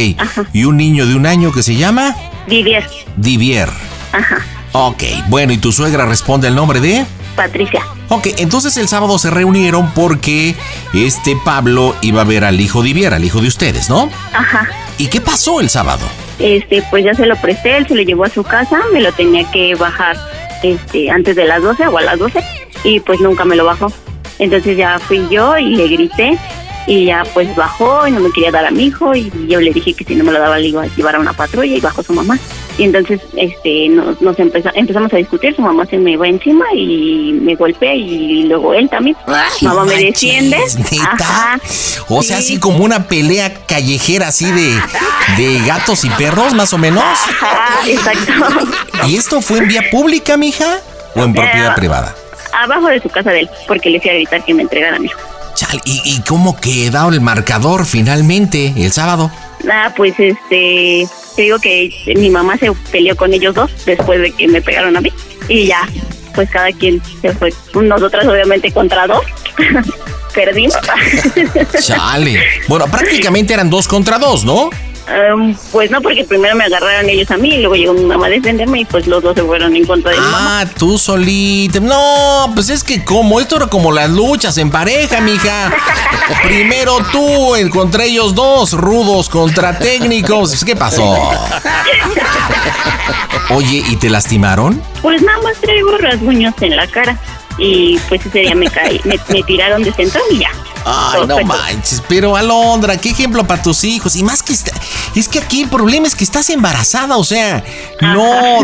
¿Y 0.53 0.63
un 0.63 0.77
niño 0.77 1.05
de 1.05 1.15
un 1.15 1.25
año 1.25 1.51
que 1.51 1.61
se 1.61 1.75
llama? 1.75 2.15
Didier. 2.47 2.87
Divier. 3.17 3.69
Ajá. 4.13 4.37
Ok. 4.71 5.03
Bueno, 5.27 5.51
¿y 5.51 5.57
tu 5.57 5.71
suegra 5.71 6.05
responde 6.05 6.47
el 6.47 6.55
nombre 6.55 6.79
de? 6.79 7.05
Patricia. 7.35 7.81
Ok, 8.09 8.27
entonces 8.37 8.77
el 8.77 8.87
sábado 8.87 9.17
se 9.17 9.29
reunieron 9.29 9.91
porque 9.91 10.55
este 10.93 11.37
Pablo 11.43 11.95
iba 12.01 12.21
a 12.21 12.23
ver 12.23 12.43
al 12.43 12.59
hijo 12.59 12.81
Divier, 12.81 13.13
al 13.13 13.23
hijo 13.23 13.41
de 13.41 13.47
ustedes, 13.47 13.89
¿no? 13.89 14.09
Ajá. 14.33 14.67
¿Y 14.97 15.07
qué 15.07 15.21
pasó 15.21 15.59
el 15.59 15.69
sábado? 15.69 16.05
Este, 16.39 16.83
pues 16.89 17.03
ya 17.05 17.13
se 17.13 17.25
lo 17.25 17.35
presté, 17.37 17.77
él 17.77 17.87
se 17.87 17.95
lo 17.95 18.01
llevó 18.01 18.25
a 18.25 18.29
su 18.29 18.43
casa, 18.43 18.79
me 18.93 19.01
lo 19.01 19.11
tenía 19.11 19.49
que 19.51 19.75
bajar 19.75 20.17
este 20.63 21.09
antes 21.09 21.35
de 21.35 21.45
las 21.45 21.61
12 21.61 21.87
o 21.87 21.97
a 21.97 22.01
las 22.01 22.19
12 22.19 22.39
y 22.83 22.99
pues 22.99 23.19
nunca 23.19 23.45
me 23.45 23.55
lo 23.55 23.65
bajó. 23.65 23.91
Entonces 24.39 24.77
ya 24.77 24.99
fui 24.99 25.27
yo 25.29 25.57
y 25.57 25.75
le 25.75 25.87
grité 25.87 26.37
y 26.87 27.05
ya 27.05 27.23
pues 27.33 27.53
bajó 27.55 28.07
y 28.07 28.11
no 28.11 28.19
me 28.19 28.31
quería 28.31 28.51
dar 28.51 28.65
a 28.65 28.71
mi 28.71 28.85
hijo 28.85 29.15
y 29.15 29.31
yo 29.47 29.59
le 29.59 29.71
dije 29.73 29.93
que 29.93 30.03
si 30.03 30.15
no 30.15 30.23
me 30.23 30.31
lo 30.31 30.39
daba 30.39 30.57
le 30.59 30.67
iba 30.67 30.83
a 30.83 30.87
llevar 30.95 31.15
a 31.15 31.19
una 31.19 31.33
patrulla 31.33 31.75
y 31.75 31.79
bajó 31.79 32.03
su 32.03 32.13
mamá. 32.13 32.37
Y 32.77 32.83
entonces 32.83 33.21
este 33.37 33.87
nos, 33.89 34.21
nos 34.21 34.37
empeza- 34.37 34.71
empezamos 34.75 35.11
a 35.13 35.17
discutir, 35.17 35.55
su 35.55 35.61
mamá 35.61 35.85
se 35.85 35.97
me 35.97 36.17
va 36.17 36.27
encima 36.27 36.65
y 36.75 37.31
me 37.41 37.55
golpea 37.55 37.95
y 37.95 38.43
luego 38.43 38.73
él 38.73 38.89
también. 38.89 39.15
mamá 39.61 39.85
me 39.85 39.95
defiende. 39.97 40.57
¿neta? 40.91 41.05
Ajá. 41.23 41.59
O 42.09 42.21
sea, 42.21 42.37
así 42.37 42.59
como 42.59 42.83
una 42.83 43.07
pelea 43.07 43.51
callejera 43.65 44.27
así 44.27 44.51
de, 44.51 44.77
de 45.37 45.59
gatos 45.65 46.03
y 46.05 46.09
perros, 46.09 46.53
más 46.53 46.73
o 46.73 46.77
menos. 46.77 47.01
Ajá, 47.03 47.79
exacto. 47.87 48.33
¿Y 49.07 49.15
esto 49.15 49.41
fue 49.41 49.59
en 49.59 49.67
vía 49.69 49.81
pública, 49.89 50.35
mija? 50.37 50.79
¿O 51.15 51.23
en 51.23 51.33
propiedad 51.33 51.71
Eh, 51.71 51.75
privada? 51.75 52.13
Abajo 52.53 52.87
de 52.87 53.01
su 53.01 53.09
casa 53.09 53.31
de 53.31 53.41
él, 53.41 53.49
porque 53.67 53.89
le 53.89 53.99
fui 54.01 54.09
a 54.09 54.13
gritar 54.13 54.43
que 54.43 54.53
me 54.53 54.61
entregara 54.63 54.97
a 54.97 54.99
mi 54.99 55.07
hijo. 55.07 55.19
Chal, 55.55 55.81
¿y, 55.85 56.01
y 56.05 56.21
cómo 56.27 56.55
quedó 56.57 57.09
el 57.09 57.21
marcador 57.21 57.85
finalmente 57.85 58.73
el 58.77 58.91
sábado? 58.91 59.31
Ah, 59.71 59.91
pues 59.95 60.13
este, 60.19 61.07
te 61.35 61.41
digo 61.41 61.59
que 61.59 61.91
mi 62.15 62.29
mamá 62.29 62.57
se 62.57 62.71
peleó 62.91 63.15
con 63.15 63.33
ellos 63.33 63.55
dos 63.55 63.71
después 63.85 64.21
de 64.21 64.31
que 64.31 64.47
me 64.47 64.61
pegaron 64.61 64.95
a 64.95 65.01
mí 65.01 65.11
y 65.47 65.67
ya, 65.67 65.87
pues 66.33 66.49
cada 66.49 66.71
quien 66.71 67.01
se 67.21 67.33
fue. 67.33 67.53
Nosotras 67.73 68.27
obviamente 68.27 68.71
contra 68.71 69.07
dos, 69.07 69.23
perdimos. 70.33 70.75
Chale. 71.79 72.39
Bueno, 72.67 72.85
prácticamente 72.87 73.53
eran 73.53 73.69
dos 73.69 73.87
contra 73.87 74.19
dos, 74.19 74.43
¿no? 74.43 74.69
Em, 75.07 75.55
pues 75.71 75.91
no, 75.91 76.01
porque 76.01 76.23
primero 76.23 76.55
me 76.55 76.63
agarraron 76.63 77.07
ellos 77.07 77.29
a 77.29 77.37
mí 77.37 77.49
y 77.49 77.57
luego 77.59 77.75
llegó 77.75 77.93
mi 77.93 78.05
mamá 78.05 78.25
a 78.25 78.29
defenderme 78.29 78.81
y 78.81 78.85
pues 78.85 79.05
los 79.05 79.21
dos 79.21 79.35
se 79.35 79.43
fueron 79.43 79.75
en 79.75 79.85
contra 79.85 80.11
de 80.11 80.17
mi 80.17 80.23
mamá. 80.23 80.61
Ah, 80.61 80.65
tú 80.65 80.97
solita. 80.97 81.79
No, 81.79 82.51
pues 82.55 82.69
es 82.69 82.83
que 82.83 83.03
como, 83.03 83.39
esto 83.39 83.57
era 83.57 83.67
como 83.67 83.91
las 83.91 84.09
luchas 84.09 84.57
en 84.57 84.71
pareja, 84.71 85.21
mija. 85.21 85.71
Primero 86.43 86.97
tú 87.11 87.53
contra 87.71 88.05
ellos 88.05 88.33
dos, 88.33 88.73
rudos 88.73 89.29
contra 89.29 89.77
técnicos. 89.77 90.63
¿Qué 90.65 90.75
pasó? 90.75 91.15
Oye, 93.49 93.83
¿y 93.87 93.95
te 93.97 94.09
lastimaron? 94.09 94.81
Pues 95.03 95.21
nada 95.21 95.39
más 95.43 95.57
traigo 95.57 95.97
rasguños 95.99 96.55
en 96.61 96.75
la 96.75 96.87
cara 96.87 97.19
y 97.59 97.99
pues 98.09 98.25
ese 98.25 98.39
día 98.39 98.55
me 98.55 98.67
caí, 98.67 98.99
me, 99.03 99.19
me 99.29 99.43
tiraron 99.43 99.83
de 99.83 99.93
centro 99.93 100.19
y 100.31 100.39
ya. 100.39 100.49
Ay, 100.85 101.25
no 101.27 101.39
manches, 101.39 102.01
pero 102.07 102.35
Alondra, 102.35 102.95
qué 102.97 103.09
ejemplo 103.09 103.45
para 103.45 103.61
tus 103.61 103.83
hijos. 103.83 104.15
Y 104.15 104.23
más 104.23 104.43
que 104.43 104.53
está, 104.53 104.71
es 105.15 105.27
que 105.27 105.39
aquí 105.39 105.63
el 105.63 105.69
problema 105.69 106.05
es 106.05 106.13
que 106.13 106.23
estás 106.23 106.49
embarazada, 106.51 107.17
o 107.17 107.23
sea, 107.23 107.63
no 108.01 108.59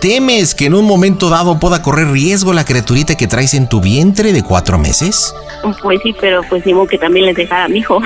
temes 0.00 0.56
que 0.56 0.66
en 0.66 0.74
un 0.74 0.84
momento 0.84 1.30
dado 1.30 1.60
pueda 1.60 1.80
correr 1.80 2.08
riesgo 2.10 2.52
la 2.52 2.64
criaturita 2.64 3.14
que 3.14 3.28
traes 3.28 3.54
en 3.54 3.68
tu 3.68 3.80
vientre 3.80 4.32
de 4.32 4.42
cuatro 4.42 4.76
meses. 4.76 5.32
Pues 5.80 6.00
sí, 6.02 6.12
pero 6.20 6.42
pues 6.48 6.64
digo 6.64 6.86
que 6.86 6.98
también 6.98 7.26
les 7.26 7.36
dejara 7.36 7.64
a 7.64 7.68
mi 7.68 7.78
hijo. 7.78 8.00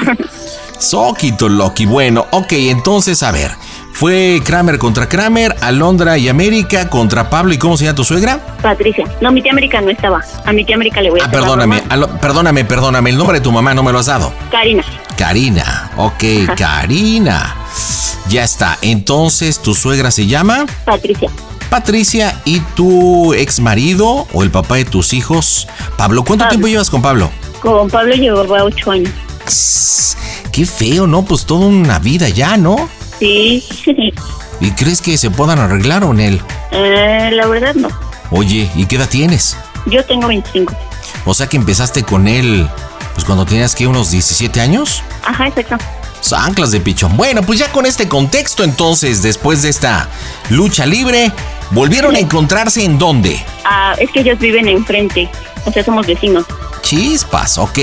Soquito 0.79 1.49
Loki. 1.49 1.87
Bueno, 1.87 2.27
ok, 2.33 2.53
entonces 2.53 3.23
a 3.23 3.31
ver. 3.31 3.53
Fue 3.99 4.43
Kramer 4.45 4.79
contra 4.79 5.09
Kramer, 5.09 5.57
Alondra 5.63 6.19
y 6.19 6.29
América 6.29 6.91
contra 6.91 7.31
Pablo. 7.31 7.55
¿Y 7.55 7.59
cómo 7.59 7.79
se 7.79 7.85
llama 7.87 7.95
tu 7.97 8.05
suegra? 8.05 8.39
Patricia. 8.61 9.07
No, 9.23 9.33
mi 9.33 9.41
tía 9.41 9.53
América 9.53 9.81
no 9.81 9.89
estaba. 9.91 10.23
A 10.45 10.53
mi 10.53 10.67
tía 10.67 10.75
América 10.77 11.01
le 11.01 11.09
voy 11.11 11.21
a 11.21 11.25
Ah, 11.25 11.31
perdóname. 11.31 11.83
Alo- 11.89 12.09
perdóname, 12.21 12.67
perdóname. 12.67 13.09
El 13.09 13.17
nombre 13.17 13.39
de 13.39 13.43
tu 13.45 13.51
mamá 13.53 13.73
no 13.73 13.83
me 13.83 13.93
lo 13.93 13.99
has 13.99 14.07
dado. 14.07 14.35
Karina. 14.51 14.85
Karina. 15.17 15.91
Ok, 15.97 16.23
Karina. 16.59 17.57
Ya 18.29 18.45
está. 18.45 18.77
Entonces, 18.83 19.61
¿tu 19.63 19.75
suegra 19.75 20.11
se 20.11 20.27
llama? 20.27 20.67
Patricia. 20.85 21.31
Patricia 21.71 22.39
y 22.45 22.61
tu 22.75 23.33
ex 23.33 23.61
marido 23.61 24.27
o 24.35 24.43
el 24.43 24.51
papá 24.51 24.75
de 24.77 24.85
tus 24.85 25.15
hijos, 25.15 25.69
Pablo. 25.97 26.23
¿Cuánto 26.23 26.43
Pablo. 26.45 26.51
tiempo 26.51 26.69
llevas 26.69 26.91
con 26.91 27.01
Pablo? 27.01 27.31
Con 27.61 27.89
Pablo 27.89 28.15
llevaba 28.15 28.63
ocho 28.63 28.91
años. 28.91 29.11
Qué 30.53 30.67
feo, 30.67 31.07
¿no? 31.07 31.23
Pues 31.23 31.47
toda 31.47 31.67
una 31.67 31.99
vida 31.99 32.29
ya, 32.29 32.57
¿no? 32.59 32.89
Sí. 33.19 33.65
¿Y 34.61 34.71
crees 34.73 35.03
que 35.03 35.19
se 35.19 35.31
puedan 35.31 35.59
arreglar 35.59 36.05
o 36.05 36.13
en 36.13 36.21
él? 36.21 36.43
Eh, 36.71 37.31
la 37.33 37.47
verdad 37.47 37.75
no. 37.75 37.89
Oye, 38.31 38.71
¿y 38.75 38.87
qué 38.87 38.97
edad 38.97 39.09
tienes? 39.09 39.57
Yo 39.87 40.05
tengo 40.05 40.29
25. 40.29 40.75
O 41.25 41.35
sea 41.35 41.47
que 41.47 41.57
empezaste 41.57 42.03
con 42.03 42.27
él, 42.29 42.69
pues 43.15 43.25
cuando 43.25 43.45
tenías 43.45 43.75
que 43.75 43.87
unos 43.87 44.11
17 44.11 44.61
años. 44.61 45.03
Ajá, 45.25 45.49
exacto. 45.49 45.77
Anclas 46.35 46.73
de 46.73 46.81
pichón. 46.81 47.17
Bueno, 47.17 47.43
pues 47.43 47.59
ya 47.59 47.71
con 47.71 47.87
este 47.87 48.09
contexto, 48.09 48.65
entonces, 48.65 49.23
después 49.23 49.63
de 49.63 49.69
esta 49.69 50.09
lucha 50.51 50.85
libre, 50.87 51.31
¿volvieron 51.71 52.17
a 52.17 52.19
encontrarse 52.19 52.85
en 52.85 52.99
dónde? 52.99 53.41
Ah, 53.65 53.95
es 53.99 54.11
que 54.11 54.21
ellos 54.21 54.39
viven 54.39 54.67
enfrente. 54.67 55.29
O 55.65 55.73
sea, 55.73 55.85
somos 55.85 56.07
vecinos. 56.07 56.45
Chispas, 56.83 57.59
ok. 57.59 57.79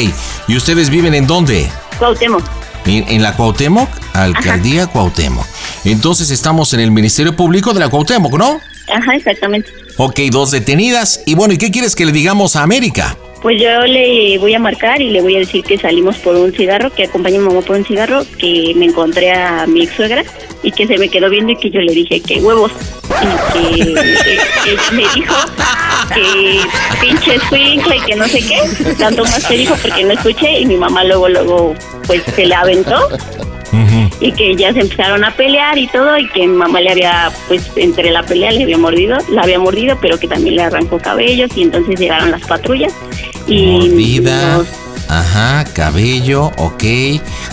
¿Y 0.47 0.57
ustedes 0.57 0.89
viven 0.89 1.13
en 1.13 1.27
dónde? 1.27 1.69
Cuauhtémoc. 1.99 2.43
En, 2.85 3.05
en 3.07 3.21
la 3.21 3.35
Cuauhtémoc, 3.35 3.89
Alcaldía 4.13 4.87
Cuauhtémoc. 4.87 5.45
Entonces 5.85 6.29
estamos 6.31 6.73
en 6.73 6.79
el 6.79 6.91
Ministerio 6.91 7.35
Público 7.35 7.73
de 7.73 7.79
la 7.79 7.89
Cuauhtémoc, 7.89 8.37
¿no? 8.37 8.59
Ajá, 8.93 9.15
exactamente. 9.15 9.71
Ok, 9.97 10.19
dos 10.31 10.51
detenidas. 10.51 11.21
Y 11.25 11.35
bueno, 11.35 11.53
¿y 11.53 11.57
qué 11.57 11.71
quieres 11.71 11.95
que 11.95 12.05
le 12.05 12.11
digamos 12.11 12.55
a 12.55 12.63
América? 12.63 13.17
Pues 13.43 13.61
yo 13.61 13.81
le 13.81 14.37
voy 14.37 14.55
a 14.55 14.59
marcar 14.59 15.01
y 15.01 15.09
le 15.09 15.21
voy 15.21 15.35
a 15.35 15.39
decir 15.39 15.65
que 15.65 15.77
salimos 15.77 16.15
por 16.19 16.33
un 16.37 16.53
cigarro, 16.53 16.89
que 16.91 17.03
acompañé 17.03 17.37
a 17.37 17.39
mi 17.41 17.47
mamá 17.47 17.59
por 17.59 17.75
un 17.75 17.83
cigarro, 17.83 18.23
que 18.39 18.71
me 18.77 18.85
encontré 18.85 19.33
a 19.33 19.67
mi 19.67 19.83
ex 19.83 19.93
suegra 19.95 20.23
y 20.63 20.71
que 20.71 20.87
se 20.87 20.97
me 20.97 21.09
quedó 21.09 21.29
viendo 21.29 21.51
y 21.51 21.57
que 21.57 21.69
yo 21.69 21.81
le 21.81 21.93
dije 21.93 22.21
que 22.21 22.39
huevos. 22.39 22.71
Y 23.21 23.53
que 23.53 23.81
eh, 23.91 24.39
ella 24.65 24.91
me 24.93 25.03
dijo 25.13 25.35
que 26.15 26.59
pinche 27.01 27.35
escuincla 27.35 27.97
y 27.97 27.99
que 27.99 28.15
no 28.15 28.25
sé 28.29 28.39
qué. 28.39 28.93
Tanto 28.93 29.23
más 29.25 29.45
que 29.45 29.57
dijo 29.57 29.75
porque 29.81 30.05
no 30.05 30.13
escuché 30.13 30.61
y 30.61 30.65
mi 30.65 30.77
mamá 30.77 31.03
luego, 31.03 31.27
luego, 31.27 31.75
pues 32.07 32.23
se 32.35 32.45
le 32.45 32.55
aventó 32.55 33.09
y 34.19 34.31
que 34.31 34.55
ya 34.55 34.71
se 34.73 34.81
empezaron 34.81 35.23
a 35.23 35.31
pelear 35.35 35.77
y 35.77 35.87
todo 35.87 36.17
y 36.17 36.27
que 36.29 36.41
mi 36.47 36.55
mamá 36.55 36.79
le 36.81 36.91
había 36.91 37.31
pues 37.47 37.71
entre 37.75 38.11
la 38.11 38.23
pelea 38.23 38.51
le 38.51 38.63
había 38.63 38.77
mordido 38.77 39.17
la 39.29 39.43
había 39.43 39.59
mordido 39.59 39.97
pero 40.01 40.19
que 40.19 40.27
también 40.27 40.55
le 40.57 40.63
arrancó 40.63 40.99
cabellos 40.99 41.49
y 41.55 41.63
entonces 41.63 41.99
llegaron 41.99 42.31
las 42.31 42.41
patrullas 42.41 42.93
y 43.47 43.65
Mordida. 43.89 44.57
nos- 44.57 44.67
Ajá, 45.09 45.65
cabello, 45.73 46.51
ok. 46.57 46.83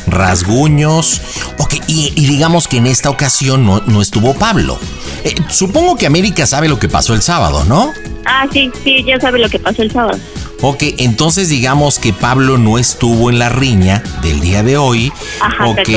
Rasguños. 0.07 1.21
Ok, 1.59 1.75
y, 1.89 2.13
y 2.15 2.27
digamos 2.27 2.69
que 2.69 2.77
en 2.79 2.87
esta 2.87 3.11
ocasión 3.11 3.67
no, 3.67 3.81
no 3.87 4.01
estuvo 4.03 4.35
Pablo. 4.35 4.79
Eh, 5.25 5.35
supongo 5.49 5.97
que 5.97 6.07
América 6.07 6.47
sabe 6.47 6.69
lo 6.69 6.79
que 6.79 6.89
pasó 6.89 7.13
el 7.15 7.23
sábado, 7.23 7.65
¿no? 7.65 7.93
ah 8.27 8.47
sí 8.53 8.71
sí 8.85 9.03
ya 9.05 9.19
sabe 9.19 9.39
lo 9.39 9.49
que 9.49 9.59
pasó 9.59 9.81
el 9.83 9.91
sábado 9.91 10.19
Ok, 10.63 10.83
entonces 10.99 11.49
digamos 11.49 11.99
que 11.99 12.13
Pablo 12.13 12.59
no 12.59 12.77
estuvo 12.79 13.31
en 13.31 13.39
la 13.39 13.49
riña 13.49 14.03
del 14.23 14.41
día 14.41 14.63
de 14.63 14.77
hoy. 14.77 15.11
Ajá, 15.41 15.67
ok. 15.67 15.89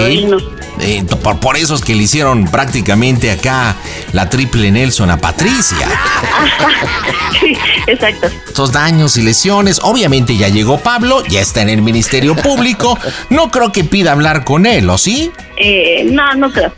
Eh, 0.79 1.03
por, 1.21 1.39
por 1.39 1.57
eso 1.57 1.75
es 1.75 1.81
que 1.81 1.95
le 1.95 2.03
hicieron 2.03 2.45
prácticamente 2.45 3.29
acá 3.29 3.75
la 4.11 4.29
triple 4.29 4.71
Nelson 4.71 5.11
a 5.11 5.17
Patricia. 5.17 5.87
sí 7.39 7.55
exacto 7.87 8.27
Estos 8.47 8.71
daños 8.71 9.17
y 9.17 9.21
lesiones. 9.21 9.79
Obviamente 9.83 10.35
ya 10.37 10.47
llegó 10.47 10.77
Pablo, 10.79 11.23
ya 11.27 11.41
está 11.41 11.61
en 11.61 11.69
el 11.69 11.81
Ministerio 11.81 12.35
Público. 12.35 12.97
No 13.29 13.51
creo 13.51 13.71
que 13.71 13.83
pida 13.83 14.13
hablar 14.13 14.45
con 14.45 14.65
él, 14.65 14.89
¿o 14.89 14.97
sí? 14.97 15.31
eh, 15.57 16.07
no 16.09 16.33
no 16.35 16.51
creo 16.51 16.71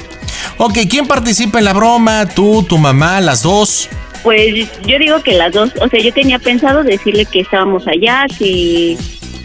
Ok, 0.58 0.80
¿quién 0.90 1.08
participa 1.08 1.60
en 1.60 1.66
la 1.66 1.74
broma? 1.74 2.26
¿Tú, 2.28 2.64
tu 2.64 2.78
mamá, 2.78 3.22
las 3.22 3.42
dos? 3.44 3.90
Pues 4.26 4.68
yo 4.86 5.00
digo 5.00 5.22
que 5.24 5.34
las 5.36 5.54
dos 5.54 5.72
o 5.80 5.88
sea 5.88 6.02
yo 6.02 6.12
tenía 6.12 6.40
pensado 6.40 6.84
decirle 6.84 7.26
que 7.26 7.40
estábamos 7.42 7.88
allá 7.88 8.26
que 8.38 8.98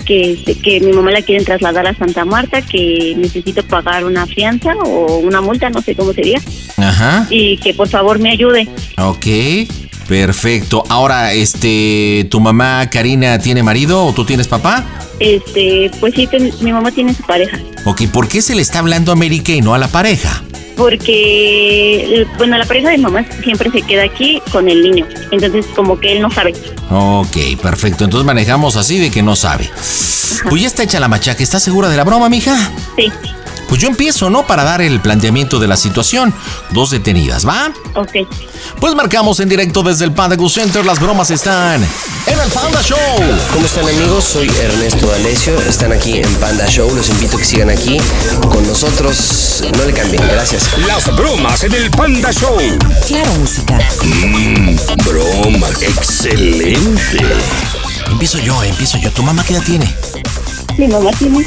que, 0.06 0.56
que 0.64 0.80
mi 0.80 0.92
mamá 0.92 1.12
la 1.12 1.22
quieren 1.22 1.44
trasladar 1.44 1.86
a 1.86 1.94
Santa 1.94 2.24
Marta, 2.24 2.62
que 2.62 3.14
necesito 3.16 3.62
pagar 3.62 4.04
una 4.04 4.26
fianza 4.26 4.74
o 4.74 5.18
una 5.18 5.40
multa, 5.40 5.70
no 5.70 5.80
sé 5.82 5.94
cómo 5.94 6.12
sería, 6.12 6.40
Ajá. 6.78 7.28
y 7.30 7.58
que 7.58 7.74
por 7.74 7.86
favor 7.88 8.18
me 8.18 8.32
ayude. 8.32 8.66
Ok, 8.98 9.26
perfecto. 10.08 10.82
Ahora, 10.88 11.32
este, 11.32 12.26
¿tu 12.28 12.40
mamá 12.40 12.90
Karina 12.90 13.38
tiene 13.38 13.62
marido 13.62 14.04
o 14.04 14.12
tú 14.12 14.24
tienes 14.24 14.48
papá? 14.48 14.84
Este, 15.20 15.88
pues 16.00 16.14
sí, 16.14 16.26
ten- 16.26 16.50
mi 16.60 16.72
mamá 16.72 16.90
tiene 16.90 17.14
su 17.14 17.22
pareja, 17.22 17.58
Ok, 17.84 18.08
¿por 18.12 18.26
qué 18.26 18.42
se 18.42 18.56
le 18.56 18.62
está 18.62 18.80
hablando 18.80 19.12
a 19.12 19.14
América 19.14 19.52
y 19.52 19.60
no 19.60 19.74
a 19.74 19.78
la 19.78 19.86
pareja? 19.88 20.42
Porque, 20.80 22.26
bueno, 22.38 22.56
la 22.56 22.64
pareja 22.64 22.88
de 22.88 22.96
mamá 22.96 23.22
siempre 23.44 23.70
se 23.70 23.82
queda 23.82 24.04
aquí 24.04 24.40
con 24.50 24.66
el 24.66 24.80
niño. 24.80 25.06
Entonces, 25.30 25.66
como 25.76 26.00
que 26.00 26.12
él 26.12 26.22
no 26.22 26.30
sabe. 26.30 26.54
Ok, 26.88 27.36
perfecto. 27.60 28.04
Entonces 28.04 28.24
manejamos 28.24 28.76
así 28.76 28.98
de 28.98 29.10
que 29.10 29.22
no 29.22 29.36
sabe. 29.36 29.68
Pues 30.48 30.62
ya 30.62 30.66
está 30.66 30.82
hecha 30.82 30.98
la 30.98 31.08
machaca. 31.08 31.42
¿Estás 31.42 31.62
segura 31.62 31.90
de 31.90 31.98
la 31.98 32.04
broma, 32.04 32.30
mija? 32.30 32.56
Sí. 32.96 33.12
Pues 33.70 33.80
yo 33.80 33.86
empiezo, 33.86 34.30
¿no? 34.30 34.44
Para 34.48 34.64
dar 34.64 34.82
el 34.82 34.98
planteamiento 34.98 35.60
de 35.60 35.68
la 35.68 35.76
situación. 35.76 36.34
Dos 36.70 36.90
detenidas, 36.90 37.46
¿va? 37.46 37.72
Ok. 37.94 38.28
Pues 38.80 38.96
marcamos 38.96 39.38
en 39.38 39.48
directo 39.48 39.84
desde 39.84 40.06
el 40.06 40.12
Panda 40.12 40.34
Go 40.34 40.48
Center. 40.48 40.84
Las 40.84 40.98
bromas 40.98 41.30
están 41.30 41.80
en 41.80 42.40
el 42.40 42.50
Panda 42.50 42.82
Show. 42.82 42.98
¿Cómo 43.52 43.64
están 43.64 43.84
amigos? 43.84 44.24
Soy 44.24 44.48
Ernesto 44.48 45.12
Alesio. 45.14 45.60
Están 45.60 45.92
aquí 45.92 46.18
en 46.18 46.34
Panda 46.40 46.66
Show. 46.66 46.92
Los 46.92 47.10
invito 47.10 47.36
a 47.36 47.38
que 47.38 47.44
sigan 47.44 47.70
aquí 47.70 48.00
con 48.40 48.66
nosotros. 48.66 49.62
No 49.76 49.84
le 49.84 49.92
cambien. 49.92 50.26
Gracias. 50.26 50.76
Las 50.88 51.14
bromas 51.14 51.62
en 51.62 51.72
el 51.72 51.92
Panda 51.92 52.32
Show. 52.32 52.56
Claro, 53.06 53.32
música. 53.34 53.78
Mmm, 54.02 54.74
broma. 55.06 55.68
Excelente. 55.80 57.24
Empiezo 58.10 58.40
yo, 58.40 58.60
empiezo 58.64 58.98
yo. 58.98 59.12
¿Tu 59.12 59.22
mamá 59.22 59.44
qué 59.44 59.54
edad 59.54 59.62
tiene? 59.62 59.94
Mi 60.76 60.88
mamá 60.88 61.12
tiene 61.12 61.46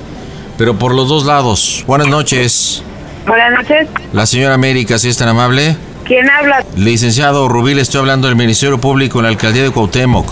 Pero 0.58 0.78
por 0.78 0.94
los 0.94 1.08
dos 1.10 1.26
lados. 1.26 1.84
Buenas 1.88 2.08
noches. 2.08 2.84
Buenas 3.26 3.52
noches. 3.54 3.88
La 4.14 4.26
señora 4.26 4.54
América, 4.56 4.98
si 5.00 5.10
es 5.10 5.18
tan 5.18 5.28
amable. 5.30 5.76
¿Quién 6.06 6.30
habla? 6.30 6.64
Licenciado 6.76 7.48
Rubil, 7.48 7.80
estoy 7.80 8.00
hablando 8.00 8.28
del 8.28 8.36
Ministerio 8.36 8.80
Público 8.80 9.20
en 9.20 9.24
la 9.24 9.30
Alcaldía 9.30 9.64
de 9.64 9.72
Cuauhtémoc. 9.72 10.28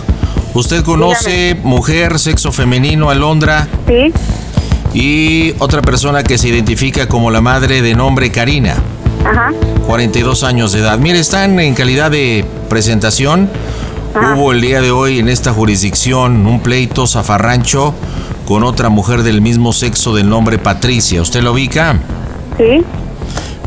¿Usted 0.54 0.84
conoce 0.84 1.56
mujer, 1.64 2.18
sexo 2.20 2.52
femenino, 2.52 3.10
Alondra? 3.12 3.68
Sí. 3.88 4.12
Y 4.94 5.54
otra 5.60 5.82
persona 5.82 6.24
que 6.24 6.38
se 6.38 6.48
identifica 6.50 7.08
como 7.08 7.32
la 7.32 7.42
madre 7.42 7.82
de 7.82 7.94
nombre 7.94 8.32
Karina, 8.32 8.76
Ajá. 9.26 9.52
42 9.86 10.44
años 10.44 10.72
de 10.72 10.80
edad. 10.80 10.98
Mire, 10.98 11.20
están 11.20 11.60
en 11.60 11.76
calidad 11.76 12.12
de 12.12 12.46
presentación. 12.70 13.50
Hubo 14.36 14.52
el 14.52 14.62
día 14.62 14.82
de 14.82 14.92
hoy 14.92 15.20
en 15.20 15.30
esta 15.30 15.54
jurisdicción 15.54 16.48
un 16.48 16.62
pleito 16.62 17.06
zafarrancho 17.06 17.94
con 18.46 18.64
otra 18.64 18.90
mujer 18.90 19.22
del 19.22 19.42
mismo 19.42 19.72
sexo 19.72 20.16
del 20.16 20.28
nombre 20.30 20.58
Patricia. 20.58 21.22
¿Usted 21.22 21.44
lo 21.44 21.54
ubica? 21.54 22.00
Sí. 22.58 22.84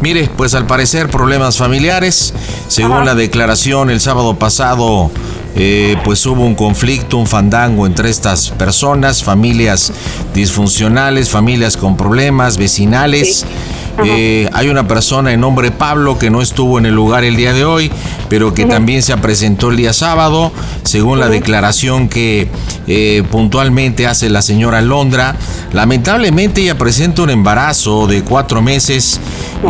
Mire, 0.01 0.29
pues 0.37 0.55
al 0.55 0.67
parecer 0.67 1.09
problemas 1.09 1.57
familiares. 1.57 2.35
Según 2.67 3.05
la 3.07 3.15
declaración 3.15 3.89
el 3.89 4.01
sábado 4.01 4.35
pasado, 4.35 5.13
eh, 5.55 5.97
pues 6.05 6.25
hubo 6.27 6.45
un 6.45 6.55
conflicto, 6.55 7.19
un 7.19 7.27
fandango 7.27 7.87
entre 7.87 8.09
estas 8.09 8.51
personas, 8.51 9.23
familias 9.23 9.93
disfuncionales, 10.35 11.31
familias 11.31 11.77
con 11.77 11.97
problemas, 11.97 12.57
vecinales. 12.57 13.45
Eh, 14.05 14.49
hay 14.53 14.69
una 14.69 14.89
persona 14.89 15.31
de 15.31 15.37
nombre 15.37 15.71
Pablo 15.71 16.19
que 16.19 16.31
no 16.31 16.43
estuvo 16.43 16.79
en 16.79 16.87
el 16.87 16.95
lugar 16.95 17.25
el 17.25 17.37
día 17.37 17.53
de 17.53 17.65
hoy, 17.65 17.91
pero 18.29 18.55
que 18.55 18.65
también 18.65 19.03
se 19.03 19.17
presentó 19.19 19.71
el 19.71 19.77
día 19.77 19.93
sábado, 19.93 20.53
según 20.83 21.21
la 21.21 21.29
declaración 21.29 22.09
que 22.09 22.49
eh, 22.87 23.23
puntualmente 23.31 24.07
hace 24.07 24.31
la 24.31 24.43
señora 24.43 24.81
Londra. 24.81 25.37
Lamentablemente 25.73 26.63
ella 26.63 26.79
presenta 26.79 27.23
un 27.23 27.31
embarazo 27.31 28.07
de 28.07 28.23
cuatro 28.23 28.63
meses 28.63 29.21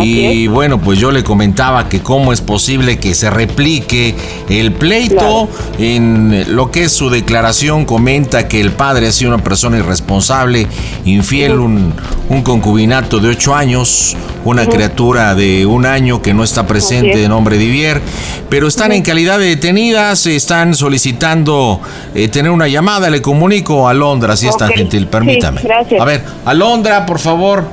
y 0.00 0.46
bueno, 0.46 0.80
pues 0.80 0.98
yo 0.98 1.10
le 1.10 1.22
comentaba 1.22 1.88
que 1.88 2.00
cómo 2.00 2.32
es 2.32 2.40
posible 2.40 2.98
que 2.98 3.14
se 3.14 3.28
replique 3.28 4.14
el 4.48 4.72
pleito. 4.72 5.48
En 5.78 6.56
lo 6.56 6.70
que 6.70 6.84
es 6.84 6.92
su 6.92 7.10
declaración 7.10 7.84
comenta 7.84 8.48
que 8.48 8.60
el 8.60 8.72
padre 8.72 9.08
ha 9.08 9.12
sido 9.12 9.34
una 9.34 9.44
persona 9.44 9.78
irresponsable, 9.78 10.66
infiel, 11.04 11.58
un, 11.58 11.92
un 12.28 12.42
concubinato 12.42 13.18
de 13.18 13.28
ocho 13.28 13.54
años, 13.54 14.11
una 14.44 14.66
criatura 14.66 15.34
de 15.34 15.66
un 15.66 15.86
año 15.86 16.22
que 16.22 16.34
no 16.34 16.44
está 16.44 16.66
presente 16.66 17.18
de 17.18 17.28
nombre 17.28 17.58
Divier, 17.58 18.00
pero 18.48 18.68
están 18.68 18.92
en 18.92 19.02
calidad 19.02 19.38
de 19.38 19.46
detenidas, 19.46 20.26
están 20.26 20.74
solicitando 20.74 21.80
eh, 22.14 22.28
tener 22.28 22.50
una 22.50 22.68
llamada, 22.68 23.10
le 23.10 23.22
comunico 23.22 23.88
a 23.88 23.94
Londra, 23.94 24.36
si 24.36 24.48
es 24.48 24.56
tan 24.56 24.70
gentil, 24.70 25.06
permítame. 25.06 25.60
sí, 25.60 25.66
gracias. 25.66 26.00
A 26.00 26.04
ver, 26.04 26.22
Alondra, 26.44 27.06
por 27.06 27.18
favor, 27.18 27.64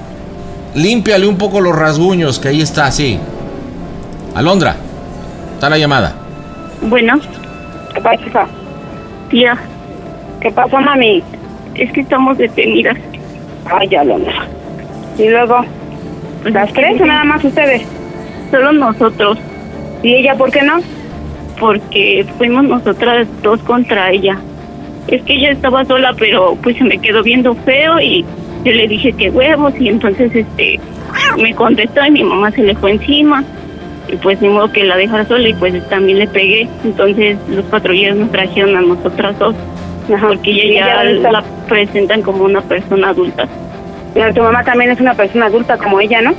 límpiale 0.75 1.27
un 1.27 1.37
poco 1.37 1.61
los 1.61 1.75
rasguños, 1.75 2.39
que 2.39 2.49
ahí 2.49 2.61
está, 2.61 2.91
sí. 2.91 3.19
Alondra, 4.35 4.75
está 5.55 5.69
la 5.69 5.77
llamada. 5.77 6.15
Bueno, 6.81 7.19
¿Qué 7.93 8.01
pasa, 8.01 8.47
tía, 9.29 9.57
¿Qué 10.39 10.51
pasó, 10.51 10.79
mami? 10.79 11.23
es 11.75 11.91
que 11.91 12.01
estamos 12.01 12.37
detenidas. 12.37 12.97
Ay, 13.65 13.89
lo 13.89 14.17
Y 15.17 15.29
luego, 15.29 15.61
¿las 16.45 16.71
tres 16.73 16.99
o 17.01 17.05
nada 17.05 17.23
más 17.23 17.43
ustedes? 17.43 17.83
Solo 18.51 18.71
nosotros, 18.73 19.37
¿Y 20.01 20.15
ella 20.15 20.35
por 20.35 20.51
qué 20.51 20.61
no? 20.61 20.79
porque 21.59 22.25
fuimos 22.37 22.63
nosotras 22.63 23.27
dos 23.43 23.59
contra 23.63 24.11
ella. 24.11 24.37
Es 25.07 25.21
que 25.23 25.33
ella 25.33 25.51
estaba 25.51 25.83
sola, 25.83 26.13
pero 26.17 26.55
pues 26.63 26.77
se 26.77 26.85
me 26.85 26.97
quedó 26.99 27.21
viendo 27.21 27.53
feo 27.53 27.99
y 27.99 28.23
yo 28.63 28.71
le 28.71 28.87
dije 28.87 29.11
que 29.11 29.29
huevos 29.29 29.73
y 29.79 29.89
entonces 29.89 30.33
este 30.33 30.79
me 31.37 31.53
contestó 31.53 32.05
y 32.05 32.11
mi 32.11 32.23
mamá 32.23 32.51
se 32.51 32.61
le 32.63 32.75
fue 32.75 32.91
encima 32.91 33.43
y 34.07 34.15
pues 34.17 34.41
ni 34.41 34.47
modo 34.49 34.71
que 34.71 34.83
la 34.85 34.95
dejara 34.95 35.25
sola 35.25 35.49
y 35.49 35.53
pues 35.55 35.85
también 35.89 36.19
le 36.19 36.27
pegué. 36.27 36.67
Entonces 36.85 37.37
los 37.49 37.65
patrulleros 37.65 38.17
nos 38.19 38.31
trajeron 38.31 38.77
a 38.77 38.81
nosotras 38.81 39.37
dos 39.37 39.55
porque 40.21 40.51
¿Y 40.51 40.61
ella 40.61 41.03
ya 41.03 41.03
está? 41.11 41.31
la 41.31 41.43
presentan 41.67 42.21
como 42.21 42.45
una 42.45 42.61
persona 42.61 43.09
adulta. 43.09 43.47
Tu 44.33 44.41
mamá 44.41 44.63
también 44.65 44.91
es 44.91 44.99
una 44.99 45.13
persona 45.13 45.45
adulta 45.45 45.77
como 45.77 45.99
ella, 46.01 46.21
¿no? 46.21 46.33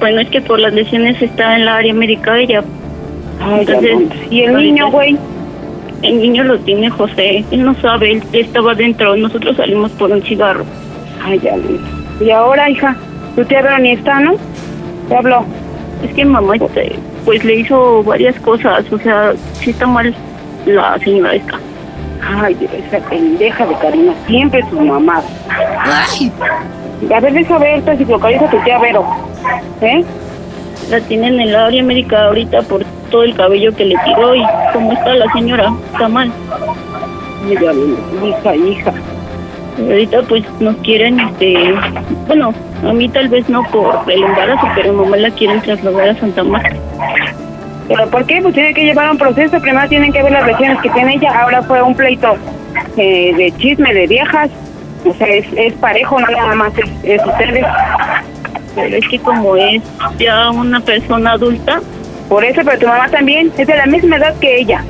Bueno, 0.00 0.20
es 0.20 0.28
que 0.28 0.40
por 0.40 0.58
las 0.58 0.74
lesiones 0.74 1.22
está 1.22 1.54
en 1.54 1.64
la 1.64 1.76
área 1.76 1.94
médica 1.94 2.36
ella. 2.36 2.64
Ay, 3.40 3.64
ya 3.64 3.74
Entonces, 3.74 4.18
¿Y 4.28 4.42
el 4.42 4.56
niño, 4.56 4.90
güey? 4.90 5.16
El 6.02 6.20
niño 6.20 6.42
lo 6.42 6.58
tiene 6.58 6.90
José, 6.90 7.44
él 7.50 7.64
no 7.64 7.74
sabe, 7.76 8.12
él 8.12 8.22
estaba 8.32 8.74
dentro, 8.74 9.16
nosotros 9.16 9.56
salimos 9.56 9.92
por 9.92 10.10
un 10.10 10.20
cigarro. 10.22 10.64
Ay, 11.24 11.38
ya 11.38 11.54
Y 12.20 12.30
ahora, 12.30 12.68
hija, 12.68 12.96
tu 13.36 13.44
tía 13.44 13.62
Vero 13.62 13.78
ni 13.78 13.92
está, 13.92 14.20
¿no? 14.20 14.34
Te 15.08 15.16
habló. 15.16 15.44
Es 16.04 16.12
que 16.12 16.24
mamá 16.24 16.56
este, 16.56 16.96
pues 17.24 17.44
le 17.44 17.54
hizo 17.56 18.02
varias 18.02 18.38
cosas, 18.40 18.84
o 18.92 18.98
sea, 18.98 19.32
sí 19.54 19.70
está 19.70 19.86
mal 19.86 20.12
la 20.66 20.98
señora 20.98 21.34
esta. 21.34 21.58
Ay, 22.42 22.56
esa 22.88 22.98
pendeja 23.08 23.64
de 23.64 23.74
Karina, 23.76 24.12
siempre 24.26 24.60
su 24.68 24.80
mamá. 24.80 25.22
Ay, 25.48 26.30
A 27.14 27.20
ver, 27.20 27.32
deja 27.32 27.58
ver 27.58 27.82
si 27.98 28.04
localiza 28.04 28.46
a 28.46 28.50
tu 28.50 28.58
tía 28.60 28.78
Vero. 28.78 29.04
¿Eh? 29.80 30.04
La 30.90 31.00
tienen 31.00 31.40
en 31.40 31.52
la 31.52 31.66
área 31.66 31.82
médica 31.82 32.24
ahorita 32.26 32.62
por 32.62 32.84
todo 33.10 33.22
el 33.24 33.34
cabello 33.34 33.74
que 33.74 33.84
le 33.84 33.96
tiró 34.04 34.34
y 34.34 34.42
cómo 34.72 34.92
está 34.92 35.14
la 35.14 35.30
señora, 35.32 35.72
está 35.92 36.08
mal. 36.08 36.30
Lo- 37.48 38.26
hija, 38.28 38.56
hija. 38.56 38.92
Ahorita 39.78 40.22
pues 40.28 40.42
nos 40.58 40.74
quieren, 40.78 41.20
este, 41.20 41.74
bueno, 42.26 42.52
a 42.88 42.92
mí 42.92 43.08
tal 43.10 43.28
vez 43.28 43.48
no 43.48 43.62
por 43.64 43.94
el 44.10 44.22
embarazo, 44.22 44.66
pero 44.74 44.92
mamá 44.94 45.16
la 45.18 45.30
quieren 45.30 45.60
trasladar 45.60 46.08
a 46.10 46.14
Santa 46.18 46.42
Marta. 46.44 46.74
¿Pero 47.88 48.06
por 48.08 48.24
qué? 48.26 48.40
Pues 48.42 48.54
tiene 48.54 48.72
que 48.74 48.84
llevar 48.84 49.10
un 49.10 49.18
proceso. 49.18 49.60
Primero 49.60 49.88
tienen 49.88 50.12
que 50.12 50.22
ver 50.22 50.32
las 50.32 50.46
lesiones 50.46 50.80
que 50.80 50.90
tiene 50.90 51.14
ella. 51.14 51.40
Ahora 51.42 51.62
fue 51.62 51.80
un 51.82 51.94
pleito 51.94 52.34
eh, 52.96 53.32
de 53.36 53.52
chisme 53.58 53.92
de 53.94 54.06
viejas. 54.08 54.50
O 55.06 55.14
sea, 55.14 55.28
es, 55.28 55.46
es 55.56 55.74
parejo, 55.74 56.20
no 56.20 56.26
nada 56.26 56.54
más 56.54 56.72
es, 56.76 56.90
es 57.02 57.26
ustedes. 57.26 57.64
Pero 58.74 58.96
es 58.96 59.08
que 59.08 59.18
como 59.20 59.56
es 59.56 59.82
ya 60.18 60.50
una 60.50 60.80
persona 60.80 61.32
adulta, 61.32 61.80
Por 62.28 62.44
eso, 62.44 62.60
pero 62.64 62.78
tu 62.78 62.86
mamá 62.86 63.08
también 63.08 63.52
es 63.56 63.66
de 63.66 63.76
la 63.76 63.86
misma 63.86 64.16
edad 64.16 64.34
que 64.40 64.58
ella. 64.58 64.84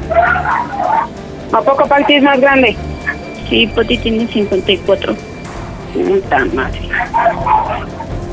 ¿A 1.52 1.60
poco 1.60 1.86
Pati 1.86 2.14
es 2.14 2.22
más 2.22 2.40
grande? 2.40 2.76
sí, 3.48 3.66
Pati 3.68 3.98
tiene 3.98 4.26
54. 4.26 5.14
Puta 5.94 6.44
madre. 6.52 6.80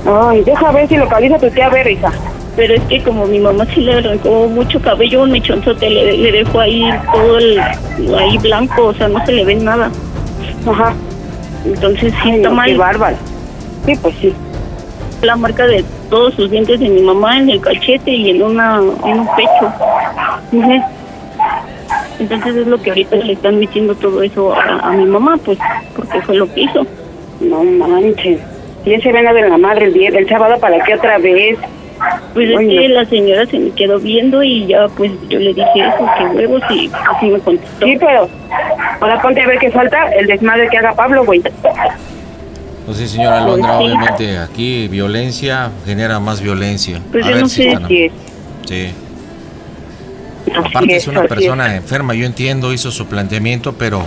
Ay, 0.06 0.44
deja 0.44 0.72
ver 0.72 0.88
si 0.88 0.98
localiza 0.98 1.36
a 1.36 1.40
tu 1.40 1.50
tía 1.50 1.70
Vero, 1.70 1.90
hija. 1.90 2.12
Pero 2.56 2.74
es 2.76 2.82
que 2.84 3.02
como 3.02 3.26
mi 3.26 3.40
mamá 3.40 3.66
sí 3.74 3.82
le 3.82 3.94
arrancó 3.94 4.48
mucho 4.48 4.80
cabello, 4.82 5.24
un 5.24 5.32
mechonzote, 5.32 5.90
le, 5.90 6.18
le 6.18 6.32
dejó 6.32 6.60
ahí 6.60 6.90
todo 7.14 7.38
el, 7.38 7.60
ahí 7.60 8.38
blanco, 8.40 8.88
o 8.88 8.94
sea, 8.94 9.08
no 9.08 9.26
se 9.26 9.32
le 9.32 9.46
ve 9.46 9.56
nada. 9.56 9.90
Ajá. 10.68 10.94
Entonces 11.66 12.14
sí 12.22 12.30
Ay, 12.30 12.36
está 12.38 12.50
no, 12.50 12.56
mal. 12.56 12.70
Qué 12.70 12.78
bárbaro. 12.78 13.18
Sí, 13.86 13.96
pues 14.02 14.16
sí. 14.20 14.34
La 15.22 15.36
marca 15.36 15.66
de 15.66 15.84
todos 16.10 16.34
sus 16.34 16.52
dientes 16.52 16.80
de 16.80 16.90
mi 16.90 17.02
mamá 17.02 17.38
en 17.38 17.50
el 17.50 17.62
cachete 17.62 18.12
y 18.12 18.32
en 18.32 18.44
una 18.44 18.82
en 19.06 19.20
un 19.20 19.28
pecho. 19.36 19.74
Entonces 22.20 22.56
es 22.56 22.68
lo 22.68 22.82
que 22.82 22.92
ahorita 22.92 23.16
le 23.16 23.34
están 23.34 23.60
metiendo 23.60 23.96
todo 23.96 24.22
eso 24.22 24.54
a, 24.54 24.80
a 24.80 24.92
mi 24.92 25.06
mamá, 25.06 25.38
pues, 25.44 25.58
porque 25.96 26.22
fue 26.22 26.36
lo 26.36 26.54
que 26.54 26.62
hizo. 26.62 26.86
No 27.40 27.64
manches. 27.64 28.40
Y 28.86 28.94
ese 28.94 29.12
vena 29.12 29.34
de 29.34 29.50
la 29.50 29.58
madre 29.58 29.86
el 29.86 29.94
día, 29.94 30.10
el 30.10 30.28
sábado 30.28 30.60
para 30.60 30.84
qué 30.84 30.96
otra 30.96 31.18
vez. 31.18 31.58
Pues 32.34 32.50
es 32.50 32.58
que 32.60 32.90
la 32.90 33.06
señora 33.06 33.46
se 33.46 33.60
me 33.60 33.72
quedó 33.72 34.00
viendo 34.00 34.42
y 34.44 34.66
ya 34.68 34.88
pues 34.98 35.12
yo 35.30 35.40
le 35.40 35.54
dije 35.54 35.70
eso, 35.76 36.06
que 36.18 36.26
huevos 36.36 36.62
y 36.72 36.90
así 37.16 37.28
me 37.28 37.40
contestó. 37.40 37.86
Sí, 37.86 37.98
pero 38.00 38.28
ahora 39.02 39.22
ponte 39.22 39.42
a 39.42 39.48
ver 39.48 39.60
qué 39.60 39.70
falta 39.72 40.08
el 40.14 40.26
desmadre 40.28 40.68
que 40.70 40.78
haga 40.78 40.94
Pablo, 40.94 41.24
güey. 41.26 41.42
Pues 42.86 42.98
sí, 42.98 43.08
señora 43.08 43.44
Alondra, 43.44 43.78
Pues 43.78 43.88
sí. 43.88 43.94
obviamente 43.94 44.38
aquí 44.40 44.88
violencia 44.88 45.70
genera 45.86 46.20
más 46.20 46.42
violencia. 46.42 47.00
Pues 47.12 47.24
A 47.26 47.28
yo 47.30 47.34
ver 47.36 47.44
no 47.44 47.50
si 47.50 47.64
sé 47.64 47.70
están- 47.70 47.88
si 47.88 48.04
es. 48.04 48.12
Sí. 48.68 48.94
Así 50.52 50.68
Aparte 50.70 50.96
es 50.98 51.04
es, 51.04 51.08
una 51.08 51.24
persona 51.24 51.76
enferma, 51.76 52.14
yo 52.14 52.26
entiendo, 52.26 52.74
hizo 52.74 52.92
su 52.92 53.08
planteamiento, 53.08 53.74
pero 53.74 54.04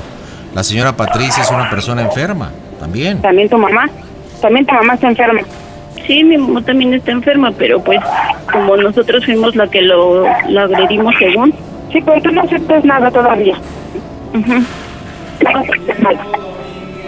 la 0.55 0.63
señora 0.63 0.97
Patricia 0.97 1.43
es 1.43 1.51
una 1.51 1.71
persona 1.71 2.03
enferma 2.03 2.51
también. 2.79 3.21
También 3.23 3.49
tu 3.49 3.57
mamá, 3.57 3.89
también 4.43 4.67
tu 4.67 4.75
mamá 4.75 4.95
está 4.95 5.09
enferma. 5.09 5.41
Sí, 6.07 6.23
mi 6.25 6.37
mamá 6.39 6.63
también 6.63 6.95
está 6.95 7.13
enferma, 7.13 7.51
pero 7.59 7.83
pues 7.83 7.99
como 8.53 8.77
nosotros 8.77 9.25
fuimos 9.25 9.57
la 9.57 9.67
que 9.69 9.83
lo 9.83 10.25
agredimos 10.59 11.15
según. 11.19 11.53
Sí, 11.93 12.01
pero 12.05 12.21
tú 12.23 12.31
no 12.31 12.43
aceptas 12.43 12.85
nada 12.85 13.11
todavía. 13.11 13.55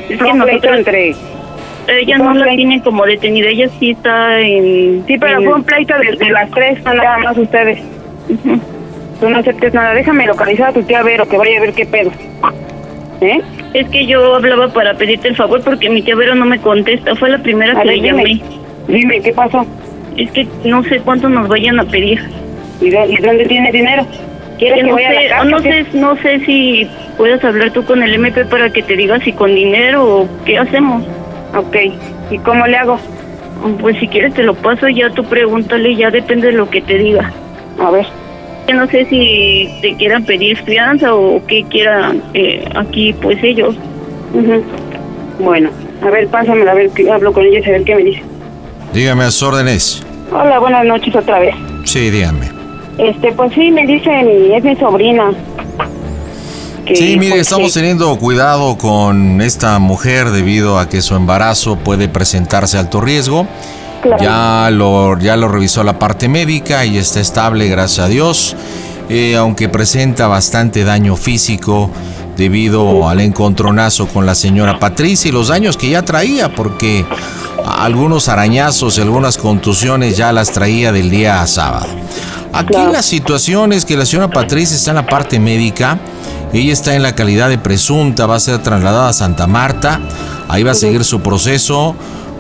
Es 0.09 0.19
que 0.23 0.33
nosotros 0.35 0.79
entre 0.79 1.15
ella 1.89 2.19
no 2.19 2.35
la 2.35 2.55
tiene 2.55 2.83
como 2.83 3.05
detenida, 3.07 3.49
ella 3.49 3.69
sí 3.79 3.91
está 3.91 4.41
en 4.41 5.05
Sí, 5.07 5.17
pero 5.19 5.39
en- 5.39 5.45
fue 5.45 5.55
un 5.55 5.65
pleito 5.65 5.95
de, 5.99 6.17
de 6.17 6.31
las 6.31 6.51
tres, 6.51 6.83
no 6.85 6.95
nada 6.95 7.19
más 7.19 7.37
ustedes. 7.39 7.79
Tú 9.21 9.29
no 9.31 9.39
aceptes 9.39 9.73
nada. 9.75 9.95
Déjame 9.95 10.27
localizar 10.27 10.69
a 10.69 10.73
tu 10.73 10.83
tía 10.83 11.03
Vero, 11.03 11.27
que 11.27 11.37
vaya 11.39 11.59
a 11.59 11.61
ver 11.63 11.73
qué 11.73 11.87
pedo. 11.87 12.11
¿Eh? 13.21 13.41
Es 13.75 13.89
que 13.89 14.07
yo 14.07 14.35
hablaba 14.37 14.69
para 14.69 14.95
pedirte 14.95 15.29
el 15.29 15.37
favor 15.37 15.61
porque 15.63 15.89
mi 15.91 16.03
tía 16.03 16.15
Vero 16.15 16.35
no 16.35 16.45
me 16.45 16.59
contesta. 16.61 17.17
Fue 17.17 17.31
la 17.31 17.39
primera 17.39 17.73
A 17.79 17.83
que 17.83 17.89
le 17.89 18.01
llamé. 18.01 18.25
Dime, 18.25 18.43
¿qué 18.89 19.33
pasó? 19.35 19.67
Es 20.17 20.31
que 20.33 20.47
no 20.65 20.83
sé 20.85 21.01
cuánto 21.01 21.29
nos 21.29 21.49
vayan 21.49 21.79
a 21.79 21.85
pedir. 21.85 22.21
¿Y, 22.81 22.91
de- 22.91 23.07
y 23.09 23.17
dónde 23.17 23.47
tiene 23.47 23.71
dinero? 23.73 24.07
¿Quieres 24.59 24.79
Que 24.79 24.83
que 24.83 24.89
no 24.89 24.95
vaya 24.95 25.09
a 25.11 25.13
la 25.15 25.21
sé, 25.21 25.29
casa, 25.29 25.45
no 25.45 25.59
sé, 25.61 25.87
no 25.95 26.17
sé 26.17 26.41
si 26.45 26.89
puedes 27.17 27.43
hablar 27.45 27.71
tú 27.73 27.85
con 27.85 28.03
el 28.03 28.15
MP 28.15 28.45
para 28.47 28.71
que 28.71 28.83
te 28.83 28.97
diga 28.97 29.19
si 29.21 29.33
con 29.33 29.55
dinero 29.55 30.05
o 30.23 30.29
qué 30.45 30.59
hacemos. 30.59 31.05
Ok. 31.57 31.77
¿Y 32.31 32.39
cómo 32.39 32.67
le 32.67 32.77
hago? 32.77 32.99
Pues 33.81 33.97
si 33.99 34.09
quieres 34.09 34.35
te 34.35 34.43
lo 34.43 34.55
paso 34.55 34.89
ya 34.89 35.11
tú 35.11 35.25
pregúntale, 35.25 35.95
ya 35.97 36.11
depende 36.11 36.49
de 36.49 36.53
lo 36.55 36.69
que 36.71 36.81
te 36.81 36.99
diga. 36.99 37.33
A 37.81 37.91
ver. 37.91 38.07
No 38.75 38.87
sé 38.89 39.05
si 39.07 39.69
te 39.81 39.95
quieran 39.97 40.25
pedir 40.25 40.57
fianza 40.59 41.15
o 41.15 41.41
qué 41.47 41.65
quieran 41.71 42.23
eh, 42.35 42.65
aquí 42.75 43.13
pues 43.15 43.43
ellos. 43.43 43.77
Ujú. 44.35 44.63
Bueno, 45.41 45.71
a 46.03 46.11
ver, 46.11 46.27
pásamela, 46.29 46.73
a 46.73 46.75
ver, 46.75 46.91
que 46.91 47.11
hablo 47.11 47.33
con 47.33 47.47
ella 47.47 47.61
y 47.61 47.69
a 47.69 47.73
ver 47.73 47.85
qué 47.85 47.95
me 47.95 48.03
dice. 48.03 48.23
Dígame 48.93 49.25
a 49.25 49.31
sus 49.31 49.43
órdenes. 49.43 50.03
Hola, 50.33 50.59
buenas 50.59 50.85
noches 50.85 51.15
otra 51.15 51.39
vez. 51.39 51.55
Sí, 51.85 52.11
dígame. 52.11 52.51
Este, 52.99 53.33
pues 53.33 53.53
sí, 53.55 53.71
me 53.71 53.87
dice 53.87 54.11
mi, 54.25 54.55
es 54.55 54.65
mi 54.65 54.77
sobrina. 54.77 55.31
Que, 56.85 56.97
Sí, 56.97 57.17
mire, 57.19 57.33
pues, 57.33 57.43
estamos 57.43 57.73
teniendo 57.73 58.17
cuidado 58.19 58.77
con 58.79 59.41
esta 59.41 59.79
mujer 59.79 60.31
debido 60.31 60.79
a 60.79 60.89
que 60.89 61.03
su 61.03 61.15
embarazo 61.15 61.77
puede 61.77 62.09
presentarse 62.09 62.79
alto 62.79 63.01
riesgo. 63.01 63.47
Claro. 64.03 64.23
Ya 64.23 64.71
lo, 64.71 65.19
ya 65.19 65.37
lo 65.37 65.49
revisó 65.49 65.85
la 65.85 65.99
parte 65.99 66.29
médica 66.29 66.85
y 66.87 66.99
está 66.99 67.21
estable, 67.21 67.69
gracias 67.69 68.07
a 68.07 68.09
Dios. 68.09 68.57
Eh, 69.09 69.37
aunque 69.37 69.69
presenta 69.69 70.27
bastante 70.29 70.85
daño 70.85 71.17
físico 71.17 71.91
debido 72.37 73.09
al 73.09 73.21
encontronazo 73.21 74.07
con 74.07 74.27
la 74.27 74.35
señora 74.35 74.79
Patricia 74.79 75.29
y 75.29 75.33
los 75.33 75.49
daños 75.49 75.77
que 75.77 75.91
ya 75.91 76.03
traía, 76.03 76.55
porque 76.55 77.05
algunos 77.69 78.29
arañazos 78.29 78.99
y 78.99 79.01
algunas 79.01 79.37
contusiones 79.39 80.17
ya 80.17 80.33
las 80.33 80.51
traía 80.51 80.93
del 80.93 81.11
día 81.11 81.47
sábado. 81.47 81.87
Aquí 82.53 82.75
la 82.91 83.03
situación 83.03 83.73
es 83.73 83.85
que 83.85 83.97
la 83.97 84.07
señora 84.07 84.29
Patricia 84.29 84.77
está 84.77 84.91
en 84.91 84.97
la 84.97 85.07
parte 85.07 85.39
médica, 85.39 85.99
ella 86.53 86.73
está 86.73 86.95
en 86.95 87.03
la 87.03 87.15
calidad 87.15 87.49
de 87.49 87.59
presunta, 87.59 88.27
va 88.27 88.37
a 88.37 88.41
ser 88.41 88.59
trasladada 88.63 89.11
a 89.11 89.13
Santa 89.13 89.47
Marta, 89.47 90.01
ahí 90.49 90.63
va 90.63 90.73
a 90.73 90.75
seguir 90.75 91.05
su 91.05 91.21
proceso. 91.21 91.95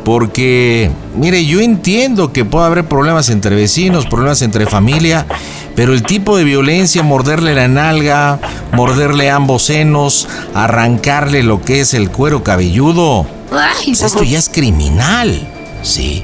Porque, 0.08 0.90
mire, 1.16 1.44
yo 1.44 1.60
entiendo 1.60 2.32
que 2.32 2.46
puede 2.46 2.64
haber 2.64 2.86
problemas 2.86 3.28
entre 3.28 3.54
vecinos, 3.54 4.06
problemas 4.06 4.40
entre 4.40 4.64
familia, 4.64 5.26
pero 5.76 5.92
el 5.92 6.02
tipo 6.02 6.38
de 6.38 6.44
violencia, 6.44 7.02
morderle 7.02 7.54
la 7.54 7.68
nalga, 7.68 8.40
morderle 8.72 9.28
ambos 9.28 9.64
senos, 9.64 10.26
arrancarle 10.54 11.42
lo 11.42 11.60
que 11.60 11.80
es 11.80 11.92
el 11.92 12.10
cuero 12.10 12.42
cabelludo, 12.42 13.26
pues 13.50 14.00
esto 14.00 14.22
ya 14.22 14.38
es 14.38 14.48
criminal, 14.48 15.46
¿sí? 15.82 16.22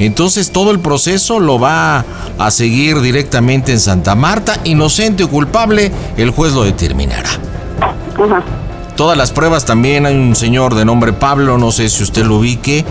Entonces 0.00 0.50
todo 0.50 0.72
el 0.72 0.80
proceso 0.80 1.38
lo 1.38 1.60
va 1.60 2.04
a 2.36 2.50
seguir 2.50 3.00
directamente 3.00 3.70
en 3.70 3.78
Santa 3.78 4.16
Marta, 4.16 4.58
inocente 4.64 5.22
o 5.22 5.30
culpable, 5.30 5.92
el 6.16 6.30
juez 6.30 6.52
lo 6.52 6.64
determinará. 6.64 7.30
Todas 9.00 9.16
las 9.16 9.32
pruebas 9.32 9.64
también 9.64 10.04
hay 10.04 10.14
un 10.14 10.36
señor 10.36 10.74
de 10.74 10.84
nombre 10.84 11.14
Pablo, 11.14 11.56
no 11.56 11.72
sé 11.72 11.88
si 11.88 12.02
usted 12.02 12.22
lo 12.26 12.36
ubique. 12.36 12.84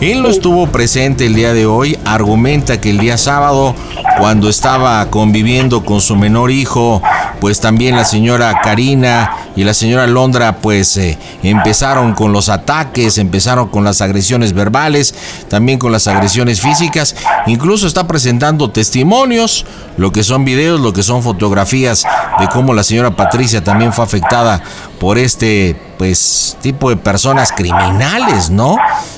Él 0.00 0.22
no 0.22 0.28
estuvo 0.28 0.66
presente 0.66 1.26
el 1.26 1.34
día 1.34 1.54
de 1.54 1.66
hoy, 1.66 1.98
argumenta 2.04 2.80
que 2.80 2.90
el 2.90 2.98
día 2.98 3.16
sábado, 3.16 3.74
cuando 4.18 4.48
estaba 4.48 5.08
conviviendo 5.10 5.84
con 5.84 6.00
su 6.00 6.16
menor 6.16 6.50
hijo, 6.50 7.00
pues 7.40 7.60
también 7.60 7.96
la 7.96 8.04
señora 8.04 8.60
Karina 8.62 9.30
y 9.56 9.64
la 9.64 9.72
señora 9.72 10.06
Londra 10.06 10.56
pues 10.56 10.96
eh, 10.96 11.16
empezaron 11.42 12.14
con 12.14 12.32
los 12.32 12.48
ataques, 12.48 13.18
empezaron 13.18 13.68
con 13.68 13.84
las 13.84 14.00
agresiones 14.00 14.52
verbales, 14.52 15.14
también 15.48 15.78
con 15.78 15.92
las 15.92 16.06
agresiones 16.06 16.60
físicas, 16.60 17.14
incluso 17.46 17.86
está 17.86 18.06
presentando 18.06 18.70
testimonios, 18.70 19.64
lo 19.96 20.10
que 20.10 20.24
son 20.24 20.44
videos, 20.44 20.80
lo 20.80 20.92
que 20.92 21.02
son 21.02 21.22
fotografías 21.22 22.04
de 22.40 22.48
cómo 22.48 22.74
la 22.74 22.82
señora 22.82 23.14
Patricia 23.14 23.62
también 23.62 23.92
fue 23.92 24.04
afectada 24.04 24.62
por 24.98 25.18
este 25.18 25.76
pues 25.98 26.56
tipo 26.60 26.90
de 26.90 26.96
personas 26.96 27.52
criminales, 27.52 28.50
¿no? 28.50 28.76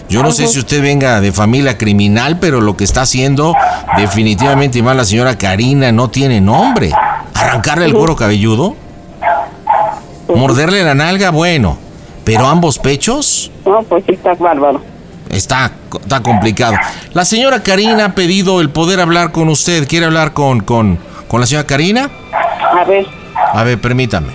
Yo 0.09 0.22
no 0.22 0.31
sé 0.33 0.47
si 0.47 0.59
usted 0.59 0.83
venga 0.83 1.20
de 1.20 1.33
familia 1.33 1.77
criminal, 1.79 2.39
pero 2.41 2.61
lo 2.61 2.77
que 2.77 2.85
está 2.85 3.03
haciendo 3.03 3.55
definitivamente 3.97 4.79
y 4.79 4.83
más 4.83 4.97
la 4.97 5.05
señora 5.05 5.37
Karina 5.39 5.93
no 5.93 6.09
tiene 6.11 6.41
nombre. 6.41 6.93
Arrancarle 7.35 7.87
el 7.87 7.95
cuero 7.95 8.16
cabelludo, 8.16 8.77
morderle 10.35 10.83
la 10.83 10.95
nalga, 10.95 11.31
bueno, 11.31 11.79
pero 12.24 12.47
ambos 12.47 12.79
pechos 12.79 13.51
No, 13.64 13.83
pues 13.83 14.05
sí, 14.07 14.12
está 14.14 14.35
bárbaro. 14.35 14.81
está, 15.31 15.72
está 16.01 16.22
complicado. 16.22 16.74
La 17.12 17.24
señora 17.24 17.62
Karina 17.62 18.07
ha 18.07 18.14
pedido 18.14 18.61
el 18.61 18.70
poder 18.70 19.01
hablar 19.01 19.33
con 19.33 19.49
usted. 19.49 19.87
¿Quiere 19.87 20.07
hablar 20.07 20.33
con, 20.33 20.61
con, 20.61 20.99
con 21.29 21.41
la 21.41 21.47
señora 21.47 21.66
Karina? 21.66 22.11
A 22.81 22.85
ver. 22.85 23.07
A 23.53 23.62
ver, 23.64 23.81
permítame. 23.81 24.29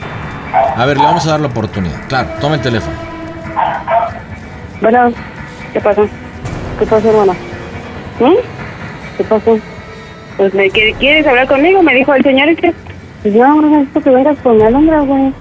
A 0.75 0.85
ver, 0.85 0.97
le 0.97 1.03
vamos 1.03 1.25
a 1.27 1.31
dar 1.31 1.39
la 1.41 1.47
oportunidad. 1.47 1.97
Claro, 2.07 2.29
toma 2.39 2.55
el 2.55 2.61
teléfono. 2.61 2.95
Bueno, 4.81 5.11
¿qué 5.73 5.79
pasó? 5.79 6.07
¿Qué 6.79 6.85
pasó, 6.85 7.09
hermana? 7.09 7.33
¿Mm? 8.19 8.35
¿Qué 9.17 9.23
pasó? 9.25 9.59
Pues, 10.37 10.53
¿me 10.53 10.69
quiere- 10.71 10.93
¿quieres 10.93 11.27
hablar 11.27 11.47
conmigo? 11.47 11.83
Me 11.83 11.93
dijo 11.95 12.13
el 12.13 12.23
señor 12.23 12.49
este. 12.49 12.73
Pues 13.21 13.33
yo 13.35 13.45
no 13.47 13.61
necesito 13.61 14.01
que 14.01 14.09
vengas 14.09 14.37
con 14.39 14.57
mi 14.57 14.63
alondra, 14.63 15.01
güey. 15.01 15.31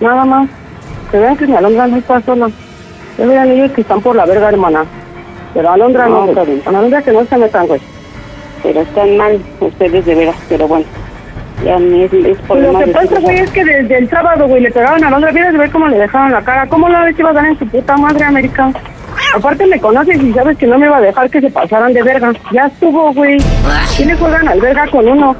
Nada 0.00 0.24
más. 0.24 0.48
Que 1.10 1.18
vean 1.18 1.36
que 1.36 1.46
mi 1.46 1.56
alondra 1.56 1.86
no 1.88 1.96
está 1.96 2.20
sola. 2.20 2.48
Ya 3.18 3.26
vean 3.26 3.50
ellos 3.50 3.72
que 3.72 3.80
están 3.80 4.00
por 4.00 4.14
la 4.14 4.26
verga, 4.26 4.48
hermana. 4.50 4.84
Pero 5.54 5.70
alondra 5.70 6.06
no, 6.06 6.26
güey. 6.26 6.60
Con 6.60 6.76
alondra 6.76 7.02
que 7.02 7.12
no 7.12 7.24
se 7.24 7.36
metan, 7.36 7.66
güey. 7.66 7.80
Pero 8.62 8.80
están 8.80 9.16
mal 9.16 9.40
ustedes 9.60 10.04
de 10.06 10.14
veras, 10.14 10.36
pero 10.48 10.68
bueno. 10.68 10.84
Ya 11.64 11.76
es, 11.76 12.12
es 12.12 12.38
lo 12.48 12.78
que 12.78 12.86
pasa, 12.88 13.20
güey, 13.20 13.38
es 13.38 13.50
que 13.50 13.64
desde 13.64 13.98
el 13.98 14.10
sábado, 14.10 14.46
güey, 14.46 14.62
le 14.62 14.70
pegaron 14.70 15.02
a 15.02 15.10
Londra. 15.10 15.32
Vienes 15.32 15.52
de 15.52 15.58
ver 15.58 15.70
cómo 15.70 15.88
le 15.88 15.98
dejaron 15.98 16.30
la 16.30 16.42
cara. 16.42 16.66
¿Cómo 16.66 16.88
la 16.90 17.00
vez 17.02 17.18
iba 17.18 17.30
a 17.30 17.32
dar 17.32 17.46
en 17.46 17.58
su 17.58 17.66
puta 17.66 17.96
madre, 17.96 18.24
América? 18.24 18.70
Aparte 19.34 19.66
me 19.66 19.80
conoces 19.80 20.22
y 20.22 20.32
sabes 20.32 20.58
que 20.58 20.66
no 20.66 20.78
me 20.78 20.86
iba 20.86 20.98
a 20.98 21.00
dejar 21.00 21.30
que 21.30 21.40
se 21.40 21.50
pasaran 21.50 21.92
de 21.94 22.02
verga. 22.02 22.32
Ya 22.52 22.66
estuvo, 22.66 23.14
güey. 23.14 23.38
¿Quién 23.96 24.08
le 24.08 24.14
juegan 24.16 24.46
al 24.46 24.60
verga 24.60 24.86
con 24.88 25.08
uno? 25.08 25.36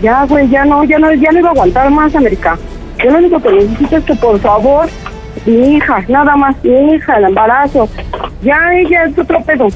Ya, 0.00 0.24
güey, 0.26 0.48
ya 0.48 0.64
no, 0.64 0.84
ya 0.84 0.98
no, 0.98 1.12
ya 1.12 1.32
no 1.32 1.38
iba 1.40 1.48
a 1.48 1.52
aguantar 1.52 1.90
más, 1.90 2.14
América. 2.14 2.56
Yo 3.02 3.10
lo 3.10 3.18
único 3.18 3.40
que 3.40 3.52
necesito 3.52 3.96
es 3.96 4.04
que, 4.04 4.14
por 4.14 4.38
favor, 4.38 4.86
mi 5.46 5.76
hija, 5.76 6.04
nada 6.08 6.36
más, 6.36 6.54
mi 6.62 6.94
hija, 6.94 7.16
el 7.16 7.24
embarazo. 7.24 7.88
Ya 8.42 8.56
ella 8.74 9.04
es 9.04 9.18
otro 9.18 9.40
pedo. 9.42 9.68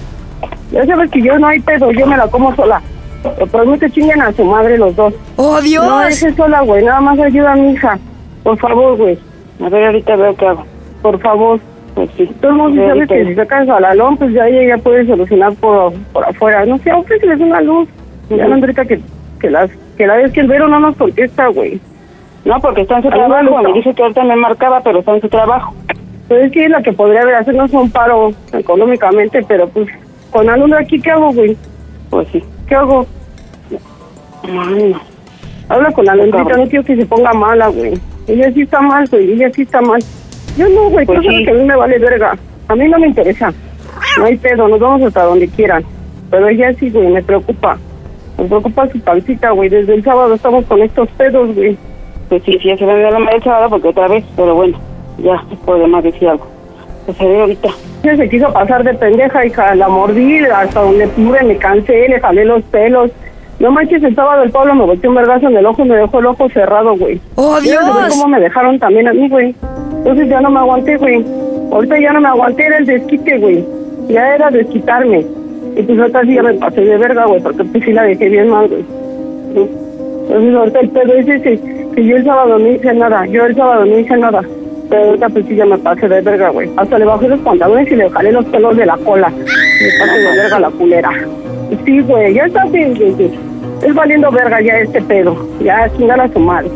Ya 0.71 0.87
sabes 0.87 1.11
que 1.11 1.23
yo 1.23 1.39
no 1.39 1.49
hay 1.49 1.61
pedo, 1.61 1.91
yo 1.91 2.07
me 2.07 2.17
la 2.17 2.29
como 2.29 2.55
sola. 2.55 2.81
Por 3.23 3.67
mí 3.67 3.79
que 3.79 3.91
chinguen 3.91 4.23
a 4.23 4.33
su 4.33 4.45
madre 4.45 4.79
los 4.79 4.95
dos. 4.95 5.15
¡Oh, 5.37 5.61
Dios! 5.61 5.85
No 5.85 5.99
dejes 6.01 6.35
sola, 6.37 6.61
güey. 6.63 6.85
Nada 6.85 7.01
más 7.01 7.19
ayuda 7.19 7.53
a 7.53 7.57
mi 7.57 7.73
hija. 7.73 7.99
Por 8.43 8.59
favor, 8.59 8.97
güey. 8.97 9.19
A 9.65 9.69
ver, 9.69 9.87
ahorita 9.87 10.17
veo 10.17 10.37
qué 10.37 10.47
hago. 10.47 10.65
Por 11.03 11.19
favor. 11.21 11.61
Pues 11.95 12.11
sí. 12.17 12.27
Todo 12.41 12.53
el 12.53 12.57
mundo 12.59 12.87
sabe 12.87 13.07
que 13.09 13.25
si 13.27 13.35
sacas 13.35 13.69
al 13.69 13.85
alón, 13.85 14.17
pues 14.17 14.33
ya 14.33 14.47
ella 14.47 14.77
ya 14.77 14.83
puede 14.83 15.05
solucionar 15.07 15.53
por, 15.55 15.93
por 16.13 16.25
afuera. 16.25 16.65
No 16.65 16.79
sé, 16.79 16.93
ofréceles 16.93 17.41
una 17.41 17.61
luz. 17.61 17.89
Ya 18.31 18.47
no 18.47 18.55
ahorita 18.55 18.85
que, 18.85 19.01
que 19.41 19.51
las 19.51 19.71
que 19.97 20.07
la 20.07 20.17
vez 20.17 20.33
que 20.33 20.41
el 20.41 20.47
Vero 20.47 20.69
no 20.69 20.79
nos 20.79 20.97
contesta, 20.97 21.49
güey. 21.49 21.81
No, 22.45 22.61
porque 22.61 22.83
está 22.83 22.99
en 22.99 23.03
su 23.03 23.09
trabajo. 23.09 23.63
Me 23.63 23.73
dice 23.73 23.93
que 23.95 24.03
ahorita 24.03 24.23
me 24.23 24.37
marcaba, 24.37 24.81
pero 24.81 25.01
está 25.01 25.15
en 25.15 25.21
su 25.21 25.29
trabajo. 25.29 25.75
Pues 26.29 26.45
es 26.45 26.53
que 26.53 26.67
es 26.67 26.71
la 26.71 26.83
que 26.83 26.93
podría 26.93 27.23
haber 27.23 27.35
hacernos 27.35 27.73
un 27.73 27.91
paro 27.91 28.33
económicamente, 28.53 29.45
pero 29.49 29.69
pues 29.69 29.89
con 30.31 30.49
alumno 30.49 30.77
aquí, 30.77 31.01
¿qué 31.01 31.11
hago, 31.11 31.33
güey? 31.33 31.57
Pues 32.11 32.29
sí. 32.29 32.45
¿Qué 32.69 32.75
hago? 32.75 33.07
Ay, 34.43 34.93
no. 34.93 35.01
Habla 35.69 35.93
con 35.93 36.05
la 36.05 36.13
Alondrita, 36.13 36.57
no 36.57 36.67
quiero 36.69 36.85
que 36.85 36.97
se 36.97 37.07
ponga 37.07 37.33
mala, 37.33 37.69
güey. 37.69 37.95
Ella 38.27 38.53
sí 38.53 38.63
está 38.63 38.81
mal, 38.81 39.07
güey, 39.11 39.33
ella 39.33 39.51
sí 39.55 39.63
está 39.63 39.81
mal. 39.81 40.01
Yo 40.57 40.69
no, 40.69 40.91
güey, 40.91 41.07
Pues 41.07 41.19
tú 41.19 41.25
sabes 41.25 41.39
sí. 41.39 41.45
que 41.45 41.51
a 41.51 41.55
mí 41.55 41.65
me 41.65 41.77
vale 41.77 41.99
verga. 41.99 42.37
A 42.69 42.75
mí 42.75 42.89
no 42.89 42.99
me 42.99 43.09
interesa. 43.09 43.53
No 44.19 44.25
hay 44.25 44.37
pedo, 44.37 44.69
nos 44.69 44.81
vamos 44.81 45.03
hasta 45.03 45.25
donde 45.25 45.49
quieran. 45.49 45.85
Pero 46.31 46.49
ella 46.49 46.73
sí, 46.75 46.91
güey, 46.91 47.09
me 47.09 47.23
preocupa. 47.23 47.79
Me 48.39 48.45
preocupa 48.45 48.89
su 48.89 49.01
pancita, 49.01 49.51
güey. 49.51 49.69
Desde 49.69 49.95
el 49.95 50.05
sábado 50.05 50.35
estamos 50.35 50.65
con 50.67 50.83
estos 50.83 51.09
pedos, 51.11 51.55
güey. 51.55 51.77
Pues 52.29 52.43
sí, 52.45 52.59
sí, 52.61 52.69
ya 52.69 52.77
se 52.77 52.85
me 52.85 52.99
dio 52.99 53.11
la 53.11 53.19
madre 53.19 53.37
el 53.37 53.43
sábado 53.43 53.71
porque 53.71 53.89
otra 53.89 54.09
vez, 54.09 54.25
pero 54.37 54.55
bueno, 54.55 54.79
ya, 55.19 55.43
más 55.87 56.05
decir 56.05 56.29
algo. 56.29 56.47
Pues 57.07 57.17
se 57.17 57.27
ve 57.27 57.41
ahorita. 57.41 57.69
Se 58.03 58.29
quiso 58.29 58.53
pasar 58.53 58.85
de 58.85 58.95
pendeja, 58.95 59.45
hija, 59.45 59.75
la 59.75 59.89
mordí 59.89 60.39
hasta 60.45 60.81
donde 60.81 61.09
pude, 61.09 61.43
me 61.43 61.57
cansé, 61.57 62.09
le 62.09 62.21
jalé 62.21 62.45
los 62.45 62.63
pelos. 62.65 63.11
No 63.59 63.73
manches, 63.73 64.03
el 64.05 64.15
sábado 64.15 64.45
el 64.45 64.51
Pablo 64.51 64.75
me 64.75 64.85
volteó 64.85 65.11
un 65.11 65.17
vergazo 65.17 65.49
en 65.49 65.57
el 65.57 65.67
ojo 65.67 65.85
y 65.85 65.89
me 65.89 65.97
dejó 65.97 66.21
el 66.21 66.27
ojo 66.27 66.49
cerrado, 66.49 66.97
güey. 66.97 67.21
¡Oh, 67.35 67.61
Dios! 67.61 67.83
cómo 68.11 68.29
me 68.29 68.41
dejaron 68.41 68.79
también 68.79 69.09
a 69.09 69.13
mí, 69.13 69.29
güey. 69.29 69.55
Entonces 69.99 70.29
ya 70.29 70.41
no 70.41 70.49
me 70.51 70.61
aguanté, 70.61 70.97
güey. 70.97 71.25
Ahorita 71.73 71.99
ya 72.01 72.13
no 72.13 72.21
me 72.21 72.29
aguanté, 72.29 72.67
era 72.67 72.79
el 72.79 72.87
desquite, 72.87 73.39
güey. 73.39 73.65
Ya 74.09 74.37
era 74.37 74.51
desquitarme. 74.51 75.27
Y 75.77 75.83
pues 75.83 75.99
ahorita 75.99 76.23
sí 76.23 76.35
ya 76.35 76.43
me 76.43 76.55
pasé 76.55 76.81
de 76.81 76.97
verga, 76.97 77.27
güey, 77.27 77.43
porque 77.43 77.65
pues 77.65 77.85
sí 77.85 77.93
la 77.93 78.05
dejé 78.05 78.29
bien 78.29 78.49
mal, 78.49 78.69
güey. 78.69 78.85
Entonces 79.55 80.55
ahorita 80.55 80.81
el 80.81 80.91
pedo 80.91 81.15
es 81.15 81.29
ese, 81.29 81.61
que 81.95 82.05
yo 82.05 82.17
el 82.17 82.25
sábado 82.25 82.59
no 82.59 82.69
hice 82.69 82.95
nada, 82.95 83.27
yo 83.27 83.45
el 83.45 83.57
sábado 83.57 83.85
no 83.85 83.99
hice 83.99 84.17
nada. 84.17 84.43
Pero 84.91 85.05
ahorita 85.05 85.29
pues 85.29 85.45
sí 85.47 85.57
ya 85.57 85.67
me 85.67 85.79
pasé 85.79 86.09
de 86.09 86.21
verga, 86.21 86.49
güey. 86.51 86.71
Hasta 86.77 86.99
le 86.99 87.05
bajé 87.05 87.29
los 87.29 87.41
pantalones 87.41 87.91
y 87.93 87.97
le 87.97 88.09
jalé 88.11 88.33
los 88.33 88.45
pelos 88.47 88.77
de 88.77 88.87
la 88.87 88.97
cola. 88.99 89.29
Me 89.31 89.99
pasé 89.99 90.19
de 90.19 90.37
verga 90.37 90.61
la 90.61 90.71
culera. 90.71 91.11
Sí, 91.85 92.01
güey, 92.01 92.35
ya 92.35 92.45
está 92.45 92.65
bien, 92.67 92.95
güey. 92.95 93.13
güey. 93.13 93.49
Es 93.83 93.95
valiendo 93.95 94.29
verga 94.33 94.61
ya 94.61 94.73
este 94.79 95.01
pedo. 95.03 95.47
Ya 95.63 95.89
chingar 95.97 96.21
a 96.21 96.33
su 96.33 96.41
madre. 96.41 96.69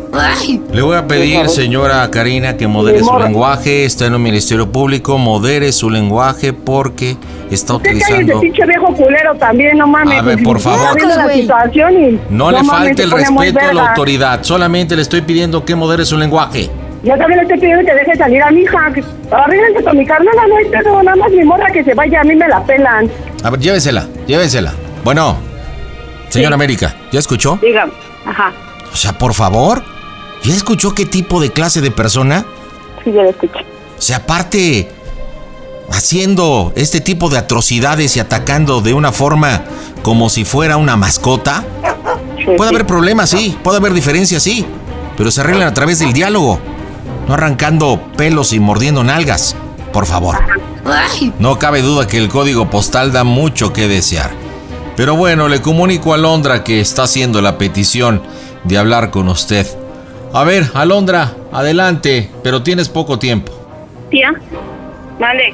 Le 0.71 0.81
voy 0.81 0.95
a 0.95 1.05
pedir, 1.05 1.49
señora 1.49 2.09
Karina, 2.09 2.55
que 2.55 2.65
modere 2.67 2.99
su 3.03 3.17
lenguaje. 3.19 3.83
Está 3.83 4.05
en 4.05 4.15
un 4.15 4.21
ministerio 4.21 4.71
público, 4.71 5.17
modere 5.17 5.71
su 5.73 5.89
lenguaje 5.89 6.53
porque 6.53 7.17
está 7.51 7.75
Usted 7.75 7.89
utilizando. 7.89 8.39
pinche 8.39 8.65
viejo 8.65 8.93
culero 8.93 9.35
también, 9.35 9.77
no 9.79 9.87
mames. 9.87 10.17
A 10.17 10.21
ver, 10.21 10.41
por 10.43 10.59
favor. 10.61 10.95
viendo 10.95 11.15
la 11.15 11.23
Güey. 11.23 11.41
situación 11.41 11.93
y 12.03 12.19
No 12.29 12.51
le 12.51 12.63
mames, 12.63 12.71
falte 12.87 13.03
el 13.03 13.11
respeto 13.11 13.59
a 13.59 13.73
la 13.73 13.89
autoridad. 13.89 14.39
Solamente 14.43 14.95
le 14.95 15.01
estoy 15.01 15.21
pidiendo 15.21 15.65
que 15.65 15.75
modere 15.75 16.05
su 16.05 16.17
lenguaje. 16.17 16.69
Yo 17.03 17.17
también 17.17 17.37
le 17.37 17.41
estoy 17.41 17.59
pidiendo 17.59 17.85
que 17.85 17.93
deje 17.93 18.15
salir 18.15 18.41
a 18.41 18.49
mi 18.49 18.61
hija. 18.61 18.79
Arríguense 19.31 19.83
con 19.83 19.97
mi 19.97 20.05
carnal, 20.05 20.33
no 20.49 20.55
hay 20.55 20.65
pedo, 20.65 21.03
nada 21.03 21.17
más 21.17 21.31
mi 21.31 21.43
morra 21.43 21.69
que 21.71 21.83
se 21.83 21.93
vaya, 21.93 22.21
a 22.21 22.23
mí 22.23 22.35
me 22.35 22.47
la 22.47 22.63
pelan. 22.63 23.11
A 23.43 23.49
ver, 23.49 23.59
llévesela, 23.59 24.07
llévesela. 24.25 24.73
Bueno, 25.03 25.35
señora 26.29 26.55
América, 26.55 26.95
¿ya 27.11 27.19
escuchó? 27.19 27.59
Dígame. 27.61 27.91
Ajá. 28.25 28.53
O 28.91 28.95
sea, 28.95 29.17
por 29.17 29.33
favor, 29.33 29.83
¿ya 30.43 30.53
escuchó 30.53 30.95
qué 30.95 31.05
tipo 31.05 31.41
de 31.41 31.51
clase 31.51 31.81
de 31.81 31.91
persona? 31.91 32.45
Sí, 33.03 33.11
ya 33.11 33.23
lo 33.23 33.29
escuché. 33.31 33.59
O 33.97 34.01
sea, 34.01 34.17
aparte, 34.17 34.89
haciendo 35.91 36.71
este 36.75 37.01
tipo 37.01 37.29
de 37.29 37.37
atrocidades 37.37 38.15
y 38.15 38.21
atacando 38.21 38.79
de 38.81 38.93
una 38.93 39.11
forma 39.11 39.63
como 40.03 40.29
si 40.29 40.45
fuera 40.45 40.77
una 40.77 40.95
mascota. 40.95 41.65
Puede 42.57 42.69
haber 42.69 42.85
problemas, 42.85 43.29
sí, 43.29 43.57
puede 43.63 43.77
haber 43.77 43.93
diferencias, 43.93 44.43
sí, 44.43 44.65
pero 45.17 45.31
se 45.31 45.41
arreglan 45.41 45.67
a 45.67 45.73
través 45.73 45.99
del 45.99 46.11
diálogo, 46.13 46.59
no 47.27 47.33
arrancando 47.33 47.99
pelos 48.17 48.53
y 48.53 48.59
mordiendo 48.59 49.03
nalgas, 49.03 49.55
por 49.91 50.05
favor. 50.05 50.37
No 51.39 51.59
cabe 51.59 51.81
duda 51.81 52.07
que 52.07 52.17
el 52.17 52.29
código 52.29 52.69
postal 52.69 53.11
da 53.13 53.23
mucho 53.23 53.71
que 53.73 53.87
desear. 53.87 54.31
Pero 54.95 55.15
bueno, 55.15 55.47
le 55.47 55.61
comunico 55.61 56.11
a 56.11 56.15
Alondra 56.15 56.63
que 56.63 56.79
está 56.79 57.03
haciendo 57.03 57.41
la 57.41 57.57
petición 57.57 58.21
de 58.63 58.77
hablar 58.77 59.09
con 59.09 59.27
usted. 59.27 59.65
A 60.33 60.43
ver, 60.43 60.65
Alondra, 60.73 61.33
adelante, 61.51 62.29
pero 62.43 62.63
tienes 62.63 62.89
poco 62.89 63.17
tiempo. 63.19 63.51
Tía, 64.09 64.33
Vale. 65.19 65.53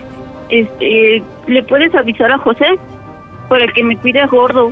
este, 0.50 1.24
¿le 1.48 1.64
puedes 1.64 1.94
avisar 1.96 2.32
a 2.32 2.38
José? 2.40 2.66
Para 3.48 3.68
que 3.68 3.84
me 3.84 3.98
cuide 3.98 4.22
a 4.22 4.28
gordo. 4.28 4.72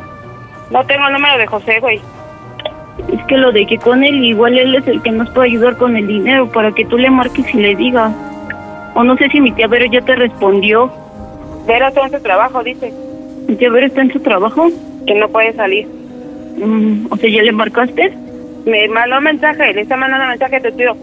No 0.71 0.85
tengo 0.85 1.07
el 1.07 1.13
número 1.13 1.37
de 1.37 1.47
José, 1.47 1.79
güey. 1.79 2.01
Es 3.11 3.23
que 3.27 3.37
lo 3.37 3.51
de 3.51 3.65
que 3.65 3.77
con 3.77 4.03
él, 4.03 4.23
igual 4.23 4.57
él 4.57 4.75
es 4.75 4.87
el 4.87 5.01
que 5.01 5.11
nos 5.11 5.29
puede 5.31 5.47
ayudar 5.49 5.77
con 5.77 5.95
el 5.95 6.07
dinero 6.07 6.49
para 6.51 6.71
que 6.71 6.85
tú 6.85 6.97
le 6.97 7.09
marques 7.09 7.45
y 7.53 7.57
le 7.57 7.75
digas. 7.75 8.13
O 8.95 9.03
no 9.03 9.15
sé 9.17 9.29
si 9.29 9.39
mi 9.39 9.51
tía 9.51 9.67
Vero 9.67 9.85
ya 9.91 10.01
te 10.01 10.15
respondió. 10.15 10.91
Vero 11.67 11.87
está 11.87 12.05
en 12.05 12.11
su 12.11 12.19
trabajo, 12.21 12.63
dice. 12.63 12.91
¿Mi 13.47 13.55
tía 13.55 13.69
Vero 13.69 13.85
está 13.85 14.01
en 14.01 14.11
su 14.11 14.19
trabajo? 14.19 14.67
Que 15.05 15.13
no 15.15 15.29
puede 15.29 15.53
salir. 15.53 15.87
Mm, 16.57 17.05
o 17.11 17.17
sea, 17.17 17.29
¿ya 17.29 17.43
le 17.43 17.51
marcaste? 17.51 18.13
Me 18.65 18.87
mandó 18.89 19.19
un 19.19 19.23
mensaje, 19.23 19.73
le 19.73 19.81
está 19.81 19.95
mandando 19.95 20.23
un 20.25 20.29
mensaje 20.31 20.55
a 20.57 20.61
tu 20.61 20.71
tío. 20.75 20.95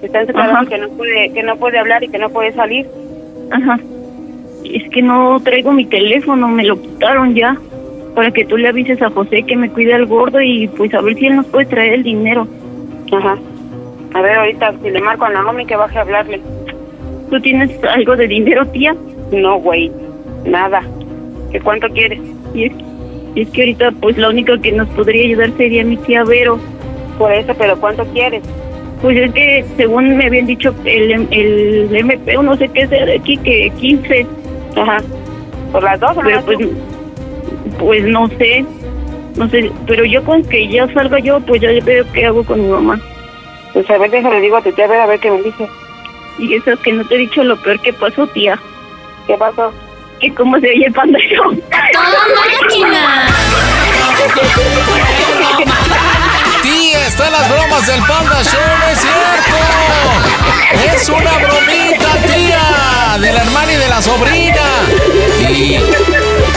que 0.00 0.06
Está 0.06 0.20
en 0.20 0.26
su 0.28 0.38
Ajá. 0.38 0.44
trabajo, 0.46 0.66
que 0.68 0.78
no 0.78 0.88
puede, 0.90 1.32
que 1.32 1.42
no 1.42 1.56
puede 1.56 1.78
hablar 1.78 2.02
y 2.04 2.08
que 2.08 2.18
no 2.18 2.30
puede 2.30 2.52
salir. 2.52 2.86
Ajá. 3.50 3.78
Es 4.64 4.88
que 4.90 5.02
no 5.02 5.40
traigo 5.40 5.72
mi 5.72 5.84
teléfono, 5.84 6.46
me 6.48 6.64
lo 6.64 6.80
quitaron 6.80 7.34
ya. 7.34 7.56
Para 8.14 8.30
que 8.30 8.44
tú 8.44 8.56
le 8.56 8.68
avises 8.68 9.00
a 9.02 9.10
José 9.10 9.42
que 9.44 9.56
me 9.56 9.70
cuide 9.70 9.94
al 9.94 10.06
gordo 10.06 10.40
y 10.40 10.68
pues 10.68 10.92
a 10.94 11.00
ver 11.00 11.14
si 11.16 11.26
él 11.26 11.36
nos 11.36 11.46
puede 11.46 11.66
traer 11.66 11.94
el 11.94 12.02
dinero. 12.02 12.46
Ajá. 13.12 13.38
A 14.14 14.22
ver, 14.22 14.38
ahorita, 14.38 14.74
si 14.82 14.90
le 14.90 15.00
marco 15.00 15.24
a 15.24 15.30
Naomi 15.30 15.64
que 15.66 15.76
baje 15.76 15.98
a 15.98 16.02
hablarle. 16.02 16.40
¿Tú 17.30 17.40
tienes 17.40 17.70
algo 17.84 18.16
de 18.16 18.26
dinero, 18.26 18.66
tía? 18.66 18.96
No, 19.30 19.58
güey. 19.60 19.90
Nada. 20.44 20.82
¿Qué 21.52 21.60
cuánto 21.60 21.88
quieres? 21.88 22.20
Y 22.54 22.64
es, 22.64 22.72
y 23.34 23.42
es 23.42 23.50
que 23.50 23.62
ahorita 23.62 23.92
pues 24.00 24.18
la 24.18 24.28
única 24.30 24.58
que 24.58 24.72
nos 24.72 24.88
podría 24.88 25.24
ayudar 25.24 25.50
sería 25.56 25.84
mi 25.84 25.96
tía 25.98 26.24
Vero. 26.24 26.58
Por 27.18 27.32
eso, 27.32 27.54
pero 27.56 27.78
¿cuánto 27.78 28.04
quieres? 28.06 28.42
Pues 29.02 29.16
es 29.16 29.32
que 29.32 29.64
según 29.76 30.16
me 30.16 30.26
habían 30.26 30.46
dicho 30.46 30.74
el, 30.84 31.28
el 31.30 31.88
MP 31.94 32.34
no 32.34 32.56
sé 32.56 32.68
qué 32.68 32.86
sea 32.86 33.06
de 33.06 33.14
aquí, 33.14 33.36
que 33.38 33.72
15. 33.78 34.26
Ajá. 34.76 34.98
¿Por 35.72 35.82
las 35.82 36.00
dos 36.00 36.16
o 36.16 36.20
Pero 36.20 36.42
pues? 36.42 36.58
Pues 37.80 38.04
no 38.04 38.28
sé, 38.28 38.64
no 39.36 39.48
sé, 39.48 39.72
pero 39.86 40.04
yo 40.04 40.22
con 40.22 40.44
que 40.44 40.68
ya 40.68 40.86
salga 40.92 41.18
yo, 41.18 41.40
pues 41.40 41.62
ya 41.62 41.70
veo 41.82 42.04
qué 42.12 42.26
hago 42.26 42.44
con 42.44 42.60
mi 42.60 42.68
mamá. 42.68 43.00
Pues 43.72 43.88
a 43.88 43.96
ver, 43.96 44.10
déjale, 44.10 44.40
digo 44.40 44.58
a 44.58 44.62
tu 44.62 44.70
tía, 44.72 44.84
a 44.84 44.88
ver, 44.88 45.00
a 45.00 45.06
ver 45.06 45.18
qué 45.18 45.30
me 45.30 45.42
dice. 45.42 45.66
Y 46.38 46.54
eso 46.54 46.76
que 46.82 46.92
no 46.92 47.04
te 47.06 47.14
he 47.14 47.18
dicho 47.18 47.42
lo 47.42 47.56
peor 47.56 47.80
que 47.80 47.92
pasó, 47.94 48.26
tía. 48.28 48.58
¿Qué 49.26 49.34
pasó? 49.34 49.72
Que 50.20 50.32
cómo 50.34 50.60
se 50.60 50.68
oye 50.68 50.86
el 50.86 50.92
panda 50.92 51.18
show. 51.18 51.50
Tía, 56.62 57.06
están 57.06 57.32
las 57.32 57.48
bromas 57.48 57.86
del 57.86 58.00
Panda 58.00 58.42
Show, 58.42 58.60
no 58.78 58.88
es 58.88 58.98
cierto. 59.00 59.56
Es 60.94 61.08
una 61.08 61.38
bromita, 61.38 62.08
tía, 62.26 63.18
de 63.18 63.32
la 63.32 63.42
hermana 63.42 63.72
y 63.72 63.76
de 63.76 63.88
la 63.88 64.02
sobrina. 64.02 64.66
Y... 65.48 66.49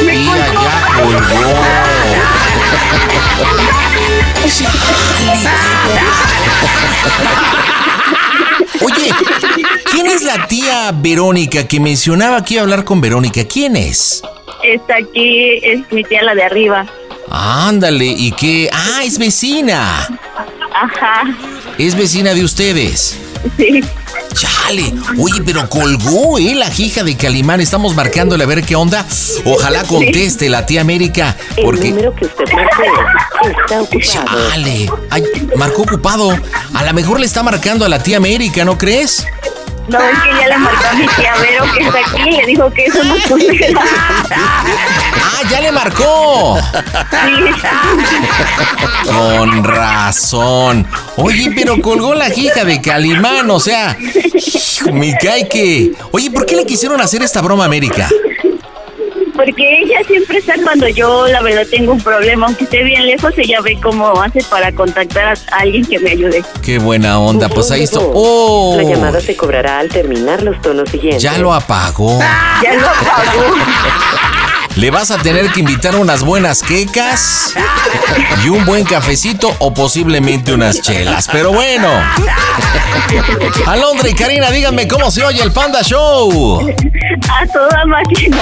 Tía, 0.00 0.52
ya 0.52 0.86
colgó. 0.94 1.56
Oye, 8.82 9.10
¿quién 9.90 10.06
es 10.06 10.22
la 10.22 10.46
tía 10.46 10.92
Verónica 10.92 11.66
que 11.66 11.80
mencionaba 11.80 12.44
que 12.44 12.54
iba 12.54 12.62
a 12.62 12.64
hablar 12.64 12.84
con 12.84 13.00
Verónica? 13.00 13.44
¿Quién 13.44 13.76
es? 13.76 14.22
Está 14.62 14.96
aquí, 14.96 15.58
es 15.62 15.80
mi 15.92 16.04
tía 16.04 16.22
la 16.22 16.34
de 16.34 16.42
arriba. 16.44 16.86
Ándale, 17.30 18.04
¿y 18.06 18.32
qué? 18.32 18.68
Ah, 18.72 19.02
es 19.04 19.18
vecina. 19.18 20.06
Ajá, 20.74 21.22
Es 21.78 21.96
vecina 21.96 22.34
de 22.34 22.44
ustedes. 22.44 23.18
sí. 23.56 23.82
Chale, 24.36 24.92
oye, 25.18 25.40
pero 25.44 25.66
colgó, 25.68 26.38
¿eh? 26.38 26.54
La 26.54 26.70
hija 26.76 27.02
de 27.02 27.16
Calimán. 27.16 27.60
Estamos 27.62 27.94
marcándole 27.94 28.44
a 28.44 28.46
ver 28.46 28.62
qué 28.62 28.76
onda. 28.76 29.06
Ojalá 29.46 29.82
conteste 29.84 30.50
la 30.50 30.66
tía 30.66 30.82
América. 30.82 31.34
Porque. 31.62 31.94
que 31.94 32.26
usted 32.26 32.44
marcó 32.52 32.82
está 33.48 33.80
ocupado. 33.80 34.26
Chale. 34.50 34.90
Ay, 35.10 35.24
marcó 35.56 35.82
ocupado. 35.82 36.38
A 36.74 36.84
lo 36.84 36.92
mejor 36.92 37.18
le 37.18 37.26
está 37.26 37.42
marcando 37.42 37.86
a 37.86 37.88
la 37.88 38.02
tía 38.02 38.18
América, 38.18 38.64
¿no 38.64 38.76
crees? 38.76 39.24
No, 39.88 40.00
es 40.00 40.18
que 40.18 40.40
ya 40.40 40.48
le 40.48 40.58
marcó 40.58 40.86
a 40.88 40.94
mi 40.94 41.06
tía 41.06 41.34
Vero 41.40 41.64
que 41.72 41.84
está 41.84 41.98
aquí 42.00 42.28
y 42.28 42.36
le 42.36 42.46
dijo 42.46 42.72
que 42.72 42.84
eso 42.86 43.04
no 43.04 43.14
puede. 43.28 43.74
¡Ah, 43.78 45.42
ya 45.50 45.60
le 45.60 45.72
marcó! 45.72 46.58
Con 49.06 49.64
razón. 49.64 50.86
Oye, 51.16 51.52
pero 51.54 51.80
colgó 51.80 52.14
la 52.14 52.28
hija 52.34 52.64
de 52.64 52.80
Calimán, 52.80 53.48
o 53.50 53.60
sea. 53.60 53.96
Me 54.92 55.16
que. 55.50 55.92
Oye, 56.10 56.30
¿por 56.30 56.46
qué 56.46 56.56
le 56.56 56.66
quisieron 56.66 57.00
hacer 57.00 57.22
esta 57.22 57.40
broma 57.40 57.64
América? 57.64 58.08
Porque 59.36 59.80
ella 59.82 59.98
siempre 60.06 60.38
está 60.38 60.54
cuando 60.62 60.88
yo, 60.88 61.26
la 61.28 61.42
verdad, 61.42 61.66
tengo 61.70 61.92
un 61.92 62.00
problema. 62.00 62.46
Aunque 62.46 62.64
esté 62.64 62.82
bien 62.82 63.06
lejos, 63.06 63.32
ella 63.36 63.60
ve 63.60 63.78
cómo 63.82 64.20
hace 64.20 64.42
para 64.44 64.72
contactar 64.72 65.38
a 65.52 65.56
alguien 65.58 65.84
que 65.84 65.98
me 65.98 66.10
ayude. 66.12 66.42
Qué 66.62 66.78
buena 66.78 67.18
onda, 67.18 67.48
pues 67.48 67.70
ahí 67.70 67.82
está. 67.82 68.00
¡Oh! 68.00 68.74
La 68.76 68.82
llamada 68.82 69.20
se 69.20 69.36
cobrará 69.36 69.78
al 69.78 69.88
terminar 69.88 70.42
los 70.42 70.60
tonos 70.62 70.88
siguientes. 70.90 71.22
Ya 71.22 71.38
lo 71.38 71.52
apagó. 71.52 72.18
Ya 72.62 72.72
lo 72.74 72.88
apagó. 72.88 73.54
Le 74.76 74.90
vas 74.90 75.10
a 75.10 75.16
tener 75.16 75.50
que 75.52 75.60
invitar 75.60 75.96
unas 75.96 76.22
buenas 76.22 76.62
quecas 76.62 77.54
y 78.44 78.50
un 78.50 78.66
buen 78.66 78.84
cafecito 78.84 79.50
o 79.58 79.72
posiblemente 79.72 80.52
unas 80.52 80.82
chelas. 80.82 81.28
Pero 81.32 81.50
bueno. 81.50 81.88
Alondra 83.64 84.10
y 84.10 84.14
Karina, 84.14 84.50
díganme 84.50 84.86
cómo 84.86 85.10
se 85.10 85.24
oye 85.24 85.42
el 85.42 85.50
Panda 85.50 85.80
Show. 85.82 86.60
A 86.60 87.46
toda 87.46 87.86
máquina. 87.86 88.36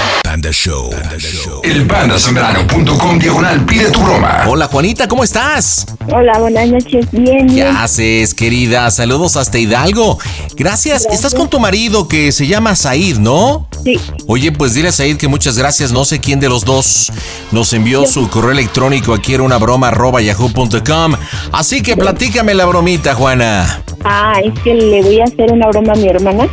Panda 0.45 0.51
Show. 0.53 1.61
El 1.63 1.87
pandasambrano.com 1.87 3.17
diagonal 3.17 3.65
pide 3.65 3.89
tu 3.89 3.99
broma. 3.99 4.43
Hola 4.47 4.67
Juanita, 4.67 5.07
¿cómo 5.07 5.23
estás? 5.23 5.87
Hola, 6.07 6.37
buenas 6.37 6.67
noches. 6.69 7.07
Bien, 7.11 7.47
¿Qué 7.47 7.55
bien. 7.55 7.67
haces, 7.75 8.35
querida? 8.35 8.91
Saludos 8.91 9.37
hasta 9.37 9.57
Hidalgo. 9.57 10.19
Gracias. 10.55 11.07
Estás 11.11 11.33
con 11.33 11.49
tu 11.49 11.59
marido 11.59 12.07
que 12.07 12.31
se 12.31 12.45
llama 12.45 12.75
Said, 12.75 13.17
¿no? 13.17 13.67
Sí. 13.83 13.99
Oye, 14.27 14.51
pues 14.51 14.75
dile 14.75 14.89
a 14.89 14.91
Said 14.91 15.17
que 15.17 15.27
muchas 15.27 15.57
gracias. 15.57 15.91
No 15.91 16.05
sé 16.05 16.19
quién 16.19 16.39
de 16.39 16.47
los 16.47 16.63
dos 16.63 17.11
nos 17.51 17.73
envió 17.73 18.05
su 18.05 18.29
correo 18.29 18.51
electrónico. 18.51 19.15
Aquí 19.15 19.33
era 19.33 19.41
una 19.41 19.57
broma 19.57 19.87
arroba 19.87 20.21
yahoo.com. 20.21 21.15
Así 21.53 21.81
que 21.81 21.97
platícame 21.97 22.53
la 22.53 22.65
bromita, 22.65 23.15
Juana. 23.15 23.81
Ah, 24.03 24.35
es 24.43 24.53
que 24.59 24.75
le 24.75 25.01
voy 25.01 25.21
a 25.21 25.23
hacer 25.23 25.51
una 25.51 25.65
broma 25.69 25.93
a 25.93 25.95
mi 25.95 26.07
hermana 26.07 26.47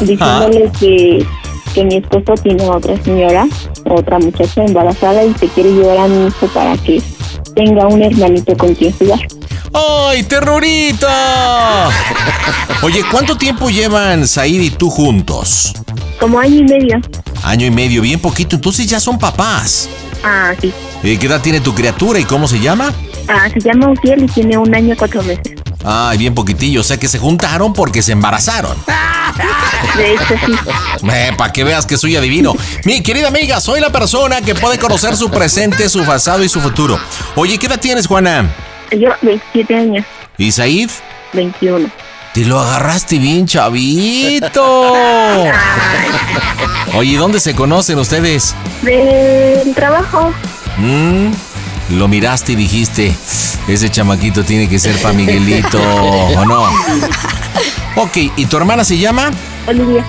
diciéndole 0.00 0.70
que, 0.78 1.26
que 1.74 1.84
mi 1.84 1.96
esposo 1.96 2.34
tiene 2.42 2.64
a 2.64 2.72
otra 2.76 3.02
señora, 3.02 3.46
otra 3.88 4.18
muchacha 4.18 4.64
embarazada 4.64 5.24
y 5.24 5.34
se 5.34 5.48
quiere 5.48 5.72
llevar 5.72 5.98
a 5.98 6.08
mi 6.08 6.26
hijo 6.26 6.46
para 6.48 6.76
que 6.78 7.02
tenga 7.54 7.86
un 7.86 8.02
hermanito 8.02 8.56
con 8.56 8.74
quien 8.74 8.92
jugar. 8.92 9.20
¡Ay, 9.72 10.22
terrorita! 10.24 11.88
Oye, 12.82 13.02
¿cuánto 13.10 13.36
tiempo 13.36 13.70
llevan 13.70 14.26
Said 14.26 14.60
y 14.60 14.70
tú 14.70 14.90
juntos? 14.90 15.72
Como 16.18 16.38
año 16.38 16.56
y 16.56 16.64
medio. 16.64 17.00
Año 17.42 17.66
y 17.66 17.70
medio, 17.70 18.02
bien 18.02 18.20
poquito. 18.20 18.56
Entonces 18.56 18.86
ya 18.86 19.00
son 19.00 19.18
papás. 19.18 19.88
Ah, 20.24 20.52
sí. 20.60 20.72
Eh, 21.02 21.18
¿Qué 21.18 21.26
edad 21.26 21.40
tiene 21.40 21.60
tu 21.60 21.74
criatura 21.74 22.18
y 22.18 22.24
cómo 22.24 22.48
se 22.48 22.60
llama? 22.60 22.92
Ah, 23.28 23.48
se 23.52 23.60
llama 23.60 23.90
Uciel 23.90 24.24
y 24.24 24.26
tiene 24.26 24.58
un 24.58 24.74
año 24.74 24.94
y 24.94 24.96
cuatro 24.96 25.22
meses. 25.22 25.54
Ay, 25.84 26.18
bien 26.18 26.34
poquitillo. 26.34 26.80
O 26.80 26.84
sea 26.84 26.98
que 26.98 27.08
se 27.08 27.18
juntaron 27.18 27.72
porque 27.72 28.02
se 28.02 28.12
embarazaron. 28.12 28.76
De 29.96 30.14
hecho, 30.14 30.34
sí. 30.46 30.52
Eh, 31.12 31.32
para 31.36 31.52
que 31.52 31.64
veas 31.64 31.86
que 31.86 31.96
soy 31.96 32.16
adivino. 32.16 32.54
Mi 32.84 33.02
querida 33.02 33.28
amiga, 33.28 33.60
soy 33.60 33.80
la 33.80 33.90
persona 33.90 34.40
que 34.40 34.54
puede 34.54 34.78
conocer 34.78 35.16
su 35.16 35.30
presente, 35.30 35.88
su 35.88 36.04
pasado 36.04 36.44
y 36.44 36.48
su 36.48 36.60
futuro. 36.60 36.98
Oye, 37.34 37.58
¿qué 37.58 37.66
edad 37.66 37.80
tienes, 37.80 38.06
Juana? 38.06 38.50
Yo, 38.92 39.08
27 39.22 39.74
años, 39.74 40.04
¿Y 40.36 40.52
Said? 40.52 40.90
21. 41.32 41.88
Te 42.34 42.44
lo 42.44 42.60
agarraste 42.60 43.18
bien, 43.18 43.46
chavito. 43.46 44.92
Oye, 46.94 47.16
¿dónde 47.16 47.40
se 47.40 47.54
conocen 47.54 47.98
ustedes? 47.98 48.54
Del 48.82 49.74
trabajo. 49.74 50.32
Mm, 50.78 51.30
Lo 51.90 52.06
miraste 52.08 52.52
y 52.52 52.56
dijiste, 52.56 53.12
ese 53.66 53.90
chamaquito 53.90 54.44
tiene 54.44 54.68
que 54.68 54.78
ser 54.78 54.96
pa' 55.02 55.12
Miguelito, 55.12 55.80
¿o 56.38 56.44
no? 56.44 56.62
Ok, 57.96 58.16
¿y 58.36 58.46
tu 58.46 58.56
hermana 58.56 58.84
se 58.84 58.96
llama? 58.96 59.30
Olivia. 59.66 60.04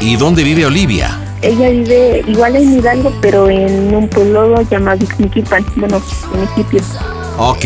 ¿Y 0.00 0.16
dónde 0.16 0.42
vive 0.42 0.64
Olivia? 0.64 1.20
Ella 1.42 1.68
vive 1.68 2.24
igual 2.26 2.56
en 2.56 2.78
Hidalgo, 2.78 3.12
pero 3.20 3.50
en 3.50 3.94
un 3.94 4.08
pueblo 4.08 4.62
llamado 4.70 5.04
Ixmiquipan, 5.04 5.64
bueno, 5.76 6.00
municipio. 6.34 6.80
Ok, 7.38 7.64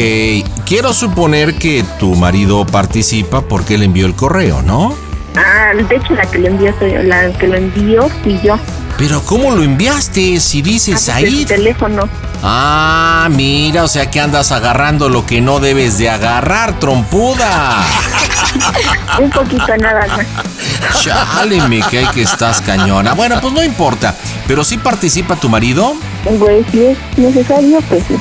quiero 0.66 0.92
suponer 0.92 1.54
que 1.54 1.84
tu 2.00 2.16
marido 2.16 2.66
participa 2.66 3.40
porque 3.42 3.76
él 3.76 3.84
envió 3.84 4.06
el 4.06 4.14
correo, 4.14 4.62
¿no? 4.62 4.94
Ah, 5.36 5.72
de 5.74 5.94
hecho 5.94 6.14
la 6.14 6.28
que 6.28 6.38
lo 6.38 6.48
envió 6.48 6.74
la 7.04 7.32
que 7.38 7.46
lo 7.46 7.54
envió 7.54 8.08
fui 8.24 8.40
yo. 8.42 8.58
Pero 9.01 9.22
¿cómo 9.22 9.51
lo 9.53 9.62
enviaste 9.62 10.38
si 10.40 10.61
dices 10.61 11.09
ahí? 11.09 11.46
teléfono. 11.46 12.07
Ah, 12.42 13.28
mira, 13.30 13.82
o 13.82 13.88
sea 13.88 14.11
que 14.11 14.20
andas 14.20 14.53
agarrando 14.53 15.09
lo 15.09 15.24
que 15.24 15.40
no 15.40 15.59
debes 15.59 15.96
de 15.96 16.11
agarrar, 16.11 16.78
trompuda. 16.78 17.82
Un 19.18 19.30
poquito 19.30 19.74
nada 19.78 20.07
más. 20.07 20.26
Chale, 21.03 21.66
me 21.66 21.80
cae 21.80 22.11
que 22.12 22.20
estás 22.20 22.61
cañona. 22.61 23.14
Bueno, 23.14 23.40
pues 23.40 23.55
no 23.55 23.64
importa. 23.64 24.14
Pero 24.46 24.64
sí 24.64 24.76
participa 24.76 25.34
tu 25.34 25.48
marido. 25.48 25.94
Pues 26.38 26.66
si 26.70 26.84
es 26.84 26.98
necesario, 27.16 27.80
pues 27.88 28.05
sí. 28.07 28.16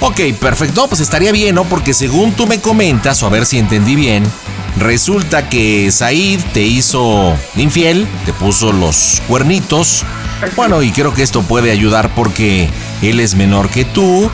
Ok, 0.00 0.36
perfecto. 0.40 0.80
No, 0.80 0.88
Pues 0.88 1.00
estaría 1.00 1.30
bien, 1.30 1.54
¿no? 1.54 1.62
Porque 1.62 1.94
según 1.94 2.32
tú 2.32 2.48
me 2.48 2.60
comentas, 2.60 3.22
o 3.22 3.28
a 3.28 3.30
ver 3.30 3.46
si 3.46 3.60
entendí 3.60 3.94
bien, 3.94 4.24
resulta 4.78 5.48
que 5.48 5.92
Said 5.92 6.40
te 6.52 6.62
hizo 6.62 7.36
infiel, 7.54 8.08
te 8.26 8.32
puso 8.32 8.72
los 8.72 9.22
cuernitos. 9.28 10.04
Bueno, 10.56 10.82
y 10.82 10.90
creo 10.92 11.12
que 11.14 11.22
esto 11.22 11.42
puede 11.42 11.70
ayudar 11.70 12.14
porque 12.14 12.68
él 13.02 13.20
es 13.20 13.34
menor 13.34 13.68
que 13.70 13.84
tú. 13.84 14.30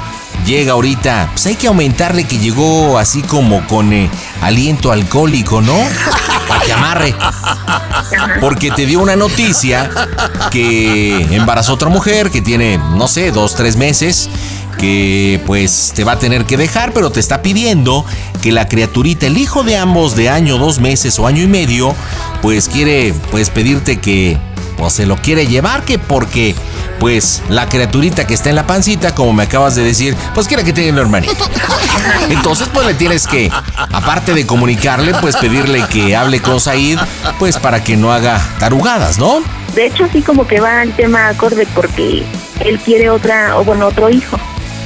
Llega 0.46 0.72
ahorita, 0.72 1.28
pues 1.32 1.44
hay 1.46 1.54
que 1.54 1.66
aumentarle 1.66 2.24
que 2.24 2.38
llegó 2.38 2.98
así 2.98 3.20
como 3.22 3.66
con 3.66 3.92
eh, 3.92 4.10
aliento 4.40 4.90
alcohólico, 4.90 5.60
¿no? 5.60 5.76
Para 6.48 6.60
que 6.64 6.72
amarre. 6.72 7.14
Porque 8.40 8.70
te 8.70 8.86
dio 8.86 9.00
una 9.00 9.16
noticia 9.16 9.90
que 10.50 11.26
embarazó 11.34 11.72
a 11.72 11.74
otra 11.74 11.90
mujer 11.90 12.30
que 12.30 12.40
tiene, 12.40 12.78
no 12.78 13.06
sé, 13.06 13.32
dos, 13.32 13.54
tres 13.54 13.76
meses 13.76 14.30
que 14.78 15.42
pues 15.46 15.92
te 15.94 16.04
va 16.04 16.12
a 16.12 16.18
tener 16.18 16.46
que 16.46 16.56
dejar, 16.56 16.92
pero 16.94 17.10
te 17.10 17.20
está 17.20 17.42
pidiendo 17.42 18.06
que 18.40 18.50
la 18.50 18.66
criaturita, 18.66 19.26
el 19.26 19.36
hijo 19.36 19.62
de 19.62 19.76
ambos 19.76 20.16
de 20.16 20.30
año, 20.30 20.56
dos 20.56 20.80
meses 20.80 21.18
o 21.18 21.26
año 21.26 21.42
y 21.42 21.46
medio, 21.46 21.94
pues 22.40 22.68
quiere 22.68 23.12
pues 23.30 23.50
pedirte 23.50 23.98
que 23.98 24.38
se 24.88 25.04
lo 25.04 25.16
quiere 25.16 25.46
llevar, 25.46 25.84
que 25.84 25.98
porque 25.98 26.54
pues 26.98 27.42
la 27.48 27.68
criaturita 27.68 28.26
que 28.26 28.34
está 28.34 28.48
en 28.50 28.56
la 28.56 28.66
pancita, 28.66 29.14
como 29.14 29.32
me 29.32 29.42
acabas 29.42 29.74
de 29.74 29.82
decir, 29.82 30.16
pues 30.34 30.46
quiere 30.46 30.64
que 30.64 30.72
tenga 30.72 30.92
un 30.92 30.98
hermanito. 30.98 31.48
Entonces 32.30 32.68
pues 32.72 32.86
le 32.86 32.94
tienes 32.94 33.26
que, 33.26 33.50
aparte 33.76 34.32
de 34.34 34.46
comunicarle, 34.46 35.12
pues 35.20 35.36
pedirle 35.36 35.84
que 35.90 36.14
hable 36.16 36.40
con 36.40 36.60
Said, 36.60 36.98
pues 37.38 37.58
para 37.58 37.82
que 37.82 37.96
no 37.96 38.12
haga 38.12 38.40
tarugadas, 38.58 39.18
¿no? 39.18 39.42
De 39.74 39.86
hecho, 39.86 40.08
sí 40.12 40.22
como 40.22 40.46
que 40.46 40.60
va 40.60 40.82
el 40.82 40.92
tema 40.94 41.28
acorde 41.28 41.66
porque 41.74 42.24
él 42.60 42.78
quiere 42.84 43.08
otra, 43.10 43.56
o 43.56 43.64
bueno, 43.64 43.86
otro 43.86 44.10
hijo. 44.10 44.36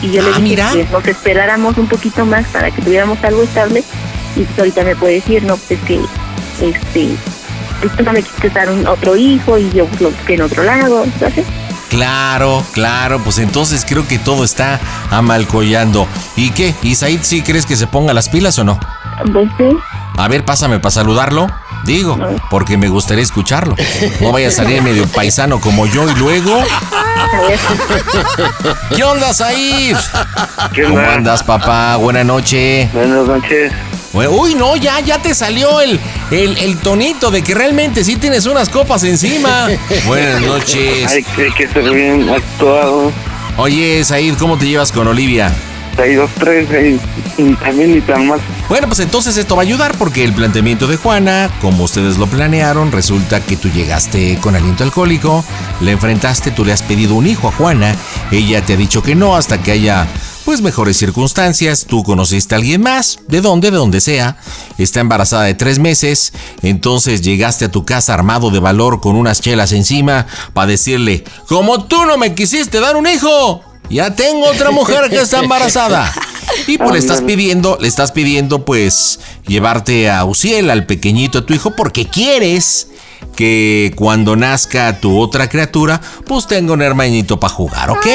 Y 0.03 0.11
yo 0.13 0.21
le 0.23 0.29
Ah, 0.29 0.39
dije 0.39 0.41
mira. 0.43 0.71
que 0.73 0.85
nos 0.85 1.07
esperáramos 1.07 1.79
un 1.79 1.89
poquito 1.89 2.27
más 2.27 2.45
para 2.49 2.71
que 2.71 2.83
tuviéramos 2.83 3.19
algo 3.25 3.43
estable. 3.43 3.83
Y 4.37 4.47
ahorita 4.59 4.83
me 4.85 4.95
puede 4.95 5.15
decir, 5.15 5.43
no, 5.45 5.57
pues 5.57 5.81
es 5.81 5.87
que, 5.87 6.01
este, 6.61 7.17
no 8.05 8.13
me 8.13 8.23
quisiste 8.23 8.51
dar 8.51 8.71
un 8.71 8.87
otro 8.87 9.17
hijo 9.17 9.59
y 9.59 9.71
yo 9.71 9.87
lo 10.01 10.11
busqué 10.11 10.35
en 10.35 10.43
otro 10.43 10.63
lado, 10.63 11.05
¿sabes? 11.19 11.47
Claro, 11.89 12.65
claro, 12.73 13.21
pues 13.23 13.39
entonces 13.39 13.85
creo 13.89 14.07
que 14.09 14.19
todo 14.19 14.43
está 14.45 14.81
amalcollando. 15.11 16.09
¿Y 16.35 16.51
qué? 16.51 16.75
¿Y 16.83 16.97
Said 16.97 17.21
sí 17.23 17.43
crees 17.43 17.67
que 17.67 17.77
se 17.77 17.87
ponga 17.87 18.13
las 18.13 18.29
pilas 18.29 18.59
o 18.59 18.65
no? 18.65 18.81
Pues 19.33 19.49
sí. 19.59 19.69
A 20.17 20.29
ver, 20.29 20.45
pásame 20.45 20.81
para 20.81 20.91
saludarlo. 20.91 21.49
Digo, 21.85 22.19
porque 22.51 22.77
me 22.77 22.89
gustaría 22.89 23.23
escucharlo. 23.23 23.77
No 24.21 24.33
vaya 24.33 24.49
a 24.49 24.51
salir 24.51 24.83
medio 24.83 25.07
paisano 25.07 25.61
como 25.61 25.87
yo 25.87 26.09
y 26.11 26.15
luego. 26.15 26.63
¿Qué 28.95 29.05
onda? 29.05 29.33
¿Qué 30.73 30.83
¿Cómo 30.85 30.99
andas, 30.99 31.43
papá? 31.43 31.97
Buenas 31.97 32.25
noches. 32.25 32.93
Buenas 32.93 33.27
noches. 33.27 33.73
Uy, 34.13 34.55
no, 34.55 34.77
ya, 34.77 35.01
ya 35.01 35.19
te 35.21 35.35
salió 35.35 35.81
el, 35.81 35.99
el, 36.31 36.57
el 36.59 36.77
tonito 36.79 37.31
de 37.33 37.43
que 37.43 37.53
realmente 37.55 38.05
sí 38.05 38.15
tienes 38.17 38.47
unas 38.47 38.69
copas 38.69 39.03
encima. 39.05 39.67
Buenas 40.07 40.41
noches. 40.41 41.11
Hay, 41.11 41.25
que- 41.25 41.43
hay 41.43 41.53
que 41.53 41.69
ser 41.69 41.91
bien 41.91 42.29
actuado. 42.29 43.11
Oye, 43.57 44.03
Said, 44.05 44.35
¿cómo 44.39 44.57
te 44.57 44.67
llevas 44.67 44.93
con 44.93 45.07
Olivia? 45.09 45.53
Hay 45.97 46.15
dos, 46.15 46.31
tres, 46.39 46.69
hay, 46.71 47.01
y 47.39 47.55
también 47.55 47.95
ni 47.95 48.01
tan 48.01 48.27
mal. 48.27 48.41
Bueno, 48.69 48.89
pues 48.89 49.01
entonces 49.01 49.37
esto 49.37 49.55
va 49.57 49.63
a 49.63 49.65
ayudar 49.65 49.97
porque 49.97 50.25
el 50.25 50.33
planteamiento 50.33 50.87
de 50.87 50.97
Juana, 50.97 51.51
como 51.61 51.85
ustedes 51.85 52.19
lo 52.19 52.27
planearon, 52.27 52.91
resulta 52.91 53.41
que 53.41 53.57
tú 53.57 53.69
llegaste 53.69 54.39
con 54.41 54.57
aliento 54.57 54.83
alcohólico, 54.85 55.45
le 55.81 55.93
enfrentaste, 55.93 56.51
tú 56.51 56.65
le 56.65 56.73
has 56.73 56.83
pedido 56.83 57.15
un 57.15 57.27
hijo 57.27 57.49
a 57.49 57.53
Juana, 57.53 57.95
ella 58.33 58.65
te 58.65 58.75
ha 58.75 58.77
dicho 58.77 59.03
que 59.03 59.15
no 59.15 59.37
hasta 59.37 59.63
que 59.63 59.73
haya 59.73 60.07
pues 60.45 60.61
mejores 60.61 60.97
circunstancias, 60.97 61.87
tú 61.89 62.03
conociste 62.03 62.55
a 62.55 62.59
alguien 62.59 62.83
más, 62.83 63.19
de 63.29 63.41
dónde, 63.41 63.71
de 63.71 63.79
donde 63.79 64.01
sea, 64.01 64.37
está 64.77 65.01
embarazada 65.01 65.45
de 65.45 65.55
tres 65.55 65.79
meses, 65.79 66.33
entonces 66.63 67.23
llegaste 67.23 67.67
a 67.67 67.71
tu 67.71 67.85
casa 67.85 68.13
armado 68.15 68.51
de 68.51 68.59
valor 68.59 69.01
con 69.01 69.17
unas 69.17 69.41
chelas 69.41 69.73
encima 69.73 70.27
para 70.53 70.67
decirle, 70.67 71.25
como 71.49 71.85
tú 71.85 72.05
no 72.05 72.19
me 72.19 72.35
quisiste 72.35 72.81
dar 72.81 72.97
un 72.97 73.07
hijo, 73.07 73.63
ya 73.91 74.15
tengo 74.15 74.47
otra 74.47 74.71
mujer 74.71 75.11
que 75.11 75.21
está 75.21 75.41
embarazada. 75.41 76.13
Y 76.67 76.79
pues 76.79 76.93
le 76.93 76.99
estás 76.99 77.23
pidiendo, 77.23 77.79
le 77.81 77.89
estás 77.89 78.13
pidiendo 78.13 78.65
pues 78.65 79.19
llevarte 79.47 80.11
a 80.11 80.25
Uciel, 80.25 80.71
al 80.71 80.87
pequeñito 80.87 81.41
de 81.41 81.47
tu 81.47 81.55
hijo, 81.55 81.75
porque 81.75 82.07
quieres 82.07 82.89
que 83.35 83.93
cuando 83.97 84.37
nazca 84.37 85.01
tu 85.01 85.19
otra 85.19 85.49
criatura, 85.49 86.01
pues 86.27 86.47
tenga 86.47 86.73
un 86.73 86.83
hermanito 86.83 87.41
para 87.41 87.53
jugar, 87.53 87.91
¿ok? 87.91 88.07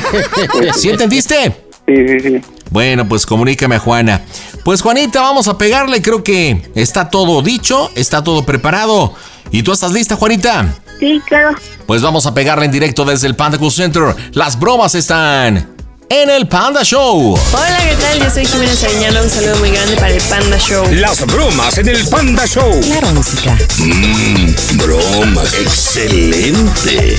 ¿Sí 0.76 0.88
entendiste? 0.88 1.68
Sí, 1.86 1.94
sí, 2.08 2.20
sí. 2.20 2.40
Bueno, 2.70 3.08
pues 3.08 3.24
comunícame 3.24 3.76
a 3.76 3.78
Juana. 3.78 4.22
Pues 4.64 4.82
Juanita, 4.82 5.22
vamos 5.22 5.48
a 5.48 5.56
pegarle, 5.56 6.02
creo 6.02 6.22
que 6.22 6.70
está 6.74 7.08
todo 7.08 7.40
dicho, 7.42 7.90
está 7.94 8.22
todo 8.22 8.44
preparado. 8.44 9.14
¿Y 9.50 9.62
tú 9.62 9.72
estás 9.72 9.92
lista, 9.92 10.16
Juanita? 10.16 10.74
Sí, 10.98 11.20
claro. 11.26 11.56
Pues 11.86 12.02
vamos 12.02 12.26
a 12.26 12.34
pegarle 12.34 12.66
en 12.66 12.72
directo 12.72 13.04
desde 13.04 13.26
el 13.26 13.34
Panda 13.36 13.58
Cool 13.58 13.72
Center. 13.72 14.14
Las 14.32 14.58
bromas 14.58 14.94
están 14.94 15.74
en 16.10 16.30
el 16.30 16.48
Panda 16.48 16.82
Show. 16.82 17.38
Hola, 17.52 17.78
¿qué 17.88 17.94
tal? 17.96 18.18
Yo 18.18 18.30
soy 18.30 18.46
Jimena 18.46 18.74
Sariñano. 18.74 19.22
Un 19.22 19.28
saludo 19.30 19.58
muy 19.58 19.70
grande 19.70 19.94
para 19.96 20.08
el 20.10 20.22
Panda 20.22 20.58
Show. 20.58 20.86
Las 20.92 21.24
bromas 21.26 21.76
en 21.78 21.88
el 21.88 22.06
Panda 22.08 22.46
Show. 22.46 22.80
Claro, 22.80 23.10
música. 23.12 23.56
Mmm, 23.78 24.54
broma, 24.78 25.42
excelente. 25.60 27.16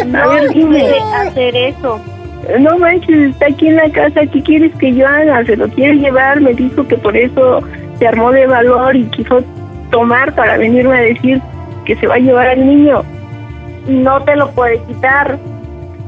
No 0.07 0.19
a 0.19 0.27
ver, 0.27 0.49
dime. 0.53 0.69
puede 0.79 0.99
hacer 1.27 1.55
eso. 1.55 2.01
No 2.59 2.77
manches, 2.79 3.31
está 3.31 3.47
aquí 3.47 3.67
en 3.67 3.75
la 3.75 3.89
casa, 3.89 4.25
¿qué 4.25 4.41
quieres 4.41 4.71
que 4.79 4.93
yo 4.93 5.07
haga? 5.07 5.45
Se 5.45 5.55
lo 5.55 5.67
quiere 5.69 5.95
llevar, 5.97 6.41
me 6.41 6.53
dijo 6.53 6.87
que 6.87 6.97
por 6.97 7.15
eso 7.15 7.61
se 7.99 8.07
armó 8.07 8.31
de 8.31 8.47
valor 8.47 8.95
y 8.95 9.03
quiso 9.05 9.43
tomar 9.91 10.33
para 10.33 10.57
venirme 10.57 10.97
a 10.97 11.01
decir 11.01 11.39
que 11.85 11.95
se 11.97 12.07
va 12.07 12.15
a 12.15 12.19
llevar 12.19 12.47
al 12.47 12.65
niño. 12.65 13.03
No 13.87 14.21
te 14.21 14.35
lo 14.35 14.49
puede 14.51 14.79
quitar. 14.87 15.37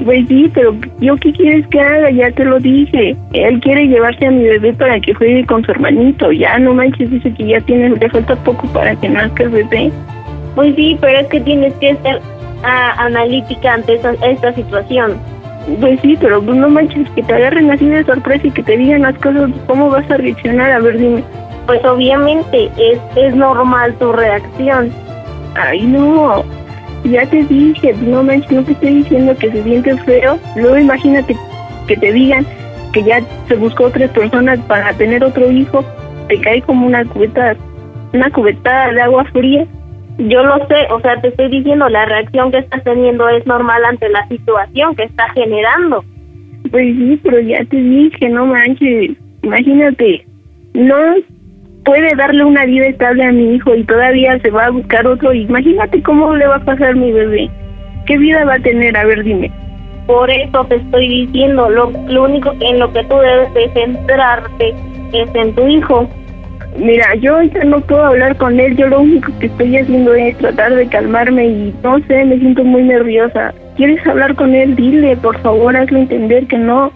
Pues 0.03 0.27
sí, 0.27 0.49
pero 0.53 0.75
yo 0.99 1.15
qué 1.17 1.31
quieres 1.31 1.67
que 1.67 1.79
haga, 1.79 2.09
ya 2.09 2.31
te 2.31 2.43
lo 2.43 2.59
dije. 2.59 3.15
Él 3.33 3.59
quiere 3.61 3.87
llevarse 3.87 4.25
a 4.25 4.31
mi 4.31 4.43
bebé 4.43 4.73
para 4.73 4.99
que 4.99 5.13
juegue 5.13 5.45
con 5.45 5.63
su 5.63 5.71
hermanito. 5.71 6.31
Ya 6.31 6.57
no 6.57 6.73
manches, 6.73 7.11
dice 7.11 7.31
que 7.33 7.45
ya 7.45 7.61
tiene, 7.61 7.89
le 7.91 8.09
falta 8.09 8.35
poco 8.37 8.67
para 8.73 8.95
que 8.95 9.07
nazca 9.07 9.43
el 9.43 9.49
bebé. 9.49 9.91
Pues 10.55 10.75
sí, 10.75 10.97
pero 10.99 11.19
es 11.19 11.27
que 11.27 11.39
tienes 11.41 11.73
que 11.75 11.95
ser 11.97 12.19
ah, 12.63 12.95
analítica 12.97 13.75
ante 13.75 13.93
esa- 13.95 14.15
esta 14.25 14.51
situación. 14.53 15.13
Pues 15.79 15.99
sí, 16.01 16.17
pero 16.19 16.41
pues 16.41 16.57
no 16.57 16.69
manches, 16.69 17.09
que 17.11 17.23
te 17.23 17.33
agarren 17.33 17.71
así 17.71 17.87
de 17.87 18.03
sorpresa 18.03 18.47
y 18.47 18.51
que 18.51 18.63
te 18.63 18.77
digan 18.77 19.03
las 19.03 19.17
cosas, 19.17 19.49
¿cómo 19.67 19.89
vas 19.89 20.09
a 20.11 20.17
reaccionar? 20.17 20.71
A 20.71 20.79
ver, 20.79 20.97
dime. 20.97 21.23
Pues 21.65 21.83
obviamente 21.85 22.69
es, 22.77 22.99
es 23.15 23.35
normal 23.35 23.95
tu 23.95 24.11
reacción. 24.11 24.91
Ay, 25.55 25.83
no. 25.83 26.43
Ya 27.05 27.25
te 27.25 27.43
dije, 27.43 27.93
no 28.01 28.23
manches, 28.23 28.51
no 28.51 28.63
te 28.63 28.73
estoy 28.73 28.95
diciendo 28.95 29.35
que 29.37 29.51
se 29.51 29.63
siente 29.63 29.97
feo. 29.99 30.37
Luego 30.55 30.77
imagínate 30.77 31.35
que 31.87 31.97
te 31.97 32.11
digan 32.11 32.45
que 32.91 33.03
ya 33.03 33.21
se 33.47 33.55
buscó 33.55 33.85
otras 33.85 34.09
personas 34.11 34.59
para 34.67 34.93
tener 34.93 35.23
otro 35.23 35.49
hijo. 35.49 35.83
Te 36.27 36.39
cae 36.39 36.61
como 36.61 36.85
una 36.87 37.05
cubeta, 37.05 37.55
una 38.13 38.29
cubetada 38.31 38.91
de 38.91 39.01
agua 39.01 39.23
fría. 39.31 39.65
Yo 40.17 40.43
lo 40.43 40.57
sé, 40.67 40.87
o 40.91 40.99
sea, 41.01 41.19
te 41.21 41.29
estoy 41.29 41.49
diciendo, 41.49 41.89
la 41.89 42.05
reacción 42.05 42.51
que 42.51 42.59
estás 42.59 42.83
teniendo 42.83 43.27
es 43.29 43.45
normal 43.47 43.83
ante 43.85 44.09
la 44.09 44.27
situación 44.27 44.95
que 44.95 45.03
está 45.03 45.29
generando. 45.29 46.03
Pues 46.69 46.85
sí, 46.95 47.19
pero 47.23 47.39
ya 47.39 47.65
te 47.65 47.77
dije, 47.77 48.29
no 48.29 48.45
manches. 48.45 49.17
Imagínate, 49.41 50.25
no 50.73 50.95
puede 51.83 52.15
darle 52.15 52.43
una 52.43 52.65
vida 52.65 52.87
estable 52.87 53.25
a 53.25 53.31
mi 53.31 53.55
hijo 53.55 53.75
y 53.75 53.83
todavía 53.83 54.39
se 54.39 54.51
va 54.51 54.65
a 54.65 54.71
buscar 54.71 55.05
otro. 55.07 55.33
Imagínate 55.33 56.01
cómo 56.03 56.35
le 56.35 56.47
va 56.47 56.55
a 56.55 56.65
pasar 56.65 56.91
a 56.91 56.95
mi 56.95 57.11
bebé. 57.11 57.49
¿Qué 58.05 58.17
vida 58.17 58.45
va 58.45 58.55
a 58.55 58.59
tener? 58.59 58.95
A 58.95 59.05
ver, 59.05 59.23
dime. 59.23 59.51
Por 60.07 60.29
eso 60.29 60.65
te 60.65 60.75
estoy 60.75 61.25
diciendo, 61.25 61.69
lo, 61.69 61.91
lo 62.07 62.23
único 62.23 62.53
en 62.59 62.79
lo 62.79 62.91
que 62.91 63.03
tú 63.05 63.15
debes 63.17 63.53
de 63.53 63.69
centrarte 63.73 64.73
es 65.13 65.35
en 65.35 65.55
tu 65.55 65.67
hijo. 65.67 66.09
Mira, 66.77 67.15
yo 67.15 67.35
ahorita 67.35 67.63
no 67.65 67.81
puedo 67.81 68.03
hablar 68.03 68.35
con 68.37 68.59
él. 68.59 68.75
Yo 68.75 68.87
lo 68.87 69.01
único 69.01 69.31
que 69.39 69.47
estoy 69.47 69.77
haciendo 69.77 70.13
es 70.13 70.37
tratar 70.37 70.75
de 70.75 70.87
calmarme 70.87 71.45
y 71.45 71.75
no 71.83 71.99
sé, 72.07 72.25
me 72.25 72.39
siento 72.39 72.63
muy 72.63 72.83
nerviosa. 72.83 73.53
¿Quieres 73.75 74.05
hablar 74.07 74.35
con 74.35 74.53
él? 74.55 74.75
Dile, 74.75 75.15
por 75.17 75.39
favor, 75.41 75.75
hazle 75.75 76.01
entender 76.01 76.47
que 76.47 76.57
no. 76.57 76.91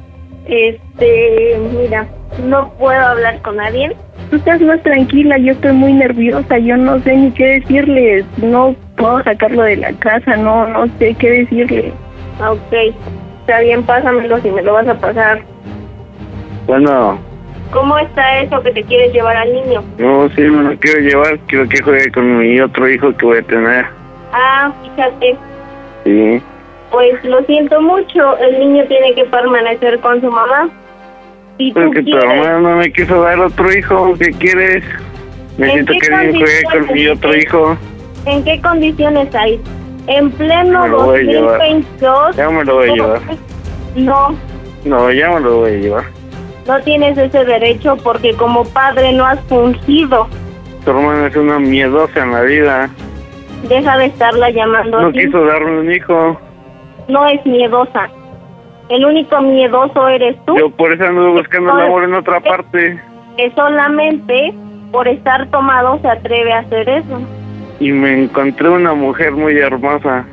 Este, 0.48 1.58
mira, 1.74 2.08
no 2.46 2.72
puedo 2.74 3.00
hablar 3.00 3.42
con 3.42 3.58
nadie. 3.58 3.96
Tú 4.30 4.38
estás 4.38 4.62
más 4.62 4.82
tranquila, 4.84 5.38
yo 5.38 5.54
estoy 5.54 5.74
muy 5.74 5.94
nerviosa, 5.94 6.58
yo 6.58 6.76
no 6.76 7.00
sé 7.00 7.16
ni 7.16 7.32
qué 7.32 7.60
decirle, 7.60 8.26
no 8.38 8.76
puedo 8.98 9.24
sacarlo 9.24 9.64
de 9.64 9.78
la 9.78 9.94
casa, 9.94 10.36
no, 10.36 10.68
no 10.68 10.88
sé 11.00 11.14
qué 11.14 11.32
decirle. 11.32 11.94
Ok, 12.40 12.96
está 13.42 13.62
bien, 13.62 13.84
pásamelo 13.84 14.40
si 14.42 14.52
me 14.52 14.62
lo 14.62 14.74
vas 14.74 14.88
a 14.88 15.00
pasar. 15.00 15.42
Bueno, 16.66 17.18
¿Cómo 17.72 17.98
está 17.98 18.40
eso 18.42 18.62
que 18.64 18.72
te 18.72 18.84
quieres 18.84 19.14
llevar 19.14 19.36
al 19.38 19.54
niño? 19.54 19.84
no, 19.98 20.30
sí, 20.30 20.42
me 20.42 20.64
lo 20.74 20.80
quiero 20.80 21.00
llevar. 21.02 21.38
Quiero 21.48 21.68
que 21.68 21.82
juegue 21.82 22.12
con 22.12 22.38
mi 22.40 22.60
otro 22.60 22.88
hijo 22.90 23.16
que 23.18 23.26
voy 23.26 23.38
a 23.40 23.44
tener. 23.44 23.86
Ah, 24.34 24.72
fíjate, 24.84 25.36
Sí. 26.04 26.42
pues 26.92 27.24
lo 27.26 27.42
siento 27.44 27.82
mucho, 27.82 28.38
el 28.38 28.60
niño 28.60 28.86
tiene 28.88 29.14
que 29.16 29.26
permanecer 29.26 30.00
con 30.00 30.22
su 30.22 30.32
mamá. 30.32 30.70
Si 31.58 31.74
tú 31.74 31.82
Porque 31.82 32.04
tu 32.04 32.16
mamá 32.18 32.60
no 32.60 32.76
me 32.78 32.92
quiso 32.92 33.22
dar 33.22 33.40
otro 33.40 33.72
hijo. 33.76 34.14
¿Qué 34.20 34.30
quieres? 34.32 34.84
¿En 35.58 35.66
Necesito 35.66 35.94
que 36.00 36.14
alguien 36.14 36.36
juegue 36.40 36.64
con 36.72 36.94
mi 36.94 37.08
otro 37.08 37.36
hijo. 37.36 37.78
¿en 38.26 38.44
qué 38.44 38.62
condiciones 38.62 39.34
hay? 39.34 39.60
En 40.08 40.30
pleno 40.32 40.84
Me 40.84 40.90
lo 40.90 41.04
voy 41.04 41.20
a 41.20 41.24
llevar. 41.24 41.58
2022. 41.60 42.36
Ya 42.36 42.50
me 42.50 42.64
lo 42.64 42.76
voy 42.76 42.90
a 42.90 42.94
llevar. 42.94 43.20
No, 43.96 44.36
No, 44.86 45.12
ya 45.12 45.30
me 45.32 45.40
lo 45.42 45.58
voy 45.60 45.72
a 45.72 45.76
llevar. 45.76 46.04
No 46.68 46.80
tienes 46.82 47.18
ese 47.18 47.46
derecho 47.46 47.96
porque 48.04 48.34
como 48.34 48.64
padre 48.66 49.14
no 49.14 49.26
has 49.26 49.40
fungido. 49.46 50.28
Tu 50.84 50.92
hermana 50.92 51.28
es 51.28 51.36
una 51.36 51.60
miedosa 51.60 52.24
en 52.24 52.32
la 52.32 52.42
vida. 52.42 52.90
Deja 53.68 53.98
de 53.98 54.06
estarla 54.06 54.50
llamando 54.52 55.02
No 55.02 55.08
así. 55.08 55.20
quiso 55.20 55.44
darme 55.46 55.80
un 55.80 55.92
hijo. 55.92 56.40
No 57.08 57.26
es 57.28 57.46
miedosa. 57.46 58.10
El 58.90 59.06
único 59.06 59.42
miedoso 59.42 60.08
eres 60.08 60.36
tú. 60.46 60.58
Yo 60.58 60.70
por 60.70 60.94
eso 60.94 61.04
ando 61.06 61.32
buscando 61.34 61.74
el 61.78 61.86
amor 61.86 62.04
en 62.04 62.14
otra 62.14 62.40
parte. 62.40 63.00
que 63.36 63.52
solamente 63.56 64.54
por 64.92 65.08
estar 65.08 65.48
tomado 65.50 66.00
se 66.02 66.08
atreve 66.08 66.54
a 66.54 66.60
hacer 66.60 66.88
eso. 66.90 67.22
Y 67.80 67.92
me 67.92 68.24
encontré 68.24 68.70
una 68.70 68.94
mujer 68.94 69.32
muy 69.34 69.58
hermosa. 69.58 70.26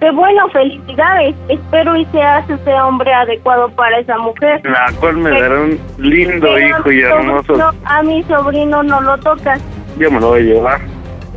Qué 0.00 0.10
bueno, 0.12 0.48
felicidades. 0.50 1.34
Espero 1.48 1.94
y 1.96 2.06
seas 2.06 2.48
ese 2.48 2.72
hombre 2.80 3.12
adecuado 3.12 3.68
para 3.70 3.98
esa 3.98 4.16
mujer. 4.18 4.60
La 4.64 4.90
cual 4.98 5.18
me 5.18 5.30
dará 5.30 5.60
un 5.60 5.78
lindo 5.98 6.58
hijo 6.58 6.90
y 6.90 7.02
hermoso. 7.02 7.54
sobrino- 7.54 7.74
a 7.84 8.02
mi 8.02 8.22
sobrino 8.24 8.82
no 8.82 9.00
lo 9.02 9.18
tocas. 9.18 9.60
Yo 9.98 10.10
me 10.10 10.18
lo 10.20 10.28
voy 10.28 10.40
a 10.40 10.44
llevar. 10.54 10.80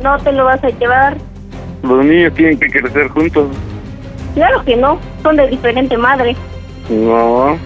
No 0.02 0.18
te 0.18 0.32
lo 0.32 0.46
vas 0.46 0.64
a 0.64 0.68
llevar. 0.70 1.16
Los 1.82 2.04
niños 2.06 2.32
tienen 2.34 2.58
que 2.58 2.68
crecer 2.70 3.08
juntos. 3.08 3.48
Claro 4.34 4.64
que 4.64 4.76
no. 4.76 4.98
Son 5.22 5.36
de 5.36 5.46
diferente 5.48 5.98
madre. 5.98 6.34
No, 6.88 7.58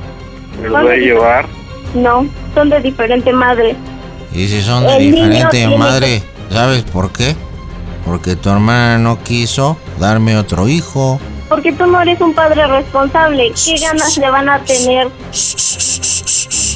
me 0.61 0.69
lo 0.69 0.83
voy 0.83 0.93
a 0.93 0.97
llevar. 0.97 1.47
No, 1.95 2.27
son 2.55 2.71
de 2.71 2.81
diferente 2.81 3.33
madre. 3.33 3.77
Y 4.35 4.47
si 4.49 4.61
son 4.61 4.85
de 4.85 4.97
El 4.97 5.13
diferente 5.13 5.47
tiene 5.51 5.79
madre, 5.79 6.23
¿sabes 6.51 6.83
por 6.83 7.13
qué? 7.13 7.37
Porque 8.05 8.35
tu 8.37 8.51
hermana 8.51 8.99
no 8.99 9.19
quiso 9.23 9.77
darme 9.99 10.37
otro 10.37 10.69
hijo. 10.69 11.21
Porque 11.49 11.73
tú 11.73 11.87
no 11.87 12.01
eres 12.01 12.21
un 12.21 12.35
padre 12.35 12.67
responsable. 12.67 13.53
¿Qué 13.65 13.77
ganas 13.79 14.17
le 14.19 14.31
van 14.31 14.49
a 14.49 14.59
tener 14.61 15.09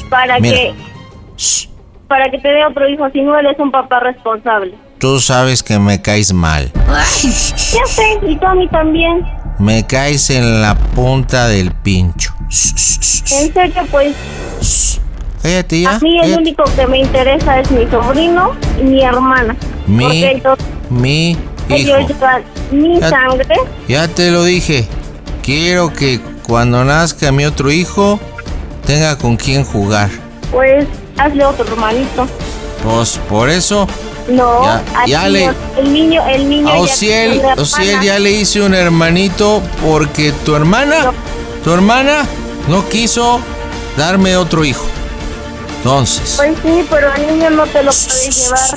para 0.09 0.39
Mira. 0.39 0.57
que 0.57 0.73
para 2.07 2.29
que 2.29 2.37
te 2.37 2.47
dé 2.47 2.63
otro 2.65 2.87
hijo 2.87 3.09
si 3.11 3.21
no 3.21 3.37
eres 3.37 3.57
un 3.59 3.71
papá 3.71 3.99
responsable? 3.99 4.75
Tú 4.99 5.19
sabes 5.19 5.63
que 5.63 5.79
me 5.79 6.01
caes 6.01 6.31
mal. 6.33 6.71
Ya 6.73 7.85
sé, 7.87 8.19
y 8.27 8.35
tú 8.35 8.45
a 8.45 8.53
mí 8.55 8.67
también. 8.67 9.25
Me 9.59 9.85
caes 9.85 10.29
en 10.29 10.61
la 10.61 10.75
punta 10.75 11.47
del 11.47 11.71
pincho. 11.71 12.33
En 12.41 13.53
serio, 13.53 13.83
pues 13.91 14.15
Cállate 15.41 15.81
ya. 15.81 15.95
a 15.95 15.99
mí 15.99 16.15
el 16.15 16.21
cállate. 16.21 16.41
único 16.41 16.63
que 16.75 16.87
me 16.87 16.99
interesa 16.99 17.59
es 17.59 17.69
mi 17.71 17.85
sobrino 17.87 18.51
y 18.79 18.83
mi 18.83 19.03
hermana. 19.03 19.55
Mi, 19.87 20.03
Porque 20.05 20.41
mi 20.89 21.37
hijo. 21.69 21.97
mi 22.71 22.99
Ya- 22.99 23.09
sangre. 23.09 23.55
Ya 23.87 24.07
te 24.07 24.31
lo 24.31 24.43
dije. 24.43 24.87
Quiero 25.41 25.91
que 25.93 26.19
cuando 26.45 26.83
nazca 26.83 27.31
mi 27.31 27.45
otro 27.45 27.71
hijo 27.71 28.19
tenga 28.85 29.17
con 29.17 29.37
quién 29.37 29.63
jugar. 29.63 30.09
Pues 30.51 30.85
hazle 31.17 31.45
otro 31.45 31.65
hermanito. 31.65 32.27
Pues 32.83 33.19
por 33.29 33.49
eso 33.49 33.87
No, 34.29 34.63
Ya- 34.63 34.83
ya 35.05 35.27
le- 35.29 35.47
no. 35.47 35.53
el 35.77 35.91
niño, 35.93 36.25
el 36.27 36.49
niño 36.49 36.69
a 36.69 36.75
ya 36.75 36.79
Ociel, 36.79 37.39
una 37.43 37.53
Ociel 37.61 37.99
ya 38.01 38.19
le 38.19 38.31
hice 38.31 38.61
un 38.61 38.73
hermanito 38.73 39.61
porque 39.85 40.31
tu 40.45 40.55
hermana, 40.55 41.11
tu 41.63 41.73
hermana 41.73 42.23
no 42.69 42.87
quiso 42.87 43.41
darme 43.97 44.37
otro 44.37 44.63
hijo. 44.63 44.85
Entonces, 45.77 46.35
Pues 46.37 46.53
sí, 46.63 46.85
pero 46.89 47.13
el 47.13 47.27
niño 47.37 47.49
no 47.49 47.65
te 47.67 47.83
lo 47.83 47.91
puedes 47.91 48.43
llevar. 48.45 48.69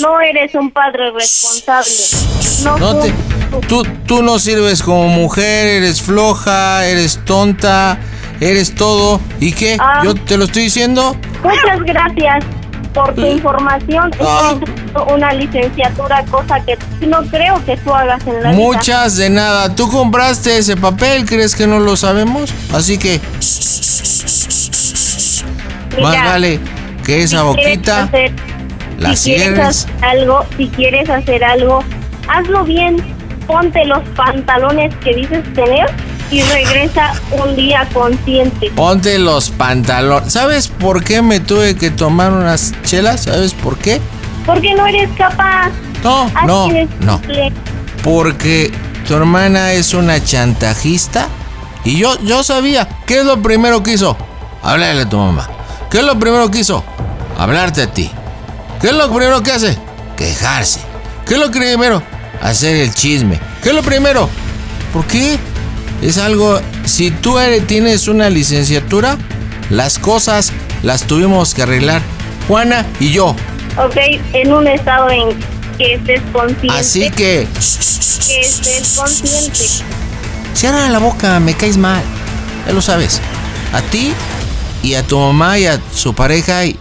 No 0.00 0.20
eres 0.20 0.54
un 0.54 0.70
padre 0.70 1.10
responsable. 1.12 1.90
No, 2.64 2.78
no 2.78 2.96
te, 3.00 3.12
tú, 3.68 3.82
tú 4.06 4.22
no 4.22 4.38
sirves 4.38 4.82
como 4.82 5.08
mujer, 5.08 5.66
eres 5.66 6.02
floja, 6.02 6.86
eres 6.86 7.20
tonta, 7.24 7.98
eres 8.40 8.74
todo. 8.74 9.20
¿Y 9.40 9.52
qué? 9.52 9.76
Ah. 9.80 10.00
¿Yo 10.04 10.14
te 10.14 10.36
lo 10.36 10.44
estoy 10.44 10.64
diciendo? 10.64 11.16
Muchas 11.42 11.80
gracias 11.84 12.44
por 12.94 13.14
tu 13.14 13.24
información. 13.26 14.10
Ah. 14.20 14.54
Una 15.12 15.32
licenciatura, 15.34 16.24
cosa 16.30 16.58
que 16.64 16.78
no 17.06 17.22
creo 17.26 17.62
que 17.66 17.76
tú 17.76 17.94
hagas 17.94 18.26
en 18.26 18.42
la 18.42 18.50
vida. 18.50 18.60
Muchas 18.60 19.16
de 19.16 19.28
nada. 19.30 19.74
Tú 19.74 19.90
compraste 19.90 20.56
ese 20.58 20.76
papel, 20.76 21.26
¿crees 21.26 21.54
que 21.54 21.66
no 21.66 21.78
lo 21.78 21.96
sabemos? 21.96 22.52
Así 22.72 22.96
que 22.98 23.20
más 26.00 26.24
vale 26.24 26.60
que 27.04 27.22
esa 27.22 27.42
boquita 27.42 28.04
hacer- 28.04 28.32
la 28.98 29.14
si 29.14 29.34
quieres 29.34 29.58
hacer 29.58 30.04
algo, 30.04 30.44
si 30.56 30.68
quieres 30.68 31.10
hacer 31.10 31.44
algo, 31.44 31.82
hazlo 32.28 32.64
bien. 32.64 32.96
Ponte 33.46 33.84
los 33.84 34.00
pantalones 34.16 34.92
que 34.96 35.14
dices 35.14 35.44
tener 35.54 35.88
y 36.30 36.42
regresa 36.42 37.12
un 37.30 37.54
día 37.54 37.88
consciente. 37.92 38.70
Ponte 38.74 39.18
los 39.18 39.50
pantalones. 39.50 40.32
¿Sabes 40.32 40.68
por 40.68 41.04
qué 41.04 41.22
me 41.22 41.38
tuve 41.40 41.76
que 41.76 41.90
tomar 41.90 42.32
unas 42.32 42.74
chelas? 42.82 43.24
¿Sabes 43.24 43.54
por 43.54 43.78
qué? 43.78 44.00
Porque 44.44 44.74
no 44.74 44.86
eres 44.86 45.10
capaz. 45.16 45.70
No, 46.02 46.30
Así 46.34 46.46
no, 46.46 46.68
no. 47.00 47.20
Porque 48.02 48.72
tu 49.06 49.14
hermana 49.14 49.72
es 49.72 49.94
una 49.94 50.22
chantajista 50.22 51.28
y 51.84 51.98
yo, 51.98 52.18
yo 52.22 52.42
sabía. 52.42 52.88
¿Qué 53.06 53.20
es 53.20 53.24
lo 53.24 53.40
primero 53.42 53.82
que 53.82 53.92
hizo? 53.92 54.16
Hablarle 54.62 55.02
a 55.02 55.08
tu 55.08 55.18
mamá. 55.18 55.48
¿Qué 55.90 55.98
es 55.98 56.04
lo 56.04 56.18
primero 56.18 56.50
que 56.50 56.60
hizo? 56.60 56.84
Hablarte 57.38 57.82
a 57.82 57.86
ti. 57.92 58.10
¿Qué 58.80 58.88
es 58.88 58.92
lo 58.92 59.08
primero 59.10 59.42
que 59.42 59.52
hace? 59.52 59.76
Quejarse. 60.16 60.80
¿Qué 61.26 61.34
es 61.34 61.40
lo 61.40 61.50
primero? 61.50 62.02
Hacer 62.42 62.76
el 62.76 62.92
chisme. 62.94 63.40
¿Qué 63.62 63.70
es 63.70 63.74
lo 63.74 63.82
primero? 63.82 64.28
¿Por 64.92 65.04
qué? 65.06 65.38
Es 66.02 66.18
algo, 66.18 66.60
si 66.84 67.10
tú 67.10 67.38
eres- 67.38 67.66
tienes 67.66 68.06
una 68.06 68.28
licenciatura, 68.28 69.16
las 69.70 69.98
cosas 69.98 70.52
las 70.82 71.04
tuvimos 71.04 71.54
que 71.54 71.62
arreglar 71.62 72.02
Juana 72.48 72.86
y 73.00 73.10
yo. 73.12 73.34
Ok, 73.78 73.96
en 74.34 74.52
un 74.52 74.66
estado 74.68 75.10
en 75.10 75.30
que 75.78 75.94
estés 75.94 76.20
consciente. 76.32 76.68
Así 76.78 77.10
que 77.10 77.46
Que 78.26 78.40
estés 78.40 78.94
consciente. 78.96 79.64
cierra 80.54 80.88
la 80.90 80.98
boca, 80.98 81.40
me 81.40 81.54
caes 81.54 81.76
mal. 81.78 82.02
Ya 82.66 82.72
lo 82.72 82.82
sabes. 82.82 83.20
A 83.72 83.80
ti 83.82 84.12
y 84.82 84.94
a 84.94 85.02
tu 85.02 85.18
mamá 85.18 85.58
y 85.58 85.66
a 85.66 85.80
su 85.94 86.14
pareja 86.14 86.64
y, 86.66 86.78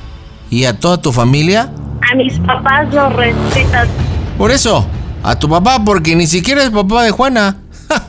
y 0.49 0.65
a 0.65 0.77
toda 0.77 1.01
tu 1.01 1.11
familia. 1.13 1.71
A 2.11 2.15
mis 2.15 2.37
papás 2.39 2.93
los 2.93 3.13
respetas. 3.13 3.87
Por 4.37 4.51
eso, 4.51 4.85
a 5.23 5.37
tu 5.39 5.49
papá, 5.49 5.79
porque 5.83 6.15
ni 6.15 6.27
siquiera 6.27 6.63
es 6.63 6.69
papá 6.69 7.03
de 7.03 7.11
Juana. 7.11 7.57
Ja. 7.89 8.03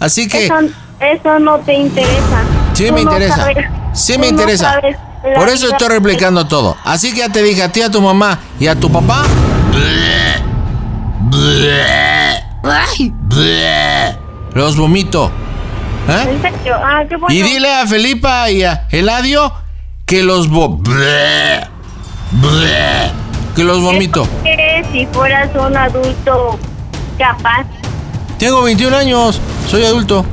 Así 0.00 0.26
que 0.28 0.46
Eso, 0.46 0.54
eso 1.00 1.38
no 1.38 1.58
te 1.58 1.74
interesa. 1.74 2.42
sí 2.72 2.86
Tú 2.88 2.94
me 2.94 3.04
no 3.04 3.10
interesa. 3.12 3.36
sabes- 3.36 3.66
Sí 3.92 4.12
tú 4.14 4.18
me 4.20 4.26
no 4.26 4.30
interesa. 4.32 4.72
sabes 4.72 4.96
la 5.24 5.34
Por 5.38 5.48
eso 5.48 5.68
estoy 5.68 5.88
replicando 5.88 6.46
todo. 6.46 6.76
Así 6.84 7.10
que 7.12 7.18
ya 7.18 7.28
te 7.28 7.42
dije 7.42 7.62
a 7.62 7.70
ti, 7.72 7.82
a 7.82 7.90
tu 7.90 8.00
mamá 8.00 8.38
y 8.60 8.66
a 8.68 8.74
tu 8.74 8.90
papá. 8.90 9.24
Los 14.54 14.76
vomito. 14.76 15.30
¿Eh? 16.08 16.24
¿En 16.30 16.42
serio? 16.42 16.74
Ah, 16.82 17.02
qué 17.08 17.16
bueno. 17.16 17.34
Y 17.34 17.42
dile 17.42 17.72
a 17.74 17.86
Felipa 17.86 18.50
y 18.50 18.62
a 18.64 18.86
Eladio 18.90 19.52
que 20.06 20.22
los 20.22 20.48
vo 20.48 20.80
que 23.58 23.64
los 23.64 23.82
vomito. 23.82 24.24
Que 24.44 24.84
si 24.92 25.04
fueras 25.06 25.50
un 25.56 25.76
adulto 25.76 26.56
capaz, 27.18 27.66
Tengo 28.38 28.62
21 28.62 28.96
años, 28.96 29.40
soy 29.68 29.84
adulto. 29.84 30.24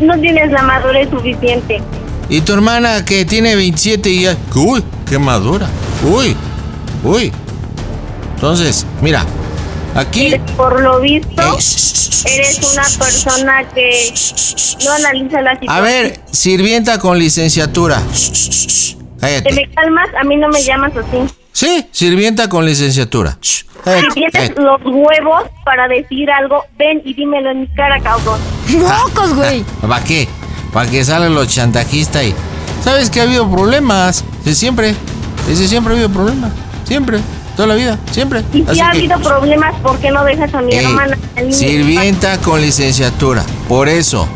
no 0.00 0.18
tienes 0.18 0.50
la 0.50 0.62
madurez 0.62 1.10
suficiente. 1.10 1.82
Y 2.30 2.40
tu 2.40 2.54
hermana 2.54 3.04
que 3.04 3.26
tiene 3.26 3.56
27 3.56 4.08
y 4.08 4.22
ya... 4.22 4.38
Uy, 4.54 4.82
qué 5.06 5.18
madura. 5.18 5.68
Uy, 6.02 6.34
uy. 7.04 7.30
Entonces, 8.36 8.86
mira, 9.02 9.26
aquí... 9.94 10.34
Por 10.56 10.80
lo 10.80 10.98
visto, 11.00 11.42
eres 12.24 12.72
una 12.72 12.84
persona 12.84 13.64
que 13.74 14.14
no 14.82 14.92
analiza 14.92 15.42
la 15.42 15.52
situación. 15.60 15.76
A 15.76 15.80
ver, 15.82 16.20
sirvienta 16.30 16.98
con 16.98 17.18
licenciatura. 17.18 18.00
¿Te 18.00 19.20
Cállate. 19.20 19.52
me 19.52 19.70
calmas? 19.74 20.08
A 20.18 20.24
mí 20.24 20.36
no 20.36 20.48
me 20.48 20.62
llamas 20.62 20.92
así. 20.96 21.41
Sí, 21.52 21.86
sirvienta 21.90 22.48
con 22.48 22.64
licenciatura. 22.64 23.36
Si 23.40 23.64
Cállate, 23.84 24.08
tienes 24.14 24.32
cállate. 24.32 24.60
los 24.62 24.80
huevos 24.84 25.44
para 25.64 25.88
decir 25.88 26.30
algo, 26.30 26.64
ven 26.78 27.02
y 27.04 27.14
dímelo 27.14 27.50
en 27.50 27.60
mi 27.62 27.68
cara, 27.68 27.98
cabrón. 28.00 28.40
¡Mocos, 28.68 29.34
güey! 29.34 29.64
¿Para 29.80 30.02
qué? 30.04 30.28
Para 30.72 30.90
que 30.90 31.04
salen 31.04 31.34
los 31.34 31.48
chantajistas 31.48 32.24
y... 32.24 32.34
¿Sabes 32.82 33.10
que 33.10 33.20
ha 33.20 33.24
habido 33.24 33.48
problemas? 33.50 34.24
De 34.44 34.54
siempre. 34.54 34.94
Desde 35.46 35.68
siempre 35.68 35.92
ha 35.92 35.96
habido 35.96 36.10
problemas. 36.10 36.52
Siempre. 36.84 37.18
Toda 37.56 37.68
la 37.68 37.74
vida. 37.74 37.98
Siempre. 38.12 38.42
Y 38.52 38.62
si 38.62 38.70
Así 38.70 38.80
ha 38.80 38.90
que- 38.92 38.98
habido 38.98 39.20
problemas, 39.20 39.74
¿por 39.82 39.98
qué 39.98 40.10
no 40.10 40.24
dejas 40.24 40.52
a 40.54 40.62
mi 40.62 40.72
Ey, 40.72 40.84
hermana? 40.86 41.18
sirvienta 41.50 42.38
con 42.38 42.60
licenciatura. 42.60 43.44
Por 43.68 43.88
eso. 43.88 44.26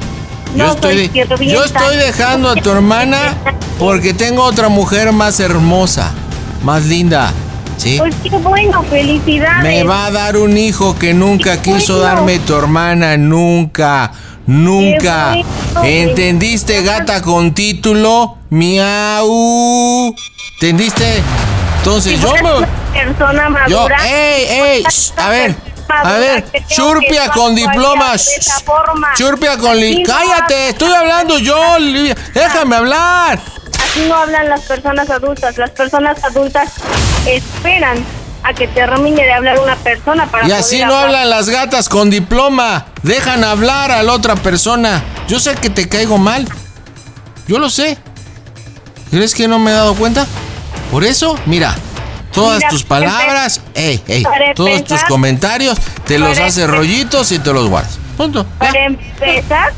Yo 0.54 0.64
No 0.64 0.70
estoy, 0.72 0.92
soy 0.94 1.08
de- 1.08 1.12
sirvienta. 1.26 1.44
yo 1.44 1.64
estoy 1.64 1.96
dejando 1.96 2.50
a 2.50 2.54
tu 2.56 2.70
hermana 2.70 3.34
porque 3.78 4.12
tengo 4.14 4.42
otra 4.42 4.68
mujer 4.68 5.12
más 5.12 5.40
hermosa, 5.40 6.12
más 6.62 6.84
linda. 6.86 7.32
¿Sí? 7.76 7.96
Pues 7.98 8.14
qué 8.22 8.30
bueno, 8.30 8.82
felicidades. 8.84 9.62
Me 9.62 9.84
va 9.84 10.06
a 10.06 10.10
dar 10.10 10.36
un 10.36 10.56
hijo 10.56 10.98
que 10.98 11.12
nunca 11.12 11.60
quiso 11.60 11.98
bueno. 11.98 12.14
darme 12.14 12.38
tu 12.38 12.56
hermana, 12.56 13.16
nunca, 13.18 14.12
nunca. 14.46 15.36
Bueno. 15.74 15.84
¿Entendiste, 15.84 16.82
gata 16.82 17.20
con 17.20 17.52
título? 17.52 18.38
Miau. 18.48 20.14
¿Entendiste? 20.54 21.22
Entonces 21.78 22.20
yo 22.20 22.32
persona 22.96 23.66
Yo, 23.68 23.80
madura. 23.80 23.96
ey, 24.06 24.44
ey, 24.44 24.82
shh, 24.82 25.12
a 25.16 25.28
ver, 25.28 25.54
a 25.88 26.12
ver, 26.14 26.44
churpia 26.68 27.30
con 27.30 27.54
diplomas. 27.54 28.30
Churpia 29.16 29.56
con 29.58 29.76
Cállate, 30.04 30.70
estoy 30.70 30.92
hablando 30.92 31.38
yo, 31.38 31.78
Livia. 31.78 32.16
Déjame 32.34 32.76
hablar. 32.76 33.38
No 34.08 34.14
hablan 34.14 34.48
las 34.48 34.62
personas 34.62 35.10
adultas. 35.10 35.56
Las 35.58 35.70
personas 35.70 36.22
adultas 36.24 36.72
esperan 37.26 37.98
a 38.42 38.52
que 38.52 38.68
termine 38.68 39.24
de 39.24 39.32
hablar 39.32 39.58
una 39.58 39.74
persona 39.76 40.26
para 40.26 40.46
Y 40.46 40.52
así 40.52 40.76
poder 40.76 40.88
no 40.88 40.94
hablar. 40.94 41.08
hablan 41.08 41.30
las 41.30 41.48
gatas 41.48 41.88
con 41.88 42.10
diploma. 42.10 42.86
Dejan 43.02 43.42
hablar 43.42 43.90
a 43.90 44.02
la 44.02 44.12
otra 44.12 44.36
persona. 44.36 45.02
Yo 45.28 45.40
sé 45.40 45.54
que 45.54 45.70
te 45.70 45.88
caigo 45.88 46.18
mal. 46.18 46.46
Yo 47.48 47.58
lo 47.58 47.70
sé. 47.70 47.96
¿Crees 49.10 49.34
que 49.34 49.48
no 49.48 49.58
me 49.58 49.70
he 49.70 49.74
dado 49.74 49.94
cuenta? 49.94 50.26
Por 50.90 51.02
eso, 51.04 51.38
mira, 51.46 51.74
todas 52.32 52.58
Mira, 52.58 52.68
tus 52.68 52.82
para 52.84 53.06
palabras, 53.06 53.60
ey, 53.74 54.02
ey, 54.06 54.24
todos 54.54 54.84
tus 54.84 55.02
comentarios, 55.04 55.78
te 56.06 56.18
los 56.18 56.36
empe- 56.38 56.66
rollitos 56.66 57.32
y 57.32 57.38
te 57.38 57.52
los 57.52 57.68
guardas. 57.68 57.98
Punto. 58.16 58.44
Para 58.58 58.84
empezar, 58.86 59.72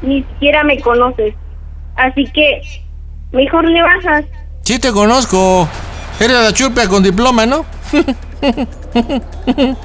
ni 0.00 0.22
siquiera 0.24 0.64
me 0.64 0.80
conoces. 0.80 1.34
Así 1.96 2.24
que 2.32 2.60
mejor 3.32 3.64
le 3.64 3.82
bajas. 3.82 4.24
Sí 4.62 4.78
te 4.78 4.92
conozco. 4.92 5.68
Eres 6.20 6.36
la 6.36 6.52
churpia 6.52 6.88
con 6.88 7.02
diploma, 7.02 7.46
¿no? 7.46 7.64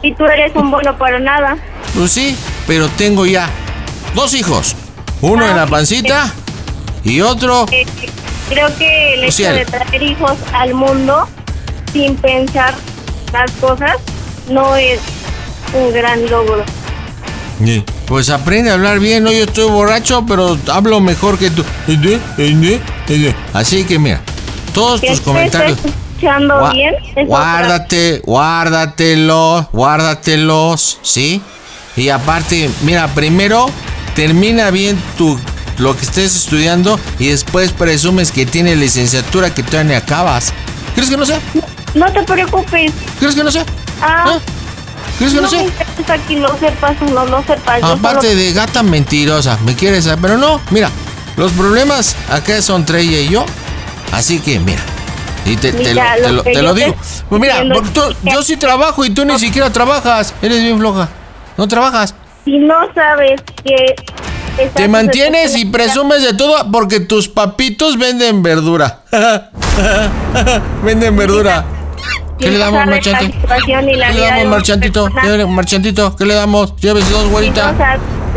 Y 0.01 0.13
tú 0.15 0.25
eres 0.25 0.53
un 0.55 0.69
bueno 0.69 0.97
para 0.97 1.19
nada. 1.19 1.57
Pues 1.95 2.11
sí, 2.11 2.35
pero 2.67 2.89
tengo 2.89 3.25
ya 3.25 3.49
dos 4.13 4.33
hijos. 4.33 4.75
Uno 5.21 5.47
en 5.47 5.55
la 5.55 5.65
pancita 5.65 6.31
y 7.03 7.21
otro... 7.21 7.65
Eh, 7.71 7.85
creo 8.49 8.67
que 8.77 9.13
el 9.13 9.23
hecho 9.23 9.53
de 9.53 9.65
traer 9.65 10.03
hijos 10.03 10.33
al 10.53 10.73
mundo 10.73 11.27
sin 11.93 12.15
pensar 12.17 12.73
las 13.31 13.49
cosas 13.53 13.95
no 14.49 14.75
es 14.75 14.99
un 15.73 15.93
gran 15.93 16.29
logro. 16.29 16.63
Pues 18.05 18.29
aprende 18.29 18.71
a 18.71 18.75
hablar 18.75 18.99
bien, 18.99 19.23
¿no? 19.23 19.31
Yo 19.31 19.43
estoy 19.43 19.69
borracho, 19.69 20.25
pero 20.27 20.57
hablo 20.71 20.99
mejor 21.01 21.37
que 21.39 21.49
tú. 21.49 21.63
Así 23.53 23.83
que 23.85 23.97
mira, 23.99 24.21
todos 24.73 25.01
¿Que 25.01 25.07
tus 25.09 25.21
comentarios... 25.21 25.77
Gua- 26.59 26.73
bien? 26.73 26.95
Guárdate, 27.27 28.21
guárdatelos, 28.25 29.67
guárdatelos, 29.71 30.99
¿sí? 31.03 31.41
Y 31.95 32.09
aparte, 32.09 32.69
mira, 32.81 33.07
primero 33.09 33.67
termina 34.15 34.71
bien 34.71 34.99
tu 35.17 35.39
lo 35.77 35.95
que 35.95 36.01
estés 36.03 36.35
estudiando 36.35 36.99
y 37.19 37.27
después 37.27 37.71
presumes 37.71 38.31
que 38.31 38.47
tienes 38.47 38.77
licenciatura 38.79 39.53
que 39.53 39.61
todavía 39.61 39.91
ni 39.91 39.95
acabas. 39.95 40.51
¿Crees 40.95 41.09
que 41.09 41.17
no 41.17 41.25
sé? 41.25 41.35
otra. 41.35 41.67
No 41.93 42.11
te 42.11 42.23
preocupes. 42.23 42.91
¿Crees 43.19 43.35
que 43.35 43.43
no 43.43 43.51
sé? 43.51 43.63
Ah, 44.01 44.39
¿Crees 45.19 45.33
que 45.33 45.37
no, 45.37 45.43
no 45.43 45.49
sé? 45.49 45.57
me 45.97 46.17
que 46.27 46.35
lo 46.37 46.57
sepas 46.57 46.95
no 47.13 47.25
lo 47.27 47.43
sepas. 47.43 47.83
Aparte 47.83 48.27
solo- 48.27 48.39
de 48.39 48.53
gata 48.53 48.81
mentirosa, 48.83 49.57
me 49.65 49.75
quieres 49.75 50.05
saber, 50.05 50.19
pero 50.19 50.37
no, 50.37 50.59
mira, 50.71 50.89
los 51.37 51.51
problemas 51.53 52.15
acá 52.29 52.61
son 52.61 52.81
entre 52.81 53.01
ella 53.01 53.19
y 53.19 53.29
yo, 53.29 53.45
así 54.11 54.39
que 54.39 54.59
mira. 54.59 54.81
Y 55.45 55.55
te, 55.55 55.71
te 55.71 55.77
Mira, 55.93 56.17
lo, 56.17 56.43
te 56.43 56.61
lo 56.61 56.73
te 56.73 56.83
digo. 56.85 56.95
Pues 57.29 57.41
mira, 57.41 57.53
diciendo 57.61 57.75
porque 57.75 57.89
tú- 57.91 58.01
es 58.09 58.17
que- 58.17 58.31
yo 58.33 58.43
sí 58.43 58.57
trabajo 58.57 59.05
y 59.05 59.11
tú 59.11 59.23
ni 59.23 59.39
siquiera 59.39 59.71
trabajas. 59.71 60.33
Eres 60.41 60.61
bien 60.61 60.77
floja. 60.77 61.07
No 61.55 61.67
trabajas. 61.69 62.13
Si 62.43 62.57
no 62.57 62.75
sabes 62.93 63.41
que... 63.63 63.95
Te 64.73 64.87
mantienes 64.89 65.55
y 65.55 65.65
presumes 65.65 66.21
de 66.23 66.33
todo 66.33 66.69
porque 66.71 66.99
tus 66.99 67.29
papitos 67.29 67.97
venden 67.97 68.41
verdura. 68.43 69.01
venden 70.83 71.15
verdura. 71.15 71.63
¿Qué 72.39 72.49
le 72.51 72.57
damos, 72.57 72.85
marchante? 72.85 73.33
¿Qué 73.65 73.81
le 73.83 73.97
damos, 74.19 74.45
marchantito? 74.47 75.09
¿Qué 75.21 75.37
le- 75.37 75.45
Marchantito, 75.45 76.15
¿qué 76.15 76.25
le 76.25 76.33
damos? 76.33 76.75
Llévese 76.77 77.11
dos, 77.11 77.27
güerita. 77.29 77.73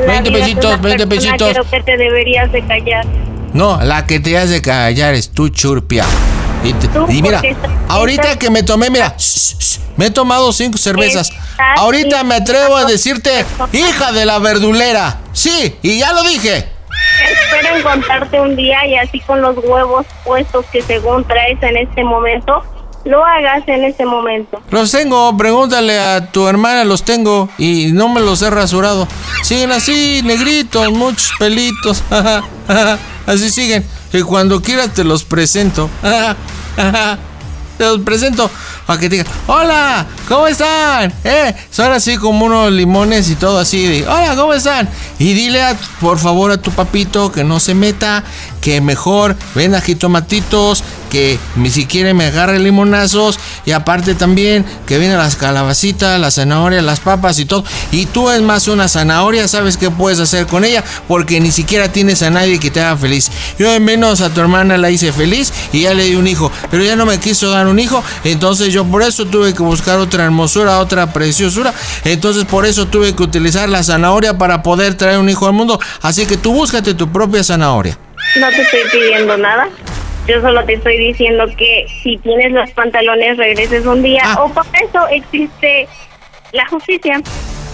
No 0.00 0.06
sabes 0.06 0.06
la 0.06 0.12
20 0.22 0.30
vida 0.30 0.38
de 0.38 0.44
pesitos, 0.44 0.64
una 0.64 0.76
20 0.82 1.06
persona, 1.06 1.36
pesitos. 1.36 1.50
Creo 1.66 1.70
que 1.70 1.80
te 1.92 1.96
deberías 1.96 2.52
de 2.52 2.62
callar. 2.66 3.04
No, 3.52 3.80
la 3.82 4.06
que 4.06 4.20
te 4.20 4.36
hace 4.38 4.62
callar 4.62 5.14
es 5.14 5.30
tu 5.30 5.48
churpia. 5.48 6.04
Y, 6.62 6.72
te- 6.74 6.88
Tú, 6.88 7.06
y 7.08 7.22
mira, 7.22 7.40
ahorita 7.88 8.38
que 8.38 8.50
me 8.50 8.62
tomé, 8.62 8.90
mira, 8.90 9.14
shh, 9.16 9.56
shh, 9.58 9.78
me 9.96 10.06
he 10.06 10.10
tomado 10.10 10.52
cinco 10.52 10.76
cervezas. 10.78 11.30
Ahorita 11.76 12.22
me 12.24 12.36
atrevo 12.36 12.76
a 12.76 12.84
decirte, 12.84 13.44
hija 13.72 14.12
de 14.12 14.24
la 14.26 14.38
verdulera. 14.38 15.18
Sí, 15.32 15.76
y 15.82 15.98
ya 15.98 16.12
lo 16.12 16.22
dije. 16.22 16.68
Espero 17.30 17.76
encontrarte 17.76 18.40
un 18.40 18.56
día 18.56 18.86
y 18.86 18.94
así 18.96 19.20
con 19.20 19.40
los 19.42 19.56
huevos 19.58 20.06
puestos 20.24 20.64
que 20.72 20.80
según 20.82 21.24
traes 21.26 21.62
en 21.62 21.76
este 21.76 22.02
momento, 22.04 22.62
lo 23.04 23.24
hagas 23.24 23.66
en 23.66 23.84
este 23.84 24.04
momento. 24.04 24.60
Los 24.70 24.90
tengo, 24.90 25.36
pregúntale 25.36 25.98
a 25.98 26.30
tu 26.30 26.46
hermana, 26.46 26.84
los 26.84 27.02
tengo 27.02 27.48
y 27.58 27.90
no 27.92 28.08
me 28.08 28.20
los 28.20 28.42
he 28.42 28.50
rasurado. 28.50 29.08
Siguen 29.42 29.72
así, 29.72 30.20
negritos, 30.24 30.90
muchos 30.90 31.32
pelitos. 31.38 32.02
así 33.26 33.50
siguen. 33.50 33.84
Y 34.12 34.22
cuando 34.22 34.60
quieras 34.60 34.92
te 34.92 35.04
los 35.04 35.24
presento. 35.24 35.88
te 37.78 37.84
los 37.84 38.00
presento 38.00 38.50
para 38.90 38.98
que 39.00 39.08
te 39.08 39.16
digan, 39.18 39.32
hola, 39.46 40.04
¿cómo 40.26 40.48
están? 40.48 41.12
Eh, 41.22 41.54
son 41.70 41.92
así 41.92 42.16
como 42.16 42.46
unos 42.46 42.72
limones 42.72 43.30
y 43.30 43.36
todo 43.36 43.58
así. 43.60 44.02
hola, 44.02 44.34
¿cómo 44.34 44.52
están? 44.52 44.88
Y 45.20 45.32
dile 45.32 45.62
a- 45.62 45.76
por 46.00 46.18
favor 46.18 46.50
a 46.50 46.56
tu 46.56 46.72
papito 46.72 47.30
que 47.30 47.44
no 47.44 47.60
se 47.60 47.72
meta, 47.74 48.24
que 48.60 48.80
mejor 48.80 49.36
venda 49.54 49.80
jitomatitos, 49.80 50.82
que 51.08 51.38
ni 51.56 51.70
siquiera 51.70 52.12
me 52.14 52.26
agarre 52.26 52.58
limonazos 52.60 53.38
y 53.64 53.72
aparte 53.72 54.14
también 54.14 54.64
que 54.86 54.98
vienen 54.98 55.18
las 55.18 55.34
calabacitas, 55.34 56.20
las 56.20 56.34
zanahorias, 56.34 56.84
las 56.84 57.00
papas 57.00 57.38
y 57.38 57.44
todo. 57.46 57.64
Y 57.90 58.06
tú 58.06 58.30
es 58.30 58.42
más 58.42 58.68
una 58.68 58.86
zanahoria, 58.88 59.48
sabes 59.48 59.76
qué 59.76 59.90
puedes 59.90 60.20
hacer 60.20 60.46
con 60.46 60.64
ella 60.64 60.84
porque 61.08 61.40
ni 61.40 61.50
siquiera 61.52 61.90
tienes 61.90 62.22
a 62.22 62.30
nadie 62.30 62.60
que 62.60 62.70
te 62.70 62.80
haga 62.80 62.96
feliz. 62.96 63.30
Yo 63.58 63.70
de 63.72 63.80
menos 63.80 64.20
a 64.20 64.30
tu 64.30 64.40
hermana 64.40 64.78
la 64.78 64.90
hice 64.90 65.12
feliz 65.12 65.52
y 65.72 65.82
ya 65.82 65.94
le 65.94 66.04
di 66.04 66.14
un 66.16 66.28
hijo, 66.28 66.52
pero 66.70 66.84
ya 66.84 66.94
no 66.96 67.06
me 67.06 67.18
quiso 67.18 67.50
dar 67.50 67.66
un 67.66 67.78
hijo, 67.80 68.04
entonces 68.24 68.72
yo 68.72 68.79
por 68.84 69.02
eso 69.02 69.26
tuve 69.26 69.52
que 69.54 69.62
buscar 69.62 69.98
otra 69.98 70.24
hermosura, 70.24 70.78
otra 70.78 71.12
preciosura. 71.12 71.72
Entonces 72.04 72.44
por 72.44 72.66
eso 72.66 72.86
tuve 72.86 73.14
que 73.14 73.22
utilizar 73.22 73.68
la 73.68 73.82
zanahoria 73.82 74.36
para 74.38 74.62
poder 74.62 74.94
traer 74.94 75.18
un 75.18 75.28
hijo 75.28 75.46
al 75.46 75.52
mundo. 75.52 75.80
Así 76.02 76.26
que 76.26 76.36
tú 76.36 76.52
búscate 76.52 76.94
tu 76.94 77.10
propia 77.10 77.42
zanahoria. 77.44 77.98
No 78.38 78.48
te 78.48 78.62
estoy 78.62 78.80
pidiendo 78.92 79.36
nada. 79.36 79.68
Yo 80.28 80.40
solo 80.40 80.64
te 80.64 80.74
estoy 80.74 80.98
diciendo 80.98 81.44
que 81.56 81.86
si 82.02 82.18
tienes 82.18 82.52
los 82.52 82.70
pantalones 82.72 83.36
regreses 83.36 83.84
un 83.86 84.02
día 84.02 84.22
Ah. 84.24 84.42
o 84.44 84.52
para 84.52 84.68
eso 84.78 85.06
existe 85.10 85.88
la 86.52 86.66
justicia. 86.68 87.20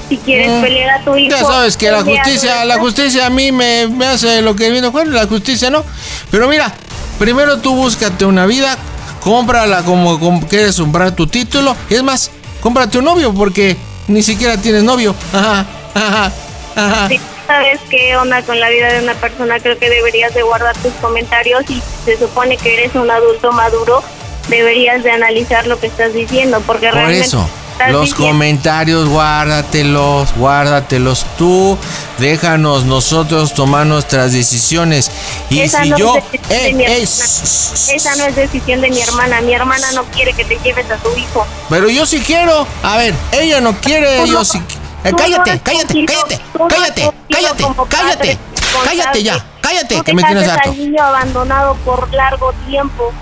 Si 0.09 0.17
quieres 0.19 0.49
Mm. 0.53 0.63
pelear 0.63 1.01
a 1.01 1.05
tu 1.05 1.17
hijo. 1.17 1.31
Ya 1.37 1.43
sabes 1.45 1.77
que 1.77 1.91
la 1.91 1.99
a 1.99 2.03
justicia, 2.05 2.65
la 2.65 2.79
justicia 2.79 3.27
a 3.27 3.31
mí 3.31 3.51
me, 3.51 3.89
me 3.89 4.07
hace 4.07 4.41
lo 4.41 4.55
que 4.55 4.71
viene 4.71 4.87
bueno, 4.89 5.11
la 5.11 5.27
justicia 5.27 5.69
no. 5.69 5.85
Pero 6.31 6.47
mira, 6.49 6.73
primero 7.19 7.59
tú 7.59 7.75
búscate 7.75 8.25
una 8.25 8.47
vida, 8.47 8.79
cómprala 9.27 9.83
como, 9.83 10.21
como 10.21 10.47
quieres 10.47 10.77
comprar 10.77 11.11
tu 11.11 11.27
título. 11.27 11.75
Y 11.91 11.95
es 11.95 12.03
más, 12.05 12.31
cómprate 12.61 12.99
un 12.99 13.07
novio 13.07 13.35
porque 13.35 13.77
ni 14.07 14.23
siquiera 14.23 14.57
tienes 14.57 14.85
novio. 14.85 15.17
Ajá, 15.33 15.67
ajá, 15.95 16.33
ajá. 16.77 17.09
Si 17.09 17.21
sabes 17.45 17.81
qué 17.91 18.17
onda 18.17 18.43
con 18.43 18.61
la 18.61 18.71
vida 18.71 18.93
de 18.93 19.03
una 19.03 19.15
persona, 19.15 19.59
creo 19.59 19.77
que 19.81 19.91
deberías 19.91 20.33
de 20.33 20.43
guardar 20.43 20.77
tus 20.79 20.93
comentarios 20.95 21.65
y 21.69 21.83
se 22.05 22.17
supone 22.17 22.57
que 22.57 22.75
eres 22.75 22.95
un 22.95 23.11
adulto 23.11 23.51
maduro, 23.51 24.05
deberías 24.49 25.03
de 25.03 25.11
analizar 25.11 25.67
lo 25.67 25.81
que 25.81 25.89
estás 25.89 26.15
diciendo, 26.15 26.63
porque 26.65 26.87
Por 26.87 26.95
realmente 26.95 27.27
eso, 27.27 27.49
estás 27.77 27.93
los 27.93 28.03
diciendo- 28.07 28.27
comentarios, 28.29 29.09
guárdatelos, 29.09 30.35
guárdatelos 30.37 31.27
tú. 31.37 31.77
Déjanos 32.19 32.85
nosotros 32.85 33.53
tomar 33.55 33.87
nuestras 33.87 34.33
decisiones. 34.33 35.11
Y 35.51 35.61
Esa 35.61 35.83
si 35.83 35.91
no 35.91 35.99
yo. 35.99 36.17
es 36.33 36.41
¡Eh, 36.51 36.73
mi 36.75 36.85
eh, 36.85 37.03
Esa 37.03 38.17
no 38.17 38.25
es 38.25 38.35
decisión 38.37 38.81
de 38.81 38.89
mi 38.91 39.01
hermana. 39.01 39.41
Mi 39.43 39.53
hermana 39.53 39.93
no 39.93 40.05
quiere 40.05 40.33
que 40.33 40.45
te 40.45 40.57
lleves 40.65 40.91
a 40.91 40.97
tu 40.97 41.11
hijo. 41.17 41.47
Pero 41.69 41.89
yo 41.89 42.07
sí 42.07 42.21
quiero. 42.21 42.67
A 42.83 42.97
ver, 42.97 43.15
ella 43.33 43.61
no 43.61 43.75
quiere, 43.81 44.21
Tú 44.21 44.27
yo 44.27 44.33
no- 44.39 44.45
sí. 44.45 44.59
Eh, 45.05 45.13
no 45.13 45.19
cállate, 45.19 45.61
cállate, 45.63 46.05
cállate, 46.07 46.41
cállate, 46.69 47.13
cállate, 47.31 47.63
padre 47.65 47.87
cállate, 47.89 48.39
cállate 48.85 49.23
ya, 49.23 49.45
cállate, 49.61 50.03
que 50.03 50.15
me 50.15 50.23
tienes 50.25 50.49
harto. 50.49 50.73
niño 50.73 51.01
abandonado 51.03 51.75
por 51.85 52.13
largo 52.13 52.53
tiempo. 52.67 53.13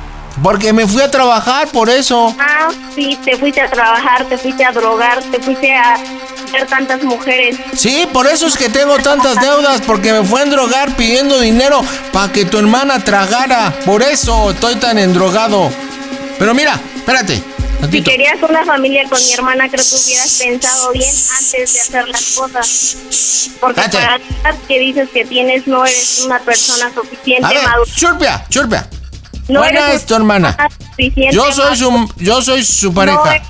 Porque 0.43 0.73
me 0.73 0.87
fui 0.87 1.01
a 1.01 1.11
trabajar 1.11 1.69
por 1.69 1.89
eso. 1.89 2.35
Ah, 2.39 2.69
sí, 2.95 3.19
te 3.25 3.37
fuiste 3.39 3.61
a 3.61 3.71
trabajar, 3.71 4.25
te 4.27 4.37
fuiste 4.37 4.65
a 4.65 4.73
drogar, 4.73 5.23
te 5.31 5.39
fuiste 5.41 5.73
a 5.75 5.97
ver 6.53 6.67
tantas 6.67 7.03
mujeres. 7.03 7.57
Sí, 7.77 8.07
por 8.13 8.27
eso 8.27 8.47
es 8.47 8.57
que 8.57 8.69
tengo 8.69 8.99
tantas 8.99 9.41
deudas, 9.41 9.81
porque 9.87 10.13
me 10.13 10.25
fue 10.25 10.41
a 10.41 10.45
endrogar 10.45 10.97
pidiendo 10.97 11.39
dinero 11.41 11.83
para 12.13 12.33
que 12.33 12.45
tu 12.45 12.59
hermana 12.59 13.03
tragara. 13.03 13.73
Por 13.85 14.03
eso 14.03 14.51
estoy 14.51 14.77
tan 14.77 14.99
endrogado. 14.99 15.71
Pero 16.39 16.53
mira, 16.55 16.79
espérate. 16.97 17.43
Si 17.91 18.03
querías 18.03 18.43
una 18.43 18.65
familia 18.65 19.03
con 19.09 19.23
mi 19.23 19.33
hermana, 19.35 19.69
creo 19.69 19.85
que 19.85 19.95
hubieras 19.95 20.39
pensado 20.43 20.91
bien 20.93 21.11
antes 21.39 21.75
de 21.75 21.81
hacer 21.81 22.09
las 22.09 22.25
cosas. 22.33 22.97
Porque 23.61 23.77
Cállate. 23.83 23.99
para 23.99 24.19
la 24.19 24.25
edad 24.25 24.59
que 24.67 24.79
dices 24.79 25.09
que 25.13 25.25
tienes, 25.27 25.67
no 25.67 25.85
eres 25.85 26.23
una 26.25 26.39
persona 26.41 26.91
suficiente 26.95 27.45
A 27.47 27.51
ver, 27.51 27.63
madura. 27.63 27.91
churpia, 27.95 28.45
churpia. 28.49 28.89
No 29.49 29.61
Buena 29.61 29.93
es 29.93 30.07
tu 30.07 30.15
hermana. 30.15 30.57
Yo 31.33 31.53
soy 31.53 31.77
su, 31.77 32.09
yo 32.17 32.41
soy 32.43 32.65
su 32.65 32.93
pareja. 32.95 33.43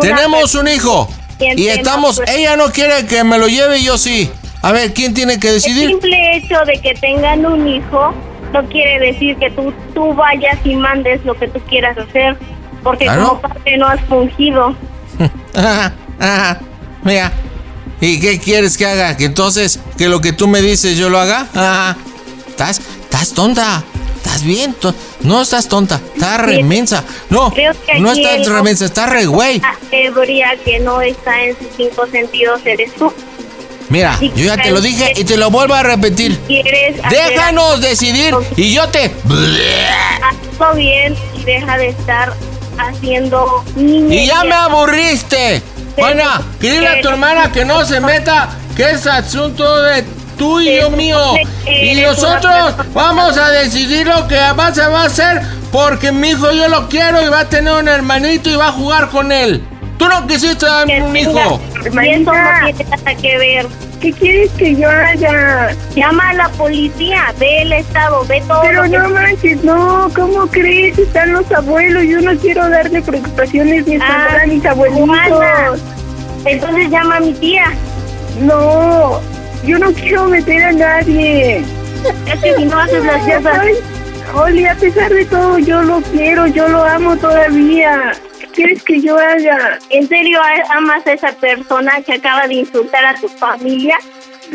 Tenemos 0.00 0.54
un 0.54 0.68
hijo. 0.68 1.08
Y 1.56 1.68
estamos, 1.68 2.22
ella 2.26 2.56
no 2.56 2.70
quiere 2.70 3.04
que 3.06 3.24
me 3.24 3.36
lo 3.38 3.48
lleve 3.48 3.78
y 3.78 3.84
yo 3.84 3.98
sí. 3.98 4.30
A 4.62 4.70
ver, 4.72 4.94
¿quién 4.94 5.12
tiene 5.12 5.40
que 5.40 5.48
El 5.48 5.54
decidir? 5.54 5.88
simple 5.88 6.36
hecho 6.36 6.54
de 6.64 6.80
que 6.80 6.94
tengan 6.94 7.44
un 7.44 7.66
hijo 7.66 8.14
no 8.52 8.62
quiere 8.68 9.00
decir 9.12 9.36
que 9.38 9.50
tú, 9.50 9.72
tú 9.94 10.14
vayas 10.14 10.56
y 10.64 10.76
mandes 10.76 11.24
lo 11.24 11.34
que 11.34 11.48
tú 11.48 11.58
quieras 11.68 11.96
hacer. 11.98 12.36
Porque 12.84 13.04
Claro. 13.06 13.28
como 13.28 13.40
padre 13.40 13.76
no 13.76 13.88
has 13.88 14.00
fungido. 14.02 14.74
Ajá, 15.54 15.92
ajá. 16.20 16.60
Mira. 17.02 17.32
¿Y 18.00 18.18
qué 18.20 18.38
quieres 18.40 18.76
que 18.76 18.86
haga? 18.86 19.16
¿Que 19.16 19.24
entonces 19.26 19.78
que 19.96 20.08
lo 20.08 20.20
que 20.20 20.32
tú 20.32 20.48
me 20.48 20.60
dices 20.62 20.96
yo 20.96 21.08
lo 21.08 21.18
haga? 21.20 21.46
Ajá. 21.54 21.96
Estás, 22.48 22.80
estás 23.04 23.30
tonta. 23.32 23.82
Estás 24.24 24.44
bien. 24.44 24.76
no 25.22 25.42
estás 25.42 25.68
tonta. 25.68 26.00
Estás 26.14 26.40
remensa. 26.40 27.02
No, 27.28 27.52
no 27.98 28.12
estás 28.12 28.46
remensa. 28.46 28.84
Estás 28.84 29.10
re 29.10 29.26
güey. 29.26 29.60
La 29.60 30.56
que 30.64 30.78
no 30.80 31.00
está 31.00 31.44
en 31.44 31.58
sus 31.58 31.66
cinco 31.76 32.06
sentidos 32.06 32.60
eres 32.64 32.94
tú. 32.94 33.12
Mira, 33.88 34.16
yo 34.20 34.46
ya 34.46 34.56
te 34.56 34.70
lo 34.70 34.80
dije 34.80 35.12
y 35.16 35.24
te 35.24 35.36
lo 35.36 35.50
vuelvo 35.50 35.74
a 35.74 35.82
repetir. 35.82 36.38
Quieres 36.46 37.04
hacer 37.04 37.30
Déjanos 37.30 37.80
decidir 37.80 38.34
y 38.56 38.72
yo 38.72 38.88
te... 38.88 39.10
todo 40.56 40.74
bien 40.74 41.14
y 41.34 41.42
deja 41.42 41.76
de 41.76 41.88
estar 41.88 42.34
haciendo. 42.78 43.64
Y 43.76 44.26
ya 44.26 44.44
me 44.44 44.54
aburriste. 44.54 45.60
Juana, 45.96 46.40
dile 46.60 46.88
a 46.88 47.00
tu 47.02 47.08
hermana 47.08 47.52
que 47.52 47.64
no 47.64 47.84
se 47.84 48.00
meta, 48.00 48.48
que 48.76 48.92
es 48.92 49.06
asunto 49.06 49.82
de 49.82 50.04
tuyo 50.36 50.90
mío. 50.90 51.18
Y 51.66 52.00
nosotros 52.00 52.74
vamos 52.94 53.36
a 53.38 53.50
decidir 53.50 54.06
lo 54.06 54.26
que 54.28 54.36
va, 54.58 54.72
se 54.74 54.86
va 54.86 55.02
a 55.02 55.06
hacer 55.06 55.40
porque 55.70 56.12
mi 56.12 56.30
hijo 56.30 56.50
yo 56.52 56.68
lo 56.68 56.88
quiero 56.88 57.22
y 57.22 57.28
va 57.28 57.40
a 57.40 57.48
tener 57.48 57.72
un 57.74 57.88
hermanito 57.88 58.50
y 58.50 58.56
va 58.56 58.68
a 58.68 58.72
jugar 58.72 59.08
con 59.08 59.32
él. 59.32 59.62
Tú 59.98 60.08
no 60.08 60.26
quisiste 60.26 60.66
darme 60.66 61.02
un 61.02 61.16
hijo. 61.16 61.30
Y 61.30 61.80
eso 61.80 61.90
no 61.94 62.00
tiene 62.00 62.24
nada 62.24 63.14
que 63.20 63.38
ver. 63.38 63.66
¿Qué 64.00 64.12
quieres 64.12 64.50
que 64.58 64.74
yo 64.74 64.88
haga? 64.90 65.76
Llama 65.94 66.30
a 66.30 66.34
la 66.34 66.48
policía, 66.48 67.32
ve 67.38 67.62
el 67.62 67.72
estado, 67.72 68.24
ve 68.26 68.42
todo. 68.48 68.62
Pero 68.62 68.82
que- 68.82 68.88
no 68.88 69.08
manches, 69.10 69.62
no, 69.62 70.10
¿cómo 70.12 70.46
crees? 70.48 70.98
Están 70.98 71.32
los 71.34 71.50
abuelos, 71.52 72.02
yo 72.02 72.20
no 72.20 72.36
quiero 72.40 72.68
darle 72.68 73.00
preocupaciones 73.00 73.86
ni 73.86 73.96
Ah, 74.02 74.38
a 74.42 74.46
mis 74.48 74.64
abuelitos. 74.66 75.06
Juana, 75.06 75.70
Entonces 76.46 76.90
llama 76.90 77.16
a 77.18 77.20
mi 77.20 77.32
tía. 77.34 77.66
No, 78.40 79.20
yo 79.64 79.78
no 79.78 79.92
quiero 79.92 80.26
meter 80.26 80.64
a 80.64 80.72
nadie. 80.72 81.58
Es 82.26 82.40
que 82.40 82.54
si 82.56 82.64
no 82.64 82.78
haces 82.78 83.04
las 83.04 83.22
cosas. 83.22 83.66
Oli, 84.34 84.66
a 84.66 84.74
pesar 84.74 85.12
de 85.12 85.24
todo, 85.26 85.58
yo 85.58 85.82
lo 85.82 86.00
quiero, 86.00 86.46
yo 86.46 86.66
lo 86.68 86.82
amo 86.84 87.16
todavía. 87.16 88.12
¿Qué 88.40 88.46
quieres 88.48 88.82
que 88.82 89.00
yo 89.00 89.16
haga? 89.18 89.78
¿En 89.90 90.08
serio 90.08 90.40
amas 90.70 91.06
a 91.06 91.12
esa 91.12 91.32
persona 91.32 92.00
que 92.02 92.14
acaba 92.14 92.46
de 92.48 92.54
insultar 92.54 93.04
a 93.04 93.14
tu 93.14 93.28
familia? 93.28 93.98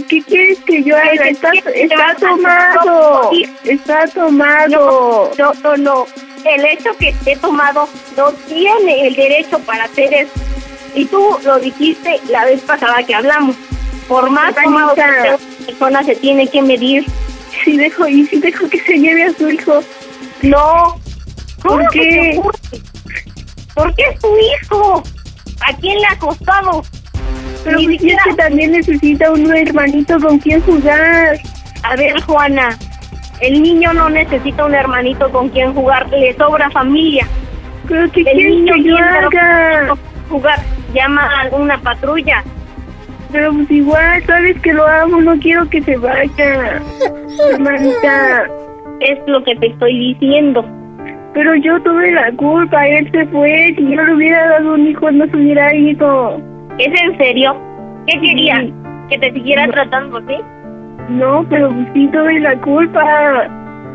¿Qué 0.09 0.21
quieres 0.23 0.59
que 0.59 0.83
yo 0.83 0.95
haga? 0.95 1.23
Que 1.23 1.83
Está, 1.83 2.15
tomado. 2.15 3.31
Está 3.63 4.07
tomado. 4.07 5.31
No, 5.37 5.53
no, 5.63 5.77
no. 5.77 6.05
El 6.43 6.65
hecho 6.65 6.95
que 6.97 7.09
esté 7.09 7.35
tomado 7.35 7.87
no 8.15 8.31
tiene 8.47 9.07
el 9.07 9.15
derecho 9.15 9.59
para 9.59 9.85
hacer 9.85 10.13
eso. 10.13 10.33
Y 10.95 11.05
tú 11.05 11.37
lo 11.43 11.59
dijiste 11.59 12.19
la 12.29 12.45
vez 12.45 12.61
pasada 12.61 13.03
que 13.03 13.13
hablamos. 13.13 13.55
Por 14.07 14.29
más 14.29 14.49
esté 14.49 14.67
una 14.67 14.93
persona 15.65 16.03
se 16.03 16.15
tiene 16.15 16.47
que 16.47 16.61
medir. 16.61 17.05
Si 17.63 17.75
dejo, 17.77 18.07
y 18.07 18.25
si 18.27 18.39
dejo 18.39 18.69
que 18.69 18.79
se 18.79 18.97
lleve 18.97 19.23
a 19.25 19.33
su 19.33 19.49
hijo. 19.49 19.79
No. 20.43 20.95
¿Por 21.63 21.71
¿Cómo 21.79 21.89
qué? 21.91 22.39
es 23.97 24.19
tu 24.19 24.27
hijo? 24.37 25.03
¿A 25.67 25.73
quién 25.77 25.99
le 25.99 26.07
ha 26.07 26.17
costado? 26.19 26.83
Pero 27.63 27.77
Ni 27.79 27.85
pues, 27.85 27.95
es 27.95 28.01
siquiera- 28.01 28.23
que 28.25 28.33
también 28.35 28.71
necesita 28.71 29.31
un 29.31 29.55
hermanito 29.55 30.19
con 30.19 30.39
quien 30.39 30.61
jugar. 30.61 31.39
A 31.83 31.95
ver, 31.95 32.21
Juana, 32.21 32.77
el 33.41 33.61
niño 33.61 33.91
no 33.93 34.09
necesita 34.09 34.65
un 34.65 34.75
hermanito 34.75 35.29
con 35.31 35.49
quien 35.49 35.73
jugar, 35.73 36.07
le 36.09 36.33
sobra 36.35 36.69
familia. 36.71 37.27
Pero 37.87 38.09
¿qué 38.11 38.21
El 38.21 38.37
niño 38.37 38.73
que 38.75 38.83
yo 38.83 38.95
tiene 38.95 39.01
haga? 39.09 39.95
jugar, 40.29 40.59
llama 40.93 41.29
a 41.41 41.55
una 41.55 41.77
patrulla. 41.81 42.43
Pero 43.31 43.53
pues 43.53 43.69
igual, 43.71 44.23
sabes 44.23 44.59
que 44.61 44.73
lo 44.73 44.85
amo, 44.87 45.21
no 45.21 45.37
quiero 45.39 45.69
que 45.69 45.81
se 45.81 45.97
vaya. 45.97 46.81
Hermanita. 47.51 48.47
Es 48.99 49.19
lo 49.27 49.43
que 49.43 49.55
te 49.55 49.67
estoy 49.67 50.13
diciendo. 50.13 50.65
Pero 51.33 51.55
yo 51.55 51.81
tuve 51.83 52.11
la 52.11 52.31
culpa, 52.33 52.87
él 52.87 53.09
se 53.11 53.25
fue. 53.27 53.73
Si 53.77 53.83
yo 53.83 54.03
le 54.03 54.15
hubiera 54.15 54.47
dado 54.47 54.73
un 54.73 54.87
hijo, 54.87 55.11
no 55.11 55.25
se 55.27 55.37
hubiera 55.37 55.75
ido. 55.75 56.41
¿Es 56.79 57.01
en 57.01 57.17
serio? 57.17 57.55
¿Qué 58.07 58.19
quería? 58.19 58.65
¿Que 59.09 59.19
te 59.19 59.31
siguiera 59.33 59.67
tratando 59.67 60.17
así? 60.17 60.37
No, 61.09 61.45
pero 61.49 61.69
pues 61.69 61.87
sí 61.93 62.07
tuve 62.11 62.39
la 62.39 62.59
culpa. 62.61 63.47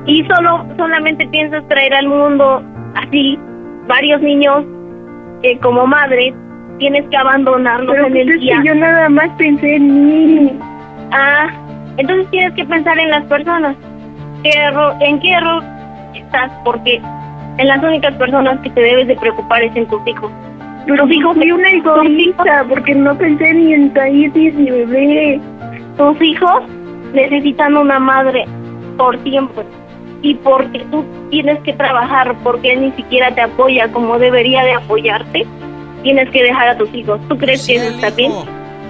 Y 0.07 0.25
solo 0.25 0.67
solamente 0.77 1.27
piensas 1.29 1.67
traer 1.69 1.95
al 1.95 2.09
mundo 2.09 2.63
así 2.95 3.39
varios 3.89 4.21
niños 4.21 4.65
que 5.43 5.59
como 5.59 5.87
madre 5.87 6.35
tienes 6.83 7.05
que 7.11 7.17
abandonarlos 7.17 7.93
Pero 7.95 8.07
en 8.07 8.13
pues 8.13 8.23
el 8.27 8.35
es 8.35 8.41
día. 8.41 8.61
que 8.61 8.69
yo 8.69 8.75
nada 8.75 9.09
más 9.09 9.29
pensé 9.39 9.77
en 9.77 10.07
mí. 10.07 10.53
Ah, 11.13 11.47
entonces 11.97 12.29
tienes 12.31 12.53
que 12.55 12.65
pensar 12.65 12.99
en 12.99 13.11
las 13.11 13.25
personas. 13.27 13.77
¿Qué 14.43 14.51
error, 14.59 14.95
¿En 15.01 15.21
qué 15.21 15.31
error 15.33 15.63
estás? 16.15 16.51
Porque 16.65 17.01
en 17.59 17.69
las 17.69 17.81
únicas 17.85 18.15
personas 18.17 18.59
que 18.63 18.71
te 18.71 18.81
debes 18.81 19.07
de 19.07 19.15
preocupar 19.17 19.63
es 19.63 19.77
en 19.77 19.87
tus 19.87 20.05
hijos. 20.09 20.29
Pero 20.87 21.05
Tus 21.05 21.13
hijos, 21.15 21.37
fui 21.37 21.53
una 21.53 21.71
egoísta 21.71 22.65
porque 22.69 22.97
no 22.97 23.17
pensé 23.17 23.55
ni 23.55 23.75
en 23.75 23.95
Taís 23.95 24.35
ni 24.35 24.49
en 24.49 24.57
mi 24.65 24.71
bebé. 24.73 25.41
tus 25.97 26.21
hijos 26.21 26.63
necesitan 27.15 27.77
una 27.77 28.01
madre 28.01 28.45
por 28.99 29.17
siempre. 29.23 29.65
Y 30.23 30.35
porque 30.35 30.81
tú 30.91 31.05
tienes 31.31 31.59
que 31.61 31.73
trabajar, 31.75 32.35
porque 32.43 32.73
él 32.73 32.81
ni 32.81 32.91
siquiera 32.93 33.31
te 33.33 33.43
apoya 33.43 33.87
como 33.93 34.19
debería 34.19 34.65
de 34.65 34.75
apoyarte, 34.75 35.47
tienes 36.03 36.29
que 36.31 36.43
dejar 36.43 36.69
a 36.69 36.79
tus 36.79 36.93
hijos. 36.95 37.21
¿Tú 37.29 37.37
crees 37.39 37.67
que 37.67 37.77
eso 37.77 37.89
está 37.91 38.11
bien? 38.11 38.33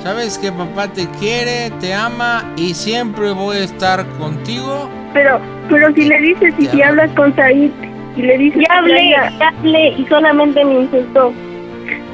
Sabes 0.02 0.36
que 0.38 0.50
papá 0.50 0.88
te 0.88 1.06
quiere, 1.20 1.70
te 1.80 1.94
ama 1.94 2.44
y 2.56 2.74
siempre 2.74 3.30
voy 3.30 3.58
a 3.58 3.60
estar 3.64 4.04
contigo. 4.18 4.88
Pero, 5.14 5.38
pero 5.68 5.92
si 5.94 6.04
le 6.06 6.18
dices 6.20 6.54
y 6.58 6.66
si 6.66 6.82
hablas 6.82 7.10
con 7.12 7.34
Said 7.36 7.70
y 8.16 8.22
le 8.22 8.38
dices 8.38 8.64
Ya 8.68 8.78
hablé, 8.78 9.10
ya 9.10 9.48
hablé 9.48 9.88
y 9.90 10.06
solamente 10.06 10.64
me 10.64 10.80
insultó. 10.80 11.32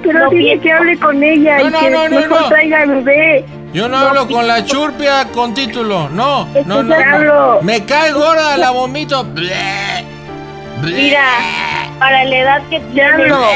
pero 0.02 0.18
No 0.18 0.30
dile 0.30 0.58
que 0.60 0.70
hable 0.72 0.98
con 0.98 1.22
ella 1.22 1.58
No, 1.58 1.68
y 1.68 1.70
no, 1.70 1.80
que 1.80 1.90
no, 1.90 2.08
no, 2.08 2.16
mejor 2.20 2.40
no. 2.42 2.48
traiga 2.48 2.84
bebé. 2.84 3.44
Yo 3.72 3.88
no, 3.88 3.96
hablo 3.98 4.26
con 4.28 4.46
la 4.46 4.64
churpia 4.64 5.26
con 5.32 5.54
título. 5.54 6.08
No, 6.10 6.46
no, 6.66 6.82
no. 6.82 6.94
te 6.96 7.04
no. 7.04 7.14
hablo. 7.14 7.58
Me 7.62 7.84
cae 7.84 8.12
gorda, 8.12 8.56
la 8.56 8.70
vomito. 8.70 9.26
Mira, 10.82 11.24
para 11.98 12.24
la 12.24 12.36
edad 12.36 12.62
que 12.70 12.80
Ya 12.94 13.16
tienes, 13.16 13.28
no, 13.28 13.46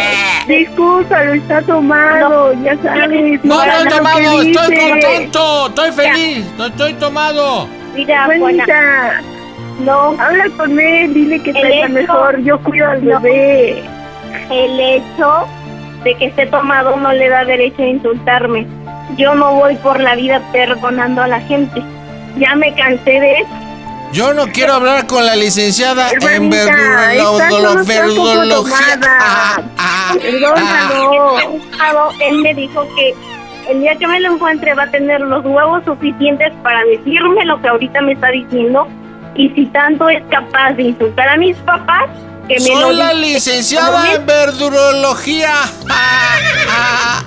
discúlpalo, 0.49 1.35
está 1.35 1.63
tomado, 1.63 2.53
ya 2.65 2.77
sabes. 2.83 3.45
No, 3.45 3.57
no 3.57 3.67
lo 3.67 3.83
que 3.85 3.95
tomado, 3.95 4.43
estoy 4.43 4.77
contento, 4.77 5.67
estoy 5.69 5.93
feliz, 5.93 6.47
no 6.59 6.67
estoy 6.67 6.95
tomado. 6.95 7.69
mira, 7.95 8.27
Juanita, 8.27 9.21
no, 9.85 10.17
habla 10.21 10.45
con 10.57 10.79
él, 10.79 11.15
dile 11.15 11.41
que 11.43 11.51
hecho- 11.51 11.89
mejor, 11.93 12.41
yo 12.43 12.59
cuido 12.63 12.91
al 12.91 13.05
No. 13.05 13.21
bebé. 13.21 13.83
el 14.51 14.81
hecho 14.81 15.47
de 16.05 16.15
que 16.17 16.27
esté 16.27 16.47
tomado 16.47 16.97
no 16.97 17.13
le 17.13 17.29
da 17.29 17.45
derecho 17.45 17.83
a 17.83 17.87
insultarme. 17.87 18.67
Yo 19.17 19.35
no 19.35 19.55
voy 19.55 19.77
por 19.77 20.01
la 20.01 20.15
vida 20.17 20.41
perdonando 20.53 21.23
a 21.23 21.29
la 21.29 21.41
gente. 21.41 21.83
Ya 22.39 22.55
me 22.57 22.75
cansé 22.75 23.11
de 23.21 23.33
eso. 23.41 23.49
Yo 24.13 24.35
no 24.35 24.47
quiero 24.49 24.75
hablar 24.75 25.07
con 25.07 25.25
la 25.25 25.35
licenciada 25.37 26.11
en 26.11 26.23
Hermanita, 26.23 27.83
verdurología. 27.87 29.01
tomada. 29.01 29.19
Ah, 29.21 29.63
ah, 29.79 30.15
Perdónalo. 30.21 32.11
Él 32.21 32.39
me 32.43 32.55
dijo 32.55 32.87
que 32.95 33.15
el 33.71 33.81
día 33.81 33.97
que 33.97 34.07
me 34.07 34.21
lo 34.21 34.35
encuentre 34.35 34.75
va 34.75 34.83
a 34.85 34.91
tener 34.91 35.21
los 35.23 35.43
huevos 35.45 35.83
suficientes 35.87 36.53
para 36.63 36.85
decirme 36.85 37.45
lo 37.47 37.61
que 37.63 37.69
ahorita 37.69 38.03
me 38.03 38.13
está 38.13 38.29
diciendo. 38.29 38.87
Y 39.35 39.49
si 39.51 39.65
tanto 39.67 40.09
es 40.11 40.23
capaz 40.31 40.75
de 40.75 40.83
insultar 40.83 41.29
a 41.31 41.37
mis 41.39 41.57
papás, 41.59 42.11
que 42.49 42.55
me 42.61 42.69
lo 42.69 42.81
Soy 42.89 42.97
la 42.97 43.09
diga. 43.15 43.15
licenciada 43.15 44.13
en 44.15 44.27
verdurología. 44.27 45.55
Ah, 45.89 46.37
ah. 46.69 47.23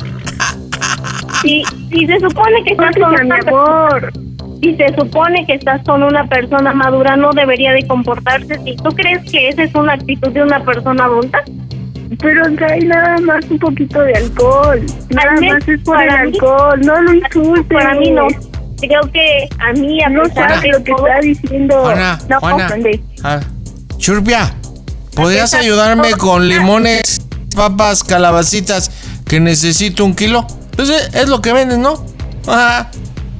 Si, 1.42 1.64
si 1.90 2.06
se 2.06 2.20
supone 2.20 2.64
que 2.64 2.74
estás 2.74 2.96
con 2.96 3.12
mi 3.28 3.32
amor. 3.48 4.12
Si 4.72 4.76
se 4.78 4.96
supone 4.96 5.46
que 5.46 5.54
estás 5.54 5.82
con 5.84 6.02
una 6.04 6.28
persona 6.28 6.74
madura, 6.74 7.16
no 7.16 7.32
debería 7.34 7.72
de 7.72 7.86
comportarse 7.88 8.54
así. 8.56 8.76
¿Tú 8.78 8.90
crees 8.96 9.30
que 9.32 9.50
esa 9.50 9.64
es 9.64 9.76
una 9.76 9.94
actitud 9.94 10.30
de 10.32 10.42
una 10.44 10.64
persona 10.64 11.06
adulta? 11.06 11.40
Pero 12.20 12.44
trae 12.56 12.80
nada 12.82 13.18
más 13.20 13.44
un 13.50 13.60
poquito 13.60 14.00
de 14.02 14.14
alcohol. 14.14 14.82
Nada 15.10 15.32
Al 15.32 15.40
menos 15.42 15.60
más 15.60 15.68
es 15.70 15.82
por 15.84 16.02
el 16.02 16.08
para 16.08 16.24
mí- 16.26 16.32
alcohol. 16.34 16.82
No 16.82 17.02
lo 17.02 17.14
insultes. 17.14 17.66
Para 17.78 17.94
mí 17.96 18.12
no. 18.12 18.28
Creo 18.80 19.02
que 19.12 19.48
a 19.60 19.72
mí, 19.74 20.02
a 20.04 20.10
No 20.10 20.24
pesar 20.24 20.62
de 20.62 20.68
lo 20.70 20.84
que 20.84 20.92
está 20.92 21.20
diciendo. 21.22 21.82
Juana, 21.82 22.20
no, 22.30 22.40
Juana. 22.40 22.70
Ah, 23.24 23.40
Churpia, 23.98 24.54
¿podrías 25.16 25.54
ayudarme 25.54 26.12
con 26.14 26.48
limones, 26.48 27.22
papas, 27.56 28.04
calabacitas 28.04 28.92
que 29.28 29.40
necesito 29.40 30.04
un 30.06 30.16
kilo? 30.16 30.46
Pues 30.76 30.90
es, 30.90 31.14
es 31.16 31.30
lo 31.30 31.42
que 31.42 31.54
venden, 31.54 31.82
¿no? 31.82 32.04
Ah, 32.48 32.92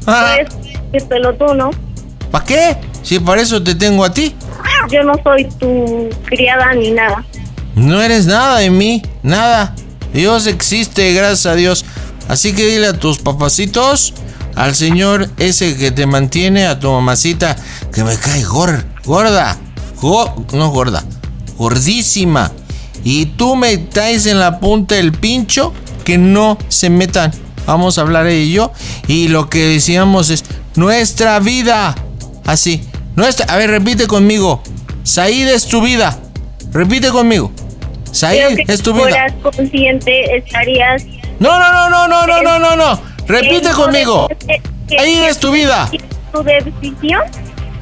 ah. 0.08 0.36
Pues, 0.50 0.65
díselo 0.92 1.34
tú, 1.36 1.54
¿no? 1.54 1.72
¿Para 2.32 2.46
qué? 2.46 2.78
Si 3.02 3.20
para 3.20 3.42
eso 3.42 3.62
te 3.62 3.76
tengo 3.76 4.04
a 4.04 4.14
ti. 4.14 4.36
Yo 4.92 5.04
no 5.04 5.14
soy 5.24 5.46
tu 5.60 6.10
criada 6.26 6.74
ni 6.74 6.92
nada. 6.92 7.24
No 7.76 8.02
eres 8.02 8.26
nada 8.26 8.60
de 8.60 8.70
mí, 8.70 9.02
nada. 9.24 9.76
Dios 10.14 10.48
existe, 10.48 11.14
gracias 11.14 11.46
a 11.46 11.56
Dios. 11.56 11.86
Así 12.28 12.54
que 12.54 12.66
dile 12.66 12.88
a 12.88 12.94
tus 12.94 13.20
papacitos, 13.20 14.14
al 14.56 14.74
señor 14.76 15.30
ese 15.38 15.76
que 15.78 15.92
te 15.92 16.06
mantiene, 16.08 16.66
a 16.68 16.80
tu 16.80 16.92
mamacita, 16.92 17.56
que 17.94 18.04
me 18.04 18.16
cae 18.18 18.44
gor- 18.44 18.84
gorda. 19.06 19.58
Go- 20.02 20.46
no 20.54 20.70
gorda, 20.72 21.04
gordísima. 21.58 22.52
Y 23.04 23.26
tú 23.28 23.56
me 23.56 23.78
traes 23.78 24.26
en 24.26 24.40
la 24.40 24.60
punta 24.60 24.96
del 24.96 25.12
pincho 25.12 25.74
que 26.04 26.18
no 26.18 26.58
se 26.70 26.90
metan. 26.90 27.32
Vamos 27.68 27.98
a 27.98 28.02
hablar 28.02 28.28
ella 28.28 28.44
y 28.44 28.52
yo. 28.54 28.72
Y 29.08 29.28
lo 29.30 29.50
que 29.50 29.60
decíamos 29.68 30.30
es 30.30 30.44
nuestra 30.76 31.40
vida. 31.40 31.96
Así. 32.46 32.88
Nuestra. 33.16 33.46
A 33.54 33.58
ver, 33.58 33.70
repite 33.70 34.08
conmigo. 34.08 34.62
Said 35.04 35.48
es 35.48 35.68
tu 35.68 35.82
vida. 35.82 36.18
repite 36.72 37.10
conmigo. 37.10 37.52
Said 38.12 38.60
es 38.68 38.82
tu 38.82 38.94
vida. 38.94 39.28
consciente, 39.42 40.38
estarías... 40.38 41.04
No, 41.40 41.60
no, 41.60 41.72
no, 41.72 41.90
no, 41.90 42.08
no, 42.08 42.28
no, 42.28 42.42
no, 42.42 42.60
no, 42.60 42.76
no. 42.76 43.02
Repite 43.28 43.72
conmigo. 43.72 44.28
que 44.88 45.28
es 45.28 45.40
tu 45.40 45.52
vida. 45.52 45.90
Tu 46.32 46.44
decisión 46.44 47.22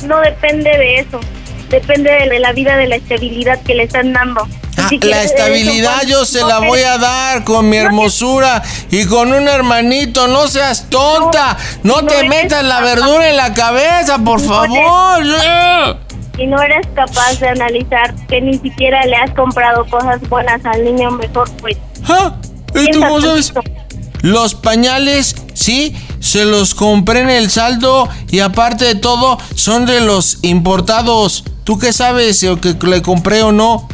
no 0.06 0.20
depende 0.20 0.70
de 0.70 0.99
eso. 0.99 1.20
Depende 1.70 2.11
de 2.11 2.40
la 2.40 2.52
vida, 2.52 2.78
de 2.78 2.88
la 2.88 2.95
estabilidad 2.95 3.60
que 3.61 3.76
le 3.76 3.84
están 3.84 4.14
dando. 4.14 4.48
Ah, 4.77 4.87
Si 4.89 4.99
la 4.99 5.19
de 5.19 5.25
estabilidad 5.25 5.99
eso, 6.01 6.09
yo 6.09 6.25
se 6.25 6.41
no 6.41 6.47
la 6.47 6.59
voy 6.59 6.81
a 6.81 6.97
dar 6.97 7.43
con 7.43 7.69
mi 7.69 7.77
hermosura 7.77 8.63
y 8.89 9.05
con 9.05 9.31
un 9.31 9.47
hermanito. 9.47 10.27
No 10.27 10.47
seas 10.47 10.89
tonta. 10.89 11.57
No 11.83 12.03
te 12.05 12.27
metas 12.27 12.63
la 12.63 12.81
verdura 12.81 13.29
en 13.29 13.37
la 13.37 13.53
cabeza, 13.53 14.17
por 14.19 14.41
favor. 14.41 15.23
Ya. 15.25 15.97
Y 16.37 16.47
no 16.47 16.59
eres 16.61 16.87
capaz 16.95 17.39
de 17.39 17.49
analizar 17.49 18.15
que 18.27 18.41
ni 18.41 18.57
siquiera 18.57 19.05
le 19.05 19.15
has 19.15 19.31
comprado 19.31 19.85
cosas 19.85 20.19
buenas 20.29 20.65
al 20.65 20.83
niño, 20.83 21.11
mejor 21.11 21.49
pues. 21.61 21.77
¿Ah? 22.07 22.33
¿Y 22.73 22.89
tú 22.91 22.99
cómo 23.01 23.21
sabes? 23.21 23.53
Los 24.23 24.55
pañales, 24.55 25.35
sí, 25.53 25.95
se 26.21 26.45
los 26.45 26.73
compré 26.73 27.19
en 27.19 27.29
el 27.29 27.51
saldo 27.51 28.07
y 28.31 28.39
aparte 28.39 28.85
de 28.85 28.95
todo, 28.95 29.37
son 29.55 29.85
de 29.85 29.99
los 29.99 30.39
importados. 30.43 31.43
¿Tú 31.65 31.77
qué 31.77 31.91
sabes 31.93 32.39
si 32.39 32.47
o 32.47 32.59
que 32.59 32.73
le 32.87 33.01
compré 33.01 33.43
o 33.43 33.51
no? 33.51 33.87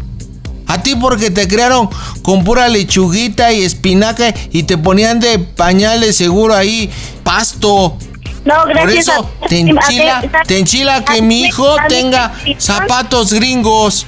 A 0.70 0.84
ti 0.84 0.94
porque 0.96 1.32
te 1.32 1.48
crearon 1.48 1.90
con 2.22 2.44
pura 2.44 2.68
lechuguita 2.70 3.52
y 3.52 3.64
espinaca 3.64 4.34
y 4.52 4.64
te 4.64 4.78
ponían 4.78 5.20
de 5.20 5.40
pañales 5.40 6.16
seguro 6.16 6.54
ahí, 6.54 6.92
pasto. 7.24 7.98
No, 8.46 8.56
Por 8.64 8.70
gracias 8.74 9.08
eso 9.10 9.30
a- 9.44 9.48
te 9.48 9.60
enchila, 9.62 10.20
a- 10.20 10.44
te 10.44 10.60
enchila 10.60 11.04
que 11.04 11.24
mi 11.24 11.42
hijo 11.42 11.76
tenga 11.88 12.34
zapatos 12.60 13.34
gringos. 13.34 14.06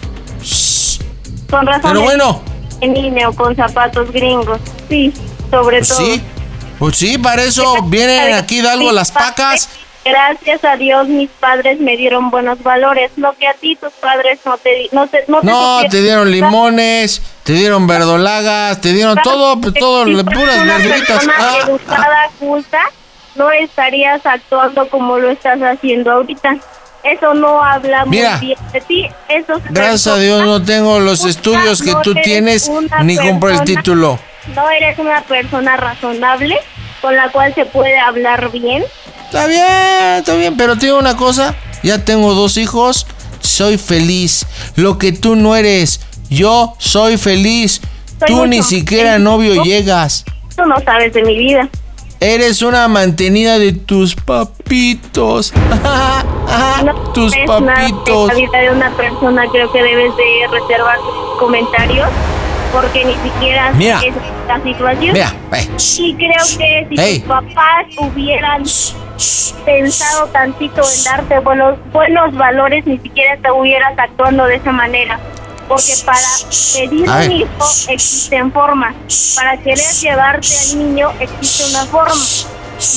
Con 1.50 1.66
razón. 1.66 1.82
Pero 1.82 2.00
es 2.00 2.06
bueno. 2.06 2.42
En 2.80 2.94
niño 2.94 3.34
con 3.34 3.56
zapatos 3.56 4.12
gringos. 4.12 4.60
Sí, 4.88 5.12
sobre 5.50 5.78
Pues 5.80 5.90
todo. 5.90 5.98
sí, 6.06 6.22
pues 6.78 6.96
sí, 6.96 7.18
para 7.18 7.44
eso 7.44 7.74
vienen 7.88 8.34
aquí 8.36 8.62
de 8.62 8.70
algo 8.70 8.92
las 8.92 9.12
pacas. 9.12 9.68
Gracias 10.04 10.64
a 10.66 10.78
Dios 10.78 11.08
mis 11.08 11.30
padres 11.30 11.80
me 11.80 11.96
dieron 11.96 12.32
buenos 12.32 12.62
valores, 12.64 13.12
lo 13.18 13.34
que 13.34 13.48
a 13.48 13.54
ti 13.54 13.76
tus 13.76 13.92
padres 13.94 14.40
no 14.46 14.58
te 14.58 14.90
no 14.92 15.06
te 15.08 15.24
no 15.28 15.42
te 15.42 15.46
No, 15.48 15.74
supieron 15.74 15.92
te 15.92 16.02
dieron 16.02 16.32
limones, 16.32 17.22
te 17.44 17.54
dieron 17.54 17.86
verdolagas, 17.86 18.82
te 18.82 18.94
dieron 18.94 19.16
todo, 19.24 19.60
todo, 19.80 20.06
Si 20.06 20.24
puras 20.24 20.58
una 20.60 20.78
verduritas. 20.78 21.08
persona 21.26 21.34
Ah, 21.38 21.58
educada, 21.68 22.30
culta, 22.40 22.80
no 23.36 23.52
estarías 23.52 24.26
actuando 24.26 24.88
como 24.90 25.20
lo 25.20 25.30
estás 25.30 25.60
haciendo 25.62 26.12
ahorita. 26.12 26.58
Eso 27.04 27.34
no 27.36 27.64
habla 27.64 28.06
Mira. 28.06 28.38
muy 28.38 28.48
bien 28.48 28.60
de 28.74 28.82
ti. 28.82 29.08
Eso 29.30 29.60
gracias 29.70 30.08
a 30.08 30.18
Dios 30.18 30.44
no 30.46 30.64
tengo 30.64 31.00
los 31.00 31.26
estudios 31.26 31.82
que 31.82 31.92
no 31.92 32.02
tú 32.02 32.14
tienes, 32.16 32.70
ni 33.04 33.18
compré 33.18 33.52
el 33.54 33.58
persona- 33.60 33.64
título. 33.66 34.20
No 34.56 34.70
eres 34.72 34.98
una 34.98 35.22
persona 35.22 35.78
razonable 35.78 36.58
con 37.02 37.16
la 37.16 37.32
cual 37.32 37.54
se 37.56 37.66
puede 37.66 37.98
hablar 38.00 38.52
bien. 38.52 38.84
Está 39.26 39.48
bien, 39.48 40.18
está 40.20 40.36
bien, 40.36 40.58
pero 40.58 40.78
te 40.78 40.88
digo 40.88 41.00
una 41.00 41.16
cosa, 41.16 41.56
ya 41.84 42.04
tengo 42.04 42.34
dos 42.34 42.58
hijos, 42.58 43.08
soy 43.40 43.78
feliz. 43.78 44.46
Lo 44.76 44.98
que 44.98 45.12
tú 45.12 45.36
no 45.36 45.56
eres, 45.56 46.02
yo 46.30 46.76
soy 46.78 47.18
feliz. 47.18 47.82
Soy 48.20 48.28
Tú 48.28 48.46
ni 48.46 48.62
siquiera 48.62 49.14
feliz. 49.14 49.24
novio 49.24 49.64
llegas. 49.64 50.26
Tú 50.56 50.64
no 50.66 50.80
sabes 50.82 51.12
de 51.14 51.24
mi 51.24 51.38
vida. 51.38 51.68
Eres 52.20 52.62
una 52.62 52.88
mantenida 52.88 53.58
de 53.58 53.72
tus 53.72 54.14
papitos. 54.14 55.52
tus 57.16 57.36
es 57.36 57.48
nada 57.48 57.60
papitos. 57.76 58.28
de 58.28 58.34
la 58.34 58.40
vida 58.40 58.58
de 58.60 58.70
una 58.72 58.92
persona 58.92 59.44
creo 59.52 59.72
que 59.72 59.82
debes 59.82 60.16
de 60.16 60.48
reservar 60.52 60.98
tus 60.98 61.40
comentarios 61.40 62.08
porque 62.72 63.06
ni 63.06 63.14
siquiera 63.16 63.72
Mira. 63.74 64.00
es 64.06 64.14
la 64.48 64.62
situación. 64.64 65.14
Mira, 65.14 65.36
eh, 65.54 65.68
Y 65.98 66.16
creo 66.16 66.58
que 66.58 66.88
si 66.90 67.02
Ey. 67.02 67.20
tus 67.20 67.28
papás 67.28 67.86
hubieran 67.98 68.64
pensado 69.66 70.28
tantito 70.28 70.82
en 70.82 71.04
darte 71.04 71.40
buenos, 71.40 71.78
buenos 71.92 72.34
valores, 72.36 72.86
ni 72.86 72.98
siquiera 73.00 73.38
te 73.38 73.52
hubieras 73.52 73.98
actuando 73.98 74.46
de 74.46 74.56
esa 74.56 74.72
manera. 74.72 75.20
Porque 75.68 75.94
para 76.06 76.20
pedir 76.74 77.10
un 77.10 77.32
hijo 77.32 77.66
existen 77.88 78.52
formas. 78.52 78.94
Para 79.36 79.58
querer 79.58 79.78
llevarte 80.02 80.48
al 80.48 80.78
niño 80.78 81.12
existe 81.20 81.70
una 81.70 81.86
forma. 81.86 82.16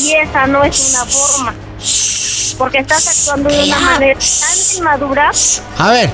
Y 0.01 0.13
esa 0.15 0.47
no 0.47 0.65
es 0.65 0.95
una 0.95 1.05
forma. 1.05 1.55
Porque 2.59 2.79
estás 2.79 3.07
actuando 3.07 3.51
de 3.51 3.65
una 3.65 3.79
manera 3.81 4.19
tan 4.19 4.77
inmadura 4.79 5.31
A 5.79 5.91
ver, 5.91 6.11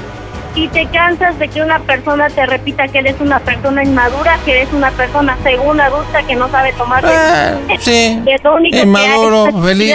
y 0.54 0.68
te 0.68 0.86
cansas 0.88 1.38
de 1.38 1.48
que 1.48 1.62
una 1.62 1.78
persona 1.80 2.28
te 2.28 2.44
repita 2.46 2.88
que 2.88 2.98
eres 2.98 3.16
una 3.20 3.38
persona 3.38 3.82
inmadura, 3.84 4.36
que 4.44 4.52
eres 4.52 4.68
una 4.72 4.90
persona 4.90 5.36
según 5.42 5.80
adulta 5.80 6.22
que 6.24 6.34
no 6.34 6.50
sabe 6.50 6.72
tomar 6.72 7.02
decisiones. 7.04 7.82
sí. 7.84 8.20
Que 8.24 8.36
lo 8.42 8.54
único 8.56 8.76
Inmaduro, 8.78 9.62
feliz, 9.62 9.94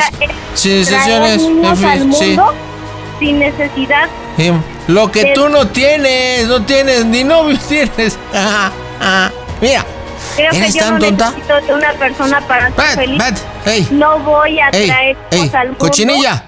sin 0.53 0.85
fin, 0.85 2.13
sí. 2.13 2.37
sin 3.19 3.39
necesidad. 3.39 4.07
lo 4.87 5.11
que 5.11 5.23
de- 5.23 5.33
tú 5.33 5.49
no 5.49 5.67
tienes, 5.67 6.47
no 6.47 6.61
tienes, 6.63 7.05
ni 7.05 7.23
novio 7.23 7.57
tienes. 7.67 8.17
Ah, 8.33 8.71
ah. 9.01 9.31
Mira, 9.61 9.85
Creo 10.35 10.51
que 10.51 10.57
¿eres 10.57 10.73
yo 10.73 10.79
tan 10.81 10.93
no 10.95 10.99
tonta? 10.99 11.29
necesito 11.31 11.61
de 11.61 11.73
una 11.73 11.91
persona 11.93 12.41
para 12.41 12.71
ser 12.71 12.95
feliz. 12.95 13.23
No 13.91 14.19
voy 14.19 14.59
a 14.59 14.71
traer 14.71 15.17
ey, 15.31 15.39
cosas 15.39 15.55
al 15.55 15.67
mundo. 15.67 15.79
cochinilla, 15.79 16.43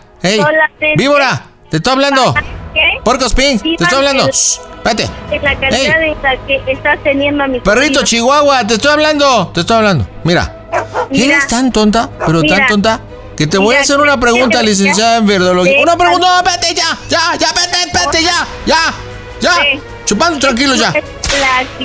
víbora, 0.98 1.42
te 1.70 1.78
estoy 1.78 1.94
hablando. 1.94 2.34
¿Qué? 2.78 3.02
Porcos 3.04 3.34
Pink, 3.34 3.62
te 3.62 3.84
estoy 3.84 3.98
hablando. 3.98 4.26
el- 4.26 4.32
Shh, 4.32 4.60
Espérate. 4.78 5.10
En 5.32 5.44
la 5.44 5.56
calidad 5.60 6.02
en 6.04 6.22
la 6.22 6.38
que 6.46 6.62
estás 6.72 7.00
teniendo 7.04 7.44
a 7.44 7.48
mi 7.48 7.60
Perrito 7.60 8.04
Chihuahua, 8.04 8.66
te 8.68 8.76
estoy 8.76 8.92
hablando, 8.92 9.52
te 9.54 9.62
estoy 9.62 9.78
hablando. 9.78 10.08
Mira, 10.24 10.68
eres 11.12 11.48
tan 11.48 11.72
tonta, 11.72 12.10
pero 12.26 12.42
tan 12.44 12.66
tonta, 12.68 13.02
que 13.36 13.48
te 13.48 13.58
voy 13.58 13.76
a 13.76 13.82
hacer 13.82 14.00
una 14.00 14.20
pregunta, 14.20 14.62
licenciada 14.64 15.18
en 15.18 15.26
verdología. 15.26 15.80
Una 15.82 15.98
pregunta, 15.98 16.28
no, 16.28 16.38
espérate 16.38 16.74
ya, 16.76 16.98
ya, 17.10 17.36
ya, 17.38 17.48
espérate, 17.48 17.82
espérate 17.88 18.24
ya, 18.24 18.48
ya, 18.66 18.94
ya. 19.42 19.56
Chupando 20.06 20.40
tranquilo 20.40 20.76
ya. 20.76 20.94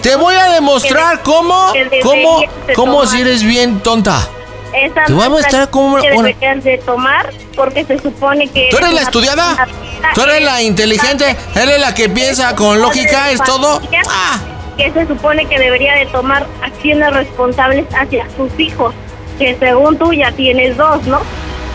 Te 0.02 0.14
voy 0.16 0.35
a 0.36 0.51
demostrar 0.52 1.23
cómo, 1.23 1.73
cómo, 2.02 2.44
cómo 2.77 3.06
si 3.06 3.20
eres 3.20 3.43
bien 3.43 3.81
tonta. 3.81 4.20
Esa 4.73 5.05
Te 5.05 5.12
voy 5.12 5.23
a 5.23 5.28
no 5.28 5.35
mostrar 5.35 5.70
cómo- 5.70 5.99
deberías 5.99 6.65
de 6.65 6.78
tomar 6.78 7.31
porque 7.55 7.85
se 7.85 7.99
supone 7.99 8.49
que 8.49 8.69
¿Tú 8.70 8.78
eres 8.78 8.93
la 8.93 9.03
estudiada? 9.03 9.66
¿Tú 10.15 10.23
eres 10.23 10.43
la 10.43 10.62
inteligente? 10.62 11.36
¿Eres 11.55 11.81
la 11.81 11.94
que 11.94 12.09
piensa 12.09 12.55
con 12.55 12.81
lógica? 12.81 13.31
¿Es 13.31 13.43
todo? 13.43 13.81
Ah. 14.09 14.39
que 14.77 14.90
se 14.90 15.07
supone 15.07 15.44
que 15.47 15.59
debería 15.59 15.93
de 15.94 16.07
tomar 16.07 16.47
acciones 16.62 17.12
responsables 17.12 17.85
hacia 17.94 18.27
sus 18.36 18.59
hijos 18.59 18.94
que 19.39 19.55
según 19.59 19.99
tú 19.99 20.12
ya 20.15 20.32
tienes 20.32 20.77
dos 20.77 21.03
no 21.05 21.20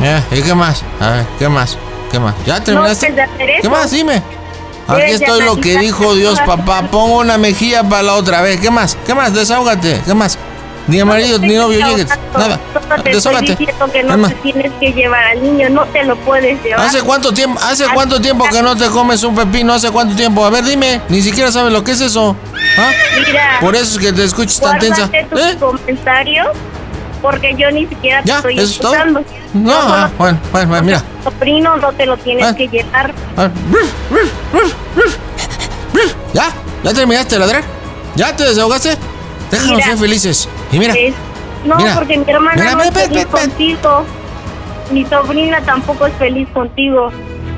Eh, 0.02 0.22
¿Y 0.32 0.41
qué 0.41 0.53
más? 0.56 0.84
A 0.99 1.10
ver, 1.11 1.26
¿qué 1.38 1.48
más? 1.48 1.78
¿Qué 2.11 2.19
más? 2.19 2.34
¿Ya 2.45 2.64
terminaste? 2.64 3.07
hacer 3.07 3.49
eso. 3.49 3.61
¿Qué 3.61 3.69
más? 3.69 3.91
Dime. 3.91 4.22
Aquí 4.88 5.11
estoy 5.11 5.44
lo 5.44 5.57
que 5.57 5.78
dijo 5.78 6.15
Dios, 6.15 6.40
papá. 6.45 6.84
Pongo 6.84 7.19
una 7.19 7.38
mejilla 7.38 7.84
para 7.84 8.03
la 8.03 8.14
otra 8.14 8.41
vez. 8.41 8.60
¿Qué 8.60 8.72
más? 8.72 8.98
¿Qué 9.06 9.14
más? 9.14 9.34
Desahógate. 9.34 10.02
¿Qué 10.06 10.14
más? 10.14 10.38
Ni 10.88 10.99
amarillo, 11.01 11.38
ni 11.39 11.55
novio 11.55 11.85
llegues. 11.85 12.07
Nada. 12.34 12.59
Solo 12.73 12.85
te 12.88 12.95
estoy 12.95 13.14
Desahógate. 13.14 13.45
diciendo 13.57 13.85
que 13.88 13.91
¿Qué 13.91 14.03
no 14.03 14.18
más? 14.18 14.30
te 14.31 14.35
tienes 14.38 14.72
que 14.80 14.91
llevar 14.93 15.23
al 15.26 15.43
niño 15.43 15.69
no 15.69 15.85
te 15.88 16.03
lo 16.05 16.15
puedes 16.18 16.64
llevar 16.64 16.85
¿Hace 16.85 17.01
cuánto 17.01 17.34
tiempo? 17.34 17.59
¿Hace 17.61 17.85
cuánto 17.93 18.22
tiempo 18.22 18.45
que 18.49 18.61
no 18.61 18.76
te 18.76 18.85
comes 18.88 19.22
un 19.23 19.35
pepino? 19.35 19.73
¿Hace 19.73 19.91
cuánto 19.91 20.15
tiempo? 20.15 20.45
A 20.45 20.49
ver, 20.49 20.64
dime. 20.64 21.01
Ni 21.09 21.22
siquiera 21.22 21.51
sabes 21.51 21.73
lo 21.73 21.84
que 21.84 21.91
es 21.91 21.99
eso. 22.01 22.35
¿Ah? 22.77 22.91
Mira, 23.27 23.57
Por 23.59 23.76
eso 23.76 23.99
es 23.99 24.05
que 24.05 24.14
te 24.14 24.23
escuchas 24.23 24.59
tan 24.61 24.80
tensa. 24.80 25.09
tus 25.30 25.39
¿Eh? 25.39 25.57
comentarios 25.59 26.47
porque 27.22 27.53
yo 27.57 27.69
ni 27.72 27.85
siquiera 27.88 28.22
te 28.22 28.27
¿Ya? 28.30 28.38
estoy 28.38 28.53
¿Eso 28.59 28.64
es 28.72 28.80
todo? 28.80 28.93
escuchando. 28.93 29.23
No, 29.53 29.73
ah, 29.76 30.09
bueno, 30.18 30.39
bueno, 30.51 30.68
bueno, 30.69 30.84
mira. 30.85 31.03
sobrino 31.23 31.76
no 31.77 31.91
te 31.91 32.05
lo 32.05 32.15
tienes 32.18 32.45
Ah. 32.45 32.55
que 32.55 32.68
llevar. 32.69 33.14
A 33.35 33.41
ver. 33.41 33.51
¿Ya? 36.34 36.51
¿Ya 36.84 36.93
terminaste 36.93 37.35
de 37.35 37.39
ladrar? 37.39 37.64
¿Ya 38.15 38.35
te 38.35 38.43
desahogaste? 38.45 38.97
Déjanos 39.51 39.76
Mira. 39.77 39.88
ser 39.88 39.97
felices. 39.97 40.49
Y 40.72 40.80
mira. 40.80 40.94
Es- 40.94 41.14
no, 41.65 41.76
mira. 41.76 41.95
porque 41.95 42.18
mi 42.18 42.30
hermana 42.31 42.56
Mira, 42.61 42.76
no 42.76 42.84
es 42.84 42.91
feliz 42.91 43.26
contigo. 43.26 44.06
Mi 44.91 45.06
sobrina 45.06 45.61
tampoco 45.61 46.06
es 46.07 46.14
feliz 46.15 46.48
contigo. 46.53 47.10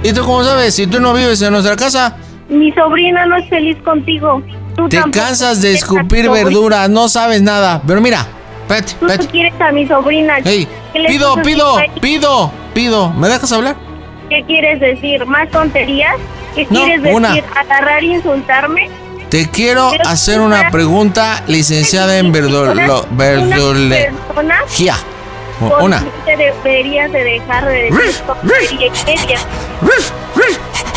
¿Y 0.01 0.13
tú 0.13 0.23
cómo 0.23 0.43
sabes? 0.43 0.73
Si 0.75 0.87
tú 0.87 0.99
no 0.99 1.13
vives 1.13 1.41
en 1.41 1.51
nuestra 1.51 1.75
casa, 1.75 2.15
Mi 2.49 2.71
sobrina 2.71 3.25
no 3.27 3.35
es 3.35 3.47
feliz 3.49 3.77
contigo. 3.83 4.41
Tú 4.75 4.89
te 4.89 4.99
cansas 5.11 5.61
de 5.61 5.73
escupir 5.73 6.29
verduras, 6.31 6.89
no 6.89 7.07
sabes 7.07 7.41
nada. 7.43 7.81
Pero 7.85 8.01
mira, 8.01 8.25
espérate, 8.61 8.93
Tú 9.23 9.29
quieres 9.29 9.53
a 9.61 9.71
mi 9.71 9.85
sobrina. 9.87 10.37
Ey, 10.45 10.67
¿Qué 10.93 10.99
le 10.99 11.09
pido, 11.09 11.35
pido, 11.43 11.75
pido, 12.01 12.51
pido. 12.73 13.09
¿Me 13.11 13.27
dejas 13.27 13.51
hablar? 13.51 13.75
¿Qué 14.29 14.43
quieres 14.47 14.79
decir? 14.79 15.23
¿Más 15.27 15.47
tonterías? 15.51 16.15
¿Qué 16.55 16.65
No, 16.71 16.79
quieres 16.79 17.03
decir? 17.03 17.15
una. 17.17 17.33
¿Agarrar 17.55 18.03
y 18.03 18.13
insultarme? 18.15 18.89
Te 19.29 19.49
quiero 19.49 19.91
hacer 20.05 20.41
una- 20.41 20.71
pregunta, 20.71 21.43
licenciada 21.47 22.17
en 22.17 22.31
verdolo, 22.31 22.71
Una 22.71 23.01
verdología. 23.11 24.11
persona 24.27 24.55
Una. 25.81 25.99
consciente 26.01 26.37
deberías 26.63 27.11
de 27.11 27.23
dejar 27.23 27.65
de 27.65 27.83
decir 27.83 28.89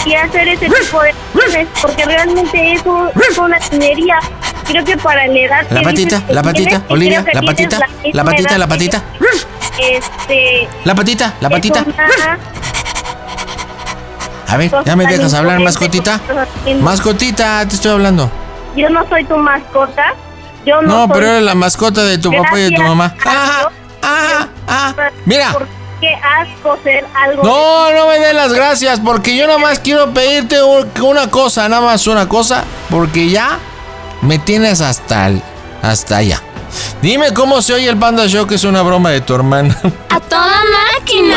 y 0.05 0.15
hacer 0.15 0.49
ese 0.49 0.67
tipo 0.69 1.01
de 1.03 1.15
cosas, 1.33 1.67
porque 1.81 2.05
realmente 2.05 2.73
eso 2.73 3.11
es 3.31 3.39
una 3.39 3.59
tinería. 3.61 4.19
Creo 4.67 4.85
que 4.85 4.97
para 4.97 5.27
la 5.27 5.39
edad 5.39 5.67
La 5.71 5.83
patita, 5.83 6.23
la 6.29 6.43
patita, 6.43 6.83
Olivia, 6.89 7.25
que 7.25 7.35
la 7.35 7.43
patita, 7.43 7.79
la 8.13 8.25
patita, 8.25 8.59
la 8.59 8.67
patita. 8.67 9.03
yo, 9.21 9.27
Este. 9.79 10.69
La 10.85 10.95
patita, 10.95 11.35
la 11.41 11.51
patita. 11.51 11.85
A 14.53 14.57
ver, 14.59 14.71
¿ya 14.85 14.97
me 14.97 15.07
dejas 15.07 15.33
hablar, 15.35 15.61
mascotita? 15.61 16.21
Mascotita, 16.81 17.67
te 17.67 17.75
estoy 17.75 17.93
hablando. 17.93 18.31
Yo 18.77 18.89
no 18.91 19.07
soy 19.09 19.25
tu 19.25 19.37
mascota. 19.37 20.15
Yo 20.67 20.81
no, 20.83 20.89
No, 20.89 20.99
soy 21.07 21.11
pero 21.15 21.27
eres 21.29 21.43
la 21.43 21.55
mascota 21.55 22.03
de 22.03 22.19
tu 22.19 22.31
papá 22.31 22.59
y 22.59 22.63
de 22.71 22.77
tu 22.77 22.83
mamá. 22.83 23.15
a 23.25 23.69
Ah, 24.05 24.93
Dios. 24.97 25.13
mira. 25.27 25.53
¿Por 25.53 25.67
qué 26.01 26.15
asco 26.41 26.79
ser 26.85 27.05
algo? 27.15 27.43
No, 27.45 27.93
no 27.93 28.09
me 28.09 28.19
des 28.19 28.35
las 28.35 28.53
gracias, 28.53 29.01
porque 29.01 29.37
yo 29.37 29.47
nada 29.47 29.59
más 29.59 29.79
quiero 29.79 30.11
pedirte 30.13 30.63
un- 30.63 30.89
una 31.03 31.29
cosa, 31.31 31.69
nada 31.69 31.83
más 31.83 32.07
una 32.07 32.29
cosa, 32.29 32.65
porque 32.91 33.31
ya 33.31 33.59
me 34.21 34.39
tienes 34.39 34.81
hasta 34.81 35.29
el, 35.29 35.43
hasta 35.83 36.19
allá. 36.19 36.41
Dime 37.01 37.33
cómo 37.35 37.61
se 37.63 37.75
oye 37.75 37.89
el 37.89 37.97
Panda 37.97 38.27
Show, 38.27 38.47
que 38.47 38.55
es 38.57 38.65
una 38.65 38.83
broma 38.83 39.11
de 39.11 39.21
tu 39.21 39.35
hermana. 39.35 39.77
¡A 40.11 40.21
toda 40.21 40.61
máquina! 40.99 41.37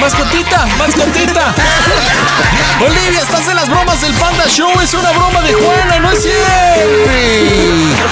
¡Mascotita! 0.00 0.66
¡Mascotita! 0.78 1.54
Olivia, 2.80 3.22
estás 3.22 3.48
en 3.48 3.56
las 3.56 3.68
bromas 3.68 4.00
del 4.00 4.12
Panda 4.14 4.44
Show. 4.48 4.70
Es 4.80 4.94
una 4.94 5.10
broma 5.12 5.40
de 5.42 5.54
Juana, 5.54 5.98
no 5.98 6.10
es 6.10 6.22
cierto. 6.22 6.46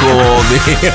Joder. 0.02 0.92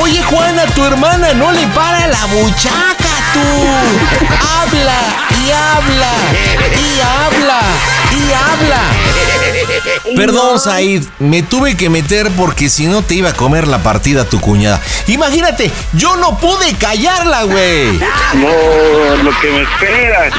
Oye, 0.00 0.22
Juana, 0.22 0.66
tu 0.74 0.84
hermana 0.84 1.32
no 1.34 1.50
le 1.52 1.66
para 1.68 2.06
la 2.08 2.26
buchaca, 2.26 2.97
tú. 3.32 3.40
Habla 4.60 4.98
y 5.30 5.50
habla 5.50 6.12
y 6.76 7.00
habla 7.00 7.60
y 8.12 8.32
habla. 8.32 8.80
Perdón, 10.16 10.58
Said, 10.58 11.04
me 11.18 11.42
tuve 11.42 11.76
que 11.76 11.88
meter 11.90 12.30
porque 12.32 12.68
si 12.68 12.86
no 12.86 13.02
te 13.02 13.14
iba 13.14 13.30
a 13.30 13.34
comer 13.34 13.68
la 13.68 13.82
partida 13.82 14.24
tu 14.24 14.40
cuñada. 14.40 14.80
Imagínate, 15.06 15.70
yo 15.94 16.16
no 16.16 16.38
pude 16.38 16.74
callarla, 16.74 17.44
güey. 17.44 17.98
No, 18.34 19.22
lo 19.22 19.30
que 19.40 19.50
me 19.50 19.62
esperas. 19.62 20.32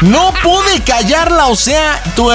No 0.00 0.32
pude 0.42 0.82
callarla, 0.84 1.46
o 1.46 1.56
sea, 1.56 2.02
tu, 2.16 2.30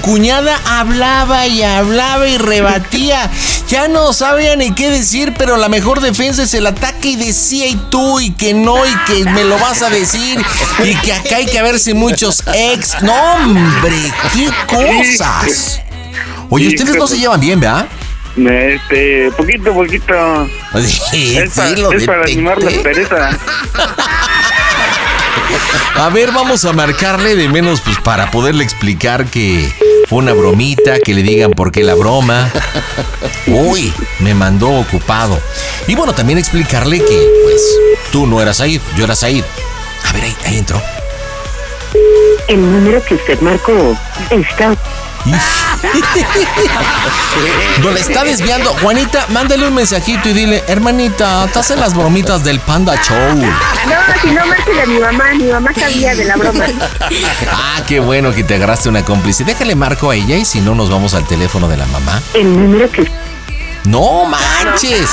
cuñada 0.00 0.58
hablaba 0.66 1.46
y 1.46 1.62
hablaba 1.62 2.26
y 2.26 2.38
rebatía. 2.38 3.30
Ya 3.66 3.88
no 3.88 4.12
sabía 4.12 4.54
ni 4.56 4.72
qué 4.74 4.90
decir, 4.90 5.32
pero 5.38 5.56
la 5.56 5.68
mejor 5.70 6.00
defensa 6.00 6.42
es 6.42 6.52
el 6.52 6.66
ataque 6.66 7.08
y 7.08 7.16
decía 7.16 7.66
y 7.66 7.74
tú 7.90 8.20
y 8.20 8.30
que 8.30 8.52
no 8.52 8.76
y 8.86 8.94
que 9.06 9.24
me 9.24 9.42
lo 9.42 9.58
vas 9.58 9.80
a 9.82 9.88
decir 9.88 10.38
y 10.84 10.94
que 10.96 11.12
acá 11.14 11.36
hay 11.36 11.46
que 11.46 11.60
verse 11.62 11.94
muchos 11.94 12.44
ex. 12.54 13.02
No, 13.02 13.14
hombre, 13.36 13.96
qué 14.34 14.48
cosas. 14.68 15.80
Oye, 16.50 16.68
ustedes 16.68 16.94
no 16.94 17.06
se 17.06 17.18
llevan 17.18 17.40
bien, 17.40 17.58
¿verdad? 17.58 17.86
Este, 18.36 19.30
poquito, 19.36 19.72
poquito. 19.72 20.14
Es 20.74 21.50
pa- 21.54 21.66
sí, 21.68 21.76
lo 21.76 21.90
es 21.92 22.04
para 22.04 22.22
animar 22.22 22.62
la 22.62 22.70
pereza. 22.82 23.30
A 25.96 26.08
ver, 26.08 26.32
vamos 26.32 26.64
a 26.64 26.72
marcarle 26.72 27.36
de 27.36 27.48
menos 27.48 27.80
pues 27.80 27.98
para 27.98 28.30
poderle 28.30 28.64
explicar 28.64 29.26
que 29.26 29.72
fue 30.08 30.18
una 30.18 30.32
bromita, 30.32 30.98
que 30.98 31.14
le 31.14 31.22
digan 31.22 31.52
por 31.52 31.72
qué 31.72 31.82
la 31.82 31.94
broma. 31.94 32.50
Uy, 33.46 33.92
me 34.20 34.34
mandó 34.34 34.70
ocupado. 34.70 35.40
Y 35.86 35.94
bueno, 35.94 36.12
también 36.12 36.38
explicarle 36.38 36.98
que 36.98 37.28
pues 37.44 37.62
tú 38.10 38.26
no 38.26 38.40
eras 38.40 38.58
Said, 38.58 38.80
yo 38.96 39.04
era 39.04 39.14
Said. 39.14 39.44
A 40.08 40.12
ver, 40.12 40.24
ahí, 40.24 40.36
ahí 40.46 40.58
entró. 40.58 40.82
El 42.48 42.60
número 42.60 43.02
que 43.04 43.14
usted 43.14 43.40
marcó 43.40 43.96
está... 44.30 44.76
Le 45.24 45.36
está 48.00 48.24
desviando. 48.24 48.74
Juanita, 48.82 49.26
mándale 49.30 49.66
un 49.66 49.74
mensajito 49.74 50.28
y 50.28 50.32
dile, 50.32 50.62
hermanita, 50.68 51.44
estás 51.46 51.70
en 51.70 51.80
las 51.80 51.94
bromitas 51.94 52.44
del 52.44 52.60
Panda 52.60 52.94
Show. 53.02 53.34
No, 53.36 53.44
si 54.20 54.30
no, 54.30 54.46
márquele 54.46 54.82
a 54.82 54.86
mi 54.86 54.98
mamá. 54.98 55.34
Mi 55.34 55.44
mamá 55.44 55.72
sabía 55.74 56.14
de 56.14 56.24
la 56.24 56.36
broma. 56.36 56.66
Ah, 57.50 57.82
qué 57.86 58.00
bueno 58.00 58.34
que 58.34 58.44
te 58.44 58.54
agarraste 58.54 58.88
una 58.88 59.04
cómplice. 59.04 59.44
Déjale 59.44 59.74
marco 59.74 60.10
a 60.10 60.16
ella 60.16 60.36
y 60.36 60.44
si 60.44 60.60
no 60.60 60.74
nos 60.74 60.90
vamos 60.90 61.14
al 61.14 61.26
teléfono 61.26 61.68
de 61.68 61.76
la 61.76 61.86
mamá. 61.86 62.22
El 62.34 62.56
número 62.56 62.90
que... 62.90 63.08
No 63.84 64.24
manches. 64.24 65.10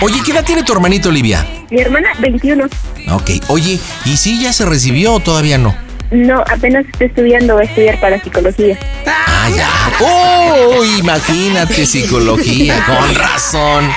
Oye, 0.00 0.22
¿qué 0.24 0.32
edad 0.32 0.44
tiene 0.44 0.62
tu 0.62 0.72
hermanito 0.72 1.10
Olivia? 1.10 1.46
Mi 1.70 1.80
hermana, 1.80 2.10
21. 2.20 2.64
Ok, 3.10 3.30
oye, 3.48 3.78
¿y 4.06 4.16
si 4.16 4.40
ya 4.40 4.52
se 4.52 4.64
recibió 4.64 5.14
o 5.14 5.20
todavía 5.20 5.58
no? 5.58 5.76
No, 6.12 6.40
apenas 6.40 6.84
está 6.86 7.06
estudiando, 7.06 7.54
va 7.54 7.62
a 7.62 7.64
estudiar 7.64 7.98
para 7.98 8.22
psicología. 8.22 8.78
Ah, 9.06 9.48
ya. 9.56 9.68
¡Oh! 9.98 10.84
Imagínate, 10.84 11.86
psicología, 11.86 12.84
con 12.84 13.14
razón. 13.14 13.90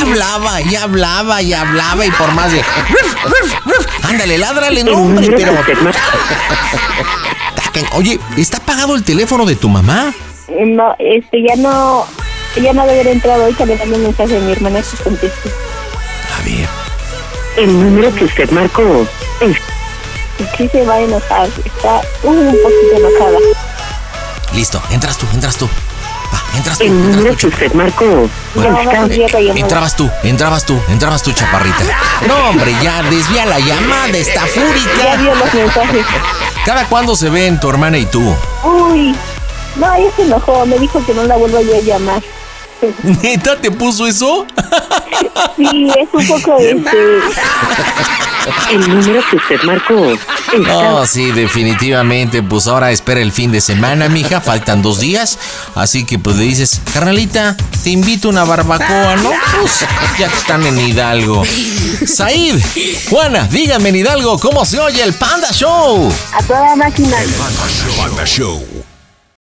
Hablaba 0.00 0.62
y 0.62 0.76
hablaba 0.76 1.42
y 1.42 1.52
hablaba 1.52 2.06
y 2.06 2.10
por 2.12 2.32
más 2.32 2.52
de. 2.52 2.62
Ándale, 4.02 4.38
ládrale, 4.38 4.82
no, 4.82 4.92
hombre, 4.92 5.28
pero. 5.36 5.52
Oye, 7.92 8.18
¿está 8.38 8.56
apagado 8.56 8.94
el 8.94 9.04
teléfono 9.04 9.44
de 9.44 9.54
tu 9.54 9.68
mamá? 9.68 10.14
No, 10.48 10.96
este, 10.98 11.42
ya 11.46 11.56
no, 11.56 12.06
ya 12.56 12.72
no 12.72 12.86
debe 12.86 13.00
haber 13.00 13.08
entrado. 13.08 13.42
Ahorita 13.42 13.66
le 13.66 13.76
mando 13.76 13.96
un 13.96 14.02
mensaje 14.04 14.36
a 14.36 14.40
mi 14.40 14.52
hermana 14.52 14.80
que 14.80 15.04
conteste. 15.04 15.50
A 16.34 16.42
ver. 16.44 16.68
El 17.58 17.78
número 17.78 18.14
que 18.14 18.24
usted 18.24 18.50
marcó 18.52 19.06
es... 19.42 19.56
Sí 20.56 20.68
se 20.68 20.84
va 20.84 20.94
a 20.94 21.00
enojar, 21.00 21.48
está 21.64 22.00
un 22.22 22.46
poquito 22.62 22.96
enojada. 22.96 23.38
Listo, 24.54 24.80
entras 24.90 25.18
tú, 25.18 25.26
entras 25.34 25.56
tú. 25.56 25.68
Va, 26.32 26.56
entras 26.56 26.78
tú. 26.78 26.84
El 26.84 26.90
entras 26.90 27.16
número 27.16 27.34
tú, 27.36 27.40
que 27.40 27.46
usted 27.48 27.72
marcó 27.74 28.28
Bueno, 28.54 28.80
está... 28.80 29.06
eh, 29.06 29.52
entrabas 29.56 29.96
tú, 29.96 30.10
entrabas 30.22 30.64
tú, 30.64 30.78
entrabas 30.88 31.22
tú, 31.22 31.32
chaparrita. 31.32 31.84
No, 32.26 32.50
hombre, 32.50 32.74
ya 32.82 33.02
desvía 33.02 33.46
la 33.46 33.58
llamada, 33.58 34.08
está 34.16 34.46
fúrica. 34.46 35.04
Ya 35.04 35.16
vio 35.16 35.34
los 35.34 35.54
mensajes. 35.54 36.06
¿Cada 36.64 36.86
cuándo 36.86 37.14
se 37.16 37.30
ven 37.30 37.58
tu 37.60 37.68
hermana 37.70 37.98
y 37.98 38.06
tú? 38.06 38.34
Uy, 38.64 39.14
no, 39.76 39.94
ella 39.94 40.10
se 40.16 40.22
enojó, 40.22 40.66
me 40.66 40.78
dijo 40.78 41.04
que 41.04 41.14
no 41.14 41.24
la 41.24 41.36
vuelva 41.36 41.62
yo 41.62 41.76
a 41.76 41.80
llamar. 41.80 42.22
¿Neta 43.22 43.56
te 43.60 43.70
puso 43.70 44.06
eso? 44.06 44.46
Sí, 45.56 45.90
es 45.96 46.08
un 46.12 46.26
poco 46.26 46.58
este. 46.58 47.18
El 48.70 48.88
número 48.88 49.22
que 49.28 49.36
usted 49.36 49.62
marcó 49.64 50.16
No, 50.58 51.04
sí, 51.06 51.32
definitivamente. 51.32 52.42
Pues 52.42 52.66
ahora 52.66 52.90
espera 52.90 53.20
el 53.20 53.32
fin 53.32 53.52
de 53.52 53.60
semana, 53.60 54.08
mija. 54.08 54.40
Faltan 54.40 54.80
dos 54.82 55.00
días. 55.00 55.38
Así 55.74 56.04
que 56.04 56.18
pues 56.18 56.36
le 56.36 56.44
dices, 56.44 56.80
carnalita, 56.92 57.56
te 57.82 57.90
invito 57.90 58.28
a 58.28 58.30
una 58.30 58.44
barbacoa, 58.44 59.16
¿no? 59.16 59.30
Pues 59.60 59.80
ya 60.18 60.28
que 60.28 60.36
están 60.36 60.64
en 60.64 60.78
Hidalgo. 60.78 61.44
Said, 62.06 62.60
Juana, 63.10 63.46
díganme 63.50 63.90
en 63.90 63.96
Hidalgo 63.96 64.38
cómo 64.38 64.64
se 64.64 64.78
oye 64.78 65.02
el 65.02 65.14
Panda 65.14 65.52
Show. 65.52 66.12
A 66.32 66.42
toda 66.44 66.76
máquina. 66.76 67.16
Panda 67.98 68.24
Show. 68.24 68.62